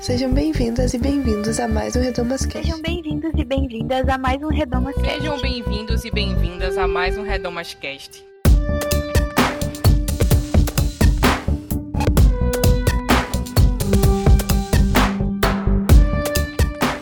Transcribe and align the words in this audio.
Sejam 0.00 0.32
bem-vindas 0.32 0.94
e 0.94 0.98
bem-vindos 0.98 1.60
a 1.60 1.68
mais 1.68 1.94
um 1.94 2.00
Redomas 2.00 2.46
Cast. 2.46 2.66
Sejam 2.66 2.80
bem-vindos 2.80 3.32
e 3.36 3.44
bem-vindas 3.44 4.08
a 4.08 4.16
mais 4.16 4.42
um 4.42 4.48
Redomas 4.48 4.94
Cast. 4.94 5.20
Sejam 5.20 5.38
bem-vindos 5.42 6.04
e 6.06 6.10
bem-vindas 6.10 6.78
a 6.78 6.88
mais 6.88 7.18
um 7.18 7.22
Redomas 7.22 7.74
Cast. 7.74 8.24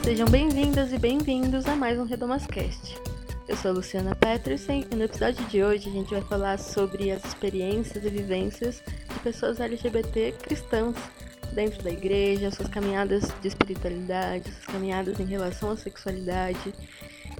Sejam 0.02 0.26
bem-vindas 0.26 0.92
e 0.92 0.98
bem-vindos 0.98 1.68
a 1.68 1.76
mais 1.76 2.00
um 2.00 2.04
Redomas 2.04 2.48
Cast. 2.48 2.96
Eu 3.46 3.56
sou 3.56 3.70
a 3.70 3.74
Luciana 3.74 4.16
Petersen 4.16 4.84
e 4.90 4.96
no 4.96 5.04
episódio 5.04 5.44
de 5.44 5.62
hoje 5.62 5.88
a 5.88 5.92
gente 5.92 6.10
vai 6.10 6.22
falar 6.22 6.58
sobre 6.58 7.12
as 7.12 7.24
experiências 7.24 8.04
e 8.04 8.10
vivências 8.10 8.82
de 9.14 9.20
pessoas 9.20 9.60
LGBT 9.60 10.34
cristãs 10.42 10.96
dentro 11.52 11.82
da 11.82 11.90
igreja, 11.90 12.50
suas 12.50 12.68
caminhadas 12.68 13.24
de 13.40 13.48
espiritualidade, 13.48 14.50
suas 14.52 14.66
caminhadas 14.66 15.18
em 15.20 15.24
relação 15.24 15.70
à 15.70 15.76
sexualidade. 15.76 16.72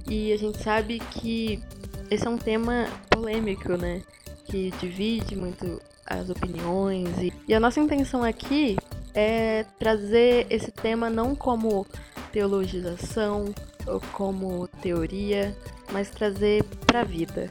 E 0.09 0.33
a 0.33 0.39
gente 0.39 0.63
sabe 0.63 0.99
que 0.99 1.63
esse 2.11 2.27
é 2.27 2.31
um 2.31 2.39
tema 2.39 2.87
polêmico, 3.11 3.77
né? 3.77 4.03
Que 4.47 4.71
divide 4.81 5.37
muito 5.37 5.81
as 6.07 6.31
opiniões. 6.31 7.11
E, 7.19 7.33
e 7.47 7.55
a 7.55 7.61
nossa 7.61 7.81
intenção 7.81 8.23
aqui 8.23 8.77
é 9.15 9.65
trazer 9.79 10.47
esse 10.49 10.71
tema 10.71 11.11
não 11.11 11.35
como 11.35 11.87
teologização 12.33 13.55
ou 13.87 14.01
como 14.13 14.69
teoria, 14.83 15.57
mas 15.93 16.11
trazer 16.11 16.63
para 16.87 17.01
a 17.01 17.05
vida, 17.05 17.49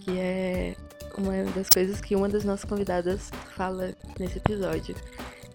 que 0.00 0.18
é 0.18 0.74
uma 1.16 1.44
das 1.52 1.68
coisas 1.68 2.00
que 2.00 2.16
uma 2.16 2.28
das 2.28 2.44
nossas 2.44 2.64
convidadas 2.64 3.30
fala 3.56 3.94
nesse 4.18 4.38
episódio. 4.38 4.94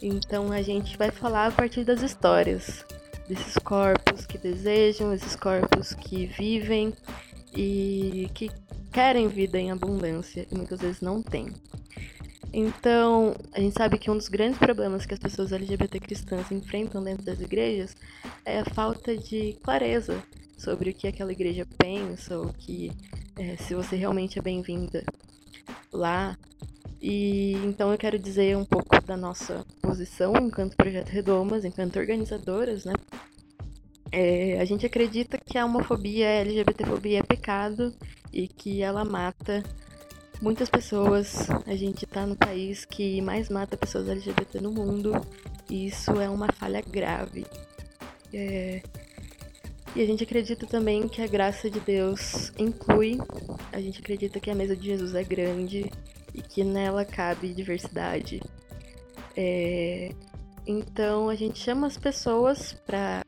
Então 0.02 0.52
a 0.52 0.62
gente 0.62 0.98
vai 0.98 1.12
falar 1.12 1.48
a 1.48 1.52
partir 1.52 1.84
das 1.84 2.02
histórias 2.02 2.86
desses 3.28 3.56
corpos 3.58 4.26
que 4.26 4.38
desejam, 4.38 5.14
esses 5.14 5.36
corpos 5.36 5.94
que 5.94 6.26
vivem 6.26 6.94
e 7.54 8.30
que 8.34 8.50
querem 8.92 9.28
vida 9.28 9.60
em 9.60 9.72
abundância 9.72 10.48
e 10.52 10.56
muitas 10.56 10.80
vezes 10.80 11.02
não 11.02 11.22
têm. 11.22 11.54
Então, 12.52 13.36
a 13.54 13.60
gente 13.60 13.78
sabe 13.78 14.00
que 14.00 14.10
um 14.10 14.18
dos 14.18 14.28
grandes 14.28 14.58
problemas 14.58 15.06
que 15.06 15.14
as 15.14 15.20
pessoas 15.20 15.52
LGBT 15.52 16.00
cristãs 16.00 16.52
enfrentam 16.52 17.04
dentro 17.04 17.24
das 17.24 17.40
igrejas 17.40 17.96
é 18.44 18.60
a 18.60 18.66
falta 18.66 19.16
de 19.16 19.54
clareza 19.62 20.22
sobre 20.58 20.90
o 20.90 20.94
que 20.94 21.08
aquela 21.08 21.32
igreja 21.32 21.68
pensa, 21.78 22.38
ou 22.38 22.52
que 22.52 22.92
é, 23.38 23.56
se 23.58 23.76
você 23.76 23.96
realmente 23.96 24.40
é 24.40 24.42
bem-vinda 24.42 25.04
lá. 25.94 26.36
E 27.02 27.54
então 27.66 27.92
eu 27.92 27.98
quero 27.98 28.20
dizer 28.20 28.58
um 28.58 28.66
pouco 28.66 29.02
da 29.06 29.16
nossa 29.16 29.66
posição 29.82 30.34
enquanto 30.36 30.76
Projeto 30.76 31.10
Redomas, 31.10 31.64
enquanto 31.64 31.98
organizadoras, 31.98 32.84
né? 32.84 32.94
É, 34.12 34.60
a 34.60 34.66
gente 34.66 34.86
acredita 34.86 35.38
que 35.38 35.58
a 35.58 35.66
homofobia, 35.66 36.28
a 36.28 36.32
LGBTfobia 36.32 37.20
é 37.20 37.24
pecado 37.24 37.94
e 38.34 38.48
que 38.48 38.82
ela 38.82 39.06
mata 39.06 39.64
muitas 40.42 40.70
pessoas. 40.70 41.48
A 41.66 41.76
gente 41.76 42.06
está 42.06 42.26
no 42.26 42.36
país 42.36 42.86
que 42.86 43.22
mais 43.22 43.50
mata 43.50 43.78
pessoas 43.78 44.10
LGBT 44.10 44.60
no 44.60 44.72
mundo 44.72 45.14
e 45.70 45.88
isso 45.88 46.20
é 46.20 46.30
uma 46.30 46.52
falha 46.52 46.82
grave. 46.82 47.46
É... 48.34 48.82
E 49.96 50.02
a 50.02 50.06
gente 50.06 50.24
acredita 50.24 50.68
também 50.68 51.08
que 51.08 51.22
a 51.22 51.28
graça 51.28 51.70
de 51.70 51.80
Deus 51.80 52.52
inclui, 52.60 53.18
a 53.72 53.82
gente 53.82 54.00
acredita 54.00 54.40
que 54.40 54.52
a 54.52 54.56
mesa 54.56 54.76
de 54.76 54.86
Jesus 54.86 55.16
é 55.16 55.24
grande 55.24 55.92
e 56.40 56.42
que 56.42 56.64
nela 56.64 57.04
cabe 57.04 57.54
diversidade. 57.54 58.42
É... 59.36 60.14
Então 60.66 61.30
a 61.30 61.36
gente 61.36 61.60
chama 61.60 61.88
as 61.88 61.98
pessoas 61.98 62.74
para 62.86 63.26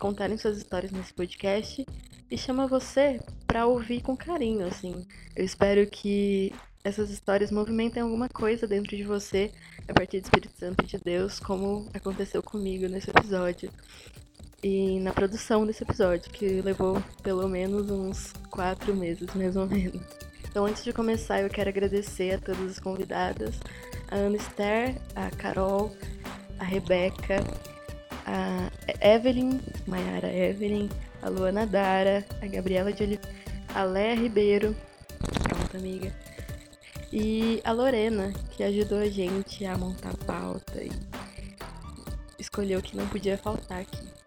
contarem 0.00 0.36
suas 0.36 0.56
histórias 0.58 0.92
nesse 0.92 1.12
podcast 1.12 1.86
e 2.30 2.38
chama 2.38 2.66
você 2.66 3.20
para 3.46 3.66
ouvir 3.66 4.02
com 4.02 4.16
carinho, 4.16 4.66
assim. 4.66 5.06
Eu 5.34 5.44
espero 5.44 5.86
que 5.86 6.52
essas 6.84 7.10
histórias 7.10 7.50
movimentem 7.50 8.02
alguma 8.02 8.28
coisa 8.28 8.66
dentro 8.66 8.96
de 8.96 9.02
você 9.02 9.50
a 9.86 9.92
partir 9.92 10.20
do 10.20 10.24
Espírito 10.24 10.58
Santo 10.58 10.86
de 10.86 10.98
Deus, 10.98 11.40
como 11.40 11.88
aconteceu 11.94 12.42
comigo 12.42 12.86
nesse 12.88 13.10
episódio. 13.10 13.70
E 14.62 14.98
na 15.00 15.12
produção 15.12 15.66
desse 15.66 15.84
episódio, 15.84 16.30
que 16.30 16.60
levou 16.62 17.02
pelo 17.22 17.48
menos 17.48 17.90
uns 17.90 18.32
quatro 18.50 18.94
meses, 18.94 19.32
mais 19.34 19.56
ou 19.56 19.66
menos. 19.66 20.02
Então, 20.58 20.66
antes 20.66 20.82
de 20.82 20.92
começar, 20.92 21.40
eu 21.40 21.48
quero 21.48 21.68
agradecer 21.68 22.34
a 22.34 22.38
todas 22.40 22.72
as 22.72 22.80
convidadas: 22.80 23.60
a 24.10 24.16
Ana 24.16 24.36
Esther, 24.36 24.96
a 25.14 25.30
Carol, 25.30 25.96
a 26.58 26.64
Rebeca, 26.64 27.36
a 28.26 28.68
Evelyn, 29.00 29.60
Mayara 29.86 30.26
Evelyn, 30.26 30.88
a 31.22 31.28
Luana 31.28 31.64
Dara, 31.64 32.26
a 32.42 32.46
Gabriela 32.48 32.92
de 32.92 33.04
Oliveira, 33.04 33.34
a 33.72 33.84
Léa 33.84 34.16
Ribeiro, 34.16 34.74
pronto, 35.44 35.76
amiga, 35.76 36.12
e 37.12 37.60
a 37.62 37.70
Lorena, 37.70 38.32
que 38.50 38.64
ajudou 38.64 38.98
a 38.98 39.08
gente 39.08 39.64
a 39.64 39.78
montar 39.78 40.10
a 40.10 40.24
pauta 40.24 40.82
e 40.82 40.90
escolheu 42.36 42.82
que 42.82 42.96
não 42.96 43.06
podia 43.06 43.38
faltar 43.38 43.82
aqui. 43.82 44.17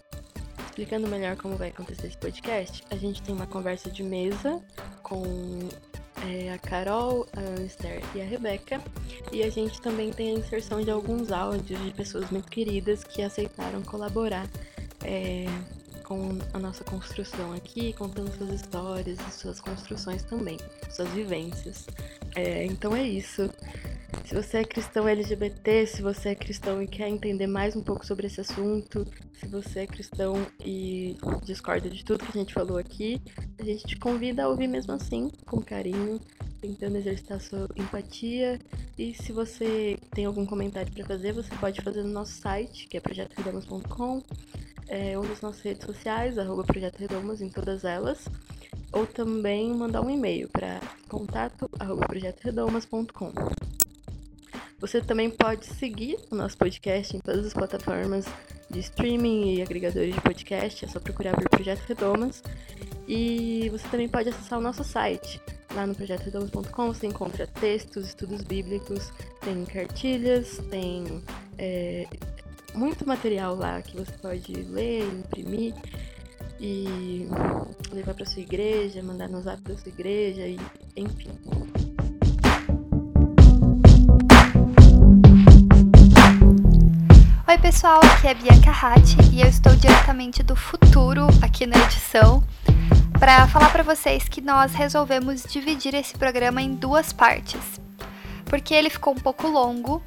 Explicando 0.72 1.06
melhor 1.06 1.36
como 1.36 1.58
vai 1.58 1.68
acontecer 1.68 2.08
esse 2.08 2.18
podcast, 2.18 2.82
a 2.90 2.96
gente 2.96 3.22
tem 3.22 3.36
uma 3.36 3.46
conversa 3.46 3.92
de 3.92 4.02
mesa 4.04 4.64
com 5.04 5.22
é, 6.26 6.54
a 6.54 6.58
Carol, 6.58 7.28
a 7.36 7.42
Anster 7.62 8.02
e 8.16 8.22
a 8.22 8.24
Rebeca. 8.24 8.82
E 9.34 9.44
a 9.44 9.50
gente 9.50 9.82
também 9.82 10.14
tem 10.14 10.34
a 10.34 10.40
inserção 10.40 10.82
de 10.82 10.90
alguns 10.90 11.30
áudios 11.30 11.78
de 11.84 11.92
pessoas 11.92 12.32
muito 12.32 12.50
queridas 12.50 13.04
que 13.04 13.22
aceitaram 13.22 13.82
colaborar 13.82 14.48
é, 15.04 15.44
com 16.12 16.38
a 16.54 16.60
nossa 16.60 16.84
construção 16.84 17.54
aqui, 17.54 17.94
contando 17.94 18.30
suas 18.36 18.52
histórias 18.52 19.18
e 19.18 19.32
suas 19.32 19.62
construções 19.62 20.22
também, 20.24 20.58
suas 20.90 21.08
vivências. 21.12 21.88
É, 22.36 22.66
então 22.66 22.94
é 22.94 23.02
isso. 23.02 23.50
Se 24.26 24.36
você 24.36 24.58
é 24.58 24.66
cristão 24.66 25.08
LGBT, 25.08 25.88
se 25.88 26.02
você 26.02 26.30
é 26.30 26.36
cristão 26.36 26.84
e 26.84 26.88
quer 26.88 27.08
entender 27.08 27.48
mais 27.48 27.78
um 27.78 27.82
pouco 27.82 28.06
sobre 28.06 28.28
esse 28.28 28.42
assunto, 28.42 29.08
se 29.40 29.48
você 29.48 29.80
é 29.80 29.88
cristão 29.88 30.46
e 30.60 31.16
discorda 31.46 31.90
de 31.90 32.04
tudo 32.04 32.26
que 32.26 32.38
a 32.38 32.42
gente 32.42 32.54
falou 32.54 32.78
aqui, 32.78 33.22
a 33.58 33.64
gente 33.64 33.88
te 33.88 33.96
convida 33.96 34.44
a 34.44 34.50
ouvir 34.50 34.68
mesmo 34.68 34.92
assim, 34.92 35.32
com 35.46 35.62
carinho, 35.62 36.20
tentando 36.60 36.98
exercitar 36.98 37.40
sua 37.40 37.70
empatia. 37.78 38.60
E 38.98 39.14
se 39.14 39.32
você 39.32 39.98
tem 40.14 40.26
algum 40.26 40.46
comentário 40.46 40.92
para 40.92 41.06
fazer, 41.06 41.32
você 41.32 41.56
pode 41.56 41.82
fazer 41.82 42.04
no 42.04 42.10
nosso 42.10 42.34
site, 42.34 42.86
que 42.90 42.98
é 42.98 43.00
projetoredamas.com 43.00 44.22
é, 44.92 45.18
ou 45.18 45.24
nas 45.24 45.40
nossas 45.40 45.62
redes 45.62 45.86
sociais, 45.86 46.01
arroba 46.10 46.64
Projeto 46.64 46.98
Redomas, 46.98 47.42
em 47.42 47.50
todas 47.50 47.84
elas, 47.84 48.28
ou 48.92 49.06
também 49.06 49.74
mandar 49.74 50.02
um 50.02 50.10
e-mail 50.10 50.50
para 50.50 50.80
contato 51.08 51.70
arroba. 51.80 52.08
Você 54.80 55.00
também 55.00 55.30
pode 55.30 55.66
seguir 55.66 56.18
o 56.32 56.36
nosso 56.36 56.58
podcast 56.58 57.16
em 57.16 57.20
todas 57.20 57.46
as 57.46 57.54
plataformas 57.54 58.26
de 58.72 58.80
streaming 58.80 59.56
e 59.56 59.62
agregadores 59.62 60.16
de 60.16 60.22
podcast, 60.22 60.86
é 60.86 60.88
só 60.88 61.00
procurar 61.00 61.36
por 61.36 61.48
Projeto 61.50 61.82
Redomas. 61.88 62.42
E 63.08 63.70
você 63.70 63.88
também 63.90 64.08
pode 64.08 64.30
acessar 64.30 64.58
o 64.58 64.62
nosso 64.62 64.84
site. 64.84 65.40
Lá 65.76 65.86
no 65.86 65.94
projetoredomas.com 65.94 66.88
você 66.88 67.08
encontra 67.08 67.46
textos, 67.48 68.08
estudos 68.08 68.42
bíblicos, 68.42 69.12
tem 69.42 69.64
cartilhas, 69.66 70.58
tem 70.70 71.22
é, 71.58 72.08
muito 72.74 73.08
material 73.08 73.56
lá 73.56 73.82
que 73.82 73.96
você 73.98 74.12
pode 74.14 74.54
ler, 74.54 75.04
imprimir 75.04 75.74
e 76.60 77.28
levar 77.92 78.14
para 78.14 78.26
sua 78.26 78.42
igreja, 78.42 79.02
mandar 79.04 79.28
no 79.28 79.42
zap 79.42 79.62
da 79.62 79.78
sua 79.78 79.90
igreja 79.90 80.46
e 80.48 80.60
enfim. 80.96 81.30
Oi 87.48 87.58
pessoal, 87.58 88.00
aqui 88.04 88.28
é 88.28 88.34
Bianca 88.34 88.72
Ratti 88.72 89.18
e 89.34 89.42
eu 89.42 89.48
estou 89.48 89.76
diretamente 89.76 90.42
do 90.42 90.56
futuro 90.56 91.28
aqui 91.42 91.66
na 91.66 91.78
edição 91.84 92.44
para 93.20 93.48
falar 93.48 93.70
para 93.72 93.84
vocês 93.84 94.24
que 94.30 94.40
nós 94.40 94.74
resolvemos 94.74 95.44
dividir 95.44 95.94
esse 95.94 96.18
programa 96.18 96.62
em 96.62 96.74
duas 96.74 97.12
partes, 97.12 97.80
porque 98.46 98.74
ele 98.74 98.90
ficou 98.90 99.14
um 99.14 99.20
pouco 99.20 99.48
longo 99.48 100.02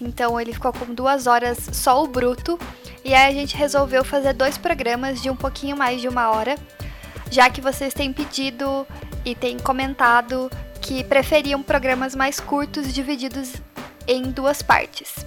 então 0.00 0.40
ele 0.40 0.52
ficou 0.52 0.72
com 0.72 0.94
duas 0.94 1.26
horas 1.26 1.58
só 1.72 2.02
o 2.02 2.06
bruto. 2.06 2.58
E 3.04 3.14
aí 3.14 3.30
a 3.30 3.34
gente 3.34 3.56
resolveu 3.56 4.04
fazer 4.04 4.32
dois 4.32 4.56
programas 4.56 5.20
de 5.20 5.30
um 5.30 5.36
pouquinho 5.36 5.76
mais 5.76 6.00
de 6.00 6.08
uma 6.08 6.30
hora, 6.30 6.56
já 7.30 7.48
que 7.50 7.60
vocês 7.60 7.94
têm 7.94 8.12
pedido 8.12 8.86
e 9.24 9.34
têm 9.34 9.58
comentado 9.58 10.50
que 10.80 11.04
preferiam 11.04 11.62
programas 11.62 12.14
mais 12.14 12.40
curtos 12.40 12.92
divididos 12.92 13.54
em 14.06 14.22
duas 14.30 14.62
partes. 14.62 15.26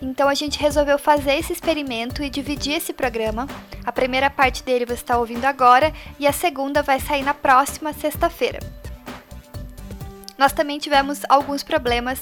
Então 0.00 0.28
a 0.28 0.34
gente 0.34 0.58
resolveu 0.58 0.98
fazer 0.98 1.34
esse 1.34 1.52
experimento 1.52 2.22
e 2.22 2.30
dividir 2.30 2.74
esse 2.74 2.92
programa. 2.92 3.48
A 3.84 3.92
primeira 3.92 4.28
parte 4.28 4.62
dele 4.62 4.84
você 4.84 4.94
está 4.94 5.16
ouvindo 5.18 5.44
agora 5.44 5.92
e 6.18 6.26
a 6.26 6.32
segunda 6.32 6.82
vai 6.82 7.00
sair 7.00 7.22
na 7.22 7.34
próxima 7.34 7.92
sexta-feira. 7.92 8.60
Nós 10.36 10.52
também 10.52 10.78
tivemos 10.78 11.22
alguns 11.28 11.62
problemas 11.62 12.20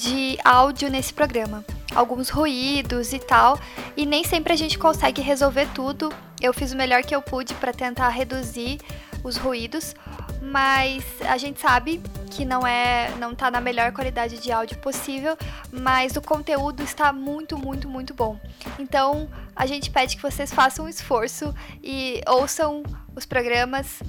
de 0.00 0.38
áudio 0.42 0.90
nesse 0.90 1.12
programa. 1.12 1.64
alguns 1.94 2.28
ruídos 2.30 3.12
e 3.12 3.18
tal, 3.18 3.58
e 3.96 4.06
nem 4.06 4.22
sempre 4.22 4.52
a 4.52 4.56
gente 4.56 4.78
consegue 4.78 5.20
resolver 5.20 5.66
tudo. 5.74 6.12
Eu 6.40 6.54
fiz 6.54 6.72
o 6.72 6.76
melhor 6.76 7.02
que 7.02 7.14
eu 7.14 7.20
pude 7.20 7.52
para 7.54 7.72
tentar 7.72 8.08
reduzir 8.10 8.78
os 9.24 9.36
ruídos, 9.36 9.94
mas 10.40 11.04
a 11.28 11.36
gente 11.36 11.60
sabe 11.60 12.00
que 12.30 12.44
não 12.44 12.64
é, 12.64 13.10
não 13.18 13.34
tá 13.34 13.50
na 13.50 13.60
melhor 13.60 13.90
qualidade 13.90 14.38
de 14.38 14.52
áudio 14.52 14.78
possível, 14.78 15.36
mas 15.72 16.14
o 16.16 16.22
conteúdo 16.22 16.80
está 16.82 17.12
muito, 17.12 17.58
muito, 17.58 17.88
muito 17.88 18.14
bom. 18.14 18.38
Então, 18.78 19.28
a 19.54 19.66
gente 19.66 19.90
pede 19.90 20.16
que 20.16 20.22
vocês 20.22 20.54
façam 20.54 20.84
um 20.84 20.88
esforço 20.88 21.52
e 21.82 22.20
ouçam 22.26 22.84
os 23.16 23.26
programas 23.26 24.00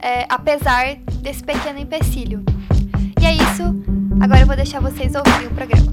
é, 0.00 0.24
apesar 0.28 0.94
desse 1.20 1.42
pequeno 1.42 1.80
empecilho. 1.80 2.44
E 3.20 3.26
é 3.26 3.32
isso. 3.34 4.03
Agora 4.24 4.40
eu 4.40 4.46
vou 4.46 4.56
deixar 4.56 4.80
vocês 4.80 5.14
ouvirem 5.14 5.48
o 5.48 5.50
programa. 5.50 5.92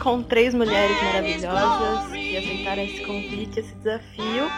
Com 0.00 0.22
três 0.22 0.54
mulheres 0.54 0.96
maravilhosas 1.02 2.10
que 2.10 2.36
aceitaram 2.36 2.82
esse 2.82 3.04
convite, 3.04 3.60
esse 3.60 3.74
desafio. 3.76 4.50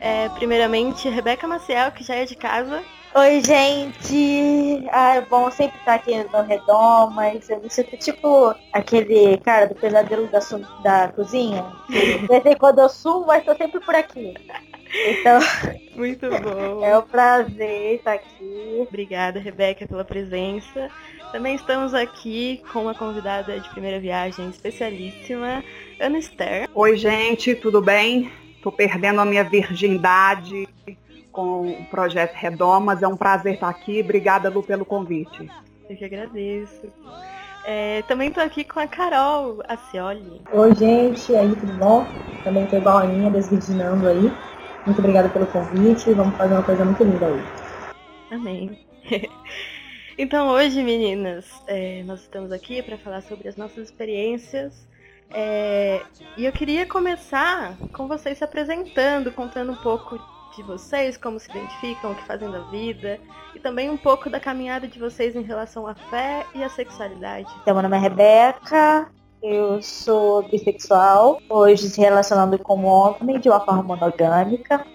É, 0.00 0.28
primeiramente, 0.30 1.08
Rebeca 1.08 1.46
Maciel, 1.46 1.92
que 1.92 2.02
já 2.02 2.14
é 2.14 2.24
de 2.24 2.34
casa. 2.34 2.82
Oi, 3.14 3.42
gente! 3.44 4.88
Ah, 4.90 5.16
é 5.16 5.20
bom 5.20 5.50
sempre 5.50 5.78
estar 5.78 5.94
aqui 5.94 6.16
no 6.32 6.42
Redom, 6.42 7.10
mas 7.10 7.48
eu 7.50 7.60
me 7.60 7.68
sinto 7.68 7.96
tipo 7.98 8.54
aquele 8.72 9.36
cara 9.38 9.66
do 9.66 9.74
pesadelo 9.74 10.28
da, 10.28 10.40
da 10.82 11.08
cozinha. 11.08 11.62
De 11.90 12.26
vez 12.26 12.46
em 12.46 12.56
quando 12.56 12.78
eu 12.78 12.88
sumo, 12.88 13.26
mas 13.26 13.40
estou 13.40 13.54
sempre 13.54 13.80
por 13.80 13.94
aqui. 13.94 14.34
Então. 14.92 15.40
Muito 15.96 16.28
bom. 16.28 16.84
É 16.84 16.96
um 16.96 17.02
prazer 17.02 17.96
estar 17.96 18.14
aqui. 18.14 18.86
Obrigada, 18.88 19.38
Rebeca, 19.38 19.86
pela 19.86 20.04
presença. 20.04 20.88
Também 21.30 21.54
estamos 21.54 21.94
aqui 21.94 22.62
com 22.72 22.82
uma 22.82 22.94
convidada 22.94 23.58
de 23.58 23.68
primeira 23.70 23.98
viagem 24.00 24.48
especialíssima, 24.48 25.62
Ana 26.00 26.18
Esther. 26.18 26.68
Oi, 26.74 26.96
gente, 26.96 27.54
tudo 27.54 27.80
bem? 27.80 28.30
Tô 28.62 28.70
perdendo 28.70 29.20
a 29.20 29.24
minha 29.24 29.44
virgindade 29.44 30.68
com 31.30 31.70
o 31.70 31.84
projeto 31.86 32.34
Redomas. 32.34 33.02
É 33.02 33.08
um 33.08 33.16
prazer 33.16 33.54
estar 33.54 33.68
aqui. 33.68 34.00
Obrigada, 34.00 34.50
Lu, 34.50 34.62
pelo 34.62 34.84
convite. 34.84 35.48
Eu 35.88 35.96
que 35.96 36.04
agradeço. 36.04 36.92
É, 37.64 38.02
também 38.02 38.28
estou 38.28 38.42
aqui 38.42 38.64
com 38.64 38.80
a 38.80 38.86
Carol 38.86 39.62
Acioli. 39.68 40.42
Oi, 40.52 40.74
gente, 40.74 41.34
aí, 41.34 41.54
tudo 41.54 41.72
bom? 41.74 42.06
Também 42.42 42.64
estou 42.64 42.78
igual 42.78 42.98
a 42.98 43.02
Aninha, 43.02 43.30
desvirginando 43.30 44.08
aí. 44.08 44.32
Muito 44.84 44.98
obrigada 44.98 45.28
pelo 45.28 45.46
convite. 45.46 46.12
Vamos 46.12 46.36
fazer 46.36 46.54
uma 46.54 46.62
coisa 46.62 46.84
muito 46.84 47.02
linda 47.04 47.26
hoje. 47.26 47.46
Amém. 48.30 48.78
Então 50.18 50.48
hoje, 50.48 50.82
meninas, 50.82 51.50
é, 51.66 52.02
nós 52.04 52.20
estamos 52.20 52.52
aqui 52.52 52.82
para 52.82 52.98
falar 52.98 53.22
sobre 53.22 53.48
as 53.48 53.56
nossas 53.56 53.78
experiências. 53.88 54.86
É, 55.30 56.02
e 56.36 56.44
eu 56.44 56.52
queria 56.52 56.84
começar 56.84 57.74
com 57.94 58.06
vocês 58.06 58.36
se 58.36 58.44
apresentando, 58.44 59.32
contando 59.32 59.72
um 59.72 59.76
pouco 59.76 60.18
de 60.54 60.62
vocês, 60.62 61.16
como 61.16 61.40
se 61.40 61.50
identificam, 61.50 62.12
o 62.12 62.14
que 62.14 62.26
fazem 62.26 62.50
da 62.50 62.60
vida, 62.70 63.18
e 63.54 63.58
também 63.58 63.88
um 63.88 63.96
pouco 63.96 64.28
da 64.28 64.38
caminhada 64.38 64.86
de 64.86 64.98
vocês 64.98 65.34
em 65.34 65.42
relação 65.42 65.86
à 65.86 65.94
fé 65.94 66.46
e 66.54 66.62
à 66.62 66.68
sexualidade. 66.68 67.50
Então, 67.62 67.72
meu 67.72 67.82
nome 67.82 67.96
é 67.96 68.00
Rebeca, 68.00 69.10
eu 69.42 69.82
sou 69.82 70.48
bissexual, 70.48 71.40
hoje 71.48 71.90
se 71.90 72.00
relacionando 72.00 72.58
com 72.58 72.84
homem 72.84 73.40
de 73.40 73.48
uma 73.48 73.60
forma 73.60 73.82
monogâmica. 73.82 74.86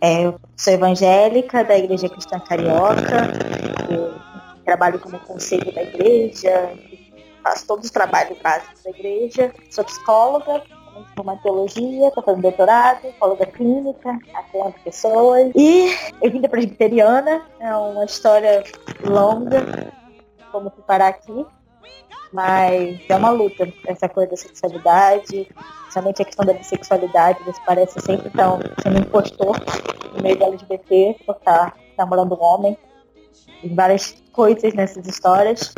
É, 0.00 0.26
eu 0.26 0.38
sou 0.56 0.74
evangélica 0.74 1.64
da 1.64 1.76
Igreja 1.76 2.08
Cristã 2.08 2.38
Carioca. 2.38 3.32
Eu 3.88 4.14
trabalho 4.64 4.98
como 4.98 5.18
conselho 5.20 5.74
da 5.74 5.82
igreja, 5.82 6.70
faço 7.42 7.66
todos 7.66 7.86
os 7.86 7.90
trabalhos 7.90 8.36
básicos 8.42 8.82
da 8.82 8.90
igreja, 8.90 9.52
sou 9.70 9.82
psicóloga, 9.82 10.62
uma 11.18 11.36
teologia, 11.38 12.08
estou 12.08 12.22
fazendo 12.22 12.42
doutorado, 12.42 13.00
psicóloga 13.00 13.46
clínica, 13.46 14.18
atendo 14.34 14.74
pessoas. 14.84 15.50
E 15.56 15.96
eu 16.20 16.30
vim 16.30 16.42
da 16.42 16.48
presbiteriana, 16.48 17.42
é 17.58 17.74
uma 17.74 18.04
história 18.04 18.62
longa, 19.02 19.90
como 20.52 20.70
parar 20.70 21.08
aqui, 21.08 21.46
mas 22.32 22.98
é 23.08 23.16
uma 23.16 23.30
luta 23.30 23.72
essa 23.86 24.08
coisa 24.08 24.30
da 24.30 24.36
sexualidade, 24.36 25.48
principalmente 25.82 26.22
a 26.22 26.24
questão 26.24 26.44
da 26.44 26.52
bissexualidade, 26.52 27.42
você 27.44 27.60
parece 27.66 28.00
sempre 28.00 28.30
tão 28.30 28.60
sendo 28.82 28.98
impostor 28.98 29.56
no 30.14 30.22
meio 30.22 30.38
da 30.38 30.46
LGBT 30.46 31.16
por 31.24 31.36
estar 31.36 31.76
namorando 31.96 32.34
um 32.34 32.42
homem. 32.42 32.78
Tem 33.60 33.74
várias 33.74 34.22
coisas 34.32 34.74
nessas 34.74 35.06
histórias. 35.06 35.74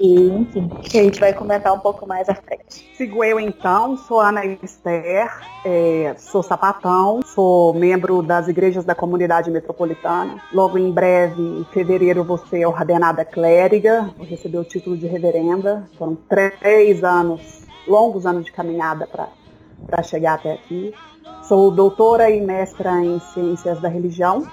E, 0.00 0.28
enfim, 0.28 0.68
que 0.68 0.98
a 0.98 1.02
gente 1.02 1.18
vai 1.18 1.32
comentar 1.32 1.72
um 1.72 1.80
pouco 1.80 2.06
mais 2.06 2.28
à 2.28 2.34
frente. 2.34 2.88
Sigo 2.96 3.24
eu 3.24 3.40
então, 3.40 3.96
sou 3.96 4.20
Ana 4.20 4.44
Esther, 4.44 5.28
é, 5.64 6.14
sou 6.18 6.42
sapatão, 6.42 7.20
sou 7.24 7.74
membro 7.74 8.22
das 8.22 8.46
igrejas 8.46 8.84
da 8.84 8.94
comunidade 8.94 9.50
metropolitana. 9.50 10.40
Logo 10.52 10.78
em 10.78 10.90
breve, 10.90 11.42
em 11.42 11.64
fevereiro, 11.72 12.22
vou 12.22 12.38
ser 12.38 12.64
ordenada 12.66 13.24
clériga, 13.24 14.10
vou 14.16 14.26
receber 14.26 14.58
o 14.58 14.64
título 14.64 14.96
de 14.96 15.06
reverenda. 15.06 15.88
Foram 15.98 16.16
três 16.28 17.02
anos, 17.02 17.40
longos 17.86 18.24
anos 18.24 18.44
de 18.44 18.52
caminhada 18.52 19.06
para 19.06 20.02
chegar 20.02 20.34
até 20.34 20.52
aqui. 20.52 20.94
Sou 21.42 21.70
doutora 21.70 22.30
e 22.30 22.40
mestra 22.40 23.00
em 23.00 23.18
ciências 23.32 23.80
da 23.80 23.88
religião 23.88 24.46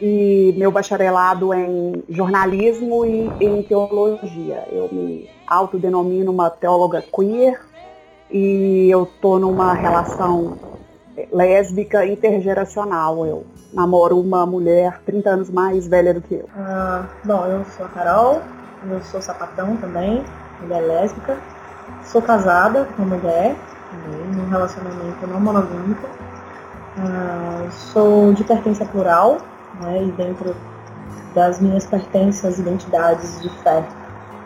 e 0.00 0.54
meu 0.56 0.70
bacharelado 0.70 1.54
em 1.54 2.02
jornalismo 2.08 3.04
e 3.04 3.32
em 3.40 3.62
teologia. 3.62 4.64
Eu 4.70 4.88
me 4.92 5.28
autodenomino 5.46 6.30
uma 6.30 6.50
teóloga 6.50 7.02
queer 7.02 7.60
e 8.30 8.88
eu 8.90 9.06
tô 9.20 9.38
numa 9.38 9.72
relação 9.72 10.54
lésbica 11.32 12.04
intergeracional. 12.06 13.26
Eu 13.26 13.44
namoro 13.72 14.18
uma 14.18 14.44
mulher 14.44 15.00
30 15.06 15.30
anos 15.30 15.50
mais 15.50 15.86
velha 15.86 16.12
do 16.12 16.20
que 16.20 16.34
eu. 16.34 16.48
Ah, 16.56 17.04
bom, 17.24 17.46
eu 17.46 17.64
sou 17.64 17.86
a 17.86 17.88
Carol, 17.88 18.42
eu 18.90 19.00
sou 19.02 19.22
sapatão 19.22 19.76
também, 19.76 20.22
mulher 20.60 20.80
lésbica. 20.80 21.38
Sou 22.04 22.20
casada 22.20 22.84
com 22.84 23.02
uma 23.02 23.16
mulher, 23.16 23.56
num 24.34 24.48
relacionamento 24.48 25.26
não 25.26 25.40
monogâmico. 25.40 26.08
Ah, 26.98 27.70
sou 27.70 28.32
de 28.32 28.44
pertença 28.44 28.84
plural, 28.84 29.38
né? 29.80 30.04
E 30.04 30.12
dentro 30.12 30.54
das 31.34 31.60
minhas 31.60 31.86
pertenças, 31.86 32.58
identidades 32.58 33.40
de 33.42 33.50
fé 33.62 33.84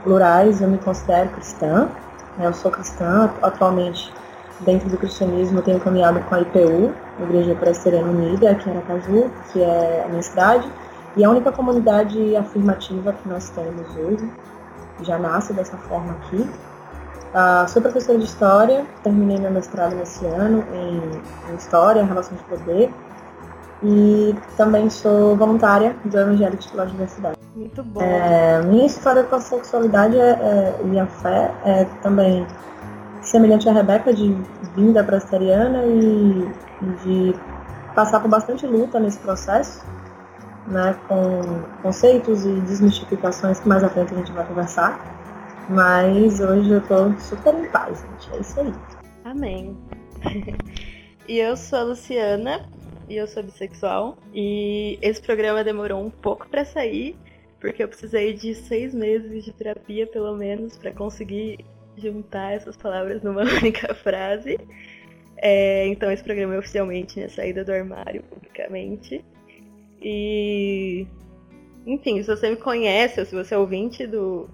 plurais, 0.02 0.60
eu 0.60 0.68
me 0.68 0.78
considero 0.78 1.30
cristã. 1.30 1.88
Né? 2.36 2.46
Eu 2.46 2.52
sou 2.52 2.70
cristã, 2.70 3.30
atualmente 3.42 4.12
dentro 4.60 4.88
do 4.88 4.98
cristianismo 4.98 5.58
eu 5.58 5.62
tenho 5.62 5.80
caminhado 5.80 6.20
com 6.20 6.34
a 6.34 6.40
IPU, 6.40 6.92
Igreja 7.22 7.54
Presbiteriana 7.54 8.10
Unida, 8.10 8.50
aqui 8.50 8.68
em 8.68 8.72
Aracaju, 8.72 9.30
que 9.52 9.62
é 9.62 10.04
a 10.04 10.08
minha 10.08 10.22
cidade, 10.22 10.70
e 11.16 11.24
a 11.24 11.30
única 11.30 11.50
comunidade 11.50 12.36
afirmativa 12.36 13.12
que 13.12 13.28
nós 13.28 13.50
temos 13.50 13.96
hoje, 13.96 14.30
já 15.02 15.18
nasce 15.18 15.52
dessa 15.52 15.76
forma 15.76 16.12
aqui. 16.12 16.48
Uh, 17.30 17.68
sou 17.68 17.80
professora 17.80 18.18
de 18.18 18.24
História, 18.24 18.84
terminei 19.02 19.38
meu 19.38 19.50
mestrado 19.50 19.94
nesse 19.94 20.24
ano 20.26 20.64
em, 20.74 21.52
em 21.52 21.56
História, 21.56 22.00
em 22.00 22.06
Relação 22.06 22.36
de 22.36 22.42
Poder, 22.44 22.92
e 23.82 24.34
também 24.56 24.90
sou 24.90 25.36
voluntária 25.36 25.96
do 26.04 26.18
Evangelho 26.18 26.56
de 26.56 26.68
Universidade. 26.76 27.38
Muito 27.56 27.82
bom. 27.82 28.00
É, 28.00 28.62
minha 28.62 28.86
história 28.86 29.24
com 29.24 29.36
a 29.36 29.40
sexualidade 29.40 30.18
é, 30.18 30.30
é, 30.30 30.80
e 30.92 30.98
a 30.98 31.06
fé 31.06 31.50
é 31.64 31.84
também 32.02 32.46
semelhante 33.22 33.68
à 33.68 33.72
Rebeca, 33.72 34.12
de 34.12 34.36
vinda 34.74 35.06
e, 35.86 36.48
e 36.82 36.86
de 37.04 37.34
passar 37.94 38.20
por 38.20 38.28
bastante 38.28 38.66
luta 38.66 39.00
nesse 39.00 39.18
processo, 39.18 39.84
né, 40.66 40.96
com 41.08 41.62
conceitos 41.82 42.44
e 42.44 42.60
desmistificações 42.60 43.60
que 43.60 43.68
mais 43.68 43.82
à 43.82 43.88
frente 43.88 44.14
a 44.14 44.16
gente 44.16 44.32
vai 44.32 44.46
conversar. 44.46 44.98
Mas 45.68 46.40
hoje 46.40 46.70
eu 46.70 46.80
tô 46.80 47.12
super 47.18 47.54
em 47.54 47.68
paz, 47.70 48.00
gente. 48.00 48.36
É 48.36 48.40
isso 48.40 48.60
aí. 48.60 48.72
Amém. 49.24 49.76
e 51.28 51.38
eu 51.38 51.56
sou 51.56 51.78
a 51.78 51.82
Luciana, 51.82 52.62
e 53.10 53.16
eu 53.16 53.26
sou 53.26 53.42
bissexual. 53.42 54.16
E 54.32 54.96
esse 55.02 55.20
programa 55.20 55.64
demorou 55.64 56.00
um 56.00 56.10
pouco 56.10 56.48
para 56.48 56.64
sair, 56.64 57.16
porque 57.60 57.82
eu 57.82 57.88
precisei 57.88 58.32
de 58.32 58.54
seis 58.54 58.94
meses 58.94 59.44
de 59.44 59.52
terapia, 59.52 60.06
pelo 60.06 60.36
menos, 60.36 60.78
para 60.78 60.92
conseguir 60.92 61.64
juntar 61.96 62.52
essas 62.52 62.76
palavras 62.76 63.22
numa 63.22 63.42
única 63.60 63.92
frase. 63.94 64.56
É, 65.36 65.86
então 65.88 66.10
esse 66.10 66.22
programa 66.22 66.54
é 66.54 66.58
oficialmente 66.58 67.16
minha 67.16 67.28
saída 67.28 67.64
do 67.64 67.72
armário 67.72 68.22
publicamente. 68.22 69.24
E 70.00 71.06
enfim, 71.86 72.22
se 72.22 72.28
você 72.28 72.50
me 72.50 72.56
conhece 72.56 73.18
ou 73.18 73.26
se 73.26 73.34
você 73.34 73.54
é 73.54 73.58
ouvinte 73.58 74.06
do 74.06 74.48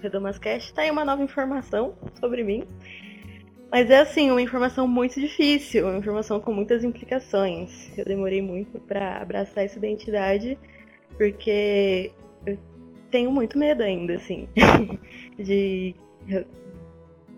Redomascast, 0.00 0.72
tá 0.74 0.82
aí 0.82 0.90
uma 0.90 1.04
nova 1.04 1.22
informação 1.22 1.94
sobre 2.18 2.42
mim. 2.42 2.64
Mas 3.70 3.88
é 3.88 4.00
assim, 4.00 4.30
uma 4.30 4.42
informação 4.42 4.88
muito 4.88 5.20
difícil, 5.20 5.86
uma 5.86 5.98
informação 5.98 6.40
com 6.40 6.52
muitas 6.52 6.82
implicações. 6.82 7.96
Eu 7.96 8.04
demorei 8.04 8.42
muito 8.42 8.80
para 8.80 9.18
abraçar 9.22 9.64
essa 9.64 9.78
identidade, 9.78 10.58
porque 11.16 12.10
eu 12.44 12.58
tenho 13.12 13.30
muito 13.30 13.56
medo 13.56 13.82
ainda, 13.84 14.14
assim, 14.14 14.48
de, 15.38 15.94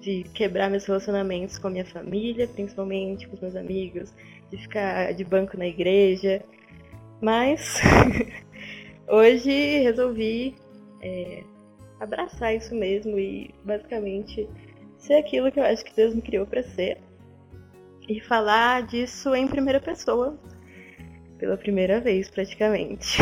de 0.01 0.23
quebrar 0.33 0.71
meus 0.71 0.87
relacionamentos 0.87 1.59
com 1.59 1.69
a 1.69 1.71
minha 1.71 1.85
família, 1.85 2.49
principalmente 2.49 3.29
com 3.29 3.35
os 3.35 3.41
meus 3.41 3.55
amigos, 3.55 4.15
de 4.51 4.57
ficar 4.57 5.13
de 5.13 5.25
banco 5.25 5.59
na 5.59 5.67
igreja. 5.67 6.43
Mas 7.21 7.79
hoje 9.07 9.83
resolvi 9.83 10.55
é, 11.03 11.43
abraçar 12.01 12.55
isso 12.57 12.75
mesmo 12.75 13.19
e 13.19 13.51
basicamente 13.63 14.49
ser 15.03 15.15
aquilo 15.15 15.51
que 15.51 15.59
eu 15.59 15.65
acho 15.65 15.85
que 15.85 15.95
Deus 15.95 16.15
me 16.15 16.23
criou 16.23 16.47
para 16.47 16.63
ser 16.63 16.99
e 18.09 18.21
falar 18.21 18.85
disso 18.87 19.35
em 19.35 19.47
primeira 19.47 19.81
pessoa 19.81 20.39
pela 21.39 21.57
primeira 21.57 22.01
vez 22.01 22.31
praticamente. 22.31 23.19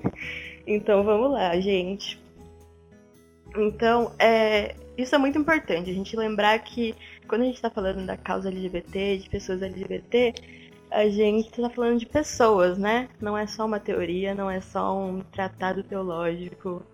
então 0.66 1.02
vamos 1.02 1.32
lá, 1.32 1.58
gente. 1.58 2.22
Então, 3.56 4.12
é, 4.18 4.74
isso 4.98 5.14
é 5.14 5.18
muito 5.18 5.38
importante, 5.38 5.88
a 5.88 5.94
gente 5.94 6.16
lembrar 6.16 6.58
que 6.58 6.94
quando 7.26 7.42
a 7.42 7.44
gente 7.44 7.54
está 7.54 7.70
falando 7.70 8.04
da 8.04 8.16
causa 8.16 8.48
LGBT, 8.48 9.18
de 9.18 9.30
pessoas 9.30 9.62
LGBT, 9.62 10.34
a 10.90 11.08
gente 11.08 11.48
está 11.48 11.70
falando 11.70 11.98
de 11.98 12.06
pessoas, 12.06 12.76
né? 12.76 13.08
Não 13.20 13.36
é 13.36 13.46
só 13.46 13.64
uma 13.64 13.80
teoria, 13.80 14.34
não 14.34 14.50
é 14.50 14.60
só 14.60 14.96
um 14.98 15.20
tratado 15.20 15.82
teológico. 15.82 16.84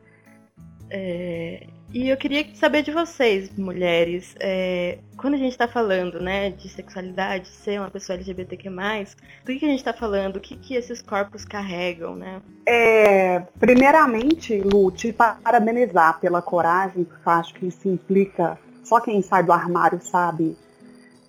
É, 0.89 1.67
e 1.93 2.09
eu 2.09 2.17
queria 2.17 2.47
saber 2.55 2.83
de 2.83 2.93
vocês, 2.93 3.51
mulheres, 3.57 4.35
é, 4.39 4.99
quando 5.17 5.35
a 5.35 5.39
gente 5.39 5.53
está 5.53 5.67
falando 5.67 6.21
né, 6.21 6.51
de 6.51 6.69
sexualidade, 6.69 7.49
ser 7.49 7.81
uma 7.81 7.91
pessoa 7.91 8.17
LGBTQ+, 8.17 8.71
do 8.71 9.47
que, 9.47 9.59
que 9.59 9.65
a 9.67 9.69
gente 9.69 9.79
está 9.79 9.93
falando? 9.93 10.37
O 10.37 10.41
que, 10.41 10.57
que 10.57 10.75
esses 10.75 11.03
corpos 11.03 11.45
carregam, 11.45 12.15
né? 12.15 12.41
É, 12.65 13.41
primeiramente, 13.59 14.61
Lu, 14.61 14.91
te 14.91 15.13
parabenizar 15.13 16.21
pela 16.21 16.41
coragem, 16.41 17.05
porque 17.05 17.29
acho 17.29 17.55
que 17.55 17.67
isso 17.67 17.89
implica, 17.89 18.59
só 18.85 19.01
quem 19.01 19.21
sai 19.21 19.43
do 19.43 19.53
armário 19.53 20.01
sabe 20.01 20.57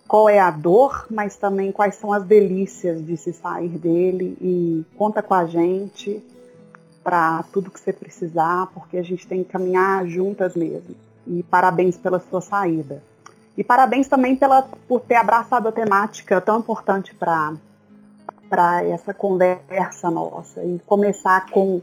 qual 0.07 0.29
é 0.29 0.39
a 0.39 0.51
dor, 0.51 1.07
mas 1.09 1.37
também 1.37 1.71
quais 1.71 1.95
são 1.95 2.11
as 2.11 2.23
delícias 2.23 3.03
de 3.05 3.15
se 3.17 3.33
sair 3.33 3.69
dele 3.69 4.37
e 4.41 4.85
conta 4.97 5.23
com 5.23 5.33
a 5.33 5.45
gente 5.45 6.21
para 7.03 7.43
tudo 7.51 7.71
que 7.71 7.79
você 7.79 7.91
precisar, 7.91 8.67
porque 8.73 8.97
a 8.97 9.03
gente 9.03 9.27
tem 9.27 9.43
que 9.43 9.51
caminhar 9.51 10.05
juntas 10.05 10.55
mesmo. 10.55 10.95
E 11.25 11.43
parabéns 11.43 11.97
pela 11.97 12.19
sua 12.19 12.41
saída. 12.41 13.01
E 13.57 13.63
parabéns 13.63 14.07
também 14.07 14.35
pela, 14.35 14.63
por 14.87 15.01
ter 15.01 15.15
abraçado 15.15 15.67
a 15.67 15.71
temática 15.71 16.39
tão 16.39 16.59
importante 16.59 17.13
para 17.13 18.83
essa 18.83 19.13
conversa 19.13 20.09
nossa. 20.09 20.63
E 20.63 20.79
começar 20.85 21.47
com, 21.49 21.81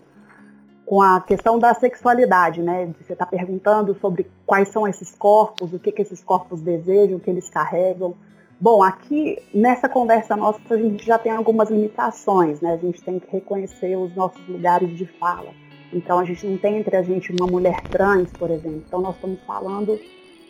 com 0.87 1.03
a 1.03 1.21
questão 1.21 1.59
da 1.59 1.75
sexualidade, 1.75 2.63
né? 2.63 2.93
Você 3.01 3.13
está 3.13 3.27
perguntando 3.27 3.95
sobre 4.01 4.31
quais 4.47 4.69
são 4.69 4.89
esses 4.89 5.15
corpos, 5.15 5.73
o 5.73 5.79
que, 5.79 5.93
que 5.93 6.03
esses 6.03 6.23
corpos 6.23 6.61
desejam, 6.61 7.19
o 7.19 7.21
que 7.21 7.31
eles 7.31 7.49
carregam. 7.49 8.15
Bom, 8.61 8.83
aqui 8.83 9.39
nessa 9.55 9.89
conversa 9.89 10.35
nossa 10.35 10.59
a 10.71 10.77
gente 10.77 11.07
já 11.07 11.17
tem 11.17 11.31
algumas 11.31 11.71
limitações, 11.71 12.61
né? 12.61 12.73
A 12.73 12.77
gente 12.77 13.01
tem 13.01 13.21
que 13.21 13.31
reconhecer 13.31 13.95
os 13.95 14.13
nossos 14.17 14.45
lugares 14.49 14.97
de 14.97 15.07
fala. 15.07 15.51
Então 15.93 16.19
a 16.19 16.25
gente 16.25 16.45
não 16.45 16.59
tem 16.59 16.77
entre 16.77 16.97
a 16.97 17.03
gente 17.03 17.31
uma 17.31 17.47
mulher 17.47 17.81
trans, 17.83 18.29
por 18.33 18.51
exemplo. 18.51 18.83
Então 18.85 19.01
nós 19.01 19.15
estamos 19.15 19.39
falando, 19.47 19.97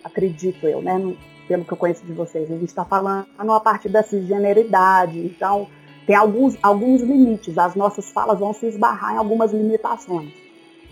acredito 0.03 0.67
eu, 0.67 0.81
né? 0.81 1.15
Pelo 1.47 1.67
que 1.67 1.73
eu 1.73 1.77
conheço 1.77 2.03
de 2.07 2.13
vocês, 2.15 2.51
a 2.51 2.55
gente 2.55 2.69
está 2.69 2.83
falando 2.83 3.27
a 3.53 3.61
partir 3.61 3.91
da 3.91 4.03
cisgeneridade. 4.03 5.19
Então 5.19 5.69
tem 6.07 6.17
alguns, 6.17 6.57
alguns 6.63 7.03
limites. 7.03 7.59
As 7.59 7.75
nossas 7.75 8.11
falas 8.11 8.39
vão 8.39 8.55
se 8.55 8.65
esbarrar 8.69 9.17
em 9.17 9.19
algumas 9.19 9.53
limitações. 9.53 10.33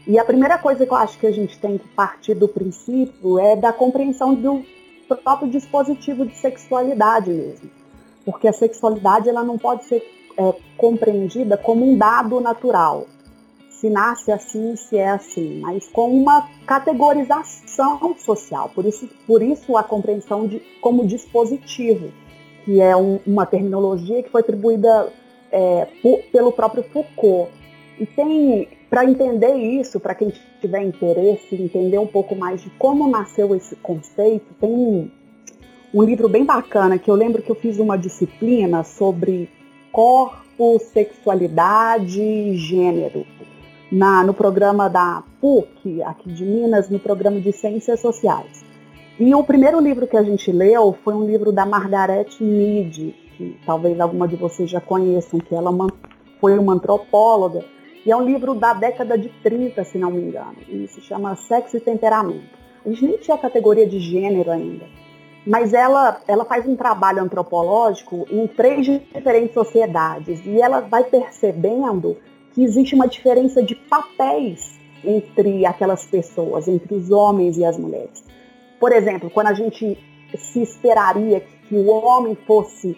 E 0.07 0.19
a 0.19 0.25
primeira 0.25 0.59
coisa 0.59 0.85
que 0.85 0.93
eu 0.93 0.97
acho 0.97 1.19
que 1.19 1.27
a 1.27 1.33
gente 1.33 1.59
tem 1.59 1.79
que 1.79 1.89
partir 1.89 2.35
do 2.35 2.47
princípio 2.47 3.39
é 3.39 3.57
da 3.57 3.73
compreensão 3.73 4.35
do 4.35 4.63
próprio 5.15 5.49
dispositivo 5.49 6.27
de 6.27 6.37
sexualidade 6.37 7.31
mesmo. 7.31 7.71
Porque 8.25 8.49
a 8.49 8.53
sexualidade 8.53 9.29
ela 9.29 9.45
não 9.45 9.57
pode 9.57 9.85
ser 9.85 10.03
é, 10.37 10.55
compreendida 10.77 11.57
como 11.57 11.89
um 11.89 11.97
dado 11.97 12.41
natural. 12.41 13.07
Se 13.71 13.91
nasce 13.91 14.33
assim, 14.33 14.75
se 14.75 14.97
é 14.97 15.11
assim, 15.11 15.61
mas 15.61 15.87
com 15.89 16.11
uma 16.11 16.49
categorização 16.67 18.17
social. 18.19 18.71
Por 18.75 18.85
isso, 18.87 19.09
por 19.27 19.43
isso 19.43 19.77
a 19.77 19.83
compreensão 19.83 20.47
de, 20.47 20.61
como 20.81 21.07
dispositivo, 21.07 22.11
que 22.65 22.81
é 22.81 22.97
um, 22.97 23.21
uma 23.27 23.47
terminologia 23.47 24.23
que 24.23 24.31
foi 24.31 24.41
atribuída 24.41 25.13
é, 25.53 25.87
por, 26.03 26.21
pelo 26.33 26.51
próprio 26.53 26.83
Foucault. 26.85 27.51
E 27.99 28.07
tem 28.07 28.69
para 28.89 29.05
entender 29.05 29.55
isso, 29.55 29.99
para 29.99 30.15
quem 30.15 30.33
tiver 30.61 30.83
interesse, 30.83 31.55
entender 31.55 31.99
um 31.99 32.07
pouco 32.07 32.37
mais 32.37 32.63
de 32.63 32.71
como 32.71 33.09
nasceu 33.09 33.55
esse 33.55 33.75
conceito, 33.77 34.47
tem 34.61 34.71
um, 34.71 35.11
um 35.93 36.03
livro 36.03 36.29
bem 36.29 36.45
bacana 36.45 36.99
que 36.99 37.11
eu 37.11 37.15
lembro 37.15 37.43
que 37.43 37.51
eu 37.51 37.57
fiz 37.57 37.79
uma 37.79 37.99
disciplina 37.99 38.85
sobre 38.85 39.51
corpo, 39.91 40.79
sexualidade 40.79 42.21
e 42.21 42.57
gênero 42.57 43.27
na, 43.91 44.23
no 44.25 44.33
programa 44.33 44.89
da 44.89 45.23
PUC, 45.41 46.03
aqui 46.03 46.33
de 46.33 46.45
Minas, 46.45 46.89
no 46.89 46.99
programa 46.99 47.41
de 47.41 47.53
Ciências 47.53 48.01
Sociais. 48.01 48.65
E 49.19 49.35
o 49.35 49.43
primeiro 49.43 49.81
livro 49.81 50.07
que 50.07 50.17
a 50.17 50.23
gente 50.23 50.53
leu 50.53 50.97
foi 51.03 51.15
um 51.15 51.25
livro 51.25 51.51
da 51.51 51.65
Margaret 51.65 52.29
Mead, 52.41 53.15
que 53.37 53.57
talvez 53.65 53.99
alguma 53.99 54.29
de 54.29 54.37
vocês 54.37 54.69
já 54.69 54.81
conheçam, 54.81 55.41
que 55.41 55.55
ela 55.55 55.71
foi 56.41 56.59
uma 56.59 56.75
antropóloga 56.75 57.65
e 58.07 58.13
é 58.13 58.17
um 58.17 58.25
livro 58.25 58.55
da 58.55 58.73
década 58.73 59.19
de 59.19 59.29
30, 59.43 59.83
se 59.83 59.99
não 59.99 60.13
me 60.13 60.23
engano. 60.23 60.57
E 60.69 60.87
se 60.87 61.01
chama 61.01 61.35
Sexo 61.35 61.77
e 61.77 61.81
Temperamento. 61.81 62.57
A 62.85 62.89
gente 62.89 63.05
nem 63.05 63.19
tinha 63.19 63.37
categoria 63.37 63.85
de 63.85 63.99
gênero 63.99 64.49
ainda. 64.49 64.87
Mas 65.45 65.75
ela, 65.75 66.21
ela 66.29 66.45
faz 66.45 66.69
um 66.69 66.77
trabalho 66.77 67.21
antropológico 67.21 68.25
em 68.31 68.47
três 68.47 68.87
diferentes 68.87 69.53
sociedades. 69.53 70.41
E 70.47 70.61
ela 70.61 70.81
vai 70.83 71.03
percebendo 71.03 72.17
que 72.53 72.63
existe 72.63 72.95
uma 72.95 73.09
diferença 73.09 73.61
de 73.61 73.75
papéis 73.75 74.79
entre 75.05 75.67
aquelas 75.67 76.07
pessoas, 76.07 76.69
entre 76.69 76.95
os 76.95 77.11
homens 77.11 77.59
e 77.59 77.65
as 77.65 77.77
mulheres. 77.77 78.25
Por 78.79 78.93
exemplo, 78.93 79.29
quando 79.31 79.49
a 79.49 79.55
gente 79.55 79.99
se 80.37 80.63
esperaria 80.63 81.41
que 81.41 81.75
o 81.75 81.89
homem 81.89 82.37
fosse 82.47 82.97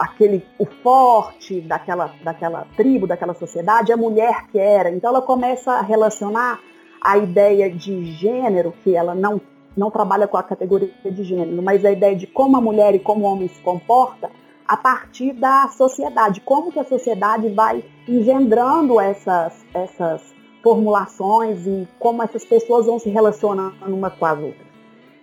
aquele 0.00 0.42
o 0.58 0.64
forte 0.64 1.60
daquela, 1.60 2.14
daquela 2.24 2.66
tribo, 2.74 3.06
daquela 3.06 3.34
sociedade, 3.34 3.92
a 3.92 3.96
mulher 3.98 4.46
que 4.50 4.58
era. 4.58 4.90
Então 4.90 5.10
ela 5.10 5.20
começa 5.20 5.72
a 5.72 5.82
relacionar 5.82 6.58
a 7.02 7.18
ideia 7.18 7.70
de 7.70 8.04
gênero, 8.12 8.72
que 8.82 8.96
ela 8.96 9.14
não, 9.14 9.40
não 9.76 9.90
trabalha 9.90 10.26
com 10.26 10.38
a 10.38 10.42
categoria 10.42 10.90
de 11.04 11.22
gênero, 11.22 11.62
mas 11.62 11.84
a 11.84 11.92
ideia 11.92 12.16
de 12.16 12.26
como 12.26 12.56
a 12.56 12.60
mulher 12.60 12.94
e 12.94 12.98
como 12.98 13.26
o 13.26 13.30
homem 13.30 13.48
se 13.48 13.60
comporta 13.60 14.30
a 14.66 14.76
partir 14.76 15.34
da 15.34 15.68
sociedade, 15.68 16.40
como 16.40 16.72
que 16.72 16.78
a 16.78 16.84
sociedade 16.84 17.48
vai 17.50 17.84
engendrando 18.08 18.98
essas, 19.00 19.64
essas 19.74 20.22
formulações 20.62 21.66
e 21.66 21.86
como 21.98 22.22
essas 22.22 22.44
pessoas 22.44 22.86
vão 22.86 22.98
se 22.98 23.10
relacionando 23.10 23.74
uma 23.86 24.10
com 24.10 24.24
as 24.24 24.38
outras. 24.38 24.69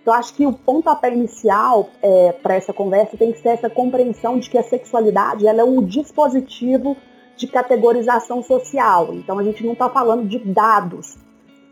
Então, 0.08 0.18
acho 0.18 0.32
que 0.32 0.46
o 0.46 0.54
pontapé 0.54 1.12
inicial 1.12 1.90
é, 2.00 2.32
para 2.32 2.54
essa 2.54 2.72
conversa 2.72 3.14
tem 3.14 3.30
que 3.30 3.40
ser 3.40 3.50
essa 3.50 3.68
compreensão 3.68 4.38
de 4.38 4.48
que 4.48 4.56
a 4.56 4.62
sexualidade 4.62 5.46
ela 5.46 5.60
é 5.60 5.64
um 5.64 5.84
dispositivo 5.84 6.96
de 7.36 7.46
categorização 7.46 8.42
social. 8.42 9.10
Então, 9.12 9.38
a 9.38 9.44
gente 9.44 9.62
não 9.62 9.74
está 9.74 9.90
falando 9.90 10.26
de 10.26 10.38
dados 10.38 11.18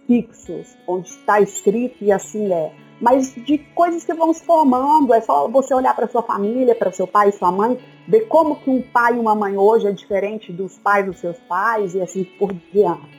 fixos, 0.06 0.76
onde 0.86 1.08
está 1.08 1.40
escrito 1.40 2.04
e 2.04 2.12
assim 2.12 2.52
é, 2.52 2.72
mas 3.00 3.34
de 3.34 3.56
coisas 3.74 4.04
que 4.04 4.12
vão 4.12 4.34
se 4.34 4.44
formando. 4.44 5.14
É 5.14 5.20
só 5.22 5.48
você 5.48 5.72
olhar 5.72 5.96
para 5.96 6.06
sua 6.06 6.22
família, 6.22 6.74
para 6.74 6.92
seu 6.92 7.06
pai 7.06 7.30
e 7.30 7.32
sua 7.32 7.50
mãe, 7.50 7.78
ver 8.06 8.28
como 8.28 8.56
que 8.56 8.68
um 8.68 8.82
pai 8.82 9.16
e 9.16 9.18
uma 9.18 9.34
mãe 9.34 9.56
hoje 9.56 9.86
é 9.86 9.92
diferente 9.92 10.52
dos 10.52 10.76
pais 10.76 11.06
dos 11.06 11.18
seus 11.20 11.38
pais 11.48 11.94
e 11.94 12.02
assim 12.02 12.22
por 12.38 12.52
diante. 12.52 13.16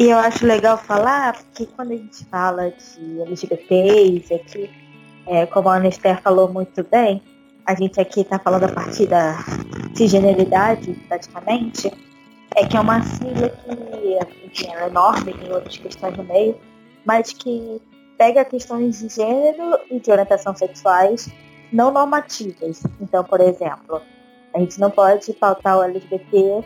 E 0.00 0.08
eu 0.08 0.18
acho 0.18 0.46
legal 0.46 0.78
falar, 0.78 1.34
porque 1.34 1.66
quando 1.66 1.92
a 1.92 1.96
gente 1.96 2.24
fala 2.26 2.70
de 2.70 3.20
LGBTs 3.20 4.34
aqui, 4.34 4.70
é, 5.26 5.46
como 5.46 5.68
a 5.68 5.76
Ana 5.76 5.90
falou 6.22 6.52
muito 6.52 6.82
bem, 6.84 7.22
a 7.66 7.74
gente 7.74 8.00
aqui 8.00 8.20
está 8.20 8.38
falando 8.38 8.64
a 8.64 8.72
partir 8.72 9.06
da 9.06 9.36
cisgeneridade, 9.94 10.92
praticamente, 11.08 11.92
é 12.56 12.66
que 12.66 12.76
é 12.76 12.80
uma 12.80 13.02
sigla 13.02 13.48
que 13.48 14.46
enfim, 14.46 14.72
é 14.74 14.86
enorme, 14.86 15.34
tem 15.34 15.52
outras 15.52 15.76
questões 15.76 16.16
no 16.16 16.24
meio, 16.24 16.58
mas 17.04 17.32
que 17.32 17.80
pega 18.18 18.44
questões 18.44 18.98
de 18.98 19.08
gênero 19.08 19.78
e 19.90 20.00
de 20.00 20.10
orientação 20.10 20.54
sexuais 20.56 21.30
não 21.72 21.90
normativas. 21.90 22.82
Então, 23.00 23.24
por 23.24 23.40
exemplo, 23.40 24.02
a 24.54 24.58
gente 24.58 24.78
não 24.80 24.90
pode 24.90 25.32
pautar 25.34 25.78
o 25.78 25.82
LGBT 25.82 26.64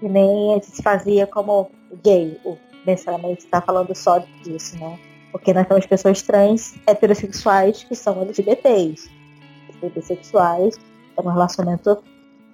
que 0.00 0.08
nem 0.08 0.52
a 0.52 0.54
gente 0.54 0.82
fazia 0.82 1.26
como 1.26 1.70
gay, 2.02 2.38
ou 2.44 2.58
necessariamente 2.86 3.44
está 3.44 3.60
falando 3.60 3.94
só 3.94 4.18
disso, 4.42 4.78
né? 4.78 4.98
Porque 5.30 5.52
nós 5.54 5.66
temos 5.66 5.86
pessoas 5.86 6.22
trans 6.22 6.74
heterossexuais 6.86 7.84
que 7.84 7.94
são 7.94 8.20
LGBTs, 8.20 9.10
bissexuais, 9.94 10.76
tem 10.76 11.26
um 11.26 11.30
relacionamento 11.30 12.02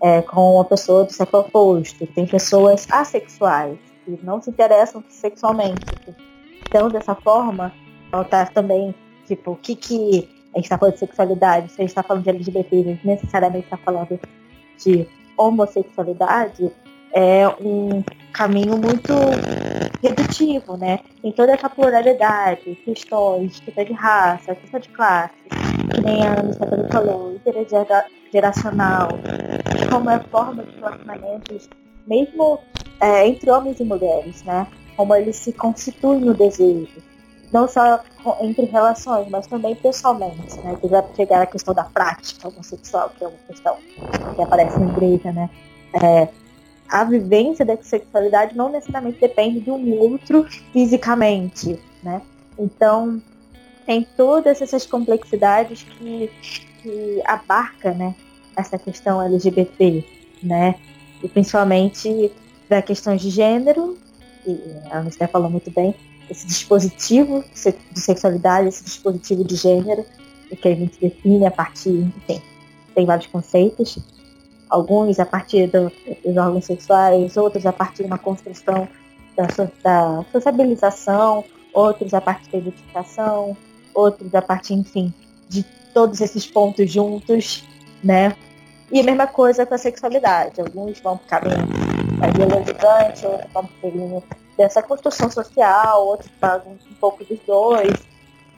é, 0.03 0.23
com 0.23 0.55
uma 0.55 0.65
pessoa 0.65 1.05
do 1.05 1.13
sexo 1.13 1.37
oposto. 1.37 2.07
Tem 2.07 2.27
pessoas 2.27 2.87
assexuais 2.91 3.79
que 4.05 4.19
não 4.23 4.41
se 4.41 4.51
interessam 4.51 5.03
sexualmente. 5.09 5.85
Então, 6.67 6.89
dessa 6.89 7.15
forma, 7.15 7.73
faltar 8.11 8.51
também, 8.51 8.95
tipo, 9.27 9.53
o 9.53 9.57
que 9.57 9.75
que 9.75 10.29
a 10.55 10.59
gente 10.59 10.65
está 10.65 10.79
falando 10.79 10.95
de 10.95 11.01
sexualidade, 11.01 11.73
se 11.73 11.81
a 11.81 11.83
gente 11.83 11.91
está 11.91 12.03
falando 12.03 12.25
de 12.25 12.31
LGBT, 12.31 12.77
a 12.77 12.83
gente 12.83 13.07
necessariamente 13.07 13.65
está 13.65 13.77
falando 13.77 14.19
de 14.79 15.07
homossexualidade, 15.37 16.71
é 17.13 17.49
um 17.61 18.03
caminho 18.39 18.79
muito 18.79 19.13
redutivo, 20.01 20.77
né? 20.77 21.01
Em 21.25 21.33
toda 21.33 21.55
essa 21.55 21.69
pluralidade, 21.69 22.77
questões, 22.85 23.59
questão 23.59 23.85
de 23.85 23.93
raça, 23.93 24.55
questão 24.55 24.79
de 24.79 24.89
classe, 24.91 25.35
que 25.93 26.01
nem 26.01 26.25
a 26.25 26.35
Ana 26.35 26.55
também 26.55 26.89
falou, 26.89 27.35
intergeracional, 27.35 29.09
como 29.91 30.09
é 30.09 30.21
forma 30.31 30.63
de 30.63 30.77
relacionamentos, 30.77 31.69
mesmo 32.07 32.61
é, 33.01 33.27
entre 33.27 33.51
homens 33.51 33.81
e 33.81 33.85
mulheres, 33.85 34.45
né? 34.45 34.69
Como 34.97 35.17
eles 35.17 35.35
se 35.35 35.53
constituem 35.53 36.21
no 36.21 36.33
desejo. 36.33 37.03
Não 37.53 37.67
só 37.67 38.01
entre 38.41 38.67
relações, 38.67 39.29
mas 39.31 39.49
também 39.49 39.75
pessoalmente, 39.75 40.61
né? 40.61 40.77
Que 40.81 40.87
já 40.87 41.05
chegar 41.17 41.43
a 41.43 41.47
questão 41.47 41.75
da 41.75 41.85
prática 41.85 42.47
homossexual, 42.47 43.11
que 43.19 43.25
é 43.25 43.27
uma 43.27 43.39
questão 43.49 43.77
que 44.37 44.43
aparece 44.43 44.79
na 44.79 44.87
igreja, 44.93 45.33
né? 45.33 45.51
É, 45.95 46.29
a 46.89 47.05
vivência 47.05 47.65
da 47.65 47.77
sexualidade 47.83 48.57
não 48.57 48.71
necessariamente 48.71 49.21
depende 49.21 49.61
de 49.61 49.71
um 49.71 49.99
outro 49.99 50.47
fisicamente, 50.73 51.79
né? 52.03 52.23
Então, 52.59 53.23
tem 53.87 54.07
todas 54.17 54.61
essas 54.61 54.87
complexidades 54.87 55.83
que, 55.83 56.31
que 56.83 57.23
abarca, 57.25 57.93
né, 57.93 58.15
essa 58.57 58.79
questão 58.79 59.23
LGBT, 59.23 60.05
né? 60.43 60.75
E 61.23 61.29
principalmente 61.29 62.33
da 62.69 62.83
questão 62.83 63.17
de 63.17 63.31
gênero, 63.31 63.97
e 64.47 64.59
a 64.91 64.99
Anistia 64.99 65.29
falou 65.29 65.51
muito 65.51 65.71
bem, 65.71 65.95
esse 66.31 66.47
dispositivo 66.47 67.45
de 67.93 68.01
sexualidade, 68.01 68.69
esse 68.69 68.85
dispositivo 68.85 69.45
de 69.45 69.57
gênero, 69.57 70.05
que 70.61 70.69
a 70.69 70.75
gente 70.75 70.99
define 71.01 71.47
a 71.47 71.51
partir, 71.51 71.91
enfim, 71.91 72.43
tem 72.95 73.07
vários 73.07 73.27
conceitos, 73.27 73.99
alguns 74.69 75.19
a 75.19 75.27
partir 75.27 75.69
do, 75.69 75.91
dos 76.25 76.37
órgãos 76.37 76.65
sexuais, 76.65 77.37
outros 77.37 77.67
a 77.67 77.73
partir 77.73 78.03
de 78.03 78.09
uma 78.09 78.19
construção 78.19 78.89
da, 79.37 79.47
da 79.83 80.25
sociabilização, 80.33 81.45
outros 81.73 82.15
a 82.15 82.21
partir 82.21 82.51
da 82.51 82.59
identificação, 82.59 83.57
outros 83.95 84.35
a 84.35 84.43
partir, 84.43 84.75
enfim, 84.75 85.13
de 85.49 85.65
todos 85.95 86.21
esses 86.21 86.47
pontos 86.47 86.91
juntos, 86.91 87.65
né? 88.03 88.37
E 88.91 89.01
a 89.01 89.03
mesma 89.03 89.27
coisa 89.27 89.67
com 89.67 89.75
a 89.75 89.79
sexualidade. 89.79 90.61
Alguns 90.61 90.99
vão 91.01 91.19
para 91.19 91.39
o 91.39 91.43
caminho 91.43 92.19
mais 92.19 92.33
violentante, 92.35 93.27
outros 93.27 93.53
vão 93.53 93.65
para 93.67 93.89
o 93.89 93.93
caminho 93.93 94.23
dessa 94.57 94.83
construção 94.83 95.31
social, 95.31 96.07
outros 96.07 96.31
fazem 96.41 96.73
um 96.73 96.95
pouco 96.95 97.25
dos 97.25 97.39
dois. 97.47 97.95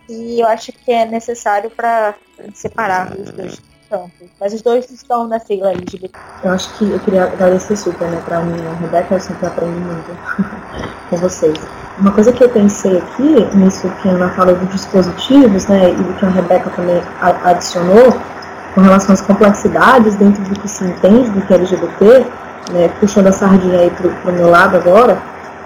E 0.08 0.40
eu 0.40 0.46
acho 0.46 0.72
que 0.72 0.92
é 0.92 1.04
necessário 1.04 1.70
para 1.70 2.14
separar 2.54 3.12
os 3.16 3.30
dois 3.30 3.60
campos. 3.90 4.28
Mas 4.40 4.54
os 4.54 4.62
dois 4.62 4.88
estão 4.90 5.26
na 5.26 5.40
sigla 5.40 5.72
LGBT. 5.72 6.16
Eu 6.44 6.52
acho 6.52 6.72
que 6.78 6.88
eu 6.88 6.98
queria 7.00 7.24
agradecer 7.24 7.76
super, 7.76 8.08
né, 8.08 8.22
para 8.24 8.40
mim, 8.40 8.56
a 8.66 8.80
Rebeca, 8.80 9.14
eu 9.14 9.20
sempre 9.20 9.46
aprendo 9.46 9.72
muito 9.72 10.16
com 11.10 11.16
vocês. 11.16 11.58
Uma 11.98 12.12
coisa 12.12 12.32
que 12.32 12.42
eu 12.42 12.48
pensei 12.48 12.96
aqui, 12.96 13.56
nisso 13.56 13.90
que 14.00 14.08
a 14.08 14.12
Ana 14.12 14.30
falou 14.30 14.54
dos 14.54 14.70
dispositivos, 14.70 15.66
né, 15.66 15.90
e 15.90 16.18
que 16.18 16.24
a 16.24 16.30
Rebeca 16.30 16.70
também 16.70 17.02
adicionou, 17.44 18.16
com 18.74 18.80
relação 18.80 19.12
às 19.12 19.20
complexidades 19.20 20.14
dentro 20.14 20.42
do 20.44 20.60
que 20.60 20.68
se 20.68 20.84
entende 20.84 21.28
do 21.30 21.42
que 21.42 21.52
é 21.52 21.56
LGBT, 21.56 22.26
né, 22.72 22.88
puxando 23.00 23.26
a 23.26 23.32
sardinha 23.32 23.80
aí 23.80 23.90
pro, 23.90 24.10
pro 24.10 24.32
meu 24.32 24.48
lado 24.48 24.76
agora, 24.76 25.20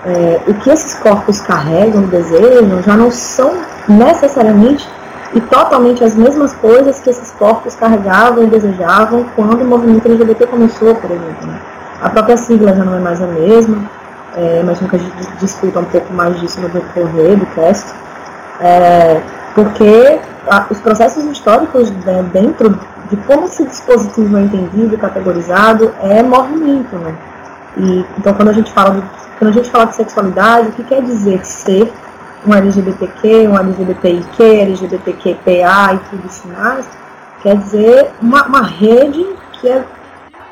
é, 0.06 0.40
o 0.46 0.54
que 0.54 0.70
esses 0.70 0.94
corpos 0.94 1.40
carregam, 1.40 2.02
desejam, 2.02 2.82
já 2.82 2.96
não 2.96 3.10
são 3.10 3.54
necessariamente 3.88 4.88
e 5.34 5.40
totalmente 5.40 6.04
as 6.04 6.14
mesmas 6.14 6.52
coisas 6.54 7.00
que 7.00 7.10
esses 7.10 7.32
corpos 7.32 7.74
carregavam 7.74 8.44
e 8.44 8.46
desejavam 8.46 9.26
quando 9.34 9.62
o 9.62 9.64
movimento 9.64 10.06
LGBT 10.06 10.46
começou, 10.46 10.94
por 10.94 11.10
exemplo. 11.10 11.46
Né? 11.46 11.60
A 12.00 12.08
própria 12.08 12.36
sigla 12.36 12.74
já 12.74 12.84
não 12.84 12.94
é 12.96 13.00
mais 13.00 13.20
a 13.20 13.26
mesma, 13.26 13.90
é, 14.36 14.60
imagino 14.60 14.88
que 14.88 14.96
a 14.96 14.98
gente 14.98 15.36
discuta 15.40 15.80
um 15.80 15.84
pouco 15.84 16.12
mais 16.12 16.38
disso 16.40 16.60
no 16.60 16.68
decorrer 16.68 17.36
do 17.36 17.46
cast, 17.46 17.92
é, 18.60 19.20
porque 19.54 20.20
a, 20.48 20.66
os 20.70 20.80
processos 20.80 21.24
históricos 21.24 21.90
né, 21.90 22.24
dentro 22.32 22.78
de 23.10 23.16
como 23.26 23.44
esse 23.46 23.64
dispositivo 23.64 24.36
é 24.36 24.42
entendido, 24.42 24.96
categorizado, 24.98 25.92
é 26.00 26.22
movimento. 26.22 26.96
Né? 26.96 27.14
E, 27.76 28.06
então, 28.18 28.34
quando 28.34 28.48
a 28.48 28.52
gente 28.52 28.72
fala 28.72 28.94
de, 28.94 29.02
quando 29.38 29.50
a 29.50 29.52
gente 29.52 29.70
fala 29.70 29.86
de 29.86 29.96
sexualidade, 29.96 30.68
o 30.68 30.72
que 30.72 30.84
quer 30.84 31.02
dizer 31.02 31.44
ser 31.44 31.92
um 32.46 32.52
LGBTQ, 32.52 33.48
um 33.48 33.58
LGBTIQ, 33.58 34.42
LGBTQPA 34.42 35.94
e 35.94 35.98
tudo 36.10 36.26
isso 36.26 36.48
mais, 36.48 36.86
quer 37.42 37.56
dizer 37.56 38.10
uma, 38.20 38.46
uma 38.46 38.62
rede 38.62 39.26
que, 39.52 39.68
é, 39.68 39.84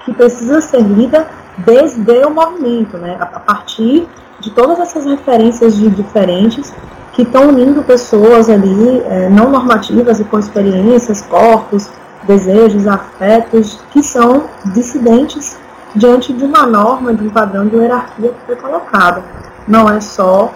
que 0.05 0.13
precisa 0.13 0.61
ser 0.61 0.83
lida 0.83 1.27
desde 1.59 2.25
o 2.25 2.31
movimento, 2.31 2.97
né? 2.97 3.17
a, 3.21 3.25
a 3.25 3.41
partir 3.41 4.09
de 4.41 4.51
todas 4.51 4.81
essas 4.81 5.05
referências 5.05 5.77
de 5.77 5.89
diferentes 5.91 6.75
que 7.13 7.23
estão 7.23 7.49
unindo 7.49 7.83
pessoas 7.83 8.49
ali 8.49 9.03
é, 9.07 9.29
não 9.29 9.51
normativas 9.51 10.19
e 10.19 10.25
com 10.25 10.39
experiências, 10.39 11.21
corpos, 11.23 11.91
desejos, 12.25 12.87
afetos, 12.87 13.81
que 13.91 14.03
são 14.03 14.45
dissidentes 14.67 15.59
diante 15.95 16.33
de 16.33 16.45
uma 16.45 16.67
norma, 16.67 17.13
de 17.13 17.27
um 17.27 17.31
padrão 17.31 17.67
de 17.67 17.77
hierarquia 17.77 18.31
que 18.31 18.47
foi 18.47 18.57
colocada. 18.57 19.23
Não 19.69 19.89
é 19.89 20.01
só 20.01 20.53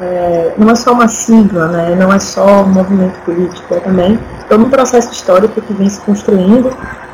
é, 0.00 0.54
não 0.58 0.70
é 0.70 0.74
só 0.74 0.92
uma 0.92 1.08
sigla, 1.08 1.68
né? 1.68 1.94
não 1.94 2.12
é 2.12 2.18
só 2.18 2.62
um 2.62 2.68
movimento 2.68 3.18
político, 3.24 3.74
é 3.74 3.80
também 3.80 4.18
todo 4.48 4.64
um 4.64 4.70
processo 4.70 5.12
histórico 5.12 5.60
que 5.60 5.72
vem 5.72 5.88
se 5.88 6.00
construindo 6.00 6.70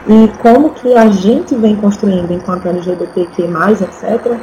e 0.07 0.29
como 0.39 0.71
que 0.71 0.95
a 0.95 1.09
gente 1.09 1.55
vem 1.55 1.77
construindo 1.77 2.33
enquanto 2.33 2.67
LGBTQ+, 2.67 3.43
etc., 3.43 4.37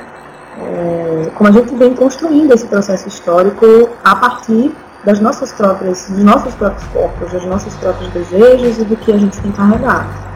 é, 0.62 1.32
como 1.36 1.50
a 1.50 1.54
gente 1.54 1.74
vem 1.76 1.94
construindo 1.94 2.54
esse 2.54 2.66
processo 2.66 3.08
histórico 3.08 3.66
a 4.04 4.16
partir 4.16 4.76
das 5.06 5.20
nossas 5.20 5.52
próprias, 5.54 6.10
dos 6.10 6.24
nossos 6.24 6.54
próprios 6.56 6.86
corpos, 6.92 7.32
dos 7.32 7.46
nossos 7.46 7.74
próprios 7.76 8.12
desejos 8.12 8.78
e 8.80 8.84
do 8.84 8.96
que 8.98 9.12
a 9.12 9.18
gente 9.18 9.40
tem 9.40 9.52
carregado. 9.52 10.29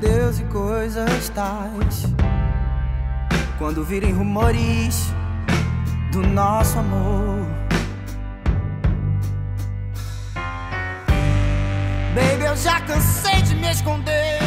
Deus 0.00 0.38
e 0.38 0.44
coisas 0.44 1.28
tais. 1.30 2.06
Quando 3.58 3.82
virem 3.82 4.12
rumores 4.12 5.12
do 6.12 6.20
nosso 6.20 6.78
amor. 6.78 7.44
Baby, 12.14 12.44
eu 12.44 12.56
já 12.56 12.80
cansei 12.82 13.42
de 13.42 13.56
me 13.56 13.70
esconder. 13.70 14.38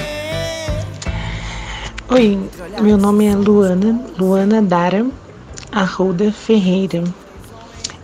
Oi, 2.10 2.40
meu 2.82 2.98
nome 2.98 3.26
é 3.26 3.36
Luana, 3.36 4.06
Luana 4.18 4.62
Dara 4.62 5.06
Arruda 5.72 6.32
Ferreira. 6.32 7.04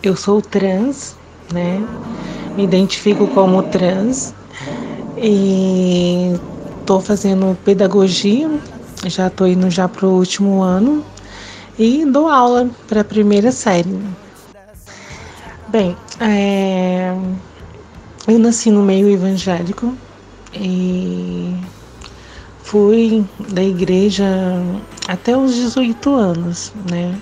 Eu 0.04 0.18
sou 0.18 0.42
trans, 0.42 1.16
né? 1.54 1.82
Me 2.58 2.66
identifico 2.66 3.28
como 3.28 3.64
trans 3.64 4.34
e 5.18 6.34
estou 6.88 7.02
fazendo 7.02 7.58
pedagogia, 7.66 8.50
já 9.08 9.28
estou 9.28 9.46
indo 9.46 9.70
já 9.70 9.90
para 9.90 10.08
o 10.08 10.16
último 10.16 10.62
ano 10.62 11.04
e 11.78 12.06
dou 12.06 12.30
aula 12.30 12.70
para 12.88 13.02
a 13.02 13.04
primeira 13.04 13.52
série. 13.52 14.00
Bem, 15.68 15.98
é, 16.22 17.14
eu 18.26 18.40
nasci 18.40 18.72
no 18.72 18.84
meio 18.84 19.10
evangélico 19.10 19.94
e 20.54 21.54
fui 22.64 23.26
da 23.50 23.62
igreja 23.62 24.26
até 25.10 25.36
os 25.36 25.56
18 25.56 26.10
anos, 26.16 26.72
né? 26.90 27.20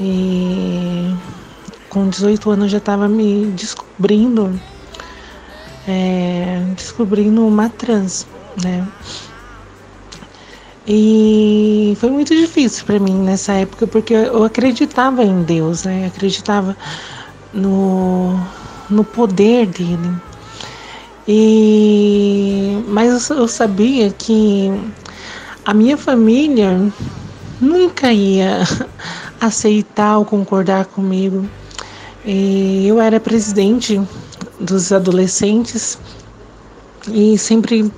E 0.00 1.14
com 1.88 2.08
18 2.08 2.50
anos 2.50 2.72
já 2.72 2.78
estava 2.78 3.06
me 3.06 3.46
descobrindo, 3.52 4.60
é, 5.86 6.60
descobrindo 6.74 7.46
uma 7.46 7.68
trans, 7.68 8.26
né? 8.62 8.86
E 10.86 11.96
foi 11.98 12.10
muito 12.10 12.34
difícil 12.34 12.84
para 12.84 12.98
mim 12.98 13.14
nessa 13.14 13.54
época, 13.54 13.86
porque 13.86 14.12
eu 14.12 14.44
acreditava 14.44 15.24
em 15.24 15.42
Deus, 15.42 15.84
né? 15.84 16.06
Acreditava 16.06 16.76
no, 17.52 18.38
no 18.90 19.02
poder 19.02 19.66
dele. 19.66 20.12
E, 21.26 22.84
mas 22.86 23.30
eu 23.30 23.48
sabia 23.48 24.10
que 24.10 24.70
a 25.64 25.72
minha 25.72 25.96
família 25.96 26.92
nunca 27.58 28.12
ia 28.12 28.58
aceitar 29.40 30.18
ou 30.18 30.24
concordar 30.26 30.84
comigo. 30.86 31.48
E 32.26 32.86
eu 32.86 33.00
era 33.00 33.18
presidente 33.18 34.00
dos 34.60 34.92
adolescentes 34.92 35.98
e 37.08 37.38
sempre 37.38 37.90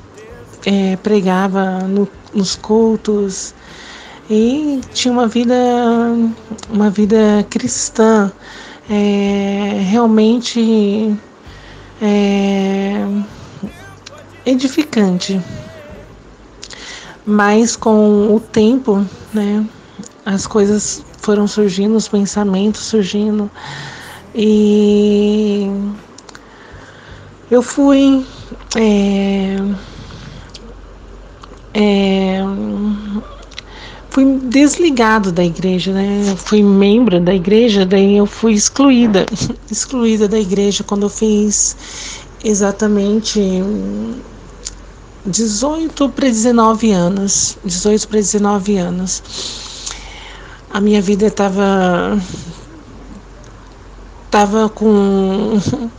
é, 0.67 0.97
pregava 0.97 1.79
no, 1.83 2.09
nos 2.35 2.57
cultos. 2.57 3.55
E 4.29 4.81
tinha 4.93 5.13
uma 5.13 5.29
vida 5.29 5.55
uma 6.69 6.91
vida 6.91 7.47
cristã 7.49 8.33
é, 8.91 9.81
realmente 9.89 11.17
é, 12.03 13.07
edificante. 14.45 15.41
Mas 17.25 17.77
com 17.77 18.35
o 18.35 18.41
tempo 18.41 19.07
né 19.33 19.65
as 20.25 20.45
coisas 20.47 21.05
foram 21.21 21.47
surgindo 21.47 21.97
os 21.97 22.09
pensamentos 22.09 22.81
surgindo. 22.81 23.49
E 24.35 25.71
eu 27.49 27.63
fui 27.63 28.27
é, 28.77 29.57
é, 31.79 32.41
fui 34.09 34.25
desligado 34.45 35.31
da 35.31 35.45
igreja, 35.45 35.93
né? 35.93 36.25
Eu 36.27 36.37
fui 36.39 36.63
membro 36.63 37.21
da 37.21 37.35
igreja, 37.35 37.85
daí 37.85 38.17
eu 38.17 38.25
fui 38.25 38.55
excluída, 38.55 39.27
excluída 39.71 40.27
da 40.27 40.39
igreja 40.39 40.83
quando 40.83 41.03
eu 41.03 41.11
fiz 41.11 41.77
exatamente 42.43 43.39
18 45.27 46.09
para 46.09 46.29
19 46.29 46.93
anos, 46.93 47.59
18 47.63 48.09
para 48.09 48.21
19 48.21 48.77
anos. 48.79 49.23
A 50.71 50.81
minha 50.81 51.03
vida 51.03 51.27
estava 51.27 52.19
tava 54.37 54.69
com 54.69 55.59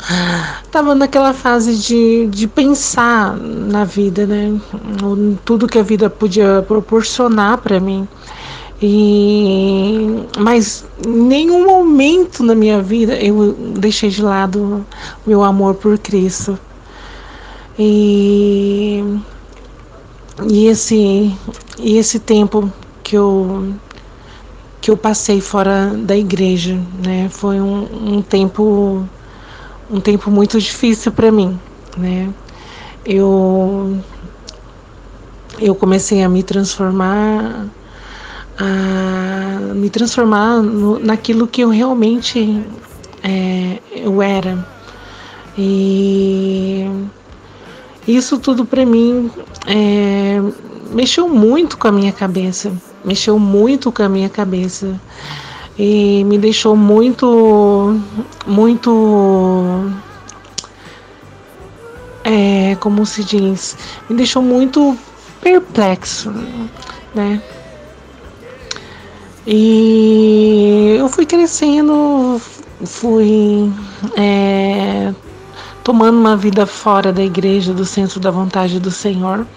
tava 0.70 0.94
naquela 0.94 1.34
fase 1.34 1.76
de, 1.76 2.28
de 2.28 2.48
pensar 2.48 3.36
na 3.36 3.84
vida 3.84 4.28
né? 4.28 4.62
Tudo 5.44 5.68
que 5.68 5.80
a 5.80 5.82
vida 5.82 6.08
podia 6.08 6.64
proporcionar 6.68 7.58
para 7.58 7.80
mim. 7.80 8.08
E 8.80 10.24
mas 10.38 10.86
nenhum 11.04 11.66
momento 11.66 12.44
na 12.44 12.54
minha 12.54 12.80
vida 12.80 13.16
eu 13.16 13.54
deixei 13.54 14.12
de 14.12 14.22
lado 14.22 14.86
meu 15.26 15.42
amor 15.44 15.74
por 15.74 15.98
Cristo. 15.98 16.60
E 17.80 19.04
e 20.48 20.68
esse 20.68 21.36
e 21.80 21.98
esse 21.98 22.20
tempo 22.20 22.72
que 23.02 23.18
eu 23.18 23.74
que 24.88 24.92
eu 24.92 24.96
passei 24.96 25.42
fora 25.42 25.92
da 25.98 26.16
igreja, 26.16 26.80
né? 27.06 27.28
Foi 27.30 27.60
um, 27.60 28.16
um 28.16 28.22
tempo 28.22 29.06
um 29.92 30.00
tempo 30.00 30.32
muito 30.32 30.58
difícil 30.58 31.12
para 31.12 31.30
mim, 31.30 31.60
né? 31.98 32.30
Eu 33.06 33.98
eu 35.60 35.76
comecei 35.76 36.24
a 36.24 36.30
me 36.30 36.42
transformar 36.42 37.68
a 38.58 39.74
me 39.76 39.90
transformar 39.90 40.62
no, 40.62 41.00
naquilo 41.00 41.48
que 41.48 41.60
eu 41.60 41.70
realmente 41.70 42.64
é, 43.22 43.80
eu 43.94 44.22
era 44.22 44.66
e 45.58 46.90
isso 48.08 48.40
tudo 48.40 48.66
para 48.66 48.86
mim 48.86 49.30
é, 49.68 50.42
mexeu 50.94 51.28
muito 51.28 51.78
com 51.78 51.90
a 51.90 51.92
minha 51.92 52.14
cabeça 52.14 52.72
mexeu 53.04 53.38
muito 53.40 53.92
com 53.92 54.04
a 54.04 54.10
minha 54.10 54.30
cabeça 54.30 55.00
e 55.78 56.24
me 56.24 56.38
deixou 56.38 56.76
muito, 56.76 58.00
muito, 58.46 59.92
é, 62.24 62.76
como 62.80 63.06
se 63.06 63.24
diz, 63.24 63.78
me 64.10 64.16
deixou 64.16 64.42
muito 64.42 64.98
perplexo, 65.42 66.34
né? 67.14 67.42
E 69.46 70.96
eu 71.00 71.08
fui 71.08 71.26
crescendo, 71.26 72.42
fui 72.84 73.72
é, 74.18 75.14
tomando 75.84 76.18
uma 76.18 76.36
vida 76.36 76.66
fora 76.66 77.14
da 77.14 77.24
igreja, 77.24 77.74
do 77.74 77.86
centro 77.86 78.20
da 78.20 78.30
vontade 78.30 78.78
do 78.78 78.92
Senhor. 78.92 79.48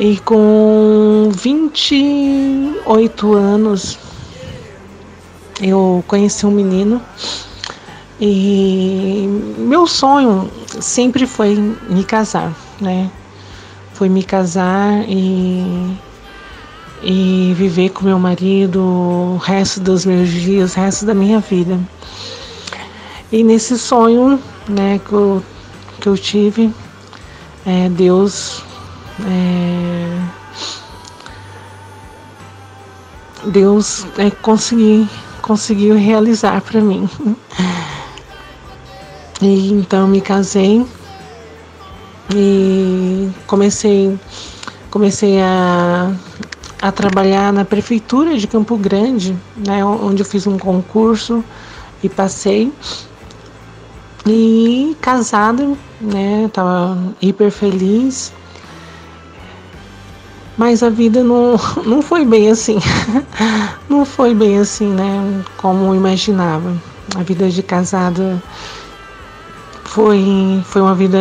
E 0.00 0.18
com 0.20 1.28
28 1.30 3.34
anos, 3.34 3.98
eu 5.60 6.02
conheci 6.08 6.46
um 6.46 6.50
menino 6.50 7.02
e 8.18 9.28
meu 9.58 9.86
sonho 9.86 10.50
sempre 10.80 11.26
foi 11.26 11.54
me 11.90 12.02
casar, 12.02 12.50
né? 12.80 13.10
Foi 13.92 14.08
me 14.08 14.22
casar 14.22 15.04
e, 15.06 15.94
e 17.02 17.52
viver 17.54 17.90
com 17.90 18.06
meu 18.06 18.18
marido 18.18 18.80
o 18.80 19.36
resto 19.36 19.80
dos 19.80 20.06
meus 20.06 20.30
dias, 20.30 20.76
o 20.76 20.80
resto 20.80 21.04
da 21.04 21.12
minha 21.12 21.40
vida. 21.40 21.78
E 23.30 23.42
nesse 23.42 23.78
sonho, 23.78 24.40
né, 24.66 24.98
que 25.06 25.12
eu, 25.12 25.42
que 26.00 26.08
eu 26.08 26.16
tive, 26.16 26.72
é, 27.66 27.90
Deus 27.90 28.64
é, 29.26 30.20
Deus 33.50 34.06
é, 34.18 34.30
consegui, 34.30 35.08
conseguiu 35.42 35.96
realizar 35.96 36.60
para 36.60 36.80
mim. 36.80 37.08
E 39.42 39.72
então 39.72 40.06
me 40.06 40.20
casei 40.20 40.86
e 42.34 43.30
comecei, 43.46 44.18
comecei 44.90 45.40
a, 45.40 46.12
a 46.80 46.92
trabalhar 46.92 47.52
na 47.52 47.64
prefeitura 47.64 48.36
de 48.36 48.46
Campo 48.46 48.76
Grande, 48.76 49.36
né, 49.56 49.84
onde 49.84 50.22
eu 50.22 50.26
fiz 50.26 50.46
um 50.46 50.58
concurso 50.58 51.42
e 52.02 52.08
passei. 52.08 52.72
E 54.26 54.94
casada, 55.00 55.72
né, 56.00 56.50
tava 56.52 57.14
hiper 57.20 57.50
feliz. 57.50 58.32
Mas 60.56 60.82
a 60.82 60.90
vida 60.90 61.22
não, 61.22 61.58
não 61.86 62.02
foi 62.02 62.24
bem 62.24 62.50
assim. 62.50 62.78
não 63.88 64.04
foi 64.04 64.34
bem 64.34 64.58
assim, 64.58 64.88
né? 64.88 65.42
Como 65.56 65.86
eu 65.86 65.94
imaginava. 65.94 66.74
A 67.16 67.22
vida 67.22 67.48
de 67.48 67.62
casada 67.62 68.40
foi, 69.84 70.62
foi 70.64 70.80
uma 70.80 70.94
vida 70.94 71.18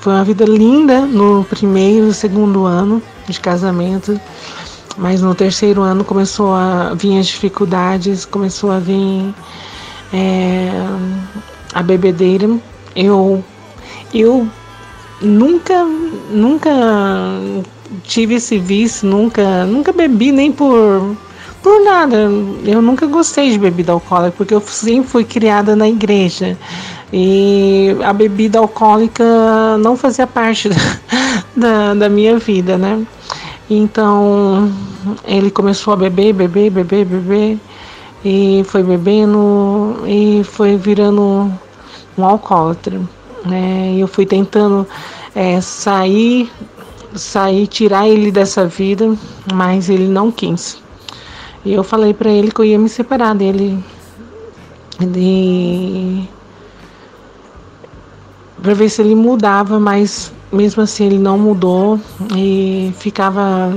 foi 0.00 0.12
uma 0.12 0.24
vida 0.24 0.44
linda 0.44 1.00
no 1.00 1.44
primeiro, 1.44 2.12
segundo 2.12 2.66
ano 2.66 3.02
de 3.28 3.40
casamento. 3.40 4.20
Mas 4.98 5.20
no 5.20 5.34
terceiro 5.34 5.82
ano 5.82 6.04
começou 6.04 6.54
a 6.54 6.94
vir 6.94 7.18
as 7.18 7.26
dificuldades, 7.26 8.24
começou 8.24 8.70
a 8.70 8.78
vir 8.78 9.34
é, 10.12 10.70
a 11.74 11.82
bebedeira. 11.82 12.48
Eu, 12.94 13.44
eu 14.12 14.48
nunca, 15.20 15.84
nunca 16.30 16.70
tive 18.04 18.34
esse 18.34 18.58
vício, 18.58 19.08
nunca, 19.08 19.64
nunca 19.64 19.92
bebi 19.92 20.32
nem 20.32 20.52
por 20.52 21.16
por 21.66 21.82
nada. 21.82 22.30
Eu 22.64 22.80
nunca 22.80 23.06
gostei 23.06 23.50
de 23.50 23.58
bebida 23.58 23.90
alcoólica 23.90 24.34
porque 24.36 24.54
eu 24.54 24.60
sempre 24.60 25.10
fui 25.10 25.24
criada 25.24 25.74
na 25.74 25.88
igreja. 25.88 26.56
E 27.12 27.96
a 28.04 28.12
bebida 28.12 28.60
alcoólica 28.60 29.24
não 29.78 29.96
fazia 29.96 30.28
parte 30.28 30.70
da, 31.56 31.92
da, 31.94 32.08
minha 32.08 32.38
vida, 32.38 32.78
né? 32.78 33.04
Então 33.68 34.72
ele 35.26 35.50
começou 35.50 35.92
a 35.92 35.96
beber, 35.96 36.32
beber, 36.32 36.70
beber, 36.70 37.04
beber 37.04 37.58
e 38.24 38.62
foi 38.66 38.84
bebendo 38.84 40.04
e 40.06 40.42
foi 40.44 40.76
virando 40.76 41.50
um 42.16 42.24
alcoólatra, 42.24 43.00
né? 43.44 43.92
Eu 43.98 44.06
fui 44.06 44.24
tentando 44.24 44.86
é, 45.34 45.60
sair 45.60 46.48
sair, 47.16 47.66
tirar 47.66 48.08
ele 48.08 48.30
dessa 48.30 48.66
vida, 48.66 49.16
mas 49.52 49.88
ele 49.88 50.08
não 50.08 50.30
quis. 50.30 50.80
E 51.64 51.72
eu 51.72 51.82
falei 51.82 52.14
para 52.14 52.30
ele 52.30 52.50
que 52.50 52.60
eu 52.60 52.64
ia 52.64 52.78
me 52.78 52.88
separar 52.88 53.34
dele 53.34 53.82
E 55.00 56.28
para 58.62 58.74
ver 58.74 58.88
se 58.88 59.02
ele 59.02 59.14
mudava, 59.14 59.78
mas 59.78 60.32
mesmo 60.50 60.82
assim 60.82 61.06
ele 61.06 61.18
não 61.18 61.38
mudou 61.38 62.00
e 62.34 62.92
ficava 62.98 63.72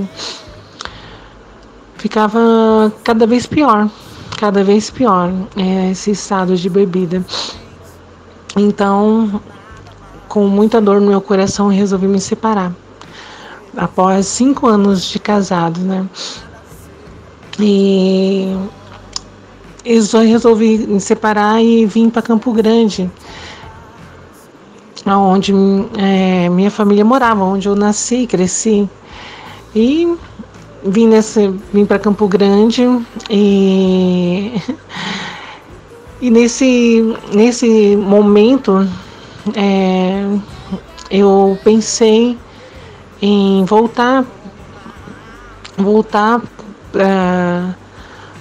ficava 1.95 2.91
cada 3.03 3.27
vez 3.27 3.45
pior, 3.45 3.89
cada 4.37 4.63
vez 4.63 4.89
pior 4.89 5.31
é, 5.57 5.91
esse 5.91 6.11
estado 6.11 6.55
de 6.55 6.69
bebida. 6.69 7.23
Então, 8.55 9.41
com 10.27 10.47
muita 10.47 10.81
dor 10.81 11.01
no 11.01 11.07
meu 11.07 11.21
coração, 11.21 11.67
resolvi 11.67 12.07
me 12.07 12.19
separar. 12.19 12.71
Após 13.77 14.25
cinco 14.27 14.67
anos 14.67 15.03
de 15.09 15.19
casado, 15.19 15.79
né? 15.79 16.07
E 17.59 18.55
eu 19.85 20.21
resolvi 20.21 20.77
me 20.77 20.99
separar 20.99 21.61
e 21.61 21.85
vim 21.85 22.09
para 22.09 22.21
Campo 22.21 22.51
Grande, 22.53 23.09
onde 25.05 25.53
é, 25.97 26.49
minha 26.49 26.71
família 26.71 27.03
morava, 27.03 27.43
onde 27.43 27.67
eu 27.67 27.75
nasci, 27.75 28.27
cresci. 28.27 28.89
E 29.75 30.07
vim 30.83 31.09
vim 31.73 31.85
para 31.85 31.99
Campo 31.99 32.27
Grande 32.27 32.83
e 33.29 34.53
e 36.21 36.29
nesse 36.29 37.15
nesse 37.33 37.95
momento 37.95 38.87
é, 39.55 40.25
eu 41.09 41.57
pensei 41.63 42.37
em 43.21 43.63
voltar 43.65 44.25
voltar 45.77 46.41
para 46.91 47.75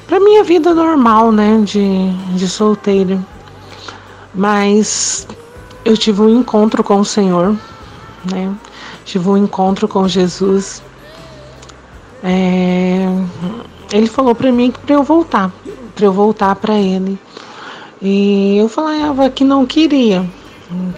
para 0.07 0.19
minha 0.21 0.43
vida 0.43 0.73
normal, 0.73 1.31
né, 1.31 1.61
de, 1.63 2.11
de 2.35 2.49
solteira. 2.49 3.23
Mas 4.35 5.29
eu 5.85 5.99
tive 5.99 6.23
um 6.23 6.41
encontro 6.41 6.83
com 6.83 7.01
o 7.01 7.05
Senhor, 7.05 7.55
né? 8.33 8.55
Tive 9.05 9.29
um 9.29 9.37
encontro 9.37 9.87
com 9.87 10.09
Jesus. 10.09 10.83
É, 12.23 13.07
ele 13.93 14.07
falou 14.07 14.35
para 14.35 14.51
mim 14.51 14.71
para 14.71 14.95
eu 14.95 15.03
voltar, 15.03 15.53
para 15.95 16.07
eu 16.07 16.13
voltar 16.13 16.57
para 16.57 16.75
ele. 16.75 17.19
E 18.01 18.57
eu 18.57 18.69
falava 18.69 19.29
que 19.29 19.45
não 19.45 19.67
queria, 19.67 20.25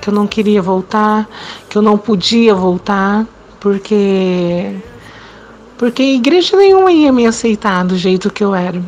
que 0.01 0.09
eu 0.09 0.15
não 0.15 0.27
queria 0.27 0.63
voltar, 0.63 1.29
que 1.69 1.77
eu 1.77 1.83
não 1.83 1.99
podia 1.99 2.55
voltar, 2.55 3.27
porque 3.61 4.75
porque 5.79 6.03
igreja 6.03 6.57
nenhuma 6.57 6.93
ia 6.93 7.11
me 7.13 7.27
aceitar 7.27 7.85
do 7.85 7.97
jeito 7.97 8.31
que 8.31 8.45
eu 8.45 8.55
era. 8.55 8.83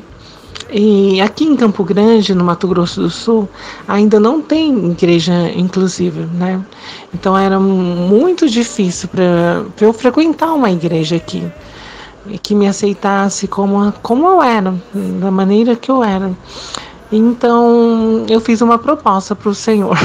E 0.70 1.20
aqui 1.20 1.44
em 1.44 1.56
Campo 1.56 1.84
Grande, 1.84 2.34
no 2.34 2.44
Mato 2.44 2.66
Grosso 2.66 3.02
do 3.02 3.10
Sul, 3.10 3.48
ainda 3.86 4.18
não 4.18 4.40
tem 4.40 4.90
igreja 4.90 5.50
inclusiva, 5.54 6.26
né? 6.34 6.62
Então 7.12 7.36
era 7.36 7.60
muito 7.60 8.48
difícil 8.48 9.08
para 9.08 9.64
eu 9.80 9.92
frequentar 9.92 10.52
uma 10.54 10.70
igreja 10.70 11.16
aqui 11.16 11.44
que 12.42 12.54
me 12.54 12.68
aceitasse 12.68 13.48
como, 13.48 13.92
como 14.02 14.26
eu 14.26 14.42
era, 14.42 14.74
da 15.20 15.30
maneira 15.30 15.76
que 15.76 15.90
eu 15.90 16.02
era. 16.02 16.30
Então 17.10 18.24
eu 18.28 18.40
fiz 18.40 18.62
uma 18.62 18.78
proposta 18.78 19.34
para 19.34 19.50
o 19.50 19.54
Senhor. 19.54 19.98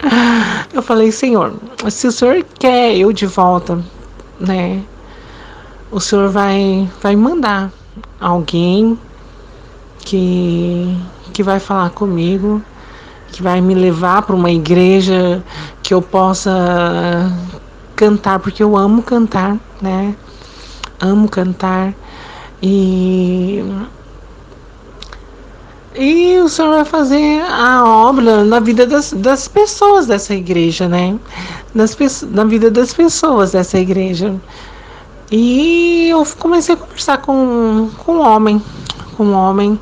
eu 0.72 0.82
falei, 0.82 1.12
Senhor, 1.12 1.52
se 1.90 2.06
o 2.06 2.12
Senhor 2.12 2.44
quer 2.58 2.96
eu 2.96 3.12
de 3.12 3.26
volta, 3.26 3.78
né? 4.38 4.82
O 5.90 6.00
Senhor 6.00 6.28
vai, 6.28 6.88
vai 7.00 7.14
mandar 7.16 7.72
alguém 8.20 8.98
que, 10.00 10.96
que 11.32 11.42
vai 11.42 11.60
falar 11.60 11.90
comigo, 11.90 12.62
que 13.32 13.42
vai 13.42 13.60
me 13.60 13.74
levar 13.74 14.22
para 14.22 14.34
uma 14.34 14.50
igreja 14.50 15.42
que 15.82 15.92
eu 15.92 16.02
possa 16.02 17.30
cantar, 17.94 18.38
porque 18.38 18.62
eu 18.62 18.76
amo 18.76 19.02
cantar, 19.02 19.56
né? 19.80 20.14
Amo 21.00 21.28
cantar 21.28 21.94
e 22.62 23.62
e 25.98 26.38
o 26.38 26.48
Senhor 26.48 26.70
vai 26.70 26.84
fazer 26.84 27.42
a 27.48 27.84
obra 27.84 28.44
na 28.44 28.60
vida 28.60 28.86
das, 28.86 29.12
das 29.12 29.48
pessoas 29.48 30.06
dessa 30.06 30.34
igreja, 30.34 30.88
né? 30.88 31.18
Das, 31.74 31.96
na 32.30 32.44
vida 32.44 32.70
das 32.70 32.92
pessoas 32.92 33.52
dessa 33.52 33.78
igreja. 33.78 34.34
E 35.30 36.08
eu 36.08 36.26
comecei 36.38 36.74
a 36.74 36.78
conversar 36.78 37.18
com, 37.18 37.90
com 38.04 38.16
um 38.16 38.20
homem, 38.20 38.62
com 39.16 39.24
um 39.24 39.34
homem 39.34 39.78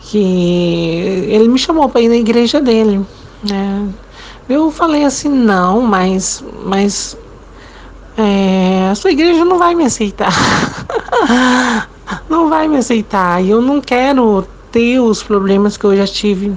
que 0.00 1.26
ele 1.28 1.48
me 1.48 1.58
chamou 1.58 1.88
para 1.88 2.00
ir 2.00 2.08
na 2.08 2.16
igreja 2.16 2.60
dele, 2.60 3.04
né? 3.48 3.88
Eu 4.48 4.70
falei 4.70 5.04
assim, 5.04 5.28
não, 5.28 5.82
mas, 5.82 6.44
mas 6.64 7.16
é, 8.16 8.88
a 8.90 8.94
sua 8.94 9.10
igreja 9.10 9.44
não 9.44 9.58
vai 9.58 9.74
me 9.74 9.84
aceitar. 9.84 10.32
não 12.30 12.48
vai 12.48 12.68
me 12.68 12.78
aceitar. 12.78 13.42
E 13.44 13.50
eu 13.50 13.60
não 13.60 13.80
quero 13.80 14.46
ter 14.76 15.00
os 15.00 15.22
problemas 15.22 15.78
que 15.78 15.86
eu 15.86 15.96
já 15.96 16.06
tive 16.06 16.52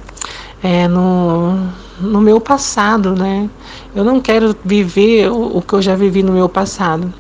é, 0.62 0.90
no, 0.90 1.58
no 2.02 2.20
meu 2.20 2.42
passado, 2.42 3.16
né? 3.16 3.50
Eu 3.96 4.04
não 4.04 4.20
quero 4.20 4.54
viver 4.66 5.32
o, 5.32 5.60
o 5.60 5.62
que 5.62 5.72
eu 5.72 5.82
já 5.82 5.96
vivi 5.96 6.22
no 6.22 6.34
meu 6.34 6.50
passado. 6.50 7.14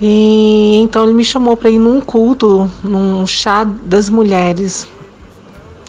E 0.00 0.78
então 0.82 1.04
ele 1.04 1.12
me 1.12 1.24
chamou 1.24 1.56
para 1.56 1.70
ir 1.70 1.78
num 1.78 2.00
culto, 2.00 2.68
num 2.82 3.24
chá 3.24 3.62
das 3.62 4.10
mulheres. 4.10 4.88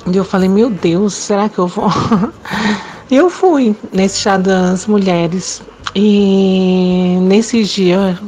E 0.06 0.16
eu 0.16 0.24
falei, 0.24 0.48
meu 0.48 0.70
Deus, 0.70 1.16
será 1.16 1.50
que 1.50 1.58
eu 1.58 1.66
vou? 1.66 1.90
eu 3.10 3.28
fui 3.28 3.76
nesse 3.92 4.20
chá 4.20 4.38
das 4.38 4.86
mulheres. 4.86 5.64
E 5.96 7.18
nesse 7.22 7.64
dia 7.64 8.20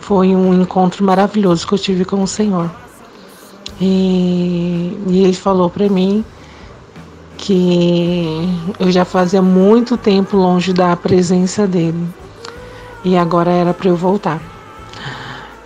foi 0.00 0.34
um 0.34 0.62
encontro 0.62 1.04
maravilhoso 1.04 1.66
que 1.66 1.74
eu 1.74 1.78
tive 1.78 2.06
com 2.06 2.22
o 2.22 2.26
Senhor. 2.26 2.70
E, 3.80 4.98
e 5.08 5.24
ele 5.24 5.34
falou 5.34 5.68
para 5.68 5.88
mim 5.88 6.24
que 7.36 8.48
eu 8.80 8.90
já 8.90 9.04
fazia 9.04 9.42
muito 9.42 9.96
tempo 9.96 10.36
longe 10.36 10.72
da 10.72 10.96
presença 10.96 11.66
dele. 11.66 12.08
E 13.04 13.16
agora 13.16 13.50
era 13.50 13.74
para 13.74 13.88
eu 13.88 13.96
voltar. 13.96 14.40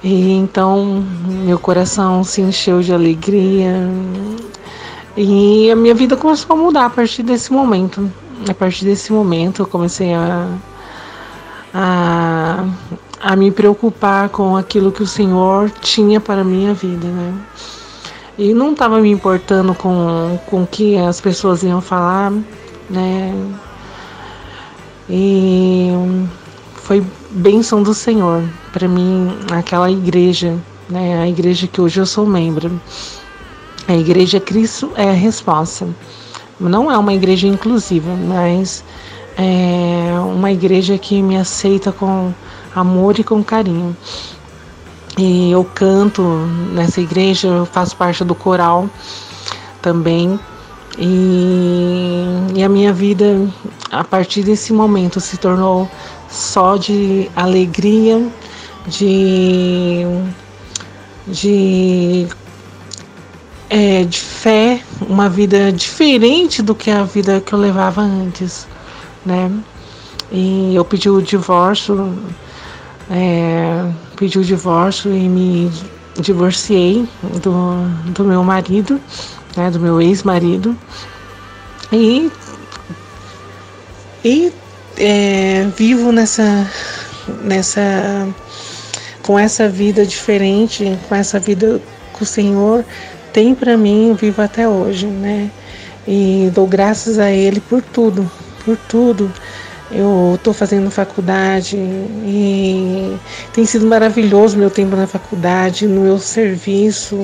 E 0.03 0.33
então 0.33 1.05
meu 1.27 1.59
coração 1.59 2.25
se 2.25 2.41
encheu 2.41 2.81
de 2.81 2.93
alegria 2.93 3.89
e 5.17 5.71
a 5.71 5.77
minha 5.77 5.95
vida 5.95 6.17
começou 6.17 6.57
a 6.57 6.59
mudar 6.59 6.87
a 6.87 6.91
partir 6.91 7.23
desse 7.23 7.53
momento. 7.53 8.11
A 8.49 8.55
partir 8.55 8.87
desse 8.87 9.13
momento 9.13 9.63
eu 9.63 9.67
comecei 9.67 10.15
a, 10.15 10.49
a, 11.75 12.65
a 13.21 13.37
me 13.37 13.51
preocupar 13.51 14.31
com 14.31 14.57
aquilo 14.57 14.91
que 14.91 15.03
o 15.03 15.07
Senhor 15.07 15.71
tinha 15.81 16.21
para 16.21 16.41
a 16.41 16.45
minha 16.45 16.73
vida, 16.73 17.07
né? 17.07 17.35
E 18.41 18.55
não 18.55 18.73
estava 18.73 18.99
me 19.01 19.11
importando 19.11 19.75
com, 19.75 20.41
o 20.51 20.67
que 20.67 20.97
as 20.97 21.21
pessoas 21.21 21.63
iam 21.63 21.79
falar, 21.79 22.33
né? 22.89 23.35
E 25.11 25.91
foi 26.73 27.05
bênção 27.33 27.83
do 27.83 27.93
Senhor 27.93 28.43
para 28.73 28.89
mim 28.89 29.29
aquela 29.53 29.91
igreja, 29.91 30.57
né? 30.89 31.21
A 31.21 31.29
igreja 31.29 31.67
que 31.67 31.83
hoje 31.83 32.01
eu 32.01 32.07
sou 32.07 32.25
membro. 32.25 32.81
A 33.87 33.95
igreja 33.95 34.41
Cristo 34.41 34.91
é 34.97 35.11
a 35.11 35.13
resposta. 35.13 35.87
Não 36.59 36.91
é 36.91 36.97
uma 36.97 37.13
igreja 37.13 37.47
inclusiva, 37.47 38.17
mas 38.17 38.83
é 39.37 40.19
uma 40.19 40.51
igreja 40.51 40.97
que 40.97 41.21
me 41.21 41.37
aceita 41.37 41.93
com 41.93 42.33
amor 42.75 43.19
e 43.19 43.23
com 43.23 43.45
carinho. 43.45 43.95
E 45.19 45.51
eu 45.51 45.65
canto 45.65 46.23
nessa 46.73 47.01
igreja, 47.01 47.49
eu 47.49 47.67
faço 47.67 47.97
parte 47.97 48.25
do 48.25 48.35
coral 48.35 48.89
também. 49.83 50.39
E, 50.99 52.25
e 52.55 52.63
a 52.63 52.69
minha 52.69 52.93
vida, 52.93 53.49
a 53.91 54.05
partir 54.05 54.43
desse 54.43 54.73
momento, 54.73 55.21
se 55.21 55.37
tornou 55.37 55.89
só 56.29 56.77
de 56.77 57.31
alegria, 57.35 58.29
de, 58.87 60.05
de, 61.27 62.27
é, 63.69 64.05
de 64.05 64.21
fé, 64.21 64.83
uma 65.09 65.29
vida 65.29 65.73
diferente 65.73 66.63
do 66.63 66.75
que 66.75 66.91
a 66.91 67.03
vida 67.05 67.41
que 67.41 67.53
eu 67.53 67.59
levava 67.59 68.03
antes, 68.03 68.67
né? 69.25 69.51
E 70.33 70.75
eu 70.75 70.85
pedi 70.85 71.11
o 71.11 71.21
divórcio, 71.21 72.17
é, 73.11 73.91
pedi 74.21 74.39
o 74.39 74.45
divórcio 74.45 75.13
e 75.13 75.29
me 75.29 75.73
divorciei 76.21 77.09
do, 77.43 78.13
do 78.13 78.23
meu 78.23 78.45
marido, 78.45 79.01
né, 79.57 79.71
do 79.71 79.81
meu 79.81 80.01
ex-marido. 80.01 80.77
E, 81.91 82.31
e 84.23 84.53
é, 84.99 85.67
vivo 85.77 86.13
nessa, 86.13 86.71
nessa, 87.43 88.29
com 89.23 89.39
essa 89.39 89.69
vida 89.69 90.05
diferente, 90.05 90.99
com 91.09 91.15
essa 91.15 91.41
vida 91.41 91.81
que 92.15 92.23
o 92.23 92.27
Senhor 92.27 92.85
tem 93.33 93.55
para 93.55 93.77
mim, 93.79 94.15
vivo 94.21 94.43
até 94.43 94.69
hoje, 94.69 95.07
né? 95.07 95.51
e 96.07 96.51
dou 96.55 96.67
graças 96.67 97.19
a 97.19 97.31
Ele 97.31 97.61
por 97.61 97.83
tudo, 97.83 98.31
por 98.65 98.77
tudo. 98.89 99.33
Eu 99.93 100.35
estou 100.37 100.53
fazendo 100.53 100.91
faculdade 100.91 101.77
e 101.77 103.17
tem 103.53 103.65
sido 103.65 103.87
maravilhoso 103.87 104.57
meu 104.57 104.71
tempo 104.71 104.95
na 104.95 105.07
faculdade, 105.07 105.87
no 105.87 106.03
meu 106.03 106.19
serviço. 106.19 107.17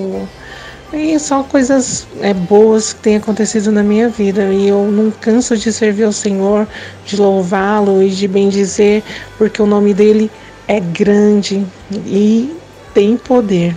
E 0.92 1.18
só 1.18 1.42
coisas 1.42 2.06
é, 2.20 2.34
boas 2.34 2.92
que 2.92 3.00
têm 3.00 3.16
acontecido 3.16 3.70
na 3.70 3.82
minha 3.82 4.08
vida. 4.08 4.52
E 4.52 4.68
eu 4.68 4.90
não 4.90 5.10
canso 5.12 5.56
de 5.56 5.72
servir 5.72 6.04
ao 6.04 6.12
Senhor, 6.12 6.66
de 7.04 7.16
louvá-lo 7.16 8.02
e 8.02 8.10
de 8.10 8.26
bendizer, 8.26 9.02
porque 9.38 9.62
o 9.62 9.66
nome 9.66 9.94
dele 9.94 10.30
é 10.66 10.80
grande 10.80 11.64
e 12.04 12.52
tem 12.92 13.16
poder. 13.16 13.76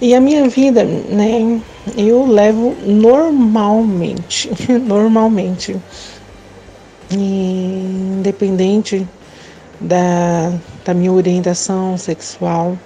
E 0.00 0.14
a 0.14 0.20
minha 0.20 0.48
vida, 0.48 0.84
né, 0.84 1.60
eu 1.96 2.26
levo 2.26 2.76
normalmente, 2.84 4.50
normalmente 4.84 5.76
independente 7.10 9.06
da, 9.80 10.52
da 10.84 10.94
minha 10.94 11.12
orientação 11.12 11.96
sexual, 11.96 12.76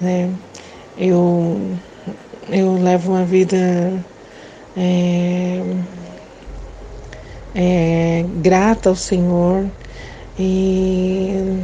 né? 0.00 0.30
Eu, 0.98 1.60
eu 2.48 2.74
levo 2.82 3.12
uma 3.12 3.24
vida 3.24 3.92
é, 4.76 5.62
é, 7.54 8.24
grata 8.36 8.88
ao 8.88 8.96
Senhor 8.96 9.66
e, 10.38 11.58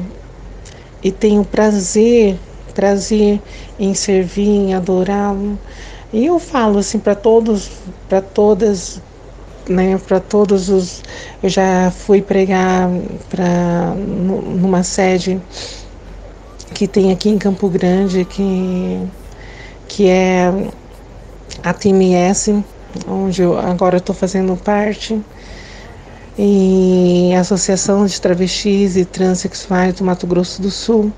e 1.02 1.10
tenho 1.10 1.44
prazer, 1.44 2.38
prazer 2.74 3.40
em 3.78 3.94
servir, 3.94 4.48
em 4.48 4.74
adorá-lo. 4.74 5.58
E 6.12 6.26
eu 6.26 6.38
falo 6.38 6.78
assim 6.78 6.98
para 6.98 7.14
todos, 7.14 7.70
para 8.08 8.20
todas 8.20 9.00
né, 9.68 9.98
para 9.98 10.20
todos 10.20 10.68
os. 10.68 11.02
Eu 11.42 11.48
já 11.48 11.90
fui 11.90 12.20
pregar 12.22 12.88
para 13.30 13.94
numa 13.96 14.82
sede 14.82 15.40
que 16.72 16.88
tem 16.88 17.12
aqui 17.12 17.28
em 17.28 17.38
Campo 17.38 17.68
Grande, 17.68 18.24
que, 18.24 19.00
que 19.88 20.08
é 20.08 20.52
a 21.62 21.72
TMS, 21.72 22.64
onde 23.06 23.42
eu 23.42 23.58
agora 23.58 23.98
estou 23.98 24.14
fazendo 24.14 24.56
parte, 24.56 25.20
e 26.38 27.32
a 27.36 27.40
Associação 27.40 28.06
de 28.06 28.20
Travestis 28.20 28.96
e 28.96 29.04
Transsexuais 29.04 29.94
do 29.94 30.04
Mato 30.04 30.26
Grosso 30.26 30.62
do 30.62 30.70
Sul. 30.70 31.12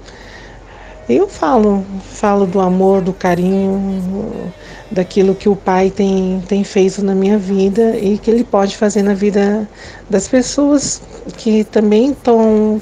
Eu 1.08 1.28
falo, 1.28 1.84
falo 2.02 2.46
do 2.46 2.60
amor, 2.60 3.02
do 3.02 3.12
carinho, 3.12 4.52
daquilo 4.90 5.34
que 5.34 5.48
o 5.48 5.56
Pai 5.56 5.90
tem, 5.90 6.42
tem 6.48 6.64
feito 6.64 7.04
na 7.04 7.14
minha 7.14 7.36
vida 7.36 7.96
e 7.98 8.16
que 8.16 8.30
Ele 8.30 8.42
pode 8.42 8.76
fazer 8.76 9.02
na 9.02 9.12
vida 9.12 9.68
das 10.08 10.26
pessoas 10.28 11.02
que 11.36 11.62
também 11.64 12.12
estão 12.12 12.80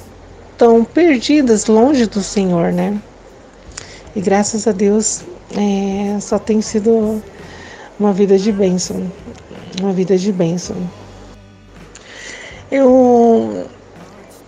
tão 0.56 0.84
perdidas 0.84 1.66
longe 1.66 2.06
do 2.06 2.22
Senhor, 2.22 2.72
né? 2.72 2.96
E 4.14 4.20
graças 4.20 4.68
a 4.68 4.72
Deus 4.72 5.22
é, 5.56 6.20
só 6.20 6.38
tem 6.38 6.60
sido 6.60 7.20
uma 7.98 8.12
vida 8.12 8.38
de 8.38 8.52
bênção, 8.52 9.10
uma 9.80 9.92
vida 9.92 10.16
de 10.16 10.30
bênção. 10.30 10.76
Eu 12.70 13.66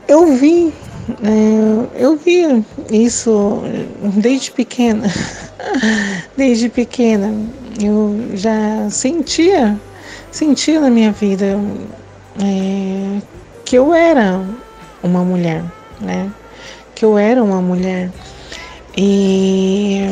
eu 0.07 0.37
vi 0.37 0.73
eu 1.95 2.17
vi 2.17 2.65
isso 2.91 3.63
desde 4.17 4.51
pequena. 4.51 5.09
Desde 6.37 6.69
pequena 6.69 7.35
eu 7.81 8.31
já 8.35 8.89
sentia, 8.91 9.79
sentia 10.31 10.81
na 10.81 10.91
minha 10.91 11.13
vida 11.13 11.59
é, 12.41 13.21
que 13.65 13.77
eu 13.77 13.95
era 13.95 14.41
uma 15.03 15.25
mulher, 15.25 15.65
né? 16.01 16.31
Que 16.95 17.05
eu 17.05 17.19
era 17.19 17.43
uma 17.43 17.61
mulher. 17.61 18.11
E 18.97 20.09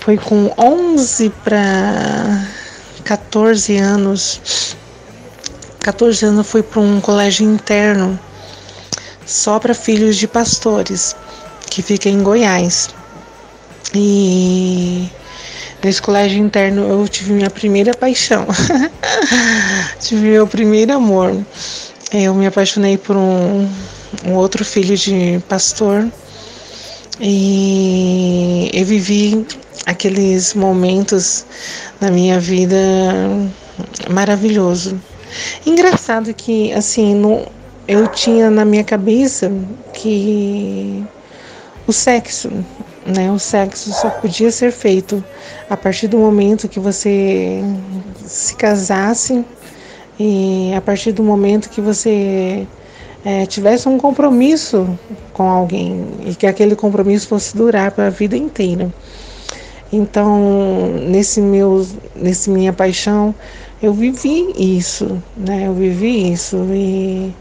foi 0.00 0.16
com 0.16 0.52
11 0.56 1.30
para 1.42 2.46
14 3.04 3.76
anos. 3.76 4.76
14 5.80 6.26
anos 6.26 6.38
eu 6.38 6.44
fui 6.44 6.62
para 6.62 6.80
um 6.80 7.00
colégio 7.00 7.48
interno 7.48 8.18
só 9.26 9.58
para 9.58 9.74
filhos 9.74 10.16
de 10.16 10.28
pastores, 10.28 11.16
que 11.68 11.82
fica 11.82 12.08
em 12.08 12.22
Goiás. 12.22 12.88
E 13.94 15.10
nesse 15.82 16.00
colégio 16.00 16.38
interno 16.38 16.88
eu 16.88 17.08
tive 17.08 17.32
minha 17.32 17.50
primeira 17.50 17.92
paixão, 17.92 18.46
tive 20.00 20.28
meu 20.28 20.46
primeiro 20.46 20.94
amor. 20.94 21.36
Eu 22.12 22.34
me 22.34 22.46
apaixonei 22.46 22.96
por 22.96 23.16
um, 23.16 23.68
um 24.24 24.34
outro 24.34 24.64
filho 24.64 24.96
de 24.96 25.42
pastor 25.48 26.08
e 27.20 28.70
eu 28.72 28.84
vivi 28.84 29.46
aqueles 29.86 30.54
momentos 30.54 31.44
na 32.00 32.10
minha 32.10 32.38
vida 32.38 32.76
maravilhoso. 34.10 35.00
Engraçado 35.64 36.32
que 36.32 36.72
assim, 36.72 37.14
no, 37.14 37.46
eu 37.88 38.08
tinha 38.08 38.50
na 38.50 38.64
minha 38.64 38.84
cabeça 38.84 39.52
que 39.92 41.04
o 41.86 41.92
sexo, 41.92 42.50
né, 43.06 43.30
o 43.30 43.38
sexo 43.38 43.92
só 43.92 44.10
podia 44.10 44.50
ser 44.50 44.72
feito 44.72 45.22
a 45.70 45.76
partir 45.76 46.08
do 46.08 46.18
momento 46.18 46.68
que 46.68 46.80
você 46.80 47.62
se 48.24 48.56
casasse 48.56 49.44
e 50.18 50.72
a 50.76 50.80
partir 50.80 51.12
do 51.12 51.22
momento 51.22 51.70
que 51.70 51.80
você 51.80 52.66
é, 53.24 53.46
tivesse 53.46 53.88
um 53.88 53.98
compromisso 53.98 54.98
com 55.32 55.48
alguém 55.48 56.06
e 56.24 56.34
que 56.34 56.46
aquele 56.46 56.74
compromisso 56.74 57.28
fosse 57.28 57.56
durar 57.56 57.92
para 57.92 58.08
a 58.08 58.10
vida 58.10 58.36
inteira. 58.36 58.92
Então, 59.92 60.88
nesse 61.08 61.40
meu, 61.40 61.86
nesse 62.16 62.50
minha 62.50 62.72
paixão, 62.72 63.32
eu 63.80 63.92
vivi 63.92 64.52
isso, 64.56 65.22
né? 65.36 65.68
Eu 65.68 65.74
vivi 65.74 66.32
isso 66.32 66.56
e 66.72 67.32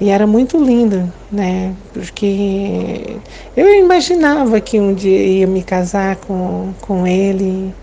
e 0.00 0.08
era 0.08 0.26
muito 0.26 0.56
lindo, 0.56 1.12
né? 1.30 1.74
Porque 1.92 3.18
eu 3.54 3.74
imaginava 3.74 4.58
que 4.60 4.80
um 4.80 4.94
dia 4.94 5.22
ia 5.22 5.46
me 5.46 5.62
casar 5.62 6.16
com, 6.16 6.72
com 6.80 7.06
ele, 7.06 7.74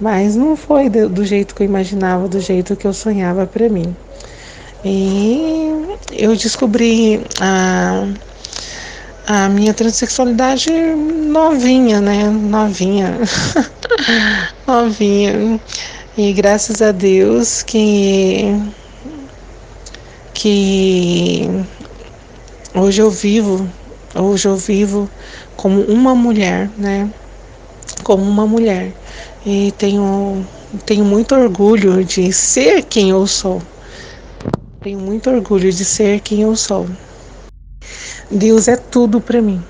mas 0.00 0.34
não 0.34 0.56
foi 0.56 0.88
do, 0.88 1.10
do 1.10 1.26
jeito 1.26 1.54
que 1.54 1.62
eu 1.62 1.66
imaginava, 1.66 2.26
do 2.26 2.40
jeito 2.40 2.74
que 2.74 2.86
eu 2.86 2.94
sonhava 2.94 3.46
para 3.46 3.68
mim. 3.68 3.94
E 4.82 5.70
eu 6.12 6.34
descobri 6.34 7.20
a, 7.38 8.06
a 9.26 9.48
minha 9.50 9.74
transexualidade 9.74 10.70
novinha, 10.72 12.00
né? 12.00 12.30
Novinha. 12.30 13.18
novinha. 14.66 15.60
E 16.16 16.32
graças 16.32 16.80
a 16.80 16.92
Deus 16.92 17.62
que 17.62 18.56
que 20.38 21.48
hoje 22.72 23.02
eu 23.02 23.10
vivo, 23.10 23.68
hoje 24.14 24.46
eu 24.46 24.56
vivo 24.56 25.10
como 25.56 25.82
uma 25.82 26.14
mulher, 26.14 26.70
né? 26.78 27.12
Como 28.04 28.22
uma 28.22 28.46
mulher. 28.46 28.94
E 29.44 29.72
tenho, 29.72 30.46
tenho 30.86 31.04
muito 31.04 31.34
orgulho 31.34 32.04
de 32.04 32.32
ser 32.32 32.84
quem 32.84 33.10
eu 33.10 33.26
sou. 33.26 33.60
Tenho 34.80 35.00
muito 35.00 35.28
orgulho 35.28 35.72
de 35.72 35.84
ser 35.84 36.20
quem 36.20 36.42
eu 36.42 36.54
sou. 36.54 36.86
Deus 38.30 38.68
é 38.68 38.76
tudo 38.76 39.20
para 39.20 39.42
mim. 39.42 39.60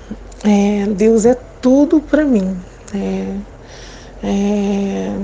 É, 0.43 0.85
Deus 0.85 1.25
é 1.25 1.33
tudo 1.33 1.99
para 1.99 2.23
mim. 2.23 2.55
É, 2.93 3.35
é... 4.23 5.15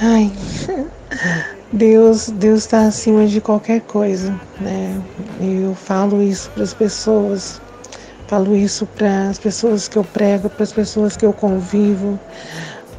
Ai. 0.00 0.32
Deus 1.72 2.30
Deus 2.30 2.60
está 2.60 2.86
acima 2.86 3.26
de 3.26 3.40
qualquer 3.40 3.82
coisa, 3.82 4.34
né? 4.58 4.98
Eu 5.40 5.74
falo 5.74 6.22
isso 6.22 6.50
para 6.54 6.62
as 6.62 6.72
pessoas, 6.72 7.60
falo 8.26 8.56
isso 8.56 8.86
para 8.86 9.28
as 9.28 9.38
pessoas 9.38 9.86
que 9.86 9.98
eu 9.98 10.04
prego, 10.04 10.48
para 10.48 10.62
as 10.62 10.72
pessoas 10.72 11.16
que 11.16 11.26
eu 11.26 11.32
convivo, 11.32 12.18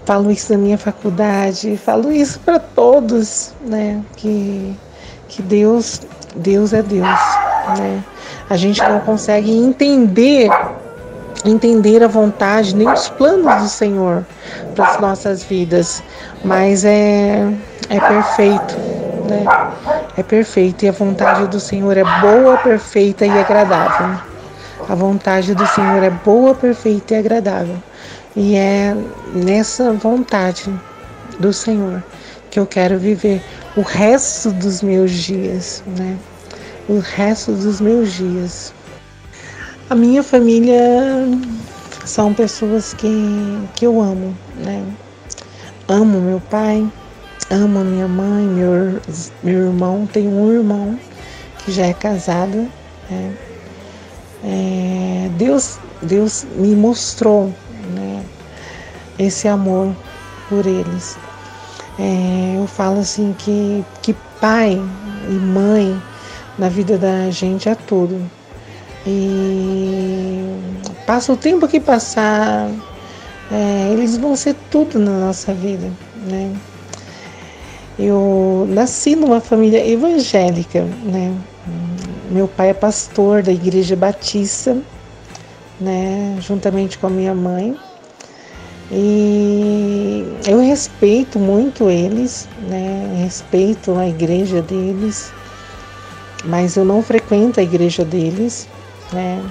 falo 0.05 0.29
isso 0.29 0.51
na 0.51 0.59
minha 0.59 0.77
faculdade, 0.77 1.77
falo 1.77 2.11
isso 2.11 2.39
para 2.41 2.59
todos, 2.59 3.53
né? 3.65 4.03
Que 4.15 4.75
que 5.27 5.41
Deus 5.41 6.01
Deus 6.35 6.71
é 6.71 6.83
Deus, 6.83 7.07
né? 7.77 8.03
A 8.49 8.55
gente 8.55 8.81
não 8.83 8.99
consegue 8.99 9.51
entender 9.51 10.47
entender 11.43 12.03
a 12.03 12.07
vontade 12.07 12.75
nem 12.75 12.87
os 12.87 13.09
planos 13.09 13.63
do 13.63 13.69
Senhor 13.69 14.25
para 14.75 14.89
as 14.89 14.99
nossas 14.99 15.43
vidas, 15.43 16.03
mas 16.43 16.85
é 16.85 17.47
é 17.89 17.99
perfeito, 17.99 18.77
né? 19.27 19.45
É 20.15 20.23
perfeito 20.23 20.85
e 20.85 20.89
a 20.89 20.91
vontade 20.91 21.47
do 21.47 21.59
Senhor 21.59 21.97
é 21.97 22.03
boa, 22.21 22.57
perfeita 22.57 23.25
e 23.25 23.31
agradável. 23.31 24.19
A 24.87 24.95
vontade 24.95 25.55
do 25.55 25.65
Senhor 25.67 26.03
é 26.03 26.09
boa, 26.09 26.53
perfeita 26.53 27.15
e 27.15 27.17
agradável. 27.17 27.75
E 28.35 28.55
é 28.55 28.95
nessa 29.33 29.91
vontade 29.93 30.71
do 31.39 31.51
Senhor 31.51 32.03
que 32.49 32.59
eu 32.59 32.65
quero 32.65 32.97
viver 32.97 33.41
o 33.75 33.81
resto 33.81 34.51
dos 34.51 34.81
meus 34.81 35.11
dias, 35.11 35.83
né? 35.85 36.17
O 36.87 36.99
resto 36.99 37.51
dos 37.51 37.81
meus 37.81 38.13
dias. 38.13 38.73
A 39.89 39.95
minha 39.95 40.21
família 40.21 40.79
são 42.05 42.33
pessoas 42.33 42.93
que, 42.93 43.67
que 43.75 43.85
eu 43.85 43.99
amo, 44.01 44.35
né? 44.57 44.83
Amo 45.87 46.19
meu 46.19 46.39
pai, 46.39 46.87
amo 47.49 47.83
minha 47.83 48.07
mãe, 48.07 48.45
meu, 48.45 48.99
meu 49.43 49.67
irmão, 49.67 50.07
tenho 50.11 50.31
um 50.31 50.51
irmão 50.51 50.99
que 51.59 51.71
já 51.71 51.85
é 51.85 51.93
casado. 51.93 52.67
Né? 53.09 53.33
É, 54.43 55.29
Deus, 55.37 55.79
Deus 56.01 56.45
me 56.55 56.75
mostrou 56.75 57.53
né, 57.93 58.23
esse 59.17 59.47
amor 59.47 59.95
por 60.47 60.65
eles. 60.65 61.17
É, 61.97 62.55
eu 62.57 62.67
falo 62.67 62.99
assim 62.99 63.35
que, 63.37 63.83
que 64.01 64.13
pai 64.39 64.81
e 65.29 65.33
mãe 65.33 66.01
na 66.57 66.69
vida 66.69 66.97
da 66.97 67.29
gente 67.29 67.67
é 67.67 67.75
tudo. 67.75 68.29
E 69.05 70.43
passa 71.05 71.33
o 71.33 71.37
tempo 71.37 71.67
que 71.67 71.79
passar, 71.79 72.69
é, 73.51 73.89
eles 73.91 74.17
vão 74.17 74.35
ser 74.35 74.55
tudo 74.69 74.99
na 74.99 75.19
nossa 75.19 75.53
vida, 75.53 75.91
né? 76.27 76.53
Eu 78.01 78.65
nasci 78.69 79.13
numa 79.13 79.41
família 79.41 79.85
evangélica, 79.85 80.83
né? 81.03 81.35
Meu 82.31 82.47
pai 82.47 82.69
é 82.69 82.73
pastor 82.73 83.43
da 83.43 83.51
Igreja 83.51 83.93
Batista, 83.93 84.77
né? 85.81 86.37
Juntamente 86.39 86.97
com 86.97 87.07
a 87.07 87.09
minha 87.09 87.35
mãe. 87.35 87.77
E 88.89 90.25
eu 90.47 90.61
respeito 90.61 91.37
muito 91.37 91.89
eles, 91.89 92.47
né? 92.69 93.21
Respeito 93.21 93.93
a 93.95 94.07
igreja 94.07 94.61
deles, 94.61 95.33
mas 96.45 96.77
eu 96.77 96.85
não 96.85 97.03
frequento 97.03 97.59
a 97.59 97.63
igreja 97.63 98.05
deles, 98.05 98.67
né? 99.11 99.43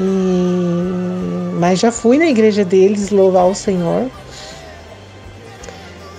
E, 0.00 1.54
mas 1.58 1.80
já 1.80 1.90
fui 1.90 2.16
na 2.16 2.26
igreja 2.26 2.64
deles 2.64 3.10
louvar 3.10 3.46
o 3.46 3.54
Senhor. 3.54 4.08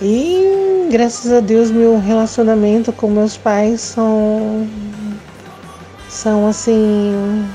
E 0.02 0.88
graças 0.90 1.32
a 1.32 1.38
Deus 1.38 1.70
meu 1.70 1.98
relacionamento 1.98 2.92
com 2.92 3.08
meus 3.08 3.36
pais 3.36 3.80
são 3.80 4.68
são 6.08 6.48
assim 6.48 7.46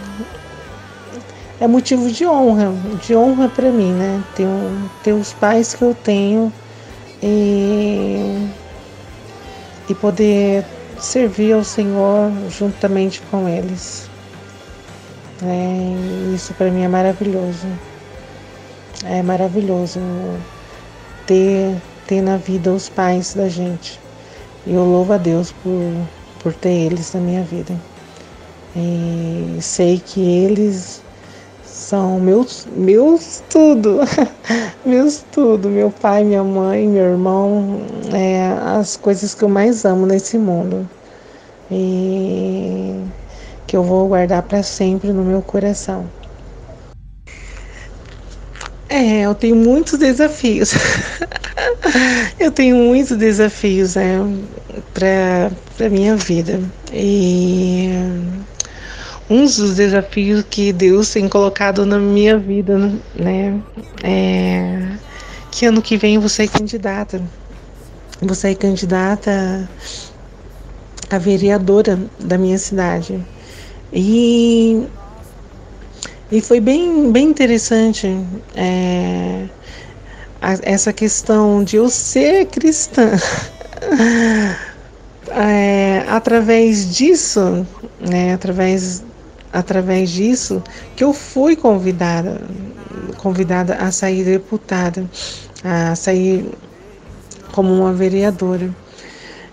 é 1.60 1.68
motivo 1.68 2.10
de 2.12 2.26
honra, 2.26 2.72
de 3.06 3.16
honra 3.16 3.50
para 3.50 3.70
mim, 3.72 3.92
né? 3.92 4.24
Ter, 4.36 4.48
ter 5.04 5.14
os 5.14 5.34
pais 5.34 5.74
que 5.74 5.82
eu 5.82 5.96
tenho 5.96 6.54
e, 7.22 8.48
e 9.90 9.96
poder 9.96 10.64
servir 11.00 11.54
ao 11.54 11.64
Senhor 11.64 12.32
juntamente 12.50 13.22
com 13.32 13.50
eles. 13.50 14.08
É, 15.44 16.34
isso 16.36 16.54
para 16.54 16.70
mim 16.70 16.84
é 16.84 16.88
maravilhoso. 16.88 17.68
É 19.04 19.22
maravilhoso 19.22 20.00
ter, 21.26 21.76
ter 22.08 22.22
na 22.22 22.38
vida 22.38 22.72
os 22.72 22.90
pais 22.90 23.34
da 23.34 23.50
gente. 23.50 24.00
E 24.66 24.74
eu 24.74 24.84
louvo 24.84 25.14
a 25.14 25.18
Deus 25.18 25.52
por, 25.64 26.08
por 26.40 26.54
ter 26.54 26.70
eles 26.70 27.14
na 27.14 27.20
minha 27.20 27.44
vida. 27.44 27.76
E 28.76 29.58
sei 29.62 30.02
que 30.04 30.22
eles 30.22 31.02
são 31.64 32.20
meus, 32.20 32.68
meus 32.76 33.44
tudo, 33.50 34.00
meus 34.86 35.24
tudo, 35.32 35.70
meu 35.70 35.92
pai, 35.92 36.24
minha 36.24 36.44
mãe, 36.44 36.88
meu 36.88 37.04
irmão, 37.04 37.82
é 38.14 38.52
as 38.78 38.98
coisas 38.98 39.34
que 39.36 39.44
eu 39.44 39.50
mais 39.50 39.86
amo 39.86 40.06
nesse 40.06 40.38
mundo 40.38 40.88
e 41.70 43.04
que 43.66 43.76
eu 43.76 43.84
vou 43.84 44.08
guardar 44.08 44.44
para 44.44 44.64
sempre 44.64 45.12
no 45.12 45.24
meu 45.24 45.42
coração. 45.42 46.06
É, 48.90 49.22
eu 49.22 49.36
tenho 49.36 49.56
muitos 49.56 50.00
desafios. 50.00 50.74
eu 52.40 52.52
tenho 52.52 52.76
muitos 52.76 53.18
desafios 53.18 53.96
né, 53.96 54.18
para 54.94 55.90
minha 55.90 56.16
vida 56.16 56.62
e 56.94 57.90
um 59.30 59.44
dos 59.44 59.76
desafios 59.76 60.46
que 60.50 60.72
Deus 60.72 61.12
tem 61.12 61.28
colocado 61.28 61.86
na 61.86 62.00
minha 62.00 62.38
vida, 62.38 62.78
né? 63.16 63.62
É 64.04 64.98
que 65.58 65.66
ano 65.66 65.82
que 65.82 65.98
vem 65.98 66.20
você 66.20 66.44
é 66.44 66.48
candidata. 66.48 67.20
Você 68.22 68.52
é 68.52 68.56
candidata 68.56 69.68
a 71.10 71.18
vereadora 71.18 72.00
da 72.20 72.38
minha 72.38 72.60
cidade. 72.60 73.20
E, 73.92 74.86
e 76.32 76.42
foi 76.42 76.60
bem, 76.60 77.12
bem 77.12 77.30
interessante 77.30 78.08
é, 78.56 79.46
a, 80.42 80.54
essa 80.64 80.92
questão 80.92 81.64
de 81.64 81.78
eu 81.78 81.90
ser 81.90 82.46
cristã. 82.48 83.12
É, 85.30 86.06
através 86.08 86.96
disso, 86.96 87.68
né, 88.00 88.34
através 88.34 89.04
através 89.52 90.10
disso 90.10 90.64
que 90.96 91.04
eu 91.04 91.12
fui 91.12 91.56
convidada, 91.56 92.42
convidada 93.18 93.76
a 93.76 93.92
sair 93.92 94.24
deputada, 94.24 95.06
a 95.64 95.96
sair 95.96 96.50
como 97.52 97.74
uma 97.74 97.94
vereadora. 97.94 98.70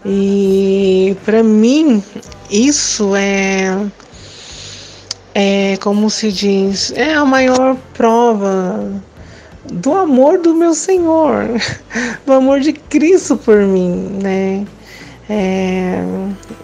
E 0.06 1.16
para 1.24 1.42
mim 1.42 2.02
isso 2.50 3.16
é 3.16 3.76
é 5.34 5.76
como 5.78 6.08
se 6.08 6.30
diz, 6.30 6.92
é 6.92 7.14
a 7.14 7.24
maior 7.24 7.76
prova 7.92 9.02
do 9.64 9.92
amor 9.94 10.38
do 10.38 10.54
meu 10.54 10.74
Senhor, 10.74 11.48
do 12.24 12.32
amor 12.32 12.60
de 12.60 12.72
Cristo 12.72 13.36
por 13.36 13.58
mim, 13.62 14.18
né? 14.22 14.64
É, 15.28 16.04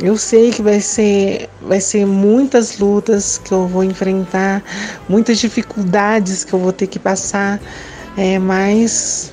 eu 0.02 0.18
sei 0.18 0.50
que 0.50 0.60
vai 0.60 0.80
ser, 0.80 1.48
vai 1.62 1.80
ser 1.80 2.04
muitas 2.06 2.78
lutas 2.78 3.38
que 3.38 3.52
eu 3.52 3.66
vou 3.66 3.82
enfrentar, 3.82 4.62
muitas 5.08 5.38
dificuldades 5.38 6.44
que 6.44 6.52
eu 6.52 6.58
vou 6.58 6.72
ter 6.72 6.86
que 6.86 6.98
passar, 6.98 7.58
é, 8.18 8.38
mas 8.38 9.32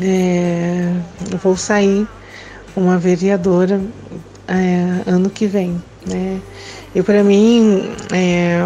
é, 0.00 0.90
eu 1.30 1.38
vou 1.38 1.56
sair 1.56 2.08
uma 2.74 2.96
vereadora 2.96 3.80
é, 4.46 5.10
ano 5.10 5.28
que 5.28 5.46
vem, 5.46 5.82
né? 6.06 6.40
E 6.94 7.02
para 7.02 7.22
mim 7.22 7.90
é, 8.12 8.60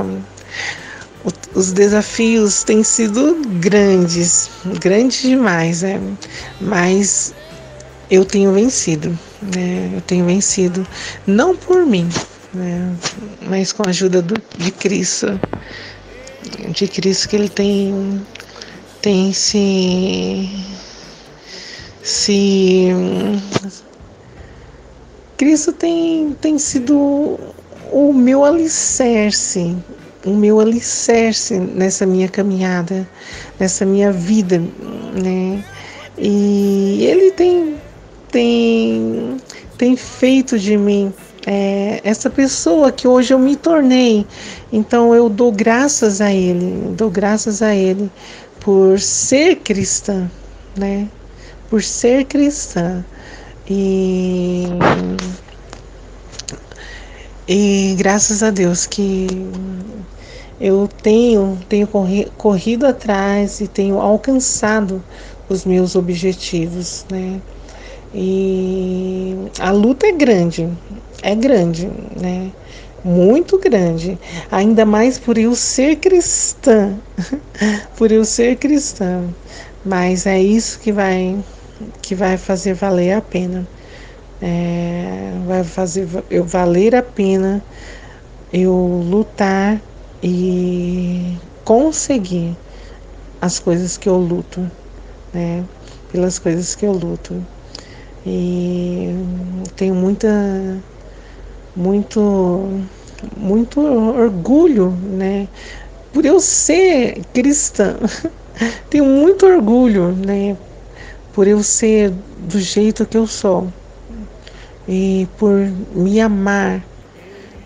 os 1.55 1.73
desafios 1.73 2.63
têm 2.63 2.83
sido 2.83 3.43
grandes, 3.61 4.51
grandes 4.81 5.23
demais, 5.23 5.83
né? 5.83 6.01
Mas 6.61 7.35
eu 8.11 8.25
tenho 8.25 8.53
vencido 8.53 9.19
né? 9.43 9.91
Eu 9.95 10.01
tenho 10.03 10.25
vencido, 10.25 10.87
não 11.27 11.57
por 11.57 11.85
mim, 11.85 12.09
né? 12.55 12.97
Mas 13.49 13.73
com 13.73 13.83
a 13.85 13.89
ajuda 13.89 14.23
do, 14.23 14.35
de 14.57 14.71
Cristo, 14.71 15.41
de 16.71 16.87
Cristo 16.87 17.29
que 17.29 17.37
Ele 17.37 17.49
tem, 17.49 18.25
tem 19.01 19.33
se, 19.33 20.49
se 22.03 22.89
Cristo 25.37 25.73
tem, 25.73 26.37
tem 26.41 26.59
sido 26.59 27.39
o 27.93 28.13
meu 28.13 28.45
alicerce, 28.45 29.77
o 30.25 30.31
meu 30.31 30.59
alicerce 30.59 31.59
nessa 31.59 32.07
minha 32.07 32.29
caminhada, 32.29 33.09
nessa 33.61 33.85
minha 33.85 34.11
vida, 34.11 34.59
né? 35.15 35.65
E 36.19 37.05
ele 37.05 37.31
tem 37.33 37.77
tem, 38.33 39.37
tem 39.77 39.95
feito 39.95 40.59
de 40.59 40.77
mim 40.77 41.13
é, 41.47 42.01
essa 42.03 42.31
pessoa 42.31 42.91
que 42.91 43.07
hoje 43.07 43.35
eu 43.35 43.39
me 43.39 43.55
tornei. 43.55 44.27
Então 44.73 45.15
eu 45.15 45.29
dou 45.29 45.53
graças 45.53 46.21
a 46.21 46.33
Ele, 46.33 46.95
dou 46.97 47.11
graças 47.11 47.63
a 47.63 47.75
Ele 47.75 48.11
por 48.59 48.99
ser 48.99 49.57
cristã, 49.57 50.31
né? 50.77 51.09
Por 51.69 51.83
ser 51.83 52.25
cristã. 52.25 53.05
E, 53.69 54.67
e 57.47 57.95
graças 57.99 58.43
a 58.43 58.51
Deus 58.51 58.87
que 58.87 59.27
eu 60.61 60.89
tenho, 61.03 61.59
tenho 61.69 61.87
corri, 61.87 62.29
corrido 62.37 62.87
atrás 62.87 63.61
e 63.61 63.67
tenho 63.67 64.01
alcançado 64.01 65.03
os 65.49 65.65
meus 65.65 65.97
objetivos, 65.97 67.05
né? 67.11 67.41
E 68.15 69.35
a 69.59 69.71
luta 69.71 70.07
é 70.07 70.13
grande, 70.13 70.69
é 71.23 71.35
grande, 71.35 71.91
né? 72.21 72.53
Muito 73.05 73.59
grande. 73.59 74.17
Ainda 74.51 74.87
mais 74.87 75.19
por 75.19 75.37
eu 75.37 75.55
ser 75.57 75.97
cristã. 75.97 76.95
por 77.97 78.13
eu 78.13 78.25
ser 78.25 78.57
cristã. 78.57 79.25
Mas 79.85 80.27
é 80.27 80.41
isso 80.41 80.79
que 80.79 80.93
vai 80.93 81.37
que 82.01 82.15
vai 82.15 82.37
fazer 82.37 82.75
valer 82.75 83.13
a 83.13 83.21
pena. 83.21 83.67
É, 84.43 85.33
vai 85.47 85.63
fazer 85.63 86.09
eu 86.29 86.45
valer 86.45 86.97
a 86.97 87.03
pena 87.03 87.63
eu 88.53 89.01
lutar 89.09 89.81
e 90.23 91.37
conseguir 91.65 92.57
as 93.41 93.59
coisas 93.59 93.97
que 93.97 94.09
eu 94.09 94.17
luto, 94.17 94.61
né? 95.33 95.65
Pelas 96.11 96.39
coisas 96.39 96.75
que 96.75 96.85
eu 96.85 96.93
luto. 96.93 97.35
E 98.27 99.09
tenho 99.75 99.95
muita 99.95 100.29
muito 101.75 102.69
muito 103.37 103.81
orgulho, 103.81 104.91
né? 104.91 105.49
Por 106.13 106.27
eu 106.27 106.41
ser 106.41 107.25
cristã. 107.33 107.97
tenho 108.91 109.07
muito 109.07 109.47
orgulho, 109.47 110.13
né? 110.27 110.57
Por 111.33 111.47
eu 111.47 111.63
ser 111.63 112.11
do 112.49 112.61
jeito 112.61 113.07
que 113.07 113.17
eu 113.17 113.27
sou. 113.27 113.73
E 114.89 115.29
por 115.39 115.53
me 115.95 116.21
amar 116.21 116.83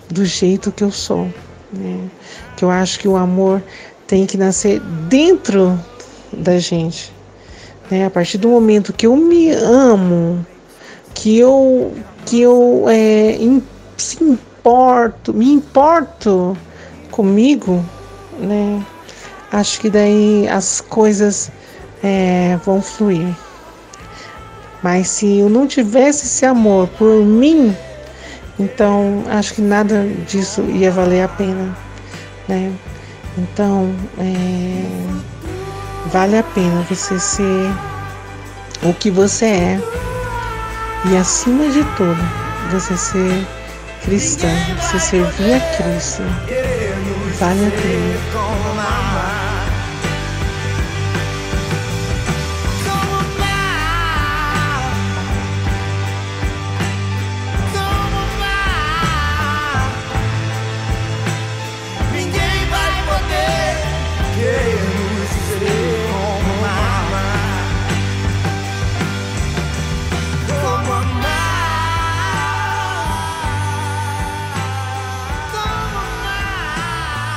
do 0.08 0.24
jeito 0.24 0.72
que 0.72 0.84
eu 0.84 0.90
sou. 0.90 1.28
Né? 1.72 2.08
Que 2.56 2.64
eu 2.64 2.70
acho 2.70 2.98
que 2.98 3.08
o 3.08 3.16
amor 3.16 3.62
tem 4.06 4.26
que 4.26 4.36
nascer 4.36 4.80
dentro 5.08 5.78
da 6.32 6.58
gente. 6.58 7.12
Né? 7.90 8.06
A 8.06 8.10
partir 8.10 8.38
do 8.38 8.48
momento 8.48 8.92
que 8.92 9.06
eu 9.06 9.16
me 9.16 9.50
amo, 9.50 10.44
que 11.14 11.38
eu, 11.38 11.94
que 12.24 12.40
eu 12.40 12.84
é, 12.88 13.38
se 13.96 14.22
importo, 14.22 15.32
me 15.32 15.50
importo 15.50 16.56
comigo, 17.10 17.84
né? 18.38 18.84
Acho 19.50 19.80
que 19.80 19.88
daí 19.88 20.46
as 20.48 20.80
coisas 20.80 21.50
é, 22.02 22.58
vão 22.64 22.82
fluir. 22.82 23.34
Mas 24.87 25.09
se 25.09 25.41
eu 25.41 25.49
não 25.49 25.66
tivesse 25.66 26.26
esse 26.26 26.47
amor 26.47 26.87
por 26.97 27.24
mim, 27.24 27.76
então, 28.57 29.24
acho 29.28 29.55
que 29.55 29.61
nada 29.61 30.07
disso 30.28 30.62
ia 30.62 30.93
valer 30.93 31.24
a 31.24 31.28
pena, 31.28 31.76
né? 32.47 32.72
Então, 33.37 33.93
é, 34.16 34.84
vale 36.12 36.39
a 36.39 36.43
pena 36.45 36.87
você 36.89 37.18
ser 37.18 37.68
o 38.84 38.95
que 38.95 39.11
você 39.11 39.47
é 39.47 39.80
e, 41.11 41.16
acima 41.16 41.68
de 41.68 41.82
tudo, 41.97 42.16
você 42.70 42.97
ser 42.97 43.45
cristã, 44.05 44.47
você 44.80 45.01
servir 45.01 45.55
a 45.55 45.61
Cristo. 45.78 46.22
Vale 47.41 47.66
a 47.66 47.70
pena. 47.72 48.76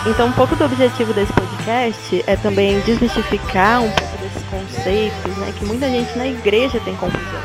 Então, 0.09 0.27
um 0.27 0.31
pouco 0.31 0.55
do 0.55 0.65
objetivo 0.65 1.13
desse 1.13 1.31
podcast 1.31 2.23
é 2.25 2.35
também 2.35 2.79
desmistificar 2.81 3.83
um 3.83 3.91
pouco 3.91 4.17
desses 4.17 4.43
conceitos, 4.49 5.37
né, 5.37 5.53
que 5.57 5.63
muita 5.65 5.87
gente 5.87 6.17
na 6.17 6.25
igreja 6.25 6.79
tem 6.79 6.95
confusão. 6.95 7.39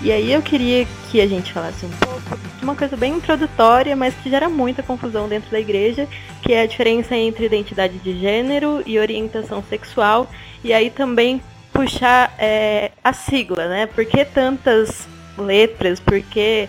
E 0.00 0.12
aí 0.12 0.32
eu 0.32 0.40
queria 0.40 0.86
que 1.10 1.20
a 1.20 1.26
gente 1.26 1.52
falasse 1.52 1.84
um 1.84 1.90
pouco 1.90 2.38
de 2.56 2.62
uma 2.62 2.76
coisa 2.76 2.96
bem 2.96 3.14
introdutória, 3.14 3.96
mas 3.96 4.14
que 4.14 4.30
gera 4.30 4.48
muita 4.48 4.80
confusão 4.80 5.28
dentro 5.28 5.50
da 5.50 5.58
igreja, 5.58 6.06
que 6.40 6.52
é 6.52 6.62
a 6.62 6.66
diferença 6.66 7.16
entre 7.16 7.46
identidade 7.46 7.98
de 7.98 8.16
gênero 8.16 8.80
e 8.86 8.96
orientação 9.00 9.60
sexual, 9.68 10.30
e 10.62 10.72
aí 10.72 10.88
também 10.88 11.42
puxar 11.72 12.32
é, 12.38 12.92
a 13.02 13.12
sigla, 13.12 13.66
né? 13.66 13.86
Por 13.86 14.04
que 14.04 14.24
tantas 14.24 15.08
letras? 15.36 15.98
Por 15.98 16.20
que 16.22 16.68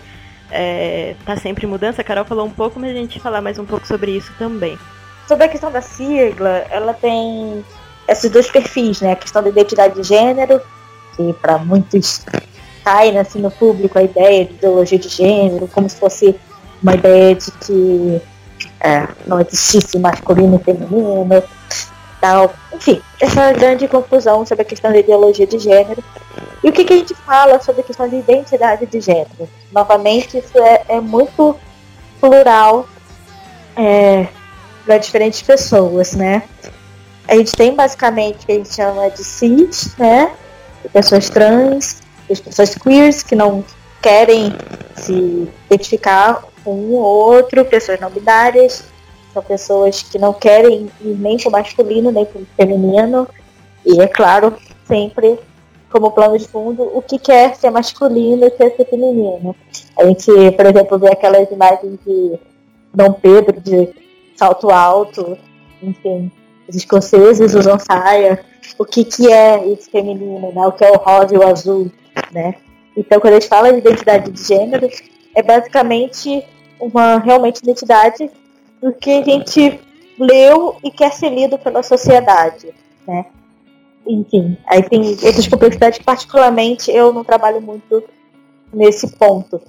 é, 0.50 1.14
tá 1.24 1.36
sempre 1.36 1.66
em 1.66 1.68
mudança. 1.68 2.00
A 2.00 2.04
Carol 2.04 2.24
falou 2.24 2.46
um 2.46 2.50
pouco, 2.50 2.78
mas 2.78 2.90
a 2.90 2.94
gente 2.94 3.20
falar 3.20 3.40
mais 3.40 3.58
um 3.58 3.64
pouco 3.64 3.86
sobre 3.86 4.12
isso 4.12 4.32
também. 4.38 4.78
Sobre 5.26 5.44
a 5.44 5.48
questão 5.48 5.70
da 5.70 5.82
sigla, 5.82 6.64
ela 6.70 6.94
tem 6.94 7.64
esses 8.08 8.30
dois 8.30 8.50
perfis, 8.50 9.00
né? 9.00 9.12
A 9.12 9.16
questão 9.16 9.42
da 9.42 9.50
identidade 9.50 9.94
de 9.94 10.02
gênero, 10.02 10.60
que 11.16 11.32
para 11.34 11.58
muitos 11.58 12.24
cai 12.84 13.12
né, 13.12 13.20
assim, 13.20 13.40
no 13.40 13.50
público 13.50 13.98
a 13.98 14.02
ideia 14.02 14.46
de 14.46 14.54
ideologia 14.54 14.98
de 14.98 15.08
gênero, 15.08 15.68
como 15.68 15.88
se 15.90 15.96
fosse 15.96 16.34
uma 16.82 16.94
ideia 16.94 17.34
de 17.34 17.50
que 17.50 18.22
é, 18.80 19.06
não 19.26 19.40
existisse 19.40 19.98
masculino 19.98 20.56
e 20.56 20.64
feminino, 20.64 21.42
tal. 22.20 22.52
Enfim, 22.72 23.02
essa 23.20 23.52
grande 23.52 23.86
confusão 23.88 24.46
sobre 24.46 24.62
a 24.62 24.64
questão 24.64 24.90
da 24.90 24.98
ideologia 24.98 25.46
de 25.46 25.58
gênero. 25.58 26.02
E 26.62 26.68
o 26.68 26.72
que, 26.72 26.84
que 26.84 26.92
a 26.92 26.96
gente 26.96 27.14
fala 27.14 27.60
sobre 27.60 27.82
a 27.82 27.84
questão 27.84 28.08
de 28.08 28.16
identidade 28.16 28.86
de 28.86 29.00
gênero? 29.00 29.48
Novamente, 29.72 30.38
isso 30.38 30.58
é, 30.58 30.84
é 30.88 31.00
muito 31.00 31.56
plural 32.20 32.88
é, 33.76 34.26
para 34.84 34.98
diferentes 34.98 35.40
pessoas, 35.42 36.12
né? 36.12 36.42
A 37.28 37.36
gente 37.36 37.52
tem 37.52 37.74
basicamente 37.74 38.42
o 38.42 38.46
que 38.46 38.52
a 38.52 38.54
gente 38.56 38.74
chama 38.74 39.08
de 39.10 39.22
cis, 39.22 39.94
né? 39.96 40.32
Pessoas 40.92 41.28
trans, 41.28 42.02
as 42.30 42.40
pessoas 42.40 42.74
queers 42.74 43.22
que 43.22 43.36
não 43.36 43.64
querem 44.02 44.54
se 44.96 45.48
identificar 45.66 46.42
com 46.64 46.74
um 46.74 46.94
ou 46.94 47.34
outro, 47.34 47.64
pessoas 47.64 48.00
não 48.00 48.10
binárias, 48.10 48.84
são 49.32 49.42
pessoas 49.42 50.02
que 50.02 50.18
não 50.18 50.32
querem 50.32 50.90
ir 51.00 51.16
nem 51.18 51.36
para 51.36 51.48
o 51.48 51.52
masculino, 51.52 52.10
nem 52.10 52.24
para 52.24 52.40
o 52.40 52.46
feminino. 52.56 53.28
E 53.84 54.00
é 54.00 54.08
claro, 54.08 54.56
sempre 54.86 55.38
como 55.90 56.10
plano 56.10 56.38
de 56.38 56.46
fundo, 56.46 56.82
o 56.82 57.02
que 57.02 57.18
quer 57.18 57.54
ser 57.56 57.70
masculino 57.70 58.46
e 58.46 58.50
quer 58.50 58.74
ser 58.76 58.84
feminino. 58.84 59.54
A 59.98 60.04
gente, 60.04 60.26
por 60.52 60.66
exemplo, 60.66 60.98
vê 60.98 61.08
aquelas 61.08 61.50
imagens 61.50 61.98
de 62.06 62.38
Dom 62.94 63.12
Pedro 63.12 63.60
de 63.60 63.88
salto 64.36 64.70
alto, 64.70 65.36
enfim, 65.82 66.30
os 66.68 66.76
escoceses 66.76 67.54
usam 67.54 67.78
saia. 67.78 68.44
O 68.78 68.84
que, 68.84 69.04
que 69.04 69.32
é 69.32 69.66
esse 69.68 69.90
feminino, 69.90 70.52
né? 70.52 70.66
O 70.66 70.72
que 70.72 70.84
é 70.84 70.90
o 70.90 70.96
rosa 70.96 71.34
e 71.34 71.38
o 71.38 71.46
azul, 71.46 71.90
né? 72.30 72.54
Então, 72.96 73.20
quando 73.20 73.34
a 73.34 73.40
gente 73.40 73.48
fala 73.48 73.72
de 73.72 73.78
identidade 73.78 74.30
de 74.30 74.42
gênero, 74.42 74.88
é 75.34 75.42
basicamente 75.42 76.44
uma 76.80 77.18
realmente 77.18 77.58
identidade 77.58 78.30
do 78.80 78.92
que 78.92 79.10
a 79.10 79.24
gente 79.24 79.80
leu 80.18 80.76
e 80.84 80.90
quer 80.90 81.12
ser 81.12 81.30
lido 81.30 81.58
pela 81.58 81.82
sociedade, 81.82 82.74
né? 83.06 83.26
Enfim, 84.08 84.56
aí 84.66 84.82
tem 84.82 85.02
outras 85.02 85.46
complexidades 85.46 85.98
que 85.98 86.04
particularmente 86.04 86.90
eu 86.90 87.12
não 87.12 87.22
trabalho 87.22 87.60
muito 87.60 88.02
nesse 88.72 89.06
ponto. 89.16 89.60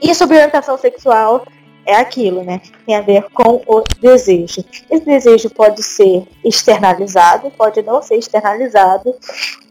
E 0.00 0.14
sobre 0.14 0.36
orientação 0.36 0.76
sexual 0.76 1.46
é 1.86 1.94
aquilo, 1.94 2.44
né? 2.44 2.60
Tem 2.84 2.94
a 2.94 3.00
ver 3.00 3.24
com 3.30 3.62
o 3.66 3.82
desejo. 3.98 4.62
Esse 4.90 5.04
desejo 5.06 5.48
pode 5.48 5.82
ser 5.82 6.28
externalizado, 6.44 7.50
pode 7.50 7.80
não 7.82 8.02
ser 8.02 8.16
externalizado, 8.16 9.14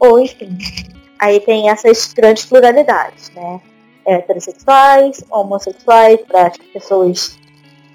ou 0.00 0.18
enfim. 0.18 0.58
Aí 1.18 1.38
tem 1.38 1.70
essas 1.70 2.12
grandes 2.12 2.44
pluralidades, 2.44 3.30
né? 3.30 3.60
Heterossexuais, 4.04 5.24
homossexuais, 5.30 6.20
para 6.22 6.48
as 6.48 6.56
pessoas 6.56 7.38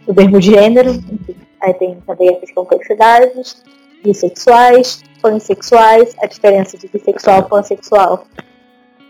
do 0.05 0.15
mesmo 0.15 0.39
gênero, 0.39 0.91
enfim. 0.91 1.35
Aí 1.59 1.73
tem 1.73 1.99
também 2.07 2.29
essas 2.29 2.51
complexidades, 2.51 3.61
bissexuais, 4.03 5.03
pansexuais, 5.21 6.15
a 6.21 6.27
diferença 6.27 6.77
de 6.77 6.87
bissexual 6.87 7.39
e 7.39 7.49
pansexual 7.49 8.25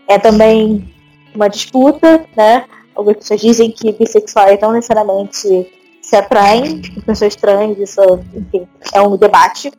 é 0.06 0.18
também 0.18 0.92
uma 1.34 1.48
disputa, 1.48 2.24
né? 2.36 2.64
Algumas 2.94 3.18
pessoas 3.18 3.40
dizem 3.40 3.70
que 3.70 3.92
bissexuais 3.92 4.58
não 4.60 4.72
necessariamente 4.72 5.70
se 6.02 6.16
atraem 6.16 6.80
com 6.94 7.00
pessoas 7.02 7.36
trans, 7.36 7.78
isso, 7.78 8.00
enfim, 8.34 8.66
é 8.92 9.02
um 9.02 9.16
debate. 9.16 9.70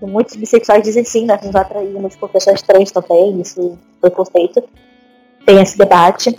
muitos 0.00 0.36
bissexuais 0.36 0.82
dizem 0.82 1.04
sim, 1.04 1.26
nós 1.26 1.42
nos 1.42 1.54
atraímos 1.54 2.16
por 2.16 2.28
pessoas 2.30 2.62
trans 2.62 2.90
também, 2.92 3.40
isso 3.40 3.76
foi 4.00 4.10
conceito. 4.10 4.62
Tem 5.44 5.60
esse 5.60 5.76
debate. 5.76 6.38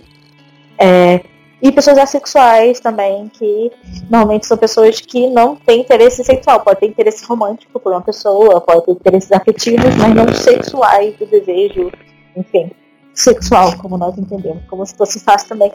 É, 0.78 1.20
e 1.62 1.70
pessoas 1.70 1.98
assexuais 1.98 2.80
também, 2.80 3.28
que 3.28 3.70
normalmente 4.08 4.46
são 4.46 4.56
pessoas 4.56 5.00
que 5.00 5.28
não 5.28 5.56
têm 5.56 5.80
interesse 5.80 6.24
sexual. 6.24 6.60
Pode 6.60 6.80
ter 6.80 6.86
interesse 6.86 7.24
romântico 7.24 7.78
por 7.78 7.92
uma 7.92 8.00
pessoa, 8.00 8.60
pode 8.60 8.86
ter 8.86 8.92
interesses 8.92 9.32
afetivos, 9.32 9.94
mas 9.96 10.14
não 10.14 10.32
sexuais, 10.34 11.14
do 11.16 11.26
desejo, 11.26 11.90
enfim. 12.36 12.70
sexual, 13.12 13.76
como 13.78 13.98
nós 13.98 14.16
entendemos, 14.16 14.62
como 14.68 14.86
se 14.86 14.96
fosse 14.96 15.20
fácil 15.20 15.48
também. 15.48 15.72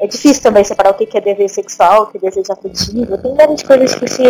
É 0.00 0.06
difícil 0.06 0.42
também 0.42 0.64
separar 0.64 0.90
o 0.90 0.94
que 0.94 1.16
é 1.16 1.20
dever 1.20 1.48
sexual, 1.48 2.02
o 2.02 2.06
que 2.06 2.18
é 2.18 2.20
desejo 2.20 2.52
afetivo, 2.52 3.16
tem 3.16 3.34
várias 3.34 3.62
coisas 3.62 3.94
que 3.94 4.08
se 4.08 4.22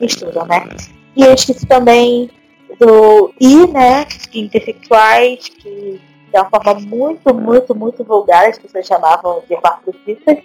misturam, 0.00 0.46
né? 0.46 0.66
E 1.14 1.22
eu 1.22 1.34
esqueci 1.34 1.66
também 1.66 2.30
do 2.78 3.32
I, 3.38 3.66
né, 3.66 4.06
intersexuais, 4.32 5.48
que 5.48 6.00
de 6.32 6.38
uma 6.38 6.48
forma 6.48 6.74
muito, 6.80 7.34
muito, 7.34 7.74
muito 7.74 8.04
vulgar, 8.04 8.48
as 8.48 8.58
pessoas 8.58 8.86
chamavam 8.86 9.42
de 9.46 9.54
hermafroditas 9.54 10.38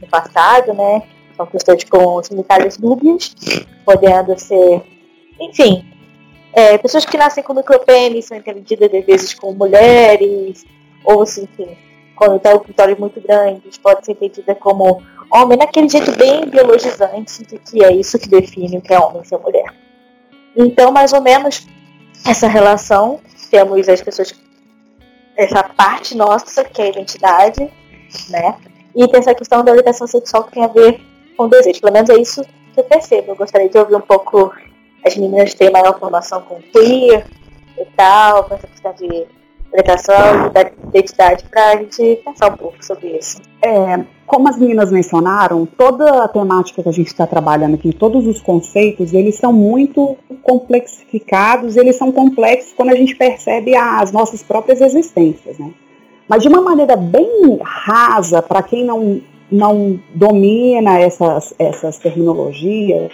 no 0.00 0.08
passado, 0.08 0.72
né? 0.74 1.02
São 1.36 1.46
pessoas 1.46 1.84
com 1.84 2.22
significados 2.22 2.76
dúbios, 2.78 3.34
podendo 3.84 4.38
ser, 4.38 4.82
enfim, 5.40 5.84
é, 6.52 6.78
pessoas 6.78 7.04
que 7.04 7.18
nascem 7.18 7.44
com 7.44 7.52
micropênis 7.52 8.24
são 8.24 8.38
entendidas 8.38 8.92
às 8.92 9.04
vezes 9.04 9.34
como 9.34 9.58
mulheres, 9.58 10.64
ou 11.04 11.22
assim, 11.22 11.44
enfim, 11.44 11.76
quando 12.16 12.40
tem 12.40 12.58
clitóris 12.58 12.98
muito 12.98 13.20
grandes, 13.20 13.76
pode 13.76 14.06
ser 14.06 14.12
entendida 14.12 14.54
como 14.54 15.02
homem, 15.30 15.58
naquele 15.58 15.88
jeito 15.88 16.16
bem 16.16 16.46
biologizante 16.46 17.44
que 17.44 17.84
é 17.84 17.92
isso 17.92 18.18
que 18.18 18.28
define 18.28 18.78
o 18.78 18.80
que 18.80 18.94
é 18.94 18.98
homem 18.98 19.20
e 19.22 19.28
ser 19.28 19.36
mulher. 19.38 19.74
Então, 20.56 20.90
mais 20.90 21.12
ou 21.12 21.20
menos, 21.20 21.66
essa 22.26 22.48
relação, 22.48 23.20
temos 23.50 23.86
as 23.88 24.00
pessoas, 24.00 24.34
essa 25.36 25.62
parte 25.62 26.16
nossa, 26.16 26.64
que 26.64 26.80
é 26.80 26.86
a 26.86 26.88
identidade, 26.88 27.70
né? 28.28 28.56
E 28.94 29.06
tem 29.06 29.20
essa 29.20 29.34
questão 29.34 29.62
da 29.62 29.72
orientação 29.72 30.06
sexual 30.06 30.44
que 30.44 30.52
tem 30.52 30.64
a 30.64 30.68
ver 30.68 31.00
com 31.36 31.48
desejo. 31.48 31.80
Pelo 31.80 31.92
menos 31.92 32.08
é 32.08 32.16
isso 32.16 32.42
que 32.72 32.80
eu 32.80 32.84
percebo. 32.84 33.32
Eu 33.32 33.36
gostaria 33.36 33.68
de 33.68 33.76
ouvir 33.78 33.94
um 33.94 34.00
pouco 34.00 34.52
as 35.04 35.16
meninas 35.16 35.54
terem 35.54 35.72
maior 35.72 35.98
formação 35.98 36.40
com 36.42 36.60
queer 36.62 37.26
e 37.78 37.84
tal, 37.96 38.44
com 38.44 38.54
essa 38.54 38.66
questão 38.66 38.94
de 38.94 39.26
orientação 39.70 40.46
e 40.46 40.50
da 40.50 40.62
identidade, 40.88 41.44
para 41.44 41.70
a 41.70 41.76
gente 41.76 42.16
pensar 42.24 42.52
um 42.52 42.56
pouco 42.56 42.82
sobre 42.84 43.08
isso. 43.18 43.40
É, 43.62 44.04
como 44.26 44.48
as 44.48 44.58
meninas 44.58 44.90
mencionaram, 44.90 45.66
toda 45.66 46.24
a 46.24 46.28
temática 46.28 46.82
que 46.82 46.88
a 46.88 46.92
gente 46.92 47.06
está 47.06 47.26
trabalhando 47.26 47.74
aqui, 47.74 47.92
todos 47.92 48.26
os 48.26 48.42
conceitos, 48.42 49.14
eles 49.14 49.36
são 49.36 49.52
muito 49.52 50.16
complexificados, 50.42 51.76
eles 51.76 51.96
são 51.96 52.10
complexos 52.10 52.72
quando 52.76 52.90
a 52.90 52.96
gente 52.96 53.14
percebe 53.14 53.76
as 53.76 54.10
nossas 54.10 54.42
próprias 54.42 54.80
existências, 54.80 55.58
né? 55.58 55.70
Mas 56.28 56.42
de 56.42 56.48
uma 56.48 56.60
maneira 56.60 56.96
bem 56.96 57.58
rasa, 57.62 58.42
para 58.42 58.62
quem 58.62 58.84
não, 58.84 59.20
não 59.50 59.98
domina 60.12 60.98
essas, 60.98 61.54
essas 61.56 61.98
terminologias 61.98 63.12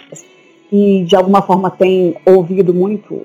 e 0.71 1.03
de 1.03 1.15
alguma 1.15 1.43
forma 1.43 1.69
tem 1.69 2.15
ouvido 2.25 2.73
muito 2.73 3.21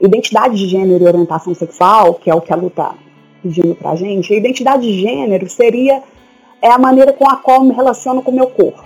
identidade 0.00 0.56
de 0.56 0.68
gênero 0.68 1.02
e 1.02 1.06
orientação 1.06 1.54
sexual, 1.54 2.14
que 2.14 2.30
é 2.30 2.34
o 2.34 2.40
que 2.40 2.52
a 2.52 2.56
luta 2.56 2.82
está 2.82 2.94
pedindo 3.42 3.74
para 3.74 3.90
a 3.90 3.96
gente, 3.96 4.32
a 4.32 4.36
identidade 4.36 4.82
de 4.82 5.00
gênero 5.00 5.48
seria 5.50 6.02
é 6.62 6.70
a 6.70 6.78
maneira 6.78 7.12
com 7.12 7.28
a 7.28 7.36
qual 7.36 7.64
me 7.64 7.74
relaciono 7.74 8.22
com 8.22 8.30
o 8.30 8.34
meu 8.34 8.46
corpo. 8.46 8.84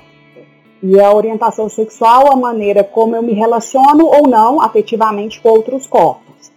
E 0.82 0.98
a 0.98 1.12
orientação 1.12 1.68
sexual, 1.68 2.32
a 2.32 2.36
maneira 2.36 2.82
como 2.82 3.14
eu 3.14 3.22
me 3.22 3.34
relaciono 3.34 4.06
ou 4.06 4.26
não 4.26 4.60
afetivamente 4.60 5.40
com 5.40 5.50
outros 5.50 5.86
corpos. 5.86 6.50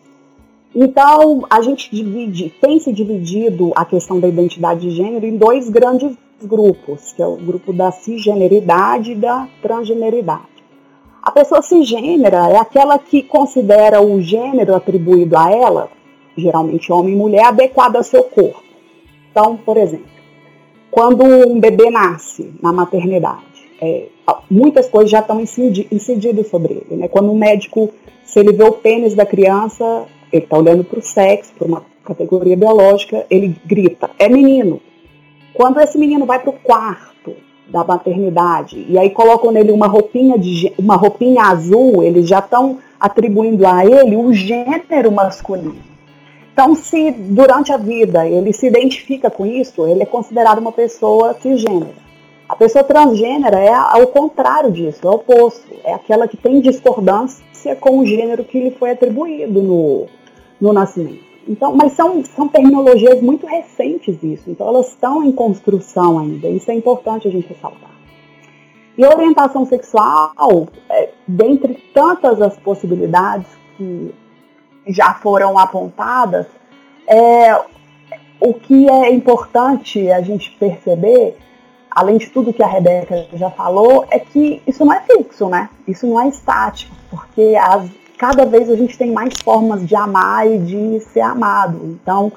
Então, 0.74 1.46
a 1.50 1.62
gente 1.62 1.94
divide, 1.94 2.54
tem 2.62 2.80
se 2.80 2.94
dividido 2.94 3.72
a 3.76 3.84
questão 3.84 4.20
da 4.20 4.28
identidade 4.28 4.82
de 4.82 4.92
gênero 4.92 5.26
em 5.26 5.36
dois 5.36 5.70
grandes 5.70 6.16
grupos, 6.42 7.12
que 7.12 7.22
é 7.22 7.28
o 7.28 7.36
grupo 7.36 7.74
da 7.74 7.92
cisgeneridade 7.92 9.12
e 9.12 9.16
da 9.16 9.48
transgeneridade. 9.62 10.48
A 11.22 11.32
pessoa 11.32 11.62
cisgênera 11.62 12.50
é 12.50 12.58
aquela 12.58 12.98
que 12.98 13.22
considera 13.24 14.02
o 14.02 14.22
gênero 14.22 14.74
atribuído 14.74 15.38
a 15.38 15.52
ela, 15.52 15.90
geralmente 16.38 16.92
homem 16.94 17.14
e 17.14 17.18
mulher, 17.18 17.46
adequado 17.46 17.98
ao 17.98 18.04
seu 18.04 18.24
corpo. 18.24 18.64
Então, 19.32 19.58
por 19.58 19.76
exemplo, 19.76 20.19
quando 20.92 21.24
um 21.24 21.60
bebê 21.60 21.90
nasce 21.90 22.52
na 22.62 22.72
maternidade, 22.74 23.44
é, 23.82 24.08
muitas 24.50 24.88
coisas 24.88 25.10
já 25.10 25.20
estão 25.20 25.42
incididas 25.42 26.48
sobre 26.48 26.74
ele. 26.74 27.02
Né? 27.02 27.08
Quando 27.08 27.32
um 27.32 27.38
médico, 27.38 27.92
se 28.24 28.40
ele 28.40 28.54
vê 28.54 28.64
o 28.64 28.74
pênis 28.74 29.14
da 29.14 29.26
criança, 29.26 30.06
ele 30.32 30.44
está 30.44 30.58
olhando 30.58 30.84
para 30.84 31.00
o 31.00 31.02
sexo, 31.02 31.54
para 31.58 31.68
uma 31.68 31.84
categoria 32.04 32.58
biológica, 32.58 33.26
ele 33.30 33.56
grita, 33.66 34.10
é 34.18 34.28
menino. 34.28 34.82
Quando 35.54 35.80
esse 35.80 35.98
menino 35.98 36.26
vai 36.26 36.40
para 36.40 36.50
o 36.50 36.54
quarto 36.54 37.36
da 37.68 37.84
maternidade 37.84 38.86
e 38.90 38.98
aí 38.98 39.12
colocam 39.12 39.52
nele 39.52 39.72
uma 39.72 39.88
roupinha, 39.88 40.38
de, 40.38 40.74
uma 40.78 40.96
roupinha 40.96 41.44
azul, 41.44 42.04
eles 42.04 42.28
já 42.28 42.40
estão 42.40 42.80
atribuindo 43.00 43.66
a 43.66 43.86
ele 43.86 44.16
o 44.16 44.34
gênero 44.34 45.12
masculino. 45.12 45.89
Então, 46.60 46.76
se 46.76 47.12
durante 47.12 47.72
a 47.72 47.78
vida 47.78 48.28
ele 48.28 48.52
se 48.52 48.68
identifica 48.68 49.32
com 49.32 49.46
isso, 49.46 49.88
ele 49.88 50.04
é 50.04 50.06
considerado 50.06 50.58
uma 50.58 50.74
pessoa 50.74 51.34
cisgênera. 51.36 51.96
A 52.50 52.54
pessoa 52.54 52.84
transgênera 52.84 53.58
é 53.58 53.74
ao 53.74 54.06
contrário 54.08 54.70
disso, 54.70 55.00
é 55.08 55.10
o 55.10 55.14
oposto. 55.14 55.66
É 55.86 55.94
aquela 55.94 56.28
que 56.28 56.36
tem 56.36 56.60
discordância 56.60 57.78
com 57.78 58.00
o 58.00 58.06
gênero 58.06 58.44
que 58.44 58.60
lhe 58.60 58.72
foi 58.72 58.92
atribuído 58.92 59.64
no, 59.64 60.08
no 60.60 60.74
nascimento. 60.74 61.24
Então, 61.48 61.74
mas 61.74 61.94
são, 61.94 62.22
são 62.26 62.50
terminologias 62.50 63.22
muito 63.22 63.48
recentes 63.48 64.22
isso, 64.22 64.50
então 64.50 64.68
elas 64.68 64.90
estão 64.90 65.24
em 65.24 65.32
construção 65.32 66.20
ainda. 66.20 66.50
Isso 66.50 66.70
é 66.70 66.74
importante 66.74 67.26
a 67.26 67.32
gente 67.32 67.48
ressaltar. 67.48 67.92
E 68.98 69.06
orientação 69.06 69.66
sexual, 69.66 70.68
é, 70.90 71.10
dentre 71.26 71.82
tantas 71.94 72.42
as 72.42 72.58
possibilidades 72.58 73.48
que 73.78 74.14
já 74.90 75.14
foram 75.14 75.58
apontadas, 75.58 76.46
é, 77.08 77.60
o 78.40 78.54
que 78.54 78.90
é 78.90 79.12
importante 79.12 80.10
a 80.12 80.22
gente 80.22 80.52
perceber, 80.52 81.38
além 81.92 82.18
de 82.18 82.30
tudo 82.30 82.54
que 82.54 82.64
a 82.64 82.68
Rebeca 82.68 83.28
já 83.34 83.50
falou, 83.50 84.08
é 84.10 84.20
que 84.20 84.62
isso 84.66 84.86
não 84.86 84.94
é 84.94 85.02
fixo, 85.02 85.50
né? 85.50 85.70
Isso 85.88 86.08
não 86.08 86.22
é 86.22 86.28
estático, 86.30 86.96
porque 87.10 87.58
as, 87.62 87.90
cada 88.18 88.46
vez 88.46 88.70
a 88.70 88.76
gente 88.76 88.98
tem 88.98 89.12
mais 89.12 89.34
formas 89.42 89.86
de 89.86 89.96
amar 89.96 90.48
e 90.50 90.60
de 90.60 91.00
ser 91.02 91.22
amado. 91.22 91.80
Então, 91.84 92.32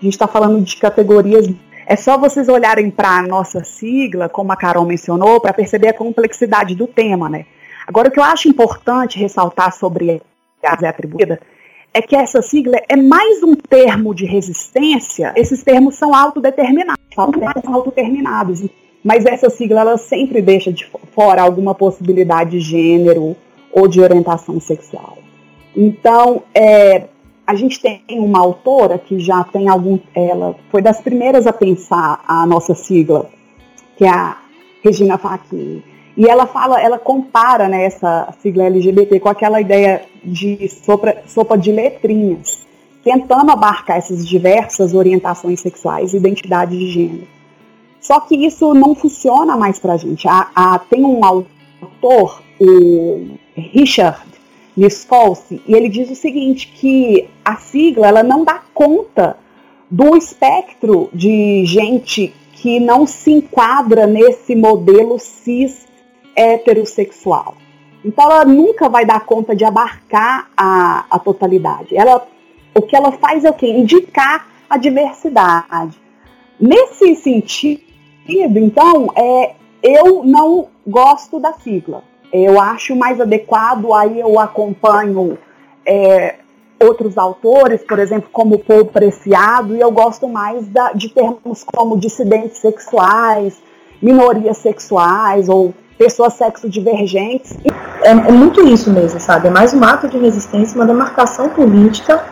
a 0.00 0.04
gente 0.04 0.12
está 0.12 0.28
falando 0.28 0.62
de 0.62 0.76
categorias. 0.76 1.48
É 1.86 1.96
só 1.96 2.18
vocês 2.18 2.48
olharem 2.48 2.90
para 2.90 3.18
a 3.18 3.22
nossa 3.22 3.64
sigla, 3.64 4.28
como 4.28 4.52
a 4.52 4.56
Carol 4.56 4.84
mencionou, 4.84 5.40
para 5.40 5.52
perceber 5.52 5.88
a 5.88 5.94
complexidade 5.94 6.74
do 6.74 6.86
tema, 6.86 7.28
né? 7.28 7.46
Agora, 7.86 8.08
o 8.08 8.10
que 8.10 8.20
eu 8.20 8.24
acho 8.24 8.48
importante 8.48 9.18
ressaltar 9.18 9.72
sobre 9.72 10.20
a 10.62 10.76
Zé 10.76 10.88
atribuída 10.88 11.40
é 11.98 12.02
que 12.02 12.14
essa 12.14 12.40
sigla 12.40 12.80
é 12.88 12.96
mais 12.96 13.42
um 13.42 13.56
termo 13.56 14.14
de 14.14 14.24
resistência. 14.24 15.32
Esses 15.34 15.64
termos 15.64 15.96
são 15.96 16.14
autodeterminados, 16.14 17.02
são 17.12 17.74
autodeterminados. 17.74 18.64
Mas 19.02 19.26
essa 19.26 19.50
sigla 19.50 19.80
ela 19.80 19.98
sempre 19.98 20.40
deixa 20.40 20.72
de 20.72 20.88
fora 21.12 21.42
alguma 21.42 21.74
possibilidade 21.74 22.52
de 22.52 22.60
gênero 22.60 23.34
ou 23.72 23.88
de 23.88 24.00
orientação 24.00 24.60
sexual. 24.60 25.18
Então, 25.76 26.44
é, 26.54 27.08
a 27.44 27.56
gente 27.56 27.80
tem 27.80 28.00
uma 28.10 28.38
autora 28.38 28.96
que 28.96 29.18
já 29.18 29.42
tem 29.42 29.68
algum. 29.68 29.98
Ela 30.14 30.54
foi 30.70 30.80
das 30.80 31.00
primeiras 31.00 31.48
a 31.48 31.52
pensar 31.52 32.22
a 32.28 32.46
nossa 32.46 32.76
sigla, 32.76 33.28
que 33.96 34.04
é 34.04 34.10
a 34.10 34.38
Regina 34.84 35.18
Facchini. 35.18 35.82
E 36.18 36.26
ela 36.26 36.48
fala, 36.48 36.80
ela 36.80 36.98
compara 36.98 37.68
né, 37.68 37.84
essa 37.84 38.34
sigla 38.42 38.64
LGBT 38.64 39.20
com 39.20 39.28
aquela 39.28 39.60
ideia 39.60 40.02
de 40.24 40.68
sopa, 40.68 41.56
de 41.56 41.70
letrinhas, 41.70 42.66
tentando 43.04 43.52
abarcar 43.52 43.98
essas 43.98 44.26
diversas 44.26 44.94
orientações 44.94 45.60
sexuais 45.60 46.12
e 46.12 46.16
identidade 46.16 46.76
de 46.76 46.90
gênero. 46.90 47.28
Só 48.00 48.18
que 48.18 48.34
isso 48.34 48.74
não 48.74 48.96
funciona 48.96 49.56
mais 49.56 49.78
para 49.78 49.92
a 49.92 49.96
gente. 49.96 50.26
Tem 50.90 51.04
um 51.04 51.24
autor, 51.24 52.42
o 52.60 53.28
Richard 53.54 54.18
Miskolci, 54.76 55.62
e 55.68 55.72
ele 55.72 55.88
diz 55.88 56.10
o 56.10 56.16
seguinte, 56.16 56.66
que 56.74 57.28
a 57.44 57.54
sigla 57.54 58.08
ela 58.08 58.24
não 58.24 58.42
dá 58.42 58.60
conta 58.74 59.36
do 59.88 60.16
espectro 60.16 61.10
de 61.14 61.64
gente 61.64 62.34
que 62.54 62.80
não 62.80 63.06
se 63.06 63.30
enquadra 63.30 64.04
nesse 64.04 64.56
modelo 64.56 65.16
cis 65.16 65.87
heterossexual. 66.38 67.56
Então 68.04 68.24
ela 68.24 68.44
nunca 68.44 68.88
vai 68.88 69.04
dar 69.04 69.20
conta 69.20 69.56
de 69.56 69.64
abarcar 69.64 70.48
a, 70.56 71.04
a 71.10 71.18
totalidade. 71.18 71.96
Ela, 71.96 72.26
o 72.74 72.82
que 72.82 72.94
ela 72.94 73.12
faz 73.12 73.44
é 73.44 73.50
o 73.50 73.54
quê? 73.54 73.66
Indicar 73.66 74.46
a 74.70 74.78
diversidade. 74.78 75.98
Nesse 76.60 77.14
sentido, 77.16 77.82
então, 78.28 79.12
é, 79.16 79.54
eu 79.82 80.22
não 80.24 80.68
gosto 80.86 81.40
da 81.40 81.52
sigla. 81.54 82.02
Eu 82.32 82.60
acho 82.60 82.94
mais 82.94 83.20
adequado, 83.20 83.92
aí 83.92 84.20
eu 84.20 84.38
acompanho 84.38 85.38
é, 85.86 86.36
outros 86.80 87.16
autores, 87.16 87.82
por 87.82 87.98
exemplo, 87.98 88.28
como 88.30 88.56
o 88.56 88.58
Paul 88.58 88.84
Preciado, 88.84 89.74
e 89.74 89.80
eu 89.80 89.90
gosto 89.90 90.28
mais 90.28 90.68
da, 90.68 90.92
de 90.92 91.08
termos 91.08 91.64
como 91.64 91.96
dissidentes 91.96 92.58
sexuais, 92.58 93.60
minorias 94.00 94.58
sexuais 94.58 95.48
ou 95.48 95.74
pessoas 95.98 96.34
sexo 96.34 96.68
É, 98.02 98.10
é, 98.10 98.14
muito 98.14 98.66
isso 98.66 98.90
mesmo, 98.90 99.18
sabe? 99.18 99.48
É 99.48 99.50
mais 99.50 99.74
um 99.74 99.82
ato 99.82 100.08
de 100.08 100.16
resistência, 100.16 100.76
uma 100.76 100.86
demarcação 100.86 101.48
política 101.50 102.24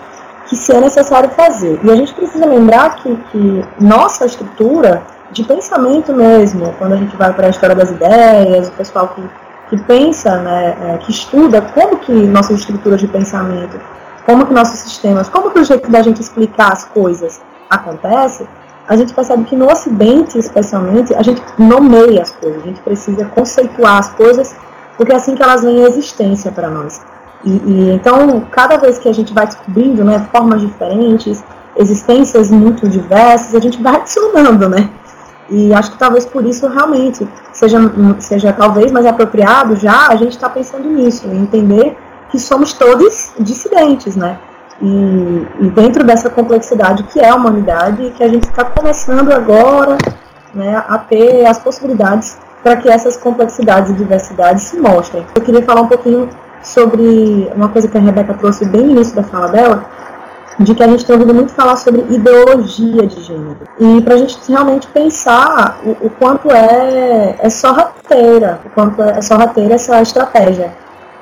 que 0.47 0.55
se 0.55 0.73
é 0.73 0.81
necessário 0.81 1.29
fazer. 1.31 1.81
E 1.83 1.91
a 1.91 1.97
gente 1.97 2.15
precisa 2.15 2.47
lembrar 2.47 2.97
que, 2.97 3.17
que 3.33 3.65
nossa 3.81 4.25
estrutura 4.25 5.03
de 5.33 5.43
pensamento 5.43 6.13
mesmo, 6.13 6.73
quando 6.79 6.93
a 6.93 6.97
gente 6.97 7.17
vai 7.17 7.33
para 7.33 7.49
a 7.49 7.51
história 7.51 7.75
das 7.75 7.91
ideias, 7.91 8.69
o 8.69 8.73
pessoal 8.73 9.09
que, 9.09 9.23
que 9.71 9.83
pensa, 9.85 10.37
né, 10.39 10.77
é, 10.81 10.99
que 10.99 11.11
estuda 11.11 11.61
como 11.61 11.99
que 11.99 12.13
nossas 12.13 12.61
estruturas 12.61 13.01
de 13.01 13.09
pensamento, 13.09 13.81
como 14.25 14.47
que 14.47 14.55
nossos 14.55 14.79
sistemas, 14.79 15.29
como 15.29 15.51
que 15.51 15.59
o 15.59 15.65
jeito 15.65 15.91
da 15.91 16.01
gente 16.01 16.21
explicar 16.21 16.73
as 16.73 16.85
coisas 16.85 17.41
acontece, 17.69 18.47
a 18.89 18.97
gente 18.97 19.13
percebe 19.13 19.45
que 19.45 19.57
no 19.57 19.71
Ocidente, 19.71 20.39
especialmente, 20.39 21.15
a 21.15 21.23
gente 21.23 21.43
nomeia 21.59 22.23
as 22.23 22.31
coisas, 22.31 22.63
a 22.63 22.67
gente 22.67 22.81
precisa 22.81 23.25
conceituar 23.27 23.99
as 23.99 24.11
coisas, 24.11 24.55
porque 24.97 25.13
é 25.13 25.17
assim 25.17 25.35
que 25.35 25.43
elas 25.43 25.63
vêm 25.63 25.85
à 25.85 25.89
existência 25.89 26.53
para 26.53 26.71
nós. 26.71 27.01
E, 27.45 27.51
e, 27.51 27.93
então, 27.93 28.41
cada 28.51 28.77
vez 28.77 28.99
que 28.99 29.09
a 29.09 29.13
gente 29.13 29.33
vai 29.33 29.47
descobrindo 29.47 30.05
né, 30.05 30.27
formas 30.33 30.61
diferentes, 30.61 31.43
existências 31.77 32.51
muito 32.51 32.89
diversas, 32.89 33.55
a 33.55 33.61
gente 33.61 33.83
vai 33.83 33.97
adicionando, 34.01 34.69
né? 34.69 34.89
E 35.49 35.73
acho 35.73 35.93
que 35.93 35.99
talvez 35.99 36.25
por 36.25 36.45
isso 36.45 36.67
realmente 36.67 37.27
seja, 37.53 37.79
seja 38.19 38.53
talvez 38.53 38.91
mais 38.91 39.07
apropriado 39.07 39.77
já 39.77 40.09
a 40.09 40.17
gente 40.17 40.33
estar 40.33 40.49
tá 40.49 40.55
pensando 40.55 40.89
nisso, 40.89 41.29
entender 41.29 41.97
que 42.31 42.39
somos 42.39 42.73
todos 42.73 43.33
dissidentes, 43.39 44.17
né? 44.17 44.39
E, 44.81 45.47
e, 45.61 45.71
dentro 45.71 46.05
dessa 46.05 46.29
complexidade 46.29 47.03
que 47.05 47.19
é 47.19 47.29
a 47.29 47.35
humanidade, 47.35 48.13
que 48.17 48.23
a 48.23 48.29
gente 48.29 48.45
está 48.45 48.65
começando 48.65 49.33
agora 49.33 49.97
né, 50.55 50.85
a 50.87 50.99
ter 50.99 51.47
as 51.47 51.59
possibilidades 51.59 52.39
para 52.63 52.77
que 52.77 52.89
essas 52.89 53.17
complexidades 53.17 53.91
e 53.91 53.95
diversidades 53.95 54.65
se 54.65 54.79
mostrem. 54.79 55.25
Eu 55.35 55.43
queria 55.43 55.63
falar 55.63 55.83
um 55.83 55.89
pouquinho 55.89 56.29
sobre 56.63 57.51
uma 57.55 57.69
coisa 57.69 57.89
que 57.89 57.97
a 57.97 58.01
Rebeca 58.01 58.35
trouxe 58.35 58.65
bem 58.65 58.83
no 58.83 58.91
início 58.91 59.15
da 59.15 59.23
fala 59.23 59.49
dela, 59.49 59.85
de 60.59 60.75
que 60.75 60.83
a 60.83 60.89
gente 60.89 61.05
tem 61.05 61.15
ouvido 61.15 61.35
muito 61.35 61.53
falar 61.53 61.77
sobre 61.77 62.01
ideologia 62.11 63.07
de 63.07 63.23
gênero. 63.23 63.59
E 63.79 64.01
para 64.03 64.15
a 64.15 64.17
gente 64.17 64.39
realmente 64.49 64.87
pensar 64.89 65.79
o, 65.85 66.07
o, 66.07 66.11
quanto 66.11 66.51
é, 66.51 67.37
é 67.39 67.51
sorrateira, 67.51 68.61
o 68.65 68.71
quanto 68.71 69.03
é, 69.03 69.19
é 69.19 69.23
sorrateira 69.23 69.75
essa 69.75 70.01
estratégia 70.01 70.73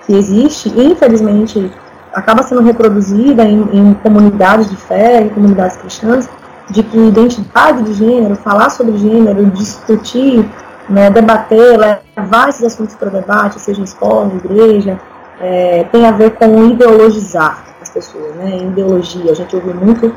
que 0.06 0.14
existe 0.14 0.68
infelizmente, 0.68 1.70
acaba 2.14 2.42
sendo 2.42 2.62
reproduzida 2.62 3.44
em, 3.44 3.68
em 3.72 3.94
comunidades 3.94 4.70
de 4.70 4.76
fé, 4.76 5.22
em 5.22 5.28
comunidades 5.28 5.76
cristãs, 5.76 6.28
de 6.70 6.82
que 6.82 6.96
identidade 6.96 7.82
de 7.82 7.92
gênero, 7.92 8.36
falar 8.36 8.70
sobre 8.70 8.96
gênero, 8.96 9.44
discutir, 9.46 10.48
né, 10.88 11.10
debater, 11.10 11.78
levar 11.78 12.48
esses 12.48 12.64
assuntos 12.64 12.94
para 12.94 13.08
o 13.08 13.10
debate, 13.10 13.60
seja 13.60 13.80
em 13.80 13.84
escola, 13.84 14.30
em 14.32 14.36
igreja, 14.36 14.98
é, 15.40 15.84
tem 15.84 16.06
a 16.06 16.12
ver 16.12 16.30
com 16.36 16.64
ideologizar 16.64 17.64
as 17.82 17.90
pessoas, 17.90 18.34
né? 18.36 18.58
Ideologia. 18.58 19.32
A 19.32 19.34
gente 19.34 19.54
ouviu 19.54 19.74
muito, 19.74 20.12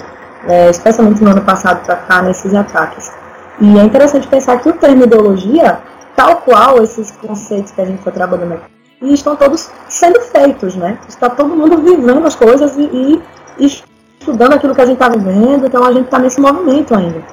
é, 0.48 0.70
especialmente 0.70 1.24
no 1.24 1.32
ano 1.32 1.42
passado 1.42 1.84
para 1.86 1.96
cá, 1.96 2.22
nesses 2.22 2.54
ataques. 2.54 3.12
E 3.60 3.78
é 3.78 3.84
interessante 3.84 4.28
pensar 4.28 4.60
que 4.60 4.70
o 4.70 4.74
termo 4.74 5.04
ideologia, 5.04 5.80
tal 6.16 6.38
qual 6.38 6.82
esses 6.84 7.12
conceitos 7.12 7.72
que 7.72 7.82
a 7.82 7.86
gente 7.86 8.00
está 8.00 8.12
trabalhando 8.12 8.54
aqui, 8.54 8.77
estão 9.02 9.36
todos 9.36 9.70
sendo 9.88 10.20
feitos, 10.22 10.76
né? 10.76 10.98
Está 11.08 11.30
todo 11.30 11.56
mundo 11.56 11.78
vivendo 11.78 12.26
as 12.26 12.36
coisas 12.36 12.76
e, 12.78 13.22
e 13.58 13.84
estudando 14.20 14.54
aquilo 14.54 14.74
que 14.74 14.82
a 14.82 14.86
gente 14.86 15.02
está 15.02 15.10
vivendo, 15.10 15.66
então 15.66 15.84
a 15.84 15.92
gente 15.92 16.06
está 16.06 16.20
nesse 16.20 16.40
movimento 16.40 16.96
ainda. 16.96 17.24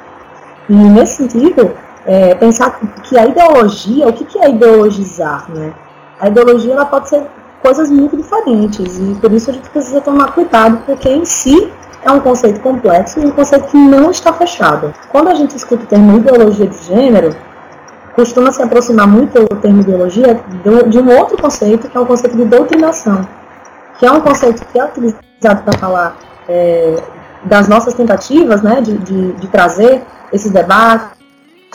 E 0.68 0.74
nesse 0.74 1.16
sentido, 1.16 1.72
é, 2.06 2.34
pensar 2.34 2.78
que 3.02 3.18
a 3.18 3.26
ideologia, 3.26 4.08
o 4.08 4.12
que, 4.12 4.24
que 4.24 4.38
é 4.38 4.50
ideologizar, 4.50 5.50
né? 5.50 5.72
A 6.20 6.28
ideologia 6.28 6.74
ela 6.74 6.86
pode 6.86 7.08
ser 7.08 7.26
coisas 7.62 7.90
muito 7.90 8.16
diferentes. 8.16 8.98
E 8.98 9.14
por 9.20 9.32
isso 9.32 9.50
a 9.50 9.54
gente 9.54 9.68
precisa 9.70 10.00
tomar 10.00 10.32
cuidado, 10.32 10.82
porque 10.84 11.08
em 11.08 11.24
si 11.24 11.72
é 12.02 12.12
um 12.12 12.20
conceito 12.20 12.60
complexo 12.60 13.18
e 13.18 13.24
um 13.24 13.30
conceito 13.30 13.66
que 13.68 13.76
não 13.76 14.10
está 14.10 14.32
fechado. 14.32 14.94
Quando 15.10 15.28
a 15.28 15.34
gente 15.34 15.56
escuta 15.56 15.84
o 15.84 15.86
termo 15.86 16.18
ideologia 16.18 16.66
de 16.66 16.76
gênero, 16.84 17.34
costuma 18.14 18.52
se 18.52 18.62
aproximar 18.62 19.06
muito 19.06 19.42
o 19.42 19.56
termo 19.56 19.80
ideologia 19.80 20.40
de 20.88 20.98
um 20.98 21.18
outro 21.18 21.36
conceito, 21.40 21.88
que 21.88 21.96
é 21.96 22.00
o 22.00 22.06
conceito 22.06 22.36
de 22.36 22.44
doutrinação, 22.44 23.26
que 23.98 24.06
é 24.06 24.12
um 24.12 24.20
conceito 24.20 24.64
que 24.66 24.78
é 24.78 24.84
utilizado 24.84 25.62
para 25.64 25.78
falar 25.78 26.16
é, 26.48 26.96
das 27.44 27.68
nossas 27.68 27.94
tentativas 27.94 28.62
né, 28.62 28.80
de, 28.80 28.96
de, 28.98 29.32
de 29.32 29.48
trazer 29.48 30.02
esses 30.32 30.50
debates, 30.50 31.14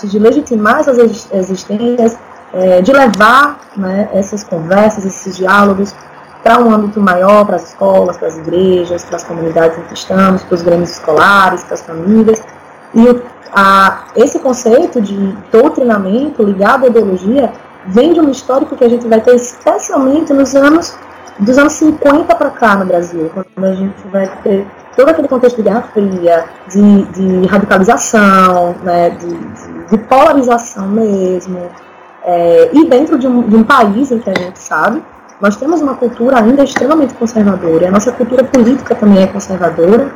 de 0.03 0.17
legitimar 0.17 0.79
essas 0.79 1.27
existências 1.31 2.17
é, 2.53 2.81
de 2.81 2.91
levar 2.91 3.59
né, 3.75 4.09
essas 4.13 4.43
conversas, 4.43 5.05
esses 5.05 5.37
diálogos 5.37 5.93
para 6.43 6.57
um 6.57 6.73
âmbito 6.73 6.99
maior, 6.99 7.45
para 7.45 7.57
as 7.57 7.69
escolas, 7.69 8.17
para 8.17 8.27
as 8.29 8.37
igrejas, 8.37 9.03
para 9.03 9.17
as 9.17 9.23
comunidades 9.23 9.77
estamos, 9.91 10.41
para 10.43 10.55
os 10.55 10.61
grêmios 10.61 10.91
escolares, 10.91 11.63
para 11.63 11.73
as 11.73 11.81
famílias. 11.81 12.41
E 12.95 13.21
a, 13.53 14.05
esse 14.15 14.39
conceito 14.39 15.01
de 15.01 15.15
doutrinamento 15.51 16.43
ligado 16.43 16.85
à 16.85 16.87
ideologia 16.87 17.51
vem 17.87 18.13
de 18.13 18.19
um 18.19 18.29
histórico 18.29 18.75
que 18.75 18.83
a 18.83 18.89
gente 18.89 19.07
vai 19.07 19.21
ter 19.21 19.35
especialmente 19.35 20.33
nos 20.33 20.55
anos 20.55 20.97
dos 21.39 21.57
anos 21.57 21.73
50 21.73 22.35
para 22.35 22.49
cá 22.49 22.75
no 22.75 22.85
Brasil, 22.85 23.31
quando 23.33 23.65
a 23.65 23.73
gente 23.73 24.07
vai 24.11 24.27
ter 24.43 24.67
todo 24.95 25.07
aquele 25.07 25.27
contexto 25.27 25.55
de 25.57 25.63
Guerra 25.63 25.83
Fria, 25.93 26.45
de, 26.67 27.03
de 27.05 27.47
radicalização, 27.47 28.75
né, 28.83 29.11
de, 29.11 29.27
de, 29.27 29.85
de 29.89 29.97
polarização 29.99 30.87
mesmo, 30.89 31.69
é, 32.25 32.69
e 32.73 32.85
dentro 32.89 33.17
de 33.17 33.25
um, 33.25 33.47
de 33.47 33.55
um 33.55 33.63
país 33.63 34.11
em 34.11 34.19
que 34.19 34.29
a 34.29 34.37
gente 34.37 34.59
sabe, 34.59 35.01
nós 35.39 35.55
temos 35.55 35.81
uma 35.81 35.95
cultura 35.95 36.39
ainda 36.39 36.63
extremamente 36.63 37.13
conservadora, 37.13 37.87
a 37.87 37.91
nossa 37.91 38.11
cultura 38.11 38.43
política 38.43 38.93
também 38.93 39.23
é 39.23 39.27
conservadora, 39.27 40.11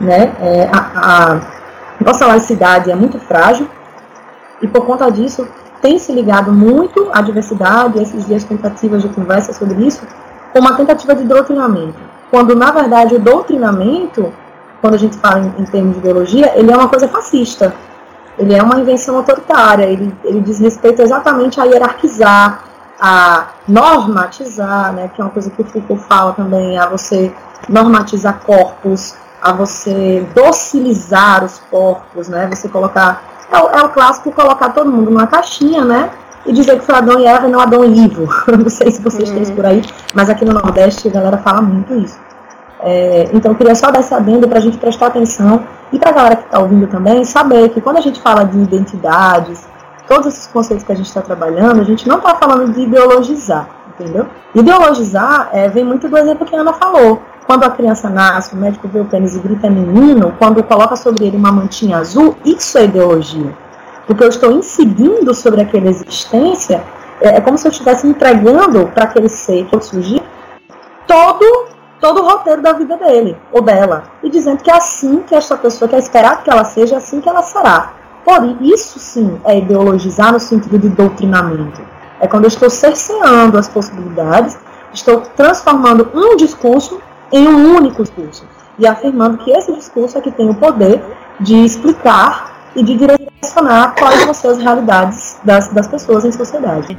né? 0.00 0.32
É, 0.40 0.68
a, 0.72 1.40
nossa 2.00 2.26
laicidade 2.26 2.90
é 2.90 2.94
muito 2.94 3.18
frágil, 3.18 3.68
e 4.60 4.66
por 4.66 4.84
conta 4.84 5.10
disso 5.10 5.46
tem 5.80 5.98
se 5.98 6.12
ligado 6.12 6.52
muito 6.52 7.08
à 7.12 7.20
diversidade, 7.20 8.02
esses 8.02 8.26
dias 8.26 8.44
tentativas 8.44 9.02
de 9.02 9.08
conversa 9.08 9.52
sobre 9.52 9.86
isso, 9.86 10.02
com 10.52 10.58
uma 10.58 10.76
tentativa 10.76 11.14
de 11.14 11.24
doutrinamento. 11.24 11.98
Quando, 12.30 12.54
na 12.54 12.70
verdade, 12.70 13.14
o 13.14 13.18
doutrinamento, 13.18 14.32
quando 14.80 14.94
a 14.94 14.98
gente 14.98 15.16
fala 15.18 15.40
em, 15.40 15.62
em 15.62 15.64
termos 15.64 15.94
de 15.94 16.00
ideologia, 16.00 16.52
ele 16.56 16.72
é 16.72 16.76
uma 16.76 16.88
coisa 16.88 17.08
fascista 17.08 17.74
ele 18.38 18.54
é 18.54 18.62
uma 18.62 18.78
invenção 18.78 19.16
autoritária, 19.16 19.84
ele, 19.84 20.14
ele 20.22 20.40
diz 20.40 20.60
respeito 20.60 21.02
exatamente 21.02 21.60
a 21.60 21.64
hierarquizar, 21.64 22.64
a 23.00 23.48
normatizar, 23.66 24.92
né, 24.92 25.10
que 25.12 25.20
é 25.20 25.24
uma 25.24 25.30
coisa 25.30 25.50
que 25.50 25.60
o 25.60 25.64
Foucault 25.64 26.02
fala 26.04 26.32
também, 26.32 26.78
a 26.78 26.86
você 26.86 27.32
normatizar 27.68 28.40
corpos, 28.46 29.16
a 29.40 29.52
você 29.52 30.26
docilizar 30.34 31.44
os 31.44 31.58
corpos, 31.70 32.28
né, 32.28 32.48
você 32.52 32.68
colocar, 32.68 33.22
é 33.50 33.58
o, 33.58 33.68
é 33.70 33.82
o 33.84 33.88
clássico 33.90 34.32
colocar 34.32 34.70
todo 34.70 34.90
mundo 34.90 35.10
numa 35.10 35.26
caixinha, 35.26 35.84
né, 35.84 36.10
e 36.44 36.52
dizer 36.52 36.78
que 36.78 36.84
foi 36.84 36.94
Adão 36.94 37.20
e 37.20 37.26
Eva 37.26 37.46
e 37.46 37.50
não 37.50 37.60
Adão 37.60 37.84
e 37.84 38.04
Ivo. 38.04 38.28
não 38.56 38.70
sei 38.70 38.90
se 38.90 39.02
vocês 39.02 39.28
uhum. 39.28 39.34
têm 39.34 39.42
isso 39.42 39.52
por 39.52 39.66
aí, 39.66 39.82
mas 40.14 40.30
aqui 40.30 40.44
no 40.44 40.52
Nordeste 40.52 41.08
a 41.08 41.10
galera 41.10 41.38
fala 41.38 41.60
muito 41.60 41.94
isso. 41.94 42.18
É, 42.80 43.28
então 43.32 43.52
eu 43.52 43.56
queria 43.56 43.74
só 43.74 43.90
dar 43.90 44.00
esse 44.00 44.14
adendo 44.14 44.48
para 44.48 44.58
a 44.58 44.62
gente 44.62 44.78
prestar 44.78 45.08
atenção 45.08 45.64
e 45.92 45.98
para 45.98 46.10
a 46.10 46.12
galera 46.12 46.36
que 46.36 46.44
está 46.44 46.60
ouvindo 46.60 46.86
também 46.86 47.24
saber 47.24 47.70
que 47.70 47.80
quando 47.80 47.96
a 47.96 48.00
gente 48.00 48.20
fala 48.20 48.44
de 48.44 48.56
identidades, 48.56 49.66
todos 50.06 50.28
esses 50.28 50.46
conceitos 50.46 50.84
que 50.84 50.92
a 50.92 50.94
gente 50.94 51.06
está 51.06 51.20
trabalhando, 51.20 51.80
a 51.80 51.84
gente 51.84 52.08
não 52.08 52.18
está 52.18 52.34
falando 52.36 52.72
de 52.72 52.82
ideologizar, 52.82 53.68
entendeu? 53.88 54.26
Ideologizar 54.54 55.50
é, 55.52 55.68
vem 55.68 55.84
muito 55.84 56.08
do 56.08 56.16
exemplo 56.16 56.46
que 56.46 56.54
a 56.54 56.60
Ana 56.60 56.72
falou. 56.72 57.20
Quando 57.48 57.64
a 57.64 57.70
criança 57.70 58.10
nasce, 58.10 58.54
o 58.54 58.58
médico 58.58 58.86
vê 58.88 59.00
o 59.00 59.06
pênis 59.06 59.34
e 59.34 59.38
grita 59.38 59.70
menino, 59.70 60.34
quando 60.38 60.62
coloca 60.62 60.94
sobre 60.96 61.24
ele 61.24 61.38
uma 61.38 61.50
mantinha 61.50 61.96
azul, 61.96 62.36
isso 62.44 62.76
é 62.76 62.84
ideologia. 62.84 63.56
Porque 64.06 64.22
eu 64.22 64.28
estou 64.28 64.52
incidindo 64.52 65.32
sobre 65.32 65.62
aquela 65.62 65.88
existência, 65.88 66.84
é, 67.22 67.36
é 67.36 67.40
como 67.40 67.56
se 67.56 67.66
eu 67.66 67.72
estivesse 67.72 68.06
entregando 68.06 68.88
para 68.88 69.04
aquele 69.04 69.30
ser 69.30 69.64
que 69.64 69.80
surgir 69.80 70.22
todo 71.06 71.68
todo 71.98 72.20
o 72.20 72.26
roteiro 72.26 72.60
da 72.60 72.74
vida 72.74 72.98
dele 72.98 73.34
ou 73.50 73.62
dela 73.62 74.04
e 74.22 74.28
dizendo 74.28 74.62
que 74.62 74.70
é 74.70 74.76
assim 74.76 75.22
que 75.26 75.34
essa 75.34 75.56
pessoa 75.56 75.88
quer 75.88 76.00
esperar 76.00 76.44
que 76.44 76.50
ela 76.50 76.64
seja, 76.64 76.96
é 76.96 76.98
assim 76.98 77.18
que 77.18 77.30
ela 77.30 77.42
será. 77.42 77.94
Porém, 78.26 78.58
isso 78.60 78.98
sim 78.98 79.40
é 79.46 79.56
ideologizar 79.56 80.34
no 80.34 80.38
sentido 80.38 80.78
de 80.78 80.90
doutrinamento. 80.90 81.80
É 82.20 82.26
quando 82.26 82.44
eu 82.44 82.48
estou 82.48 82.68
cerceando 82.68 83.56
as 83.56 83.66
possibilidades, 83.66 84.58
estou 84.92 85.22
transformando 85.34 86.10
um 86.12 86.36
discurso 86.36 87.00
em 87.32 87.48
um 87.48 87.76
único 87.76 88.02
discurso 88.02 88.46
e 88.78 88.86
afirmando 88.86 89.38
que 89.38 89.50
esse 89.50 89.72
discurso 89.72 90.18
é 90.18 90.20
que 90.20 90.30
tem 90.30 90.48
o 90.48 90.54
poder 90.54 91.02
de 91.40 91.64
explicar 91.64 92.70
e 92.74 92.82
de 92.82 92.96
direcionar 92.96 93.94
quais 93.98 94.24
vão 94.24 94.34
ser 94.34 94.48
as 94.48 94.58
realidades 94.58 95.38
das, 95.44 95.68
das 95.68 95.86
pessoas 95.86 96.24
em 96.24 96.32
sociedade. 96.32 96.96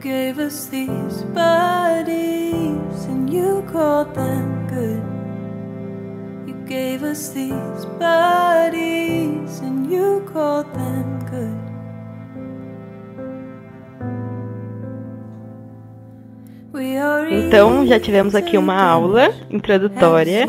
gave 0.00 0.38
us 0.38 0.66
these 0.66 1.22
bodies 1.34 3.04
and 3.06 3.28
you 3.32 3.64
called 3.72 4.14
them 4.14 4.66
good. 4.68 5.02
You 6.48 6.54
gave 6.66 7.02
us 7.02 7.30
these 7.30 7.84
bodies 7.98 9.58
and 9.58 9.90
you 9.90 10.22
called 10.32 10.72
them 10.72 11.26
good. 11.28 11.57
Então, 17.30 17.86
já 17.86 17.98
tivemos 17.98 18.34
aqui 18.34 18.56
uma 18.56 18.80
aula 18.80 19.34
introdutória. 19.50 20.46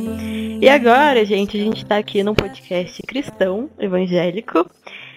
E 0.62 0.68
agora, 0.68 1.24
gente, 1.26 1.58
a 1.58 1.60
gente 1.60 1.84
está 1.84 1.98
aqui 1.98 2.22
num 2.24 2.36
podcast 2.36 3.02
cristão, 3.04 3.70
evangélico. 3.80 4.70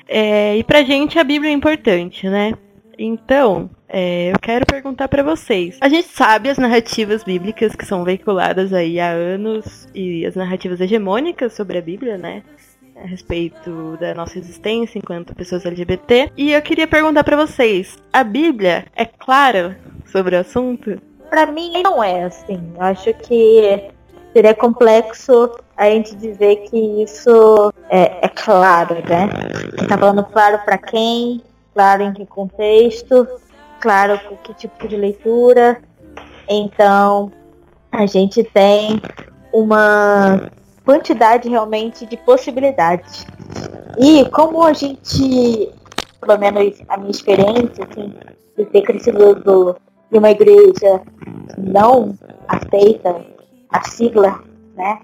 É, 0.09 0.57
e 0.57 0.65
pra 0.65 0.83
gente 0.83 1.19
a 1.19 1.25
Bíblia 1.25 1.51
é 1.51 1.55
importante, 1.55 2.29
né? 2.29 2.53
Então, 2.99 3.71
é, 3.89 4.31
eu 4.33 4.39
quero 4.39 4.65
perguntar 4.65 5.09
para 5.09 5.23
vocês. 5.23 5.79
A 5.81 5.89
gente 5.89 6.09
sabe 6.09 6.49
as 6.49 6.59
narrativas 6.59 7.25
bíblicas 7.25 7.75
que 7.75 7.85
são 7.85 8.05
veiculadas 8.05 8.73
aí 8.73 9.01
há 9.01 9.11
anos 9.11 9.89
e 9.95 10.25
as 10.25 10.35
narrativas 10.35 10.81
hegemônicas 10.81 11.53
sobre 11.53 11.79
a 11.79 11.83
Bíblia, 11.83 12.17
né? 12.17 12.43
A 13.03 13.07
respeito 13.07 13.97
da 13.99 14.15
nossa 14.15 14.39
existência 14.39 14.99
enquanto 14.99 15.35
pessoas 15.35 15.67
LGBT. 15.67 16.31
E 16.37 16.53
eu 16.53 16.63
queria 16.63 16.87
perguntar 16.87 17.25
para 17.25 17.37
vocês: 17.37 17.99
a 18.13 18.23
Bíblia 18.23 18.85
é 18.95 19.05
clara 19.05 19.77
sobre 20.07 20.37
o 20.37 20.39
assunto? 20.39 21.01
Para 21.29 21.47
mim 21.47 21.83
não 21.83 22.03
é 22.03 22.25
assim. 22.25 22.73
Eu 22.77 22.83
acho 22.83 23.13
que 23.15 23.91
seria 24.33 24.55
complexo 24.55 25.51
a 25.77 25.91
gente 25.91 26.15
dizer 26.15 26.69
que 26.69 27.03
isso 27.03 27.73
é, 27.91 28.25
é 28.25 28.29
claro, 28.29 28.95
né? 28.95 29.29
Tá 29.89 29.99
falando 29.99 30.23
claro 30.25 30.61
para 30.65 30.79
quem, 30.79 31.43
claro 31.75 32.03
em 32.03 32.13
que 32.13 32.25
contexto, 32.25 33.27
claro 33.81 34.21
com 34.29 34.37
que 34.37 34.55
tipo 34.55 34.87
de 34.87 34.97
leitura. 34.97 35.83
Então, 36.49 37.33
a 37.91 38.07
gente 38.07 38.45
tem 38.45 39.03
uma 39.53 40.41
quantidade 40.85 41.49
realmente 41.49 42.07
de 42.07 42.17
possibilidades. 42.19 43.27
E 43.99 44.25
como 44.31 44.63
a 44.65 44.73
gente, 44.73 45.71
pelo 46.21 46.39
menos 46.39 46.81
a 46.89 46.97
minha 46.97 47.11
experiência, 47.11 47.87
assim, 47.91 48.15
de 48.57 48.65
ter 48.67 48.83
crescido 48.83 49.35
do, 49.37 49.77
de 50.11 50.19
uma 50.19 50.31
igreja 50.31 51.03
não 51.59 52.15
aceita 52.49 53.25
a 53.71 53.83
sigla, 53.89 54.43
né, 54.75 54.99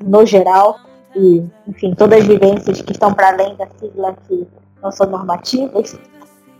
no 0.00 0.24
geral, 0.24 0.78
e, 1.16 1.44
enfim, 1.66 1.94
todas 1.94 2.20
as 2.20 2.26
vivências 2.26 2.80
que 2.82 2.92
estão 2.92 3.12
para 3.12 3.28
além 3.28 3.56
da 3.56 3.66
sigla 3.78 4.16
que 4.26 4.46
não 4.82 4.92
são 4.92 5.08
normativas, 5.08 5.98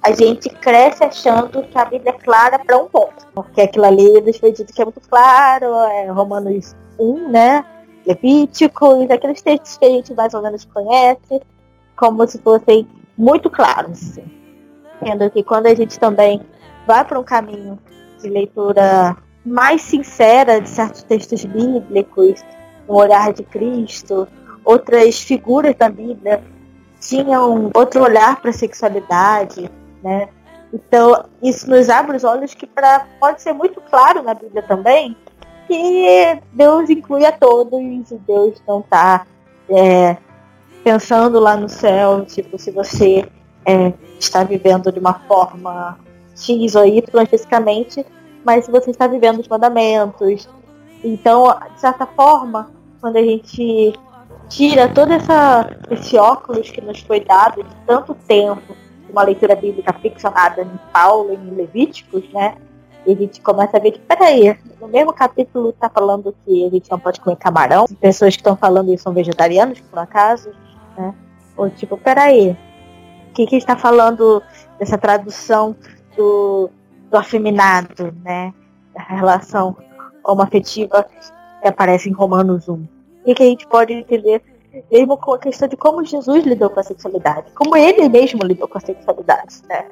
a 0.02 0.12
gente 0.12 0.48
cresce 0.48 1.04
achando 1.04 1.62
que 1.62 1.78
a 1.78 1.84
Bíblia 1.84 2.12
é 2.12 2.24
clara 2.24 2.58
para 2.58 2.78
um 2.78 2.86
ponto. 2.86 3.26
Porque 3.34 3.60
aquilo 3.60 3.84
ali 3.84 4.20
nos 4.20 4.38
foi 4.38 4.52
dito 4.52 4.72
que 4.72 4.80
é 4.80 4.84
muito 4.84 5.00
claro, 5.08 5.66
é 5.74 6.06
Romanos 6.10 6.74
1, 6.98 7.28
né? 7.28 7.64
Levíticos, 8.08 9.10
aqueles 9.10 9.42
textos 9.42 9.76
que 9.76 9.84
a 9.84 9.90
gente 9.90 10.14
mais 10.14 10.32
ou 10.32 10.40
menos 10.40 10.64
conhece, 10.64 11.42
como 11.94 12.26
se 12.26 12.38
fossem 12.38 12.88
muito 13.16 13.50
claros. 13.50 14.02
Assim. 14.02 14.24
Sendo 15.04 15.30
que 15.30 15.42
quando 15.42 15.66
a 15.66 15.74
gente 15.74 15.98
também 15.98 16.40
vai 16.86 17.04
para 17.04 17.20
um 17.20 17.24
caminho 17.24 17.78
de 18.18 18.30
leitura 18.30 19.14
mais 19.44 19.82
sincera 19.82 20.58
de 20.60 20.68
certos 20.68 21.02
textos 21.02 21.44
bíblicos, 21.44 22.42
no 22.88 22.96
olhar 22.96 23.32
de 23.34 23.42
Cristo, 23.42 24.26
outras 24.64 25.20
figuras 25.20 25.74
da 25.76 25.90
Bíblia 25.90 26.42
tinham 26.98 27.70
outro 27.74 28.02
olhar 28.02 28.40
para 28.40 28.50
a 28.50 28.54
sexualidade, 28.54 29.70
né? 30.02 30.28
Então, 30.72 31.24
isso 31.42 31.68
nos 31.70 31.88
abre 31.88 32.16
os 32.16 32.24
olhos 32.24 32.54
que 32.54 32.66
pra, 32.66 33.06
pode 33.20 33.40
ser 33.42 33.52
muito 33.52 33.80
claro 33.82 34.22
na 34.22 34.34
Bíblia 34.34 34.62
também 34.62 35.16
que 35.68 36.40
Deus 36.52 36.90
inclui 36.90 37.24
a 37.24 37.32
todos 37.32 37.78
e 38.10 38.18
Deus 38.26 38.60
não 38.66 38.80
está 38.80 39.26
é, 39.68 40.16
pensando 40.82 41.38
lá 41.38 41.56
no 41.56 41.68
céu, 41.68 42.24
tipo, 42.24 42.58
se 42.58 42.70
você 42.70 43.28
é, 43.66 43.92
está 44.18 44.42
vivendo 44.42 44.90
de 44.90 44.98
uma 44.98 45.14
forma 45.28 45.98
X 46.34 46.74
ou 46.74 46.86
Y 46.86 47.22
especificamente, 47.22 48.04
mas 48.44 48.64
se 48.64 48.70
você 48.70 48.90
está 48.90 49.06
vivendo 49.06 49.40
os 49.40 49.48
mandamentos. 49.48 50.48
Então, 51.04 51.46
de 51.74 51.80
certa 51.80 52.06
forma, 52.06 52.70
quando 53.00 53.16
a 53.16 53.22
gente 53.22 53.92
tira 54.48 54.88
todo 54.88 55.12
essa, 55.12 55.68
esse 55.90 56.16
óculos 56.16 56.70
que 56.70 56.80
nos 56.80 57.00
foi 57.00 57.20
dado 57.20 57.62
de 57.62 57.76
tanto 57.86 58.14
tempo, 58.26 58.74
uma 59.10 59.22
leitura 59.22 59.54
bíblica 59.54 59.92
ficcionada 59.92 60.62
em 60.62 60.78
Paulo 60.92 61.32
e 61.32 61.36
em 61.36 61.54
Levíticos, 61.54 62.24
né? 62.32 62.56
E 63.08 63.12
a 63.12 63.16
gente 63.16 63.40
começa 63.40 63.78
a 63.78 63.80
ver 63.80 63.92
que, 63.92 64.00
peraí, 64.00 64.54
no 64.78 64.86
mesmo 64.86 65.14
capítulo 65.14 65.70
está 65.70 65.88
falando 65.88 66.36
que 66.44 66.66
a 66.66 66.68
gente 66.68 66.90
não 66.90 66.98
pode 66.98 67.18
comer 67.18 67.36
camarão, 67.36 67.86
pessoas 67.98 68.36
que 68.36 68.40
estão 68.40 68.54
falando 68.54 68.92
isso 68.92 69.04
são 69.04 69.14
vegetarianos, 69.14 69.80
por 69.80 69.98
acaso, 69.98 70.50
né? 70.94 71.14
Ou 71.56 71.70
tipo, 71.70 71.96
peraí, 71.96 72.50
o 73.30 73.32
que, 73.32 73.46
que 73.46 73.56
está 73.56 73.78
falando 73.78 74.42
dessa 74.78 74.98
tradução 74.98 75.74
do, 76.18 76.68
do 77.10 77.16
afeminado, 77.16 78.14
né? 78.22 78.52
A 78.94 79.14
relação 79.14 79.74
homoafetiva 80.22 81.06
que 81.62 81.66
aparece 81.66 82.10
em 82.10 82.12
Romanos 82.12 82.68
1. 82.68 82.86
E 83.24 83.34
que 83.34 83.42
a 83.42 83.46
gente 83.46 83.66
pode 83.68 83.94
entender 83.94 84.42
mesmo 84.92 85.16
com 85.16 85.32
a 85.32 85.38
questão 85.38 85.66
de 85.66 85.78
como 85.78 86.04
Jesus 86.04 86.44
lidou 86.44 86.68
com 86.68 86.80
a 86.80 86.82
sexualidade, 86.82 87.50
como 87.52 87.74
ele 87.74 88.06
mesmo 88.06 88.44
lidou 88.44 88.68
com 88.68 88.76
a 88.76 88.82
sexualidade, 88.82 89.62
né? 89.66 89.86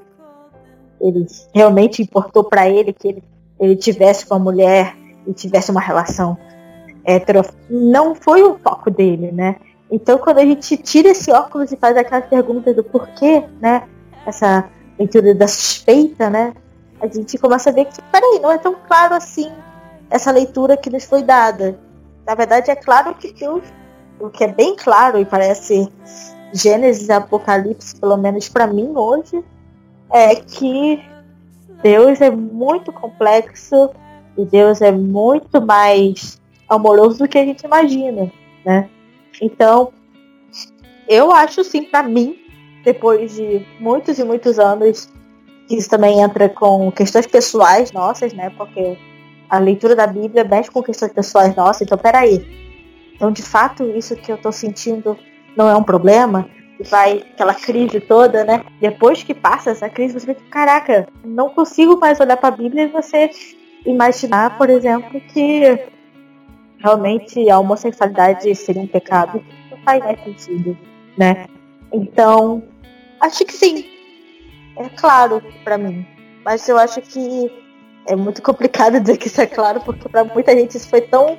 Ele 1.00 1.26
realmente 1.54 2.02
importou 2.02 2.44
para 2.44 2.68
ele 2.68 2.92
que 2.92 3.08
ele, 3.08 3.22
ele 3.58 3.76
tivesse 3.76 4.26
com 4.26 4.34
a 4.34 4.38
mulher 4.38 4.96
e 5.26 5.32
tivesse 5.32 5.70
uma 5.70 5.80
relação 5.80 6.36
hétero. 7.04 7.42
Não 7.68 8.14
foi 8.14 8.42
o 8.42 8.58
foco 8.58 8.90
dele, 8.90 9.30
né? 9.32 9.56
Então, 9.90 10.18
quando 10.18 10.38
a 10.38 10.44
gente 10.44 10.76
tira 10.76 11.10
esse 11.10 11.30
óculos 11.30 11.70
e 11.70 11.76
faz 11.76 11.96
aquelas 11.96 12.26
perguntas 12.26 12.74
do 12.74 12.82
porquê, 12.82 13.44
né? 13.60 13.84
Essa 14.26 14.68
leitura 14.98 15.34
da 15.34 15.46
suspeita, 15.46 16.28
né? 16.28 16.54
A 17.00 17.06
gente 17.06 17.38
começa 17.38 17.70
a 17.70 17.72
ver 17.72 17.84
que, 17.84 18.02
peraí, 18.10 18.40
não 18.40 18.50
é 18.50 18.58
tão 18.58 18.74
claro 18.86 19.14
assim 19.14 19.50
essa 20.10 20.30
leitura 20.30 20.76
que 20.76 20.90
nos 20.90 21.04
foi 21.04 21.22
dada. 21.22 21.78
Na 22.26 22.34
verdade, 22.34 22.70
é 22.70 22.76
claro 22.76 23.14
que 23.14 23.32
Deus 23.32 23.62
o 24.18 24.30
que 24.30 24.44
é 24.44 24.48
bem 24.48 24.74
claro 24.76 25.20
e 25.20 25.24
parece 25.24 25.88
Gênesis 26.52 27.10
Apocalipse, 27.10 27.96
pelo 27.96 28.16
menos 28.16 28.48
para 28.48 28.66
mim 28.66 28.92
hoje, 28.94 29.44
é 30.12 30.34
que 30.36 31.02
Deus 31.82 32.20
é 32.20 32.30
muito 32.30 32.92
complexo 32.92 33.90
e 34.36 34.44
Deus 34.44 34.80
é 34.80 34.92
muito 34.92 35.60
mais 35.60 36.40
amoroso 36.68 37.18
do 37.18 37.28
que 37.28 37.38
a 37.38 37.44
gente 37.44 37.64
imagina, 37.64 38.30
né? 38.64 38.88
Então, 39.40 39.92
eu 41.08 41.32
acho 41.32 41.62
sim 41.64 41.84
para 41.84 42.02
mim, 42.02 42.36
depois 42.84 43.34
de 43.34 43.64
muitos 43.78 44.18
e 44.18 44.24
muitos 44.24 44.58
anos, 44.58 45.08
isso 45.70 45.88
também 45.88 46.20
entra 46.20 46.48
com 46.48 46.90
questões 46.92 47.26
pessoais 47.26 47.92
nossas, 47.92 48.32
né? 48.32 48.50
Porque 48.50 48.96
a 49.48 49.58
leitura 49.58 49.94
da 49.94 50.06
Bíblia 50.06 50.44
mexe 50.44 50.70
com 50.70 50.82
questões 50.82 51.12
pessoais 51.12 51.54
nossas. 51.54 51.82
Então, 51.82 51.98
peraí, 51.98 52.44
então, 53.14 53.32
de 53.32 53.42
fato, 53.42 53.84
isso 53.96 54.14
que 54.14 54.30
eu 54.30 54.36
estou 54.36 54.52
sentindo 54.52 55.16
não 55.56 55.68
é 55.68 55.76
um 55.76 55.82
problema. 55.82 56.48
E 56.78 56.84
vai 56.84 57.24
aquela 57.32 57.54
crise 57.54 58.00
toda, 58.00 58.44
né? 58.44 58.64
Depois 58.80 59.22
que 59.22 59.34
passa 59.34 59.70
essa 59.70 59.88
crise, 59.88 60.18
você 60.18 60.34
que, 60.34 60.44
caraca, 60.44 61.08
não 61.24 61.50
consigo 61.50 61.98
mais 61.98 62.20
olhar 62.20 62.36
para 62.36 62.48
a 62.48 62.56
Bíblia 62.56 62.84
e 62.84 62.88
você 62.88 63.30
imaginar, 63.84 64.58
por 64.58 64.68
exemplo, 64.68 65.20
que 65.20 65.78
realmente 66.78 67.48
a 67.48 67.58
homossexualidade 67.58 68.54
seria 68.54 68.82
um 68.82 68.86
pecado. 68.86 69.42
Não 69.70 69.78
faz 69.78 70.04
mais 70.04 70.22
sentido, 70.22 70.76
né? 71.16 71.46
Então, 71.92 72.62
acho 73.20 73.44
que 73.44 73.52
sim. 73.52 73.84
É 74.76 74.88
claro 74.90 75.42
para 75.64 75.78
mim. 75.78 76.06
Mas 76.44 76.68
eu 76.68 76.78
acho 76.78 77.00
que 77.00 77.50
é 78.06 78.14
muito 78.14 78.42
complicado 78.42 79.00
dizer 79.00 79.16
que 79.16 79.28
isso 79.28 79.40
é 79.40 79.46
claro, 79.46 79.80
porque 79.80 80.08
para 80.08 80.24
muita 80.24 80.52
gente 80.52 80.76
isso 80.76 80.88
foi 80.88 81.00
tão 81.00 81.38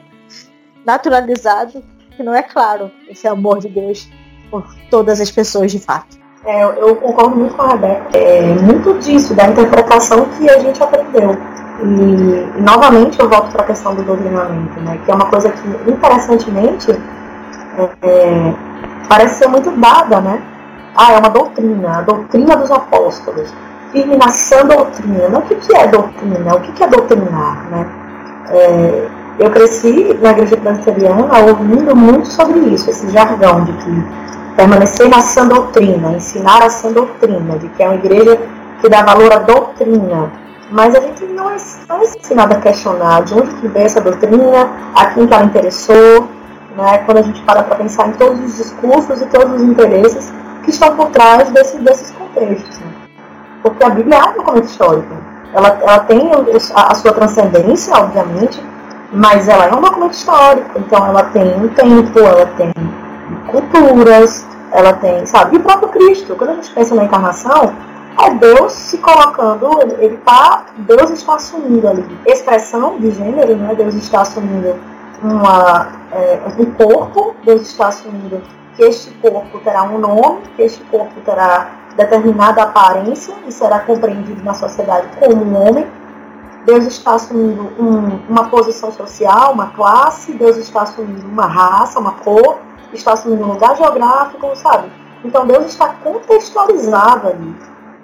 naturalizado 0.85 1.83
que 2.15 2.23
não 2.23 2.33
é 2.33 2.41
claro 2.41 2.91
esse 3.07 3.27
amor 3.27 3.59
de 3.59 3.69
Deus 3.69 4.09
por 4.49 4.63
todas 4.89 5.19
as 5.21 5.31
pessoas 5.31 5.71
de 5.71 5.79
fato. 5.79 6.17
É, 6.45 6.63
eu 6.63 6.95
concordo 6.95 7.35
muito 7.35 7.55
com 7.55 7.61
a 7.61 7.69
Rebeca. 7.69 8.17
É 8.17 8.41
muito 8.41 8.97
disso, 8.99 9.33
da 9.33 9.47
interpretação 9.47 10.25
que 10.37 10.49
a 10.49 10.59
gente 10.59 10.81
aprendeu. 10.81 11.37
E, 11.83 12.61
novamente 12.61 13.19
eu 13.19 13.29
volto 13.29 13.51
para 13.51 13.63
a 13.63 13.65
questão 13.65 13.93
do 13.93 14.01
doutrinamento, 14.01 14.79
né, 14.79 14.97
que 15.05 15.11
é 15.11 15.13
uma 15.13 15.25
coisa 15.25 15.51
que, 15.51 15.91
interessantemente, 15.91 16.91
é, 16.91 17.89
é, 18.01 18.53
parece 19.07 19.35
ser 19.35 19.47
muito 19.47 19.69
dada, 19.71 20.21
né? 20.21 20.41
Ah, 20.95 21.13
é 21.13 21.19
uma 21.19 21.29
doutrina, 21.29 21.99
a 21.99 22.01
doutrina 22.01 22.55
dos 22.55 22.71
apóstolos. 22.71 23.53
Firme 23.91 24.17
na 24.17 24.29
sã 24.29 24.65
doutrina. 24.65 25.29
Mas 25.29 25.39
o 25.39 25.41
que, 25.43 25.55
que 25.55 25.75
é 25.75 25.87
doutrina? 25.87 26.55
O 26.55 26.61
que, 26.61 26.71
que 26.71 26.83
é 26.83 26.87
doutrinar, 26.87 27.69
né? 27.69 27.85
É, 28.49 29.07
eu 29.37 29.51
cresci 29.51 30.17
na 30.21 30.31
igreja 30.31 30.57
presbiteriana 30.57 31.27
ouvindo 31.47 31.95
muito 31.95 32.27
sobre 32.27 32.59
isso, 32.59 32.89
esse 32.89 33.09
jargão 33.11 33.63
de 33.65 33.73
que 33.73 34.03
permanecer 34.57 35.07
na 35.07 35.21
sã 35.21 35.47
doutrina, 35.47 36.13
ensinar 36.13 36.63
a 36.63 36.69
sã 36.69 36.91
doutrina, 36.91 37.59
de 37.59 37.69
que 37.69 37.83
é 37.83 37.87
uma 37.87 37.95
igreja 37.95 38.39
que 38.81 38.89
dá 38.89 39.03
valor 39.03 39.31
à 39.31 39.37
doutrina. 39.37 40.31
Mas 40.71 40.95
a 40.95 40.99
gente 40.99 41.23
não 41.25 41.51
é, 41.51 41.57
não 41.87 42.01
é 42.01 42.03
ensinado 42.03 42.55
a 42.55 42.59
questionar 42.59 43.23
de 43.23 43.35
onde 43.35 43.53
que 43.55 43.67
veio 43.67 43.85
essa 43.85 44.01
doutrina, 44.01 44.69
a 44.95 45.05
quem 45.11 45.27
que 45.27 45.33
ela 45.33 45.45
interessou, 45.45 46.27
né? 46.75 46.97
quando 47.05 47.19
a 47.19 47.21
gente 47.21 47.41
para 47.43 47.63
para 47.63 47.75
pensar 47.75 48.09
em 48.09 48.13
todos 48.13 48.39
os 48.39 48.57
discursos 48.57 49.21
e 49.21 49.25
todos 49.27 49.61
os 49.61 49.61
interesses 49.61 50.33
que 50.63 50.71
estão 50.71 50.95
por 50.95 51.11
trás 51.11 51.49
desse, 51.51 51.77
desses 51.77 52.11
contextos. 52.11 52.79
Né? 52.79 52.87
Porque 53.61 53.83
a 53.83 53.89
Bíblia 53.89 54.17
é 54.17 54.23
um 54.23 54.33
documento 54.33 54.65
histórico. 54.65 55.15
ela, 55.53 55.77
ela 55.81 55.99
tem 55.99 56.31
a, 56.75 56.91
a 56.91 56.95
sua 56.95 57.13
transcendência, 57.13 57.95
obviamente, 57.95 58.61
mas 59.13 59.47
ela 59.47 59.67
é 59.67 59.73
um 59.73 59.81
documento 59.81 60.13
histórico, 60.13 60.79
então 60.79 61.05
ela 61.05 61.23
tem 61.25 61.43
um 61.63 61.67
tempo, 61.69 62.19
ela 62.19 62.45
tem 62.57 62.73
culturas, 63.49 64.45
ela 64.71 64.93
tem, 64.93 65.25
sabe, 65.25 65.55
e 65.55 65.59
o 65.59 65.63
próprio 65.63 65.89
Cristo, 65.89 66.36
quando 66.36 66.51
a 66.51 66.55
gente 66.55 66.71
pensa 66.71 66.95
na 66.95 67.05
encarnação, 67.05 67.73
é 68.19 68.32
Deus 68.32 68.73
se 68.73 68.97
colocando, 68.97 69.80
ele 69.99 70.17
tá, 70.17 70.65
Deus 70.78 71.11
está 71.11 71.36
assumindo 71.36 71.88
ali 71.88 72.05
expressão 72.25 72.97
de 72.97 73.11
gênero, 73.11 73.55
né? 73.55 73.75
Deus 73.75 73.93
está 73.93 74.21
assumindo 74.21 74.75
uma, 75.21 75.88
é, 76.11 76.39
um 76.57 76.65
corpo, 76.71 77.36
Deus 77.45 77.61
está 77.61 77.88
assumindo 77.88 78.41
que 78.75 78.84
este 78.84 79.11
corpo 79.15 79.59
terá 79.59 79.84
um 79.84 79.99
nome, 79.99 80.41
que 80.55 80.63
este 80.63 80.84
corpo 80.86 81.13
terá 81.23 81.69
determinada 81.95 82.63
aparência 82.63 83.34
e 83.47 83.51
será 83.51 83.80
compreendido 83.80 84.43
na 84.43 84.53
sociedade 84.53 85.07
como 85.19 85.43
um 85.43 85.67
homem. 85.67 85.88
Deus 86.65 86.86
está 86.86 87.13
assumindo 87.13 87.71
um, 87.80 88.19
uma 88.30 88.49
posição 88.49 88.91
social, 88.91 89.53
uma 89.53 89.67
classe, 89.67 90.34
Deus 90.34 90.57
está 90.57 90.82
assumindo 90.82 91.25
uma 91.28 91.45
raça, 91.45 91.99
uma 91.99 92.11
cor, 92.13 92.59
está 92.93 93.13
assumindo 93.13 93.43
um 93.43 93.53
lugar 93.53 93.75
geográfico, 93.75 94.55
sabe? 94.55 94.91
Então 95.23 95.45
Deus 95.45 95.65
está 95.65 95.89
contextualizado 96.03 97.27
ali. 97.27 97.55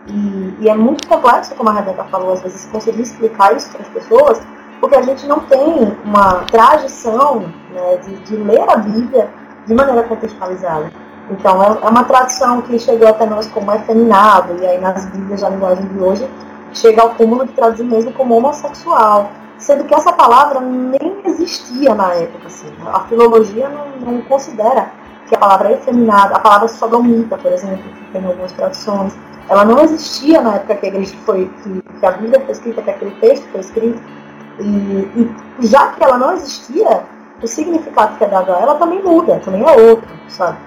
E, 0.07 0.57
e, 0.59 0.69
é 0.69 0.75
muito 0.75 1.07
complexo, 1.07 1.55
como 1.55 1.69
a 1.69 1.73
Rebeca 1.73 2.03
falou, 2.05 2.33
às 2.33 2.41
vezes 2.41 2.65
conseguir 2.65 3.03
explicar 3.03 3.55
isso 3.55 3.71
para 3.71 3.81
as 3.81 3.87
pessoas, 3.87 4.41
porque 4.81 4.97
a 4.97 5.01
gente 5.01 5.25
não 5.25 5.39
tem 5.41 5.95
uma 6.03 6.43
tradição 6.51 7.45
né, 7.71 7.97
de, 8.03 8.15
de, 8.17 8.35
ler 8.35 8.69
a 8.69 8.75
Bíblia 8.75 9.29
de 9.65 9.73
maneira 9.73 10.03
contextualizada. 10.03 10.91
Então 11.31 11.63
é, 11.63 11.67
é 11.81 11.89
uma 11.89 12.03
tradição 12.03 12.61
que 12.63 12.77
chegou 12.77 13.07
até 13.07 13.25
nós 13.25 13.47
como 13.47 13.71
efeminado, 13.71 14.61
e 14.61 14.65
aí 14.65 14.77
nas 14.77 15.05
Bíblias 15.05 15.39
da 15.39 15.49
linguagem 15.49 15.85
de 15.85 15.97
hoje 15.97 16.29
chega 16.73 17.01
ao 17.01 17.11
cúmulo 17.11 17.45
de 17.45 17.53
traduzir 17.53 17.85
mesmo 17.85 18.11
como 18.11 18.35
homossexual, 18.35 19.31
sendo 19.57 19.83
que 19.85 19.93
essa 19.93 20.11
palavra 20.13 20.59
nem 20.59 21.21
existia 21.25 21.93
na 21.95 22.13
época. 22.13 22.47
Assim. 22.47 22.67
A 22.85 23.01
filologia 23.01 23.69
não, 23.69 24.13
não 24.13 24.21
considera 24.23 24.91
que 25.27 25.35
a 25.35 25.37
palavra 25.39 25.69
é 25.69 25.73
efeminada, 25.73 26.35
a 26.35 26.39
palavra 26.39 26.67
sodomita, 26.67 27.37
por 27.37 27.51
exemplo, 27.51 27.83
que 27.83 28.11
tem 28.11 28.25
algumas 28.25 28.51
traduções, 28.51 29.13
ela 29.49 29.65
não 29.65 29.79
existia 29.79 30.41
na 30.41 30.55
época 30.55 30.75
que 30.75 30.85
a 30.85 30.89
igreja 30.89 31.15
foi, 31.25 31.49
que, 31.61 31.81
que 31.99 32.05
a 32.05 32.11
Bíblia 32.11 32.39
foi 32.41 32.51
escrita, 32.51 32.81
que 32.81 32.89
aquele 32.89 33.11
texto 33.15 33.45
foi 33.51 33.61
escrito. 33.61 34.01
E, 34.59 34.63
e, 34.63 35.35
já 35.61 35.87
que 35.87 36.03
ela 36.03 36.17
não 36.17 36.33
existia, 36.33 37.03
o 37.41 37.47
significado 37.47 38.17
que 38.17 38.23
é 38.23 38.27
dado 38.27 38.53
a 38.53 38.59
ela 38.59 38.75
também 38.75 39.01
muda, 39.03 39.41
também 39.43 39.63
é 39.63 39.71
outro, 39.89 40.07
sabe? 40.29 40.57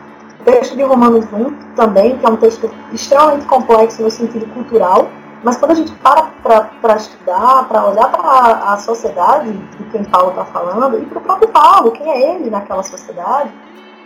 O 0.40 0.44
texto 0.44 0.76
de 0.76 0.82
Romanos 0.82 1.24
1 1.32 1.74
também, 1.74 2.18
que 2.18 2.26
é 2.26 2.28
um 2.28 2.36
texto 2.36 2.70
extremamente 2.92 3.46
complexo 3.46 4.02
no 4.02 4.10
sentido 4.10 4.46
cultural, 4.52 5.08
mas 5.42 5.56
quando 5.56 5.72
a 5.72 5.74
gente 5.74 5.92
para 5.92 6.22
para 6.80 6.96
estudar, 6.96 7.68
para 7.68 7.84
olhar 7.86 8.10
para 8.10 8.72
a 8.72 8.76
sociedade 8.78 9.52
de 9.52 9.84
quem 9.90 10.04
Paulo 10.04 10.30
está 10.30 10.44
falando, 10.46 10.98
e 10.98 11.06
para 11.06 11.18
o 11.18 11.20
próprio 11.20 11.48
Paulo, 11.48 11.90
quem 11.92 12.08
é 12.08 12.34
ele 12.34 12.50
naquela 12.50 12.82
sociedade, 12.82 13.50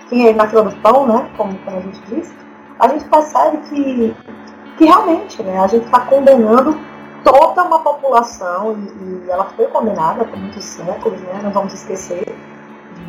quem 0.09 0.25
é 0.25 0.29
ele 0.31 0.39
naquela 0.39 0.65
do 0.65 0.77
pão, 0.77 1.07
né, 1.07 1.31
como, 1.37 1.57
como 1.59 1.77
a 1.77 1.81
gente 1.81 2.01
disse, 2.09 2.35
a 2.79 2.89
gente 2.89 3.05
percebe 3.05 3.59
que 3.69 4.17
que 4.77 4.87
realmente 4.87 5.43
né, 5.43 5.59
a 5.59 5.67
gente 5.67 5.85
está 5.85 6.01
condenando 6.01 6.79
toda 7.23 7.65
uma 7.65 7.81
população, 7.81 8.79
e, 8.79 9.27
e, 9.27 9.31
ela 9.31 9.45
foi 9.57 9.67
condenada 9.67 10.25
por 10.25 10.39
muitos 10.39 10.65
séculos, 10.65 11.21
né, 11.21 11.41
não 11.43 11.51
vamos 11.51 11.75
esquecer, 11.75 12.25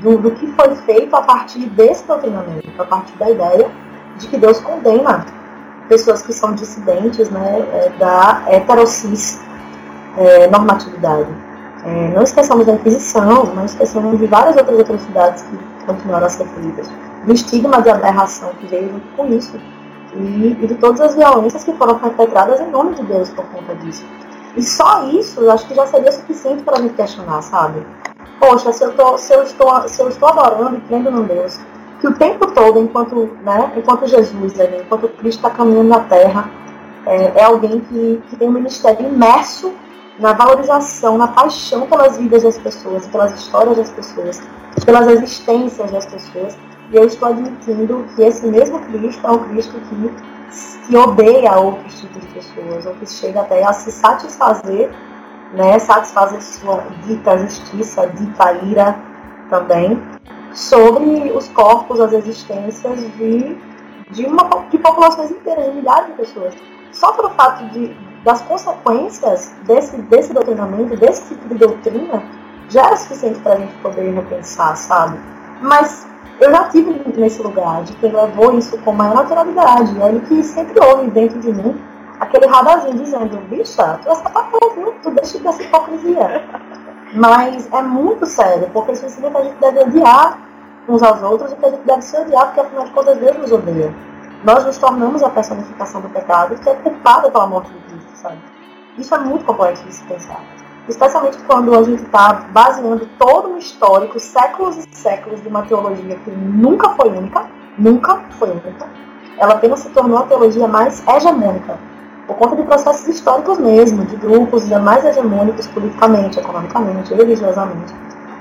do, 0.01 0.17
do 0.17 0.31
que 0.31 0.47
foi 0.47 0.75
feito 0.75 1.15
a 1.15 1.21
partir 1.21 1.69
desse 1.69 2.05
doutrinamento, 2.05 2.69
a 2.77 2.85
partir 2.85 3.15
da 3.17 3.29
ideia 3.29 3.71
de 4.17 4.27
que 4.27 4.37
Deus 4.37 4.59
condena 4.59 5.25
pessoas 5.91 6.21
que 6.21 6.31
são 6.31 6.53
dissidentes 6.53 7.29
né, 7.29 7.67
é, 7.73 7.89
da 7.99 8.43
heterocis 8.47 9.41
é, 10.17 10.47
normatividade. 10.47 11.27
É, 11.83 12.13
não 12.15 12.23
esqueçamos 12.23 12.65
da 12.65 12.73
Inquisição, 12.75 13.43
não 13.53 13.65
esqueçamos 13.65 14.17
de 14.17 14.25
várias 14.25 14.55
outras 14.55 14.79
atrocidades 14.79 15.43
que 15.43 15.85
continuaram 15.85 16.27
a 16.27 16.29
ser 16.29 16.47
feitas, 16.47 16.89
do 17.25 17.33
estigma 17.33 17.81
de 17.81 17.89
aberração 17.89 18.51
que 18.57 18.67
veio 18.67 19.01
com 19.17 19.25
isso 19.33 19.59
e, 20.13 20.57
e 20.61 20.67
de 20.67 20.75
todas 20.75 21.01
as 21.01 21.13
violências 21.13 21.65
que 21.65 21.73
foram 21.73 21.99
perpetradas 21.99 22.61
em 22.61 22.69
nome 22.71 22.95
de 22.95 23.03
Deus 23.03 23.29
por 23.29 23.43
conta 23.47 23.75
disso. 23.75 24.05
E 24.55 24.63
só 24.63 25.03
isso 25.09 25.49
acho 25.51 25.67
que 25.67 25.75
já 25.75 25.85
seria 25.87 26.11
suficiente 26.13 26.63
para 26.63 26.77
gente 26.77 26.93
questionar, 26.93 27.41
sabe? 27.41 27.85
Poxa, 28.39 28.71
se 28.71 28.81
eu, 28.81 28.93
tô, 28.93 29.17
se, 29.17 29.33
eu 29.33 29.43
estou, 29.43 29.87
se 29.89 30.01
eu 30.01 30.07
estou 30.07 30.29
adorando 30.29 30.77
e 30.77 30.81
crendo 30.81 31.11
no 31.11 31.23
Deus, 31.23 31.59
que 32.01 32.07
o 32.07 32.13
tempo 32.15 32.47
todo, 32.47 32.79
enquanto, 32.79 33.29
né, 33.43 33.71
enquanto 33.77 34.07
Jesus, 34.07 34.55
né, 34.55 34.81
enquanto 34.83 35.07
Cristo 35.07 35.37
está 35.37 35.51
caminhando 35.51 35.89
na 35.89 35.99
Terra, 35.99 36.49
é, 37.05 37.39
é 37.39 37.43
alguém 37.43 37.79
que, 37.79 38.21
que 38.27 38.35
tem 38.35 38.49
um 38.49 38.51
ministério 38.51 39.07
imerso 39.07 39.71
na 40.19 40.33
valorização, 40.33 41.15
na 41.17 41.27
paixão 41.27 41.85
pelas 41.85 42.17
vidas 42.17 42.41
das 42.41 42.57
pessoas, 42.57 43.05
pelas 43.05 43.39
histórias 43.39 43.77
das 43.77 43.91
pessoas, 43.91 44.41
pelas 44.83 45.07
existências 45.07 45.91
das 45.91 46.05
pessoas. 46.07 46.57
E 46.91 46.95
eu 46.95 47.05
estou 47.05 47.29
admitindo 47.29 48.03
que 48.15 48.23
esse 48.23 48.47
mesmo 48.47 48.79
Cristo 48.79 49.25
é 49.25 49.31
um 49.31 49.39
Cristo 49.49 49.73
que, 49.87 50.87
que 50.87 50.97
odeia 50.97 51.55
outros 51.59 52.01
tipos 52.01 52.21
de 52.21 52.27
pessoas, 52.33 52.85
ou 52.87 52.93
que 52.95 53.05
chega 53.05 53.41
até 53.41 53.63
a 53.63 53.73
se 53.73 53.91
satisfazer, 53.91 54.91
né, 55.53 55.77
satisfazer 55.77 56.41
sua 56.41 56.83
dita 57.05 57.37
justiça, 57.37 58.07
dita 58.07 58.53
ira 58.53 58.95
também, 59.49 60.01
sobre 60.53 61.31
os 61.31 61.47
corpos, 61.49 61.99
as 61.99 62.13
existências 62.13 62.99
de, 63.17 63.57
de, 64.11 64.25
uma, 64.25 64.43
de 64.69 64.77
populações 64.77 65.31
inteiras, 65.31 65.65
de 65.65 65.71
milhares 65.71 66.07
de 66.07 66.13
pessoas. 66.13 66.53
Só 66.91 67.13
pelo 67.13 67.29
fato 67.31 67.65
de, 67.69 67.95
das 68.23 68.41
consequências 68.41 69.53
desse, 69.63 69.97
desse 70.03 70.33
doutrinamento, 70.33 70.95
desse 70.97 71.33
tipo 71.33 71.47
de 71.47 71.55
doutrina, 71.55 72.23
já 72.69 72.85
era 72.85 72.95
suficiente 72.95 73.39
para 73.39 73.53
a 73.53 73.57
gente 73.57 73.73
poder 73.75 74.13
repensar, 74.13 74.75
sabe? 74.75 75.19
Mas 75.61 76.07
eu 76.39 76.49
já 76.49 76.63
tive 76.69 77.01
nesse 77.17 77.41
lugar 77.41 77.83
de 77.83 77.93
quem 77.97 78.11
levou 78.11 78.57
isso 78.57 78.77
com 78.79 78.91
maior 78.91 79.15
naturalidade. 79.15 79.95
E 79.95 79.99
olha 79.99 80.19
que 80.21 80.41
sempre 80.43 80.83
houve 80.83 81.09
dentro 81.11 81.39
de 81.39 81.53
mim 81.53 81.79
aquele 82.19 82.45
radarzinho 82.47 82.95
dizendo, 82.95 83.37
bicha, 83.49 83.99
tu 84.01 84.09
é 84.09 84.15
sapatão? 84.15 84.59
Tu 85.03 85.11
deixa 85.11 85.39
dessa 85.39 85.63
hipocrisia. 85.63 86.43
Mas 87.13 87.71
é 87.73 87.81
muito 87.81 88.25
sério, 88.25 88.69
porque 88.71 88.93
isso 88.93 89.09
significa 89.09 89.31
que 89.31 89.37
a 89.37 89.49
gente 89.49 89.59
deve 89.59 89.79
odiar 89.79 90.39
uns 90.87 91.03
aos 91.03 91.21
outros 91.21 91.51
e 91.51 91.55
que 91.55 91.65
a 91.65 91.69
gente 91.69 91.83
deve 91.83 92.01
se 92.01 92.17
odiar, 92.17 92.45
porque 92.47 92.59
afinal 92.61 92.85
de 92.85 92.91
contas 92.91 93.17
Deus 93.17 93.37
nos 93.37 93.51
odeia. 93.51 93.93
Nós 94.43 94.65
nos 94.65 94.77
tornamos 94.77 95.21
a 95.21 95.29
personificação 95.29 96.01
do 96.01 96.09
pecado 96.09 96.55
que 96.55 96.69
é 96.69 96.75
culpada 96.75 97.29
pela 97.29 97.47
morte 97.47 97.71
de 97.71 97.79
Cristo, 97.79 98.11
sabe? 98.15 98.37
Isso 98.97 99.13
é 99.13 99.19
muito 99.19 99.45
complexo 99.45 99.83
de 99.83 99.93
se 99.93 100.03
pensar 100.05 100.41
especialmente 100.87 101.37
quando 101.43 101.73
a 101.73 101.83
gente 101.83 102.03
está 102.03 102.33
baseando 102.51 103.07
todo 103.17 103.49
um 103.49 103.57
histórico, 103.57 104.19
séculos 104.19 104.77
e 104.77 104.95
séculos 104.95 105.41
de 105.41 105.47
uma 105.47 105.63
teologia 105.63 106.15
que 106.17 106.31
nunca 106.31 106.89
foi 106.91 107.09
única, 107.09 107.45
nunca 107.77 108.21
foi 108.31 108.51
única. 108.51 108.87
Ela 109.37 109.53
apenas 109.53 109.79
se 109.79 109.89
tornou 109.89 110.19
a 110.19 110.23
teologia 110.23 110.67
mais 110.67 111.05
hegemônica, 111.07 111.77
por 112.31 112.37
conta 112.37 112.55
de 112.55 112.63
processos 112.63 113.07
históricos 113.07 113.59
mesmo, 113.59 114.05
de 114.05 114.15
grupos 114.15 114.67
mais 114.69 115.03
hegemônicos 115.03 115.67
politicamente, 115.67 116.39
economicamente, 116.39 117.13
religiosamente. 117.13 117.93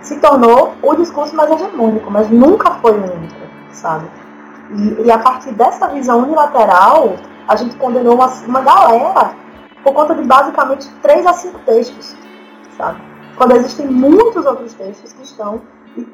Se 0.03 0.17
tornou 0.21 0.75
o 0.81 0.95
discurso 0.95 1.35
mais 1.35 1.51
hegemônico, 1.51 2.09
mas 2.11 2.31
nunca 2.31 2.71
foi 2.75 2.93
único, 2.93 3.35
sabe? 3.73 4.07
E, 4.77 5.07
e 5.07 5.11
a 5.11 5.19
partir 5.19 5.53
dessa 5.53 5.89
visão 5.89 6.21
unilateral, 6.21 7.17
a 7.49 7.57
gente 7.57 7.75
condenou 7.77 8.15
uma, 8.15 8.29
uma 8.47 8.61
galera 8.61 9.33
por 9.83 9.93
conta 9.93 10.15
de 10.15 10.23
basicamente 10.23 10.89
três 11.03 11.27
a 11.27 11.33
cinco 11.33 11.59
textos 11.67 12.17
sabe? 12.77 13.01
Quando 13.37 13.57
existem 13.57 13.87
muitos 13.87 14.47
outros 14.47 14.73
textos 14.75 15.13
que 15.13 15.23
estão 15.23 15.61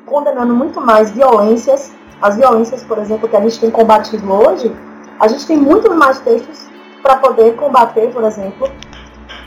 condenando 0.06 0.54
muito 0.54 0.80
mais 0.80 1.10
violências, 1.10 1.92
as 2.22 2.36
violências, 2.36 2.82
por 2.84 2.98
exemplo, 2.98 3.28
que 3.28 3.36
a 3.36 3.40
gente 3.40 3.60
tem 3.60 3.70
combatido 3.70 4.32
hoje, 4.32 4.74
a 5.20 5.28
gente 5.28 5.46
tem 5.46 5.56
muitos 5.56 5.94
mais 5.94 6.18
textos 6.20 6.66
para 7.06 7.18
poder 7.18 7.54
combater, 7.54 8.12
por 8.12 8.24
exemplo, 8.24 8.68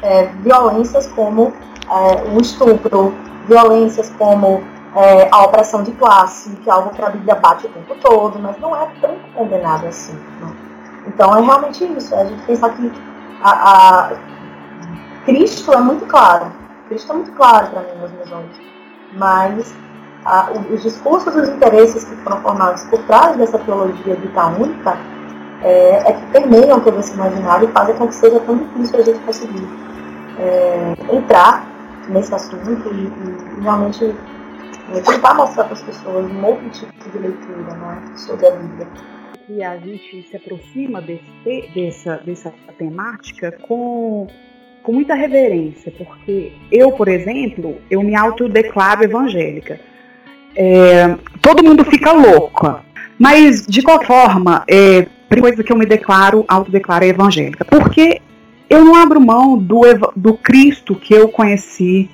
é, 0.01 0.28
violências 0.41 1.07
como 1.07 1.53
é, 1.89 2.34
o 2.34 2.39
estupro, 2.39 3.14
violências 3.49 4.10
como 4.18 4.64
é, 4.95 5.28
a 5.30 5.43
opressão 5.43 5.84
de 5.84 5.91
classe, 5.91 6.51
que 6.51 6.70
é 6.70 6.72
algo 6.74 6.91
que 6.91 7.03
a 7.03 7.10
Bíblia 7.10 7.36
bate 7.36 7.66
o 7.66 7.70
tempo 7.70 7.95
todo, 7.95 8.39
mas 8.39 8.57
não 8.60 8.74
é 8.74 8.88
tão 9.01 9.18
condenado 9.36 9.88
assim. 9.88 10.14
Né? 10.14 10.53
Então 11.07 11.38
é 11.38 11.41
realmente 11.41 11.84
isso, 11.84 12.16
é 12.16 12.22
a 12.22 12.26
gente 12.26 12.41
pensar 12.43 12.70
que 12.70 12.91
a, 13.43 13.49
a 13.49 14.12
Cristo 15.26 15.74
é 15.74 15.82
muito 15.82 16.05
claro 16.05 16.49
Cristo 16.88 17.03
está 17.03 17.14
muito 17.14 17.32
claro 17.34 17.68
para 17.68 17.82
mim 17.82 18.01
nos 18.01 18.12
meus. 18.12 18.62
Mas 19.14 19.76
a, 20.24 20.49
os 20.72 20.82
discursos 20.82 21.36
e 21.36 21.39
os 21.39 21.49
interesses 21.49 22.05
que 22.05 22.16
foram 22.18 22.41
formados 22.41 22.84
por 22.84 22.99
trás 23.03 23.36
dessa 23.36 23.60
teologia 23.60 24.16
dita 24.16 24.45
única 24.45 24.97
é, 25.64 26.10
é, 26.10 26.14
que 26.14 26.26
permeiam 26.32 26.80
todo 26.80 26.99
esse 26.99 27.14
imaginário 27.14 27.70
e 27.70 27.72
fazem 27.72 27.95
com 27.95 28.07
que 28.07 28.16
seja 28.16 28.39
tão 28.41 28.57
difícil 28.57 28.99
a 28.99 29.01
gente 29.03 29.20
conseguir 29.20 29.68
é, 30.39 31.16
entrar 31.16 31.68
nesse 32.07 32.34
assunto 32.34 32.89
e, 32.93 33.57
e 33.57 33.62
realmente 33.62 34.16
é, 34.93 35.01
tentar 35.01 35.34
mostrar 35.34 35.66
para 35.66 35.74
as 35.74 35.84
pessoas 35.84 36.32
um 36.32 36.45
outro 36.45 36.70
tipo 36.70 37.10
de 37.10 37.18
leitura 37.18 37.74
né, 37.76 38.01
sobre 38.16 38.47
a 38.47 38.51
Bíblia. 38.51 38.88
E 39.47 39.64
a 39.64 39.78
gente 39.78 40.28
se 40.30 40.38
aproxima 40.38 41.01
desse, 41.01 41.70
dessa, 41.74 42.18
dessa 42.18 42.53
temática 42.78 43.51
com 43.68 44.28
com 44.84 44.93
muita 44.93 45.14
reverência, 45.14 45.91
porque 45.91 46.53
eu, 46.72 46.91
por 46.91 47.07
exemplo, 47.07 47.78
eu 47.91 48.01
me 48.01 48.16
autodeclaro 48.16 49.03
evangélica. 49.03 49.80
É, 50.55 51.16
todo 51.41 51.64
mundo 51.64 51.84
fica 51.86 52.12
louca, 52.12 52.82
mas 53.18 53.68
de 53.68 53.82
qualquer 53.82 54.07
forma, 54.07 54.64
é, 54.68 55.05
primeira 55.30 55.56
coisa 55.56 55.64
que 55.64 55.72
eu 55.72 55.78
me 55.78 55.86
declaro, 55.86 56.44
autodeclaro 56.48 57.06
é 57.06 57.10
evangélica, 57.10 57.64
porque 57.64 58.20
eu 58.70 58.84
não 58.84 58.96
abro 58.96 59.22
mão 59.22 59.58
do, 59.58 59.82
do 60.16 60.34
Cristo 60.34 60.96
que 60.96 61.14
eu 61.14 61.30
conheci 61.30 62.10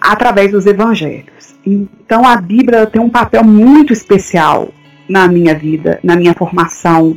através 0.00 0.52
dos 0.52 0.66
evangelhos. 0.66 1.54
Então 1.64 2.26
a 2.26 2.36
Bíblia 2.36 2.86
tem 2.86 3.00
um 3.00 3.08
papel 3.08 3.42
muito 3.42 3.92
especial 3.92 4.68
na 5.08 5.28
minha 5.28 5.54
vida, 5.54 5.98
na 6.02 6.16
minha 6.16 6.34
formação 6.34 7.16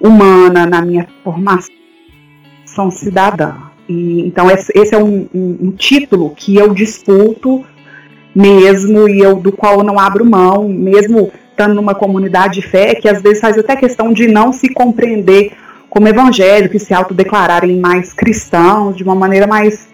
humana, 0.00 0.66
na 0.66 0.82
minha 0.82 1.06
formação 1.24 1.70
cidadã. 2.90 3.54
E, 3.88 4.20
então 4.26 4.50
esse, 4.50 4.72
é 4.94 4.98
um, 4.98 5.26
um, 5.34 5.58
um, 5.62 5.70
título 5.72 6.34
que 6.36 6.56
eu 6.56 6.74
disputo 6.74 7.64
mesmo 8.34 9.08
e 9.08 9.20
eu 9.20 9.36
do 9.36 9.50
qual 9.50 9.78
eu 9.78 9.84
não 9.84 9.98
abro 9.98 10.24
mão, 10.24 10.68
mesmo 10.68 11.32
estando 11.58 11.74
numa 11.74 11.94
comunidade 11.94 12.60
de 12.60 12.62
fé 12.62 12.94
que 12.94 13.08
às 13.08 13.20
vezes 13.20 13.40
faz 13.40 13.58
até 13.58 13.74
questão 13.74 14.12
de 14.12 14.28
não 14.28 14.52
se 14.52 14.68
compreender 14.72 15.50
como 15.90 16.06
evangélico 16.06 16.76
e 16.76 16.80
se 16.80 16.94
autodeclararem 16.94 17.80
mais 17.80 18.12
cristãos 18.12 18.96
de 18.96 19.02
uma 19.02 19.16
maneira 19.16 19.46
mais 19.46 19.88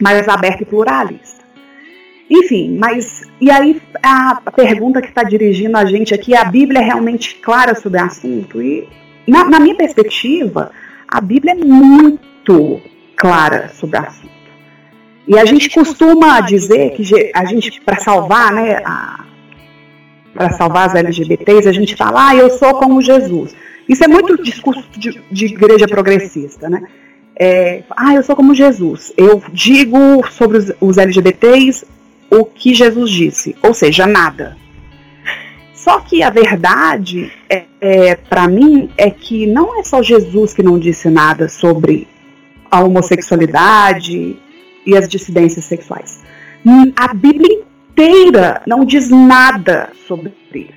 mais 0.00 0.26
aberta 0.26 0.62
e 0.62 0.66
pluralista. 0.66 1.42
Enfim, 2.30 2.78
mas 2.78 3.22
e 3.38 3.50
aí 3.50 3.82
a 4.02 4.40
pergunta 4.56 5.02
que 5.02 5.08
está 5.08 5.22
dirigindo 5.22 5.76
a 5.76 5.84
gente 5.84 6.14
aqui, 6.14 6.34
a 6.34 6.44
Bíblia 6.44 6.80
é 6.80 6.84
realmente 6.84 7.34
clara 7.34 7.74
sobre 7.74 8.00
o 8.00 8.04
assunto? 8.04 8.62
E 8.62 8.88
na, 9.28 9.44
na 9.44 9.60
minha 9.60 9.74
perspectiva, 9.74 10.70
a 11.06 11.20
Bíblia 11.20 11.52
é 11.52 11.56
muito 11.56 12.80
clara 13.14 13.68
sobre 13.74 13.98
o 13.98 14.00
assunto. 14.00 14.32
E 15.28 15.38
a 15.38 15.44
gente 15.44 15.68
costuma 15.68 16.40
dizer 16.40 16.92
que 16.92 17.30
a 17.34 17.44
gente, 17.44 17.80
para 17.82 18.00
salvar, 18.00 18.52
né, 18.52 18.82
para 20.34 20.50
salvar 20.50 20.88
as 20.88 20.94
LGBTs, 20.94 21.68
a 21.68 21.72
gente 21.72 21.96
fala, 21.96 22.28
ah, 22.28 22.36
eu 22.36 22.50
sou 22.50 22.74
como 22.74 23.02
Jesus. 23.02 23.54
Isso 23.88 24.04
é 24.04 24.08
muito 24.08 24.42
discurso 24.42 24.84
de, 24.96 25.20
de 25.30 25.46
igreja 25.46 25.86
progressista, 25.86 26.68
né? 26.68 26.82
É, 27.34 27.82
ah, 27.96 28.14
eu 28.14 28.22
sou 28.22 28.36
como 28.36 28.54
Jesus. 28.54 29.12
Eu 29.16 29.42
digo 29.52 29.98
sobre 30.30 30.58
os, 30.58 30.72
os 30.80 30.98
LGBTs 30.98 31.86
o 32.30 32.44
que 32.44 32.74
Jesus 32.74 33.10
disse, 33.10 33.54
ou 33.62 33.74
seja, 33.74 34.06
nada. 34.06 34.56
Só 35.74 36.00
que 36.00 36.22
a 36.22 36.30
verdade, 36.30 37.32
é, 37.50 37.64
é 37.80 38.14
para 38.14 38.46
mim, 38.48 38.88
é 38.96 39.10
que 39.10 39.46
não 39.46 39.78
é 39.78 39.82
só 39.82 40.02
Jesus 40.02 40.54
que 40.54 40.62
não 40.62 40.78
disse 40.78 41.10
nada 41.10 41.48
sobre 41.48 42.06
a 42.70 42.80
homossexualidade 42.80 44.36
e 44.86 44.96
as 44.96 45.08
dissidências 45.08 45.64
sexuais. 45.64 46.22
A 46.96 47.12
Bíblia 47.12 47.62
inteira 47.92 48.62
não 48.66 48.84
diz 48.84 49.10
nada 49.10 49.90
sobre 50.06 50.32
isso. 50.54 50.72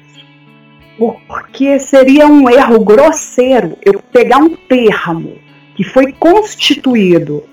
Porque 1.28 1.80
seria 1.80 2.28
um 2.28 2.50
erro 2.50 2.80
grosseiro 2.80 3.78
eu 3.84 4.02
pegar 4.12 4.38
um 4.38 4.56
termo 4.56 5.38
que 5.76 5.84
foi 5.84 6.14
constituído 6.14 7.44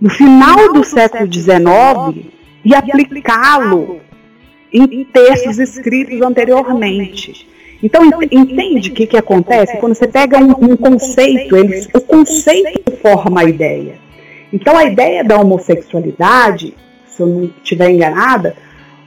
no 0.00 0.10
final 0.10 0.72
do 0.72 0.84
século 0.84 1.32
XIX 1.32 2.32
e 2.64 2.74
aplicá-lo 2.74 4.00
em 4.72 5.04
textos 5.04 5.58
escritos 5.58 6.20
anteriormente. 6.22 7.46
Então, 7.82 8.08
entende 8.30 8.90
o 8.90 8.94
que, 8.94 9.06
que 9.06 9.16
acontece? 9.16 9.76
Quando 9.78 9.94
você 9.94 10.06
pega 10.06 10.38
um, 10.38 10.50
um 10.50 10.76
conceito, 10.76 11.56
eles, 11.56 11.88
o 11.92 12.00
conceito 12.00 12.92
forma 13.02 13.40
a 13.40 13.44
ideia. 13.44 13.94
Então, 14.52 14.76
a 14.76 14.84
ideia 14.84 15.24
da 15.24 15.36
homossexualidade, 15.40 16.74
se 17.06 17.22
eu 17.22 17.26
não 17.26 17.50
estiver 17.62 17.90
enganada, 17.90 18.54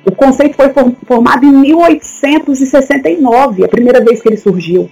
o 0.06 0.12
conceito 0.12 0.56
foi 0.56 0.72
formado 1.06 1.46
em 1.46 1.52
1869, 1.52 3.66
a 3.66 3.68
primeira 3.68 4.02
vez 4.04 4.22
que 4.22 4.30
ele 4.30 4.38
surgiu. 4.38 4.90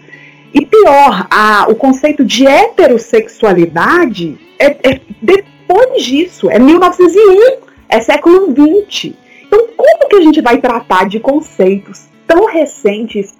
E 0.54 0.66
pior, 0.66 1.26
a, 1.30 1.68
o 1.70 1.76
conceito 1.76 2.26
de 2.26 2.46
heterossexualidade 2.46 4.38
é, 4.60 4.92
é 4.92 5.00
depois 5.22 6.04
disso, 6.04 6.50
é 6.50 6.60
1901, 6.60 7.60
é 7.90 8.02
século 8.02 8.52
XX. 8.52 9.14
Então, 9.46 9.68
como 9.76 10.10
que 10.10 10.16
a 10.16 10.22
gente 10.22 10.42
vai 10.42 10.60
tratar 10.60 11.08
de 11.08 11.20
conceitos 11.20 12.06
tão 12.28 12.46
recentes 12.46 13.34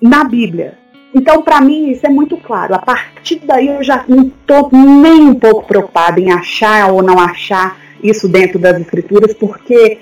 na 0.00 0.24
Bíblia. 0.24 0.78
Então, 1.14 1.42
para 1.42 1.60
mim, 1.60 1.90
isso 1.90 2.06
é 2.06 2.08
muito 2.08 2.36
claro. 2.36 2.74
A 2.74 2.78
partir 2.78 3.40
daí, 3.44 3.68
eu 3.68 3.82
já 3.82 4.04
não 4.08 4.24
estou 4.24 4.70
nem 4.72 5.28
um 5.28 5.34
pouco 5.34 5.66
preocupada 5.66 6.20
em 6.20 6.32
achar 6.32 6.92
ou 6.92 7.02
não 7.02 7.18
achar 7.18 7.78
isso 8.02 8.28
dentro 8.28 8.58
das 8.58 8.80
escrituras, 8.80 9.34
porque 9.34 9.98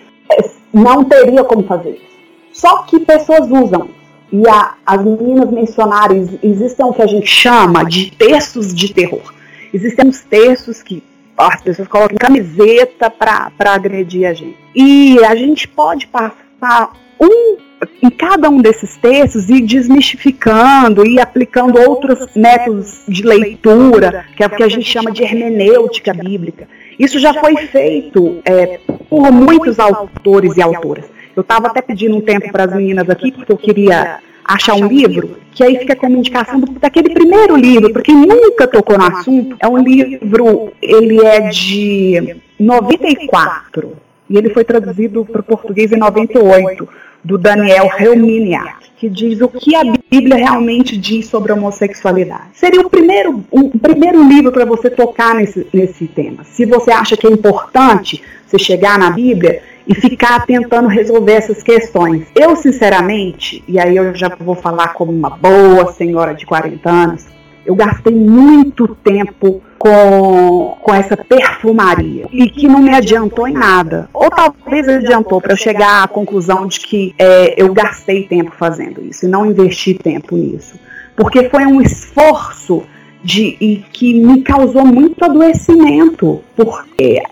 não 0.72 1.04
teria 1.04 1.44
como 1.44 1.62
fazer 1.64 1.90
isso. 1.90 2.08
Só 2.52 2.82
que 2.82 3.00
pessoas 3.00 3.50
usam. 3.50 3.88
E 4.30 4.46
a, 4.48 4.74
as 4.84 5.02
meninas 5.02 5.50
mencionaram, 5.50 6.16
existem 6.42 6.84
o 6.84 6.92
que 6.92 7.02
a 7.02 7.06
gente 7.06 7.26
chama 7.26 7.84
de 7.84 8.10
textos 8.10 8.74
de 8.74 8.92
terror. 8.92 9.32
Existem 9.72 10.06
uns 10.06 10.20
textos 10.20 10.82
que 10.82 11.02
as 11.36 11.62
pessoas 11.62 11.88
colocam 11.88 12.16
camiseta 12.18 13.10
para 13.10 13.52
agredir 13.58 14.28
a 14.28 14.34
gente. 14.34 14.58
E 14.74 15.18
a 15.24 15.34
gente 15.34 15.66
pode 15.66 16.06
passar 16.08 16.92
um 17.20 17.56
em 18.02 18.10
cada 18.10 18.50
um 18.50 18.60
desses 18.60 18.96
textos 18.96 19.48
e 19.48 19.60
desmistificando 19.60 21.06
e 21.06 21.20
aplicando 21.20 21.78
outros 21.78 22.28
métodos 22.34 23.02
de 23.06 23.22
leitura, 23.22 24.26
que 24.36 24.42
é 24.42 24.46
o 24.46 24.50
que 24.50 24.62
a 24.62 24.68
gente 24.68 24.88
chama 24.88 25.12
de 25.12 25.22
hermenêutica 25.22 26.12
bíblica. 26.12 26.68
Isso 26.98 27.18
já 27.18 27.32
foi 27.34 27.56
feito 27.56 28.40
é, 28.44 28.80
por 29.08 29.30
muitos 29.30 29.78
autores 29.78 30.56
e 30.56 30.62
autoras. 30.62 31.04
Eu 31.36 31.42
estava 31.42 31.68
até 31.68 31.80
pedindo 31.80 32.16
um 32.16 32.20
tempo 32.20 32.50
para 32.50 32.64
as 32.64 32.74
meninas 32.74 33.08
aqui, 33.08 33.30
porque 33.30 33.52
eu 33.52 33.56
queria 33.56 34.18
achar 34.44 34.74
um 34.74 34.86
livro, 34.86 35.36
que 35.52 35.62
aí 35.62 35.78
fica 35.78 35.94
como 35.94 36.16
indicação 36.16 36.58
daquele 36.80 37.10
primeiro 37.10 37.54
livro, 37.54 37.92
porque 37.92 38.10
nunca 38.12 38.66
tocou 38.66 38.96
no 38.96 39.04
assunto. 39.04 39.56
É 39.60 39.68
um 39.68 39.78
livro, 39.78 40.72
ele 40.80 41.24
é 41.24 41.48
de 41.50 42.36
94, 42.58 43.92
e 44.28 44.36
ele 44.36 44.48
foi 44.50 44.64
traduzido 44.64 45.24
para 45.24 45.42
o 45.42 45.44
português 45.44 45.92
em 45.92 45.98
98 45.98 46.88
do 47.22 47.36
Daniel 47.36 47.90
Helminiak, 47.98 48.77
que 48.98 49.08
diz 49.08 49.40
o 49.40 49.48
que 49.48 49.76
a 49.76 49.82
Bíblia 50.10 50.36
realmente 50.36 50.96
diz 50.96 51.26
sobre 51.26 51.52
a 51.52 51.54
homossexualidade. 51.54 52.48
Seria 52.54 52.80
o 52.80 52.90
primeiro, 52.90 53.44
um 53.52 53.70
primeiro 53.70 54.26
livro 54.28 54.50
para 54.50 54.64
você 54.64 54.90
tocar 54.90 55.36
nesse, 55.36 55.66
nesse 55.72 56.08
tema. 56.08 56.42
Se 56.44 56.66
você 56.66 56.90
acha 56.90 57.16
que 57.16 57.26
é 57.26 57.30
importante 57.30 58.20
você 58.46 58.58
chegar 58.58 58.98
na 58.98 59.10
Bíblia 59.10 59.62
e 59.86 59.94
ficar 59.94 60.44
tentando 60.44 60.88
resolver 60.88 61.32
essas 61.32 61.62
questões. 61.62 62.26
Eu, 62.34 62.56
sinceramente, 62.56 63.62
e 63.68 63.78
aí 63.78 63.96
eu 63.96 64.14
já 64.14 64.28
vou 64.40 64.54
falar 64.54 64.88
como 64.88 65.12
uma 65.12 65.30
boa 65.30 65.92
senhora 65.92 66.34
de 66.34 66.44
40 66.44 66.90
anos, 66.90 67.26
eu 67.68 67.74
gastei 67.74 68.14
muito 68.14 68.96
tempo 69.04 69.60
com, 69.78 70.74
com 70.80 70.94
essa 70.94 71.14
perfumaria 71.18 72.24
e 72.32 72.48
que 72.48 72.66
não 72.66 72.78
me 72.78 72.94
adiantou 72.94 73.46
em 73.46 73.52
nada. 73.52 74.08
Ou 74.14 74.30
talvez 74.30 74.88
adiantou 74.88 75.38
para 75.38 75.52
eu 75.52 75.56
chegar 75.56 76.02
à 76.02 76.08
conclusão 76.08 76.66
de 76.66 76.80
que 76.80 77.14
é, 77.18 77.62
eu 77.62 77.70
gastei 77.74 78.26
tempo 78.26 78.52
fazendo 78.58 79.04
isso 79.04 79.26
e 79.26 79.28
não 79.28 79.44
investi 79.44 79.92
tempo 79.92 80.34
nisso. 80.34 80.80
Porque 81.14 81.50
foi 81.50 81.66
um 81.66 81.82
esforço 81.82 82.84
de, 83.22 83.58
e 83.60 83.84
que 83.92 84.18
me 84.18 84.40
causou 84.40 84.86
muito 84.86 85.22
adoecimento. 85.22 86.42
Porque, 86.56 87.22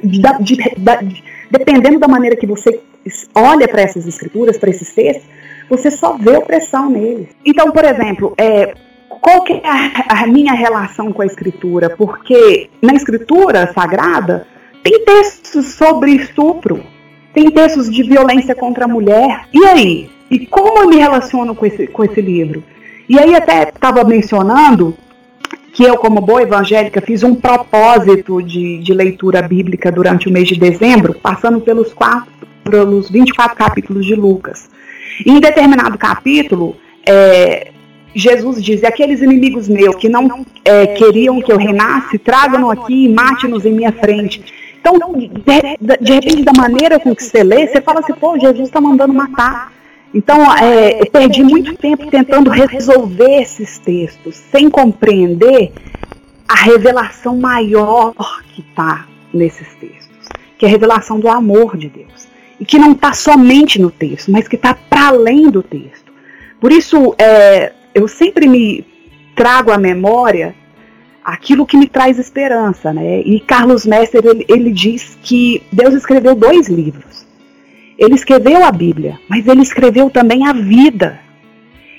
de, 0.00 0.22
de, 0.42 0.56
de, 0.56 1.24
dependendo 1.50 1.98
da 1.98 2.06
maneira 2.06 2.36
que 2.36 2.46
você 2.46 2.80
olha 3.34 3.66
para 3.66 3.82
essas 3.82 4.06
escrituras, 4.06 4.56
para 4.56 4.70
esses 4.70 4.94
textos, 4.94 5.26
você 5.68 5.90
só 5.90 6.16
vê 6.16 6.36
opressão 6.36 6.88
neles. 6.88 7.30
Então, 7.44 7.72
por 7.72 7.84
exemplo, 7.84 8.32
é, 8.38 8.76
qual 9.22 9.44
que 9.44 9.52
é 9.52 9.62
a, 9.64 10.24
a 10.24 10.26
minha 10.26 10.52
relação 10.52 11.12
com 11.12 11.22
a 11.22 11.26
escritura? 11.26 11.88
Porque 11.90 12.68
na 12.82 12.92
escritura 12.92 13.72
sagrada 13.72 14.48
tem 14.82 15.04
textos 15.04 15.74
sobre 15.74 16.10
estupro, 16.10 16.82
tem 17.32 17.48
textos 17.48 17.88
de 17.88 18.02
violência 18.02 18.52
contra 18.52 18.84
a 18.84 18.88
mulher. 18.88 19.46
E 19.54 19.64
aí? 19.64 20.10
E 20.28 20.44
como 20.46 20.82
eu 20.82 20.88
me 20.88 20.96
relaciono 20.96 21.54
com 21.54 21.64
esse, 21.64 21.86
com 21.86 22.04
esse 22.04 22.20
livro? 22.20 22.64
E 23.08 23.16
aí 23.16 23.32
até 23.36 23.62
estava 23.62 24.02
mencionando 24.02 24.96
que 25.72 25.84
eu, 25.84 25.96
como 25.96 26.20
boa 26.20 26.42
evangélica, 26.42 27.00
fiz 27.00 27.22
um 27.22 27.34
propósito 27.34 28.42
de, 28.42 28.78
de 28.78 28.92
leitura 28.92 29.40
bíblica 29.40 29.92
durante 29.92 30.28
o 30.28 30.32
mês 30.32 30.48
de 30.48 30.58
dezembro, 30.58 31.14
passando 31.14 31.60
pelos, 31.60 31.92
quatro, 31.92 32.30
pelos 32.64 33.08
24 33.08 33.56
capítulos 33.56 34.04
de 34.04 34.16
Lucas. 34.16 34.68
E 35.24 35.30
em 35.30 35.40
determinado 35.40 35.96
capítulo, 35.96 36.76
é, 37.06 37.71
Jesus 38.14 38.62
diz: 38.62 38.84
aqueles 38.84 39.22
inimigos 39.22 39.68
meus 39.68 39.96
que 39.96 40.08
não 40.08 40.44
é, 40.64 40.86
queriam 40.88 41.40
que 41.40 41.52
eu 41.52 41.56
reinasse, 41.56 42.18
tragam-no 42.18 42.70
aqui 42.70 43.06
e 43.06 43.08
mate-nos 43.08 43.64
em 43.64 43.72
minha 43.72 43.92
frente. 43.92 44.42
Então, 44.80 44.98
de, 44.98 45.28
de, 46.00 46.12
repente, 46.12 46.42
da 46.42 46.52
maneira 46.52 46.98
com 46.98 47.14
que 47.14 47.22
você 47.22 47.42
lê, 47.42 47.66
você 47.66 47.80
fala 47.80 48.00
assim: 48.00 48.12
pô, 48.14 48.38
Jesus 48.38 48.68
está 48.68 48.80
mandando 48.80 49.14
matar. 49.14 49.72
Então, 50.14 50.54
é, 50.56 51.00
eu 51.00 51.06
perdi 51.10 51.42
muito 51.42 51.74
tempo 51.76 52.10
tentando 52.10 52.50
resolver 52.50 53.40
esses 53.40 53.78
textos, 53.78 54.36
sem 54.50 54.68
compreender 54.68 55.72
a 56.46 56.54
revelação 56.54 57.38
maior 57.38 58.12
que 58.54 58.60
está 58.60 59.06
nesses 59.32 59.66
textos, 59.76 60.28
que 60.58 60.66
é 60.66 60.68
a 60.68 60.70
revelação 60.70 61.18
do 61.18 61.28
amor 61.28 61.78
de 61.78 61.88
Deus. 61.88 62.28
E 62.60 62.64
que 62.64 62.78
não 62.78 62.92
está 62.92 63.12
somente 63.12 63.80
no 63.80 63.90
texto, 63.90 64.30
mas 64.30 64.46
que 64.46 64.56
está 64.56 64.74
para 64.74 65.08
além 65.08 65.50
do 65.50 65.62
texto. 65.62 66.12
Por 66.60 66.70
isso, 66.70 67.14
é, 67.18 67.72
eu 67.94 68.08
sempre 68.08 68.48
me 68.48 68.84
trago 69.34 69.70
à 69.70 69.78
memória 69.78 70.54
aquilo 71.24 71.66
que 71.66 71.76
me 71.76 71.86
traz 71.86 72.18
esperança, 72.18 72.92
né? 72.92 73.20
E 73.20 73.38
Carlos 73.40 73.86
Messer 73.86 74.24
ele, 74.24 74.44
ele 74.48 74.72
diz 74.72 75.16
que 75.22 75.62
Deus 75.72 75.94
escreveu 75.94 76.34
dois 76.34 76.68
livros. 76.68 77.26
Ele 77.98 78.14
escreveu 78.14 78.64
a 78.64 78.72
Bíblia, 78.72 79.18
mas 79.28 79.46
ele 79.46 79.62
escreveu 79.62 80.10
também 80.10 80.46
a 80.46 80.52
vida. 80.52 81.20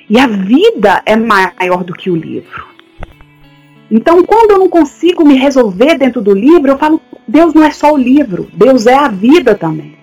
E 0.09 0.19
a 0.19 0.27
vida 0.27 1.01
é 1.05 1.15
maior 1.15 1.83
do 1.83 1.93
que 1.93 2.09
o 2.09 2.15
livro. 2.15 2.65
Então, 3.89 4.23
quando 4.23 4.51
eu 4.51 4.59
não 4.59 4.69
consigo 4.69 5.25
me 5.25 5.35
resolver 5.35 5.97
dentro 5.97 6.21
do 6.21 6.33
livro, 6.33 6.71
eu 6.71 6.77
falo: 6.77 6.99
Deus 7.27 7.53
não 7.53 7.63
é 7.63 7.71
só 7.71 7.93
o 7.93 7.97
livro, 7.97 8.49
Deus 8.53 8.85
é 8.87 8.95
a 8.95 9.07
vida 9.07 9.55
também. 9.55 9.95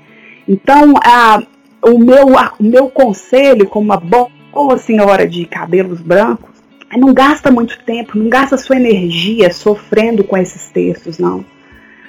Então, 0.48 0.94
a, 1.04 1.42
o, 1.82 1.98
meu, 1.98 2.38
a, 2.38 2.54
o 2.58 2.64
meu 2.64 2.88
conselho, 2.88 3.66
como 3.66 3.86
uma 3.86 3.96
boa 3.96 4.30
senhora 4.78 5.26
de 5.26 5.44
cabelos 5.44 6.00
brancos, 6.00 6.50
não 6.96 7.14
gasta 7.14 7.50
muito 7.50 7.78
tempo, 7.84 8.18
não 8.18 8.28
gasta 8.28 8.56
sua 8.56 8.76
energia 8.76 9.52
sofrendo 9.52 10.24
com 10.24 10.36
esses 10.36 10.68
textos, 10.70 11.18
não. 11.18 11.44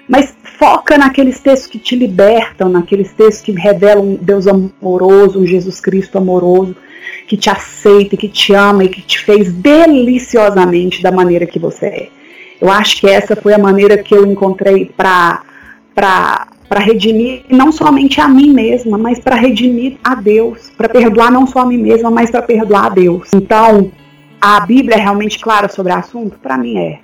Mas 0.07 0.34
foca 0.57 0.97
naqueles 0.97 1.39
textos 1.39 1.69
que 1.69 1.80
te 1.80 1.95
libertam, 1.95 2.69
naqueles 2.69 3.11
textos 3.13 3.41
que 3.41 3.51
revelam 3.51 4.03
um 4.03 4.15
Deus 4.15 4.47
amoroso, 4.47 5.39
um 5.39 5.45
Jesus 5.45 5.80
Cristo 5.80 6.18
amoroso, 6.18 6.76
que 7.27 7.38
te 7.38 7.49
aceita, 7.49 8.18
que 8.18 8.27
te 8.27 8.53
ama 8.53 8.84
e 8.84 8.89
que 8.89 9.01
te 9.01 9.19
fez 9.19 9.53
deliciosamente 9.53 11.01
da 11.01 11.11
maneira 11.11 11.45
que 11.45 11.59
você 11.59 11.85
é. 11.85 12.09
Eu 12.59 12.69
acho 12.69 12.99
que 12.99 13.09
essa 13.09 13.35
foi 13.35 13.53
a 13.53 13.57
maneira 13.57 13.97
que 13.97 14.13
eu 14.13 14.26
encontrei 14.26 14.85
para 14.85 15.43
para 16.72 16.80
redimir 16.80 17.43
não 17.49 17.69
somente 17.69 18.22
a 18.22 18.30
mim 18.30 18.49
mesma, 18.49 18.98
mas 18.98 19.19
para 19.19 19.35
redimir 19.35 19.98
a 20.02 20.15
Deus, 20.15 20.72
para 20.77 20.88
perdoar 20.88 21.30
não 21.30 21.45
só 21.45 21.60
a 21.60 21.65
mim 21.65 21.77
mesma, 21.77 22.10
mas 22.10 22.31
para 22.31 22.41
perdoar 22.41 22.85
a 22.85 22.89
Deus. 22.89 23.30
Então, 23.35 23.91
a 24.39 24.61
Bíblia 24.61 24.95
é 24.95 25.02
realmente 25.02 25.38
clara 25.38 25.68
sobre 25.68 25.91
o 25.91 25.98
assunto? 25.98 26.39
Para 26.39 26.57
mim 26.57 26.77
é. 26.77 26.99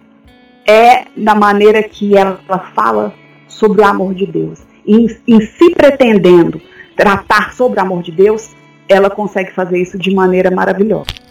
É 0.65 1.03
da 1.18 1.35
maneira 1.35 1.84
que 1.84 2.15
ela 2.15 2.39
fala 2.73 3.14
sobre 3.45 3.81
o 3.81 3.85
amor 3.85 4.14
de 4.14 4.26
Deus. 4.26 4.61
Em, 4.88 5.06
em 5.27 5.41
se 5.41 5.69
pretendendo 5.72 6.61
tratar 6.95 7.53
sobre 7.53 7.77
o 7.77 7.84
amor 7.84 8.02
de 8.02 8.14
Deus, 8.14 8.56
ela 8.88 9.10
consegue 9.10 9.52
fazer 9.52 9.81
isso 9.81 9.98
de 9.98 10.15
maneira 10.15 10.49
maravilhosa. 10.49 11.27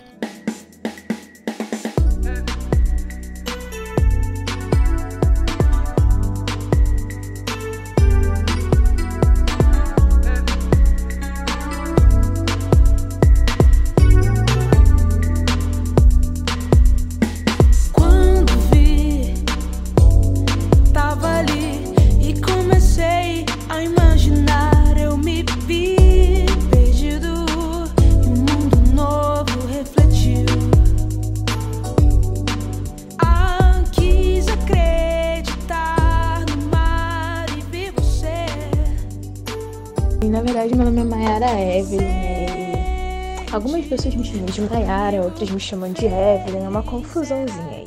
Mayara, 45.06 45.22
outras 45.22 45.48
me 45.50 45.60
chamam 45.60 45.92
de 45.92 46.04
Evelyn, 46.04 46.64
é 46.64 46.68
uma 46.68 46.82
confusãozinha 46.82 47.70
aí. 47.70 47.86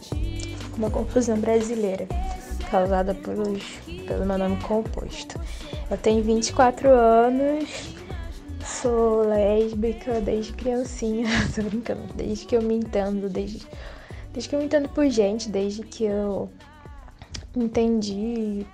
Uma 0.77 0.89
confusão 0.89 1.37
brasileira, 1.37 2.07
causada 2.71 3.13
pelos, 3.13 3.61
pelo 4.07 4.25
meu 4.25 4.37
nome 4.37 4.55
composto. 4.63 5.37
Eu 5.91 5.97
tenho 5.97 6.23
24 6.23 6.89
anos, 6.89 7.93
sou 8.63 9.27
lésbica 9.27 10.21
desde 10.21 10.53
criancinha, 10.53 11.27
tô 11.53 11.63
brincando, 11.63 12.01
desde 12.15 12.45
que 12.45 12.55
eu 12.55 12.61
me 12.61 12.75
entendo, 12.75 13.27
desde, 13.27 13.67
desde 14.31 14.49
que 14.49 14.55
eu 14.55 14.59
me 14.59 14.65
entendo 14.65 14.87
por 14.87 15.09
gente, 15.09 15.49
desde 15.49 15.83
que 15.83 16.05
eu 16.05 16.49
entendi 17.53 18.65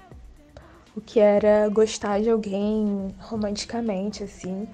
o 0.95 1.01
que 1.01 1.19
era 1.19 1.67
gostar 1.69 2.21
de 2.21 2.29
alguém 2.29 3.11
romanticamente, 3.17 4.23
assim. 4.23 4.67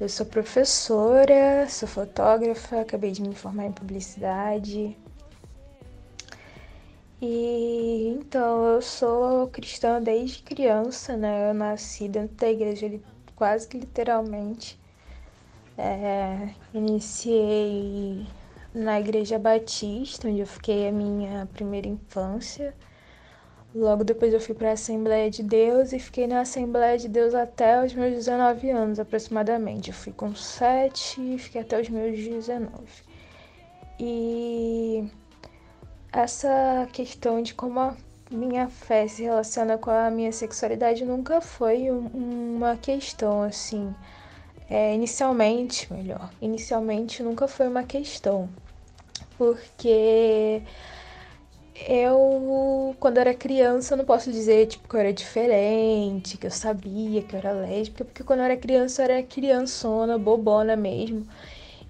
Eu 0.00 0.08
sou 0.08 0.24
professora, 0.24 1.68
sou 1.68 1.86
fotógrafa, 1.86 2.80
acabei 2.80 3.10
de 3.10 3.20
me 3.20 3.34
formar 3.34 3.66
em 3.66 3.72
publicidade. 3.72 4.96
E 7.20 8.08
então 8.08 8.64
eu 8.64 8.80
sou 8.80 9.48
cristã 9.48 10.00
desde 10.02 10.42
criança, 10.42 11.18
né? 11.18 11.50
Eu 11.50 11.54
nasci 11.54 12.08
dentro 12.08 12.34
da 12.34 12.48
igreja 12.48 12.98
quase 13.36 13.68
que 13.68 13.78
literalmente. 13.78 14.80
É, 15.76 16.48
iniciei 16.72 18.26
na 18.74 18.98
igreja 18.98 19.38
batista, 19.38 20.28
onde 20.28 20.40
eu 20.40 20.46
fiquei 20.46 20.88
a 20.88 20.92
minha 20.92 21.46
primeira 21.52 21.88
infância. 21.88 22.74
Logo 23.74 24.02
depois 24.02 24.34
eu 24.34 24.40
fui 24.40 24.54
para 24.54 24.70
a 24.70 24.72
Assembleia 24.72 25.30
de 25.30 25.44
Deus 25.44 25.92
e 25.92 25.98
fiquei 26.00 26.26
na 26.26 26.40
Assembleia 26.40 26.98
de 26.98 27.08
Deus 27.08 27.34
até 27.34 27.84
os 27.84 27.94
meus 27.94 28.14
19 28.14 28.68
anos 28.70 28.98
aproximadamente. 28.98 29.90
Eu 29.90 29.94
fui 29.94 30.12
com 30.12 30.34
7 30.34 31.34
e 31.34 31.38
fiquei 31.38 31.60
até 31.60 31.80
os 31.80 31.88
meus 31.88 32.18
19. 32.18 32.70
E 34.00 35.08
essa 36.12 36.88
questão 36.92 37.40
de 37.42 37.54
como 37.54 37.78
a 37.78 37.96
minha 38.28 38.68
fé 38.68 39.06
se 39.06 39.22
relaciona 39.22 39.78
com 39.78 39.90
a 39.90 40.10
minha 40.10 40.32
sexualidade 40.32 41.04
nunca 41.04 41.40
foi 41.40 41.92
um, 41.92 42.06
uma 42.56 42.76
questão 42.76 43.42
assim. 43.42 43.94
É, 44.68 44.94
inicialmente, 44.94 45.92
melhor, 45.92 46.30
inicialmente 46.40 47.22
nunca 47.22 47.46
foi 47.46 47.68
uma 47.68 47.84
questão. 47.84 48.48
Porque 49.38 50.62
eu, 51.88 52.94
quando 53.00 53.18
era 53.18 53.34
criança, 53.34 53.96
não 53.96 54.04
posso 54.04 54.30
dizer, 54.30 54.66
tipo, 54.66 54.88
que 54.88 54.94
eu 54.96 55.00
era 55.00 55.12
diferente, 55.12 56.36
que 56.38 56.46
eu 56.46 56.50
sabia 56.50 57.22
que 57.22 57.34
eu 57.34 57.38
era 57.38 57.52
lésbica, 57.52 58.04
porque 58.04 58.22
quando 58.24 58.40
eu 58.40 58.44
era 58.46 58.56
criança, 58.56 59.02
eu 59.02 59.04
era 59.12 59.22
criançona, 59.22 60.18
bobona 60.18 60.76
mesmo. 60.76 61.26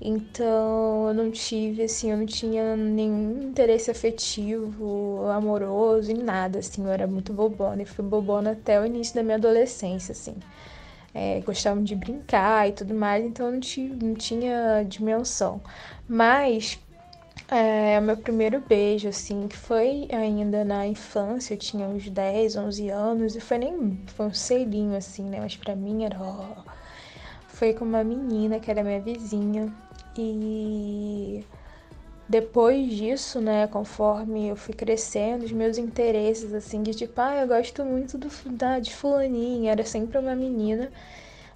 Então, 0.01 1.09
eu 1.09 1.15
não 1.15 1.31
tive, 1.31 1.83
assim, 1.83 2.11
eu 2.11 2.17
não 2.17 2.27
tinha 2.27 2.77
nenhum 2.77 3.43
interesse 3.43 3.91
afetivo, 3.91 5.27
amoroso, 5.31 6.11
em 6.11 6.17
nada, 6.17 6.59
assim, 6.61 6.83
eu 6.85 6.91
era 6.91 7.07
muito 7.07 7.33
bobona, 7.33 7.83
e 7.83 7.87
fui 7.87 8.05
bobona 8.05 8.53
até 8.53 8.81
o 8.81 8.87
início 8.87 9.15
da 9.15 9.23
minha 9.23 9.37
adolescência, 9.37 10.13
assim. 10.13 10.37
É, 11.15 11.41
gostavam 11.41 11.83
de 11.83 11.95
brincar 11.97 12.69
e 12.69 12.73
tudo 12.73 12.95
mais, 12.95 13.25
então 13.25 13.47
eu 13.47 13.53
não, 13.53 13.61
tive, 13.61 14.05
não 14.05 14.15
tinha 14.15 14.85
dimensão. 14.89 15.61
Mas 16.09 16.79
é, 17.51 17.99
o 17.99 18.03
meu 18.03 18.17
primeiro 18.17 18.61
beijo, 18.61 19.09
assim, 19.09 19.49
que 19.49 19.57
foi 19.57 20.09
ainda 20.13 20.65
na 20.65 20.87
infância, 20.87 21.55
eu 21.55 21.59
tinha 21.59 21.87
uns 21.87 22.09
10, 22.09 22.57
11 22.57 22.89
anos, 22.89 23.35
e 23.37 23.41
foi 23.41 23.59
nem, 23.59 23.99
foi 24.09 24.27
um 24.27 24.35
selinho, 24.35 24.97
assim, 24.97 25.25
né, 25.25 25.41
mas 25.41 25.57
pra 25.57 25.75
mim 25.75 26.05
era, 26.05 26.17
ó, 26.21 26.63
foi 27.49 27.75
com 27.75 27.85
uma 27.85 28.05
menina 28.05 28.61
que 28.61 28.71
era 28.71 28.85
minha 28.85 29.01
vizinha, 29.01 29.73
e 30.17 31.45
depois 32.29 32.89
disso, 32.93 33.41
né, 33.41 33.67
conforme 33.67 34.49
eu 34.49 34.57
fui 34.57 34.73
crescendo, 34.75 35.45
os 35.45 35.53
meus 35.53 35.79
interesses, 35.79 36.55
assim, 36.55 36.83
de 36.83 36.95
tipo, 36.95 37.21
ah, 37.21 37.37
eu 37.43 37.49
gosto 37.49 37.85
muito 37.85 38.17
do, 38.17 38.29
da, 38.51 38.79
de 38.79 38.95
fulaninha, 38.95 39.73
era 39.73 39.85
sempre 39.85 40.19
uma 40.19 40.37
menina, 40.37 40.93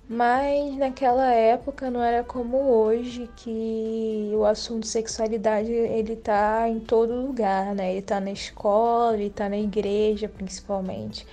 mas 0.09 0.77
naquela 0.77 1.33
época 1.33 1.91
não 1.91 2.03
era 2.03 2.23
como 2.23 2.59
hoje, 2.59 3.29
que 3.37 4.31
o 4.35 4.45
assunto 4.45 4.87
sexualidade 4.87 5.71
ele 5.73 6.15
tá 6.17 6.69
em 6.69 6.79
todo 6.81 7.15
lugar, 7.15 7.75
né? 7.75 7.93
Ele 7.93 8.03
tá 8.03 8.21
na 8.21 8.31
escola, 8.31 9.15
ele 9.15 9.31
tá 9.31 9.49
na 9.49 9.57
igreja 9.59 10.29
principalmente. 10.29 11.27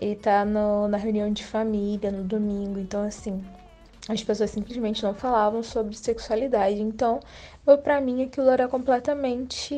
Ele 0.00 0.16
tá 0.16 0.44
no, 0.44 0.88
na 0.88 0.98
reunião 0.98 1.32
de 1.32 1.44
família, 1.44 2.10
no 2.10 2.24
domingo. 2.24 2.78
Então, 2.78 3.02
assim, 3.04 3.42
as 4.08 4.22
pessoas 4.22 4.50
simplesmente 4.50 5.02
não 5.02 5.14
falavam 5.14 5.62
sobre 5.62 5.96
sexualidade. 5.96 6.82
Então, 6.82 7.20
para 7.82 8.00
mim 8.00 8.24
aquilo 8.24 8.50
era 8.50 8.68
completamente 8.68 9.74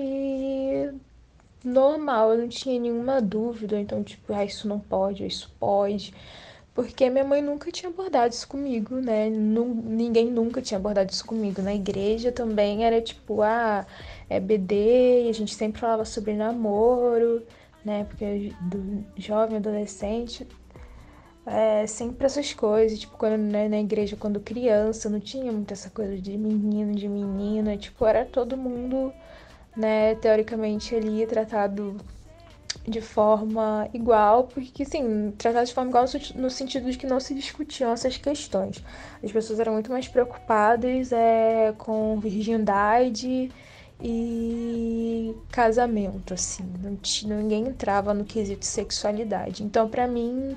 normal, 1.64 2.32
eu 2.32 2.38
não 2.38 2.48
tinha 2.48 2.80
nenhuma 2.80 3.20
dúvida. 3.22 3.78
Então, 3.78 4.02
tipo, 4.02 4.32
ah, 4.34 4.44
isso 4.44 4.66
não 4.68 4.80
pode, 4.80 5.24
isso 5.26 5.54
pode 5.60 6.12
porque 6.74 7.08
minha 7.08 7.24
mãe 7.24 7.40
nunca 7.40 7.70
tinha 7.70 7.88
abordado 7.90 8.34
isso 8.34 8.48
comigo, 8.48 8.96
né? 8.96 9.30
ninguém 9.30 10.30
nunca 10.30 10.60
tinha 10.60 10.76
abordado 10.78 11.12
isso 11.12 11.24
comigo. 11.24 11.62
Na 11.62 11.72
igreja 11.74 12.32
também 12.32 12.84
era 12.84 13.00
tipo, 13.00 13.42
ah, 13.42 13.86
é 14.28 14.40
BD, 14.40 15.26
e 15.26 15.28
a 15.30 15.32
gente 15.32 15.54
sempre 15.54 15.80
falava 15.80 16.04
sobre 16.04 16.34
namoro, 16.34 17.42
né? 17.84 18.04
Porque 18.04 18.52
do 18.60 19.04
jovem, 19.16 19.58
adolescente, 19.58 20.46
é 21.46 21.86
sempre 21.86 22.26
essas 22.26 22.52
coisas, 22.52 22.98
tipo, 22.98 23.16
quando 23.16 23.36
né, 23.38 23.68
na 23.68 23.78
igreja, 23.78 24.16
quando 24.16 24.40
criança, 24.40 25.08
não 25.08 25.20
tinha 25.20 25.52
muito 25.52 25.72
essa 25.72 25.90
coisa 25.90 26.16
de 26.18 26.36
menino, 26.36 26.94
de 26.94 27.08
menina, 27.08 27.76
tipo, 27.76 28.04
era 28.06 28.24
todo 28.24 28.56
mundo, 28.56 29.12
né, 29.76 30.14
teoricamente 30.16 30.94
ali 30.94 31.26
tratado 31.26 31.96
de 32.86 33.00
forma 33.00 33.88
igual, 33.92 34.44
porque 34.44 34.84
sim, 34.84 35.32
tratado 35.38 35.66
de 35.66 35.74
forma 35.74 35.90
igual 35.90 36.04
no 36.34 36.50
sentido 36.50 36.90
de 36.90 36.98
que 36.98 37.06
não 37.06 37.20
se 37.20 37.34
discutiam 37.34 37.92
essas 37.92 38.16
questões. 38.16 38.82
As 39.22 39.32
pessoas 39.32 39.60
eram 39.60 39.74
muito 39.74 39.90
mais 39.90 40.08
preocupadas 40.08 41.12
é, 41.12 41.74
com 41.78 42.18
virgindade 42.18 43.50
e 44.02 45.34
casamento, 45.50 46.34
assim, 46.34 46.64
não 46.82 46.98
ninguém 47.36 47.68
entrava 47.68 48.12
no 48.12 48.24
quesito 48.24 48.64
sexualidade. 48.66 49.62
Então, 49.62 49.88
para 49.88 50.06
mim, 50.06 50.56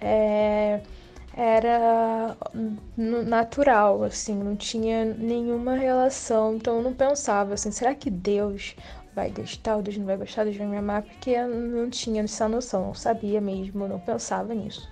é, 0.00 0.80
era 1.34 2.36
natural, 2.96 4.02
assim, 4.04 4.34
não 4.34 4.56
tinha 4.56 5.04
nenhuma 5.04 5.74
relação. 5.74 6.56
Então, 6.56 6.76
eu 6.76 6.82
não 6.82 6.92
pensava 6.92 7.54
assim, 7.54 7.70
será 7.70 7.94
que 7.94 8.10
Deus 8.10 8.74
vai 9.14 9.30
gostar, 9.30 9.76
ou 9.76 9.82
Deus 9.82 9.96
não 9.96 10.06
vai 10.06 10.16
gostar, 10.16 10.44
Deus 10.44 10.56
vai 10.56 10.66
me 10.66 10.76
amar, 10.76 11.02
porque 11.02 11.30
eu 11.30 11.48
não 11.48 11.90
tinha 11.90 12.22
essa 12.22 12.48
noção, 12.48 12.86
não 12.86 12.94
sabia 12.94 13.40
mesmo, 13.40 13.86
não 13.86 13.98
pensava 13.98 14.54
nisso. 14.54 14.88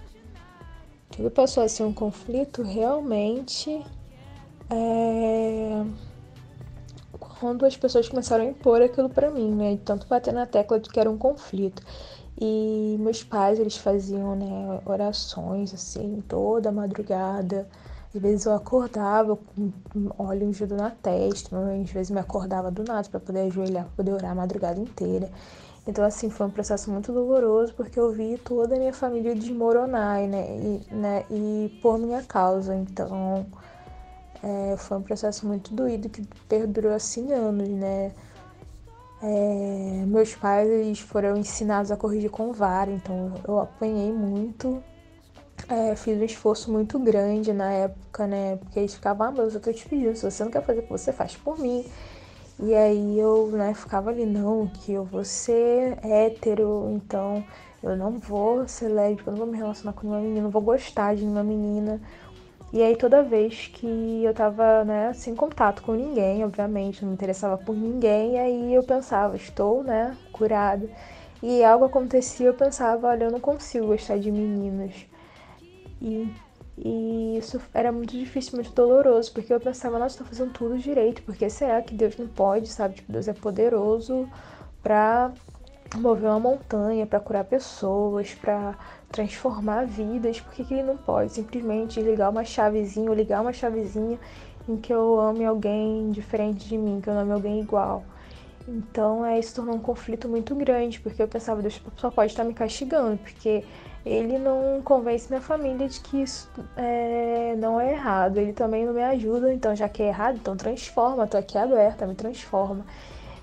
Tudo 1.11 1.31
passou 1.31 1.63
a 1.63 1.69
ser 1.69 1.83
um 1.83 1.93
conflito 1.93 2.63
realmente 2.63 3.85
é... 4.71 5.85
quando 7.19 7.67
as 7.67 7.77
pessoas 7.77 8.09
começaram 8.09 8.45
a 8.45 8.49
impor 8.49 8.81
aquilo 8.81 9.09
para 9.09 9.31
mim, 9.31 9.51
né? 9.51 9.79
Tanto 9.85 10.07
bater 10.07 10.33
na 10.33 10.47
tecla 10.47 10.79
de 10.79 10.89
que 10.89 11.01
era 11.01 11.11
um 11.11 11.19
conflito. 11.19 11.83
E 12.41 12.97
meus 12.99 13.23
pais, 13.23 13.59
eles 13.59 13.77
faziam, 13.77 14.35
né, 14.35 14.81
orações, 14.87 15.75
assim, 15.75 16.23
toda 16.27 16.73
madrugada, 16.73 17.69
às 18.15 18.21
vezes 18.21 18.45
eu 18.45 18.53
acordava 18.53 19.37
com 19.37 19.73
óleo 20.19 20.49
ungido 20.49 20.77
na 20.77 20.91
testa, 20.91 21.57
às 21.57 21.91
vezes 21.91 22.11
me 22.11 22.19
acordava 22.19 22.71
do 22.71 22.83
nada 22.83 23.09
para 23.09 23.21
poder 23.21 23.41
ajoelhar, 23.43 23.85
para 23.85 23.93
poder 23.97 24.13
orar 24.13 24.33
a 24.33 24.35
madrugada 24.35 24.81
inteira. 24.81 25.31
Então, 25.87 26.05
assim, 26.05 26.29
foi 26.29 26.47
um 26.47 26.51
processo 26.51 26.91
muito 26.91 27.13
doloroso 27.13 27.73
porque 27.75 27.99
eu 27.99 28.13
vi 28.13 28.37
toda 28.39 28.75
a 28.75 28.79
minha 28.79 28.93
família 28.93 29.35
desmoronar, 29.35 30.21
né, 30.27 30.47
e, 30.59 30.95
né, 30.95 31.25
e 31.31 31.71
por 31.81 31.99
minha 31.99 32.23
causa. 32.23 32.75
Então, 32.75 33.47
é, 34.43 34.77
foi 34.77 34.99
um 34.99 35.03
processo 35.03 35.47
muito 35.47 35.73
doído 35.75 36.09
que 36.09 36.27
perdurou, 36.49 36.93
assim, 36.93 37.33
anos, 37.33 37.69
né. 37.69 38.13
É, 39.23 40.05
meus 40.07 40.35
pais, 40.35 40.69
eles 40.69 41.01
foram 41.01 41.37
ensinados 41.37 41.91
a 41.91 41.97
corrigir 41.97 42.31
com 42.31 42.53
vara, 42.53 42.91
então 42.91 43.35
eu 43.47 43.59
apanhei 43.61 44.11
muito 44.13 44.83
é, 45.69 45.95
fiz 45.97 46.19
um 46.21 46.25
esforço 46.25 46.71
muito 46.73 46.99
grande 46.99 47.53
na 47.53 47.71
época, 47.73 48.27
né? 48.27 48.57
Porque 48.57 48.79
eles 48.79 48.95
ficavam, 48.95 49.29
ah, 49.29 49.31
mas 49.33 49.55
eu 49.55 49.61
tô 49.61 49.73
te 49.73 49.87
pedindo, 49.89 50.17
se 50.17 50.29
você 50.29 50.45
não 50.45 50.51
quer 50.51 50.63
fazer 50.65 50.83
você 50.89 51.13
faz 51.13 51.37
por 51.37 51.59
mim. 51.59 51.85
E 52.59 52.75
aí 52.75 53.19
eu, 53.19 53.49
né, 53.53 53.75
ficava 53.75 54.11
ali, 54.11 54.27
não, 54.27 54.67
que 54.69 54.93
eu 54.93 55.05
vou 55.05 55.25
ser 55.25 55.99
hétero, 56.05 56.89
então 56.91 57.43
eu 57.83 57.97
não 57.97 58.19
vou 58.19 58.69
ser 58.69 58.89
lésbica, 58.89 59.31
eu 59.31 59.33
não 59.33 59.39
vou 59.39 59.47
me 59.49 59.57
relacionar 59.57 59.95
com 59.95 60.03
nenhuma 60.07 60.23
menina, 60.23 60.43
não 60.43 60.51
vou 60.51 60.63
gostar 60.63 61.15
de 61.15 61.23
nenhuma 61.23 61.43
menina. 61.43 62.01
E 62.73 62.83
aí 62.83 62.97
toda 62.97 63.23
vez 63.23 63.69
que 63.69 64.23
eu 64.25 64.35
tava, 64.35 64.85
né, 64.85 65.13
sem 65.15 65.35
contato 65.35 65.83
com 65.83 65.95
ninguém, 65.95 66.45
obviamente, 66.45 67.03
não 67.03 67.09
me 67.11 67.15
interessava 67.15 67.59
por 67.59 67.75
ninguém, 67.77 68.39
aí 68.39 68.75
eu 68.75 68.83
pensava, 68.85 69.37
estou, 69.37 69.83
né, 69.83 70.17
curada. 70.33 70.89
E 71.43 71.65
algo 71.65 71.85
acontecia, 71.87 72.47
eu 72.47 72.55
pensava, 72.55 73.09
olha, 73.09 73.25
eu 73.25 73.31
não 73.31 73.41
consigo 73.41 73.87
gostar 73.89 74.19
de 74.19 74.31
meninas. 74.31 74.93
E, 76.01 76.33
e 76.79 77.37
isso 77.39 77.61
era 77.75 77.93
muito 77.93 78.17
difícil, 78.17 78.55
muito 78.55 78.73
doloroso, 78.73 79.33
porque 79.33 79.53
eu 79.53 79.61
pensava, 79.61 79.99
nossa, 79.99 80.19
tô 80.19 80.25
fazendo 80.25 80.53
tudo 80.53 80.79
direito, 80.79 81.23
porque 81.23 81.49
será 81.51 81.83
que 81.83 81.95
Deus 81.95 82.17
não 82.17 82.27
pode, 82.27 82.69
sabe? 82.69 82.97
Tipo, 82.97 83.13
Deus 83.13 83.29
é 83.29 83.33
poderoso 83.33 84.29
para 84.83 85.33
mover 85.97 86.31
uma 86.31 86.41
montanha, 86.41 87.07
para 87.07 87.21
curar 87.21 87.45
pessoas, 87.45 88.35
para 88.35 88.79
transformar 89.11 89.87
vidas, 89.87 90.41
por 90.41 90.53
que, 90.53 90.65
que 90.65 90.75
ele 90.75 90.85
não 90.85 90.97
pode 90.97 91.33
simplesmente 91.33 92.01
ligar 92.01 92.31
uma 92.31 92.45
chavezinha 92.45 93.11
ou 93.11 93.17
ligar 93.17 93.41
uma 93.41 93.53
chavezinha 93.53 94.19
em 94.69 94.77
que 94.77 94.93
eu 94.93 95.19
ame 95.19 95.45
alguém 95.45 96.11
diferente 96.13 96.69
de 96.69 96.79
mim, 96.79 97.01
que 97.01 97.11
eu 97.11 97.19
ame 97.19 97.33
alguém 97.33 97.61
igual? 97.61 98.05
Então, 98.69 99.27
é, 99.27 99.39
isso 99.39 99.55
tornou 99.57 99.75
um 99.75 99.81
conflito 99.81 100.29
muito 100.29 100.55
grande, 100.55 101.01
porque 101.01 101.21
eu 101.21 101.27
pensava, 101.27 101.61
Deus 101.61 101.83
só 101.97 102.11
pode 102.11 102.31
estar 102.31 102.45
me 102.45 102.55
castigando, 102.55 103.19
porque 103.19 103.65
ele 104.05 104.39
não 104.39 104.81
convence 104.83 105.29
minha 105.29 105.41
família 105.41 105.89
de 105.89 106.01
que 106.01 106.23
isso 106.23 106.49
é, 106.77 107.55
não 107.59 107.81
é 107.81 107.93
errado. 107.93 108.39
Ele 108.39 108.53
também 108.53 108.87
não 108.87 108.95
me 108.95 109.03
ajuda, 109.03 109.53
então 109.53 109.75
já 109.77 109.89
que 109.89 110.03
é 110.03 110.09
errado, 110.09 110.37
então 110.37 110.57
transforma, 110.57 111.27
tô 111.27 111.37
aqui 111.37 111.59
aberta, 111.59 112.07
me 112.07 112.15
transforma. 112.15 112.85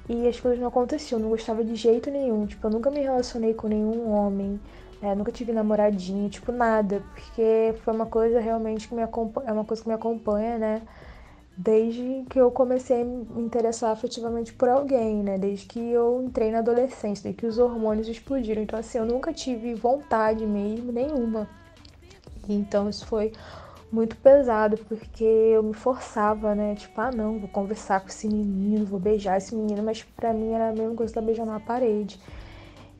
E 0.09 0.27
as 0.27 0.39
coisas 0.39 0.59
não 0.59 0.67
aconteciam, 0.67 1.19
não 1.19 1.29
gostava 1.29 1.63
de 1.63 1.75
jeito 1.75 2.09
nenhum. 2.09 2.45
Tipo, 2.45 2.67
eu 2.67 2.71
nunca 2.71 2.89
me 2.89 3.01
relacionei 3.01 3.53
com 3.53 3.67
nenhum 3.67 4.09
homem, 4.09 4.59
né? 5.01 5.13
nunca 5.13 5.31
tive 5.31 5.51
namoradinho, 5.51 6.29
tipo, 6.29 6.51
nada. 6.51 7.03
Porque 7.13 7.75
foi 7.83 7.93
uma 7.93 8.05
coisa 8.05 8.39
realmente 8.39 8.87
que 8.87 8.95
me 8.95 9.03
acompanha, 9.03 9.49
é 9.49 9.53
uma 9.53 9.65
coisa 9.65 9.83
que 9.83 9.89
me 9.89 9.95
acompanha, 9.95 10.57
né? 10.57 10.81
Desde 11.57 12.23
que 12.29 12.39
eu 12.39 12.51
comecei 12.51 13.01
a 13.01 13.03
me 13.03 13.25
interessar 13.41 13.91
afetivamente 13.91 14.53
por 14.53 14.69
alguém, 14.69 15.23
né? 15.23 15.39
Desde 15.39 15.65
que 15.65 15.79
eu 15.79 16.21
entrei 16.23 16.51
na 16.51 16.59
adolescência, 16.59 17.23
desde 17.23 17.33
que 17.33 17.47
os 17.47 17.57
hormônios 17.57 18.07
explodiram. 18.07 18.61
Então, 18.61 18.77
assim, 18.77 18.99
eu 18.99 19.05
nunca 19.05 19.33
tive 19.33 19.73
vontade 19.73 20.45
mesmo, 20.45 20.91
nenhuma. 20.91 21.49
Então, 22.47 22.87
isso 22.87 23.07
foi 23.07 23.33
muito 23.91 24.15
pesado, 24.17 24.77
porque 24.87 25.23
eu 25.23 25.63
me 25.63 25.73
forçava, 25.73 26.53
né? 26.53 26.75
Tipo, 26.75 27.01
ah, 27.01 27.11
não, 27.11 27.39
vou 27.39 27.49
conversar 27.49 28.01
com 28.01 28.07
esse 28.07 28.27
menino, 28.27 28.85
vou 28.85 28.99
beijar 28.99 29.37
esse 29.37 29.55
menino, 29.55 29.81
mas 29.81 30.03
pra 30.03 30.33
mim 30.33 30.51
era 30.51 30.69
a 30.69 30.73
mesma 30.73 30.95
coisa 30.95 31.13
que 31.13 31.21
beijar 31.21 31.45
na 31.45 31.59
parede. 31.59 32.19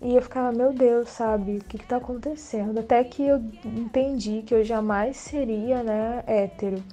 E 0.02 0.16
eu 0.16 0.22
ficava, 0.22 0.52
meu 0.52 0.74
Deus, 0.74 1.10
sabe, 1.10 1.58
o 1.58 1.64
que 1.64 1.78
que 1.78 1.88
tá 1.88 1.98
acontecendo? 1.98 2.80
Até 2.80 3.04
que 3.04 3.24
eu 3.24 3.38
entendi 3.66 4.44
que 4.44 4.54
eu 4.54 4.64
jamais 4.64 5.18
seria, 5.18 5.84
né, 5.84 6.24
hétero. 6.26 6.84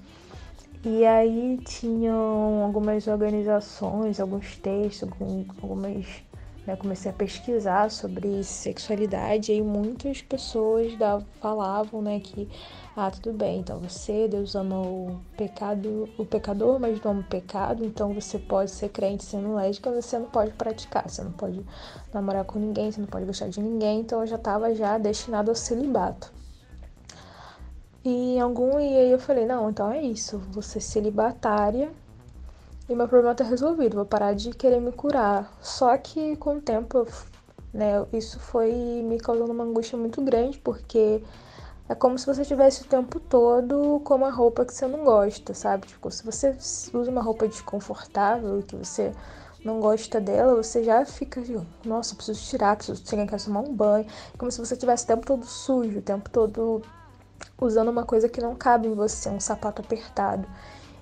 E 0.86 1.02
aí 1.06 1.56
tinham 1.65 2.62
algumas 2.62 3.06
organizações, 3.06 4.20
alguns 4.20 4.59
textos, 4.59 5.09
algumas. 5.62 6.23
Né, 6.66 6.77
comecei 6.77 7.11
a 7.11 7.15
pesquisar 7.15 7.90
sobre 7.90 8.43
sexualidade 8.43 9.52
e 9.52 9.61
muitas 9.62 10.23
pessoas 10.23 10.94
falavam 11.39 12.01
né, 12.01 12.20
que 12.20 12.48
ah, 12.97 13.11
tudo 13.11 13.35
bem, 13.35 13.61
então 13.61 13.78
você, 13.81 14.27
Deus 14.27 14.55
ama 14.55 14.81
o 14.81 15.20
pecado, 15.36 16.09
o 16.16 16.24
pecador, 16.24 16.81
mas 16.81 16.98
não 17.02 17.11
ama 17.11 17.20
o 17.20 17.24
pecado, 17.24 17.85
então 17.85 18.15
você 18.15 18.39
pode 18.39 18.70
ser 18.70 18.89
crente 18.89 19.24
sendo 19.24 19.55
lésbica, 19.55 19.93
você 19.93 20.19
não 20.19 20.31
pode 20.31 20.52
praticar, 20.52 21.06
você 21.06 21.23
não 21.23 21.32
pode 21.32 21.62
namorar 22.15 22.47
com 22.47 22.59
ninguém, 22.59 22.90
você 22.90 23.01
não 23.01 23.09
pode 23.09 23.27
gostar 23.27 23.48
de 23.48 23.61
ninguém, 23.61 24.01
então 24.01 24.20
eu 24.20 24.27
já 24.27 24.36
estava 24.36 24.74
já 24.74 24.97
destinado 24.97 25.51
ao 25.51 25.55
celibato. 25.55 26.32
E 28.05 28.39
algum 28.39 28.78
e 28.78 28.97
aí 28.97 29.10
eu 29.10 29.18
falei, 29.18 29.47
não, 29.47 29.70
então 29.70 29.90
é 29.90 30.02
isso, 30.02 30.39
vou 30.51 30.62
ser 30.62 30.81
celibatária 30.81 31.90
e 32.86 32.94
meu 32.94 33.09
problema 33.09 33.35
tá 33.35 33.44
resolvido, 33.44 33.97
vou 33.97 34.05
parar 34.05 34.35
de 34.35 34.51
querer 34.51 34.78
me 34.78 34.93
curar. 34.93 35.51
Só 35.62 35.97
que 35.97 36.36
com 36.36 36.56
o 36.56 36.60
tempo, 36.60 37.06
né, 37.72 38.05
isso 38.12 38.39
foi 38.39 38.72
me 38.72 39.18
causando 39.18 39.52
uma 39.52 39.64
angústia 39.64 39.97
muito 39.97 40.20
grande, 40.20 40.59
porque 40.59 41.22
é 41.89 41.94
como 41.94 42.18
se 42.18 42.26
você 42.26 42.44
tivesse 42.44 42.82
o 42.82 42.86
tempo 42.86 43.18
todo 43.18 44.01
com 44.05 44.14
uma 44.16 44.31
roupa 44.31 44.66
que 44.66 44.74
você 44.74 44.86
não 44.86 45.02
gosta, 45.02 45.55
sabe? 45.55 45.86
Tipo, 45.86 46.10
se 46.10 46.22
você 46.24 46.55
usa 46.93 47.10
uma 47.10 47.22
roupa 47.22 47.48
desconfortável 47.48 48.62
que 48.62 48.76
você 48.76 49.12
não 49.64 49.81
gosta 49.81 50.20
dela, 50.20 50.55
você 50.55 50.85
já 50.85 51.06
fica, 51.06 51.43
nossa, 51.86 52.14
preciso 52.14 52.43
tirar, 52.51 52.76
preciso 52.76 53.02
chegar 53.06 53.22
em 53.22 53.26
casa 53.26 53.47
tomar 53.47 53.60
um 53.60 53.74
banho. 53.74 54.06
É 54.35 54.36
como 54.36 54.51
se 54.52 54.59
você 54.59 54.76
tivesse 54.76 55.05
o 55.05 55.06
tempo 55.06 55.26
todo 55.26 55.47
sujo, 55.47 56.01
o 56.01 56.02
tempo 56.02 56.28
todo 56.28 56.82
usando 57.66 57.89
uma 57.89 58.05
coisa 58.05 58.28
que 58.28 58.41
não 58.41 58.55
cabe 58.55 58.89
em 58.89 58.95
você, 58.95 59.28
um 59.28 59.41
sapato 59.41 59.82
apertado. 59.82 60.47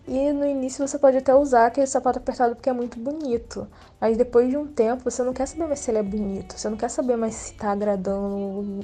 E 0.06 0.32
no 0.32 0.44
início 0.44 0.86
você 0.86 0.98
pode 0.98 1.16
até 1.16 1.34
usar 1.34 1.66
aquele 1.66 1.86
sapato 1.86 2.18
apertado 2.18 2.56
porque 2.56 2.68
é 2.68 2.72
muito 2.72 2.98
bonito. 2.98 3.68
Mas 4.00 4.16
depois 4.16 4.50
de 4.50 4.56
um 4.56 4.66
tempo 4.66 5.04
você 5.04 5.22
não 5.22 5.32
quer 5.32 5.46
saber 5.46 5.66
mais 5.66 5.78
se 5.78 5.90
ele 5.90 5.98
é 5.98 6.02
bonito. 6.02 6.58
Você 6.58 6.68
não 6.68 6.76
quer 6.76 6.88
saber 6.88 7.16
mais 7.16 7.34
se 7.34 7.54
tá 7.54 7.70
agradando, 7.70 8.80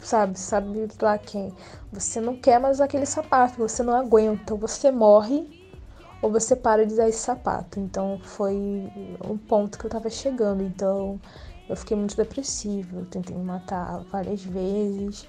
sabe, 0.00 0.38
sabe 0.38 0.88
lá 1.00 1.16
quem. 1.16 1.52
Você 1.92 2.20
não 2.20 2.36
quer 2.36 2.60
mais 2.60 2.80
aquele 2.80 3.06
sapato, 3.06 3.58
você 3.58 3.82
não 3.82 3.94
aguenta. 3.96 4.54
Você 4.54 4.90
morre 4.90 5.64
ou 6.20 6.30
você 6.30 6.54
para 6.54 6.86
de 6.86 6.92
usar 6.92 7.08
esse 7.08 7.20
sapato. 7.20 7.80
Então 7.80 8.18
foi 8.22 8.54
um 9.26 9.38
ponto 9.38 9.78
que 9.78 9.86
eu 9.86 9.90
tava 9.90 10.10
chegando. 10.10 10.62
Então 10.62 11.18
eu 11.70 11.76
fiquei 11.76 11.96
muito 11.96 12.16
depressiva. 12.16 12.98
Eu 12.98 13.06
tentei 13.06 13.34
me 13.34 13.44
matar 13.44 14.04
várias 14.12 14.44
vezes. 14.44 15.26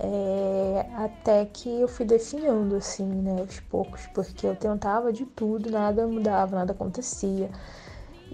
É, 0.00 0.86
até 0.94 1.44
que 1.44 1.68
eu 1.80 1.88
fui 1.88 2.06
definhando, 2.06 2.76
assim, 2.76 3.04
né, 3.04 3.40
aos 3.40 3.58
poucos, 3.60 4.06
porque 4.14 4.46
eu 4.46 4.54
tentava 4.54 5.12
de 5.12 5.26
tudo, 5.26 5.70
nada 5.70 6.06
mudava, 6.06 6.54
nada 6.56 6.72
acontecia. 6.72 7.50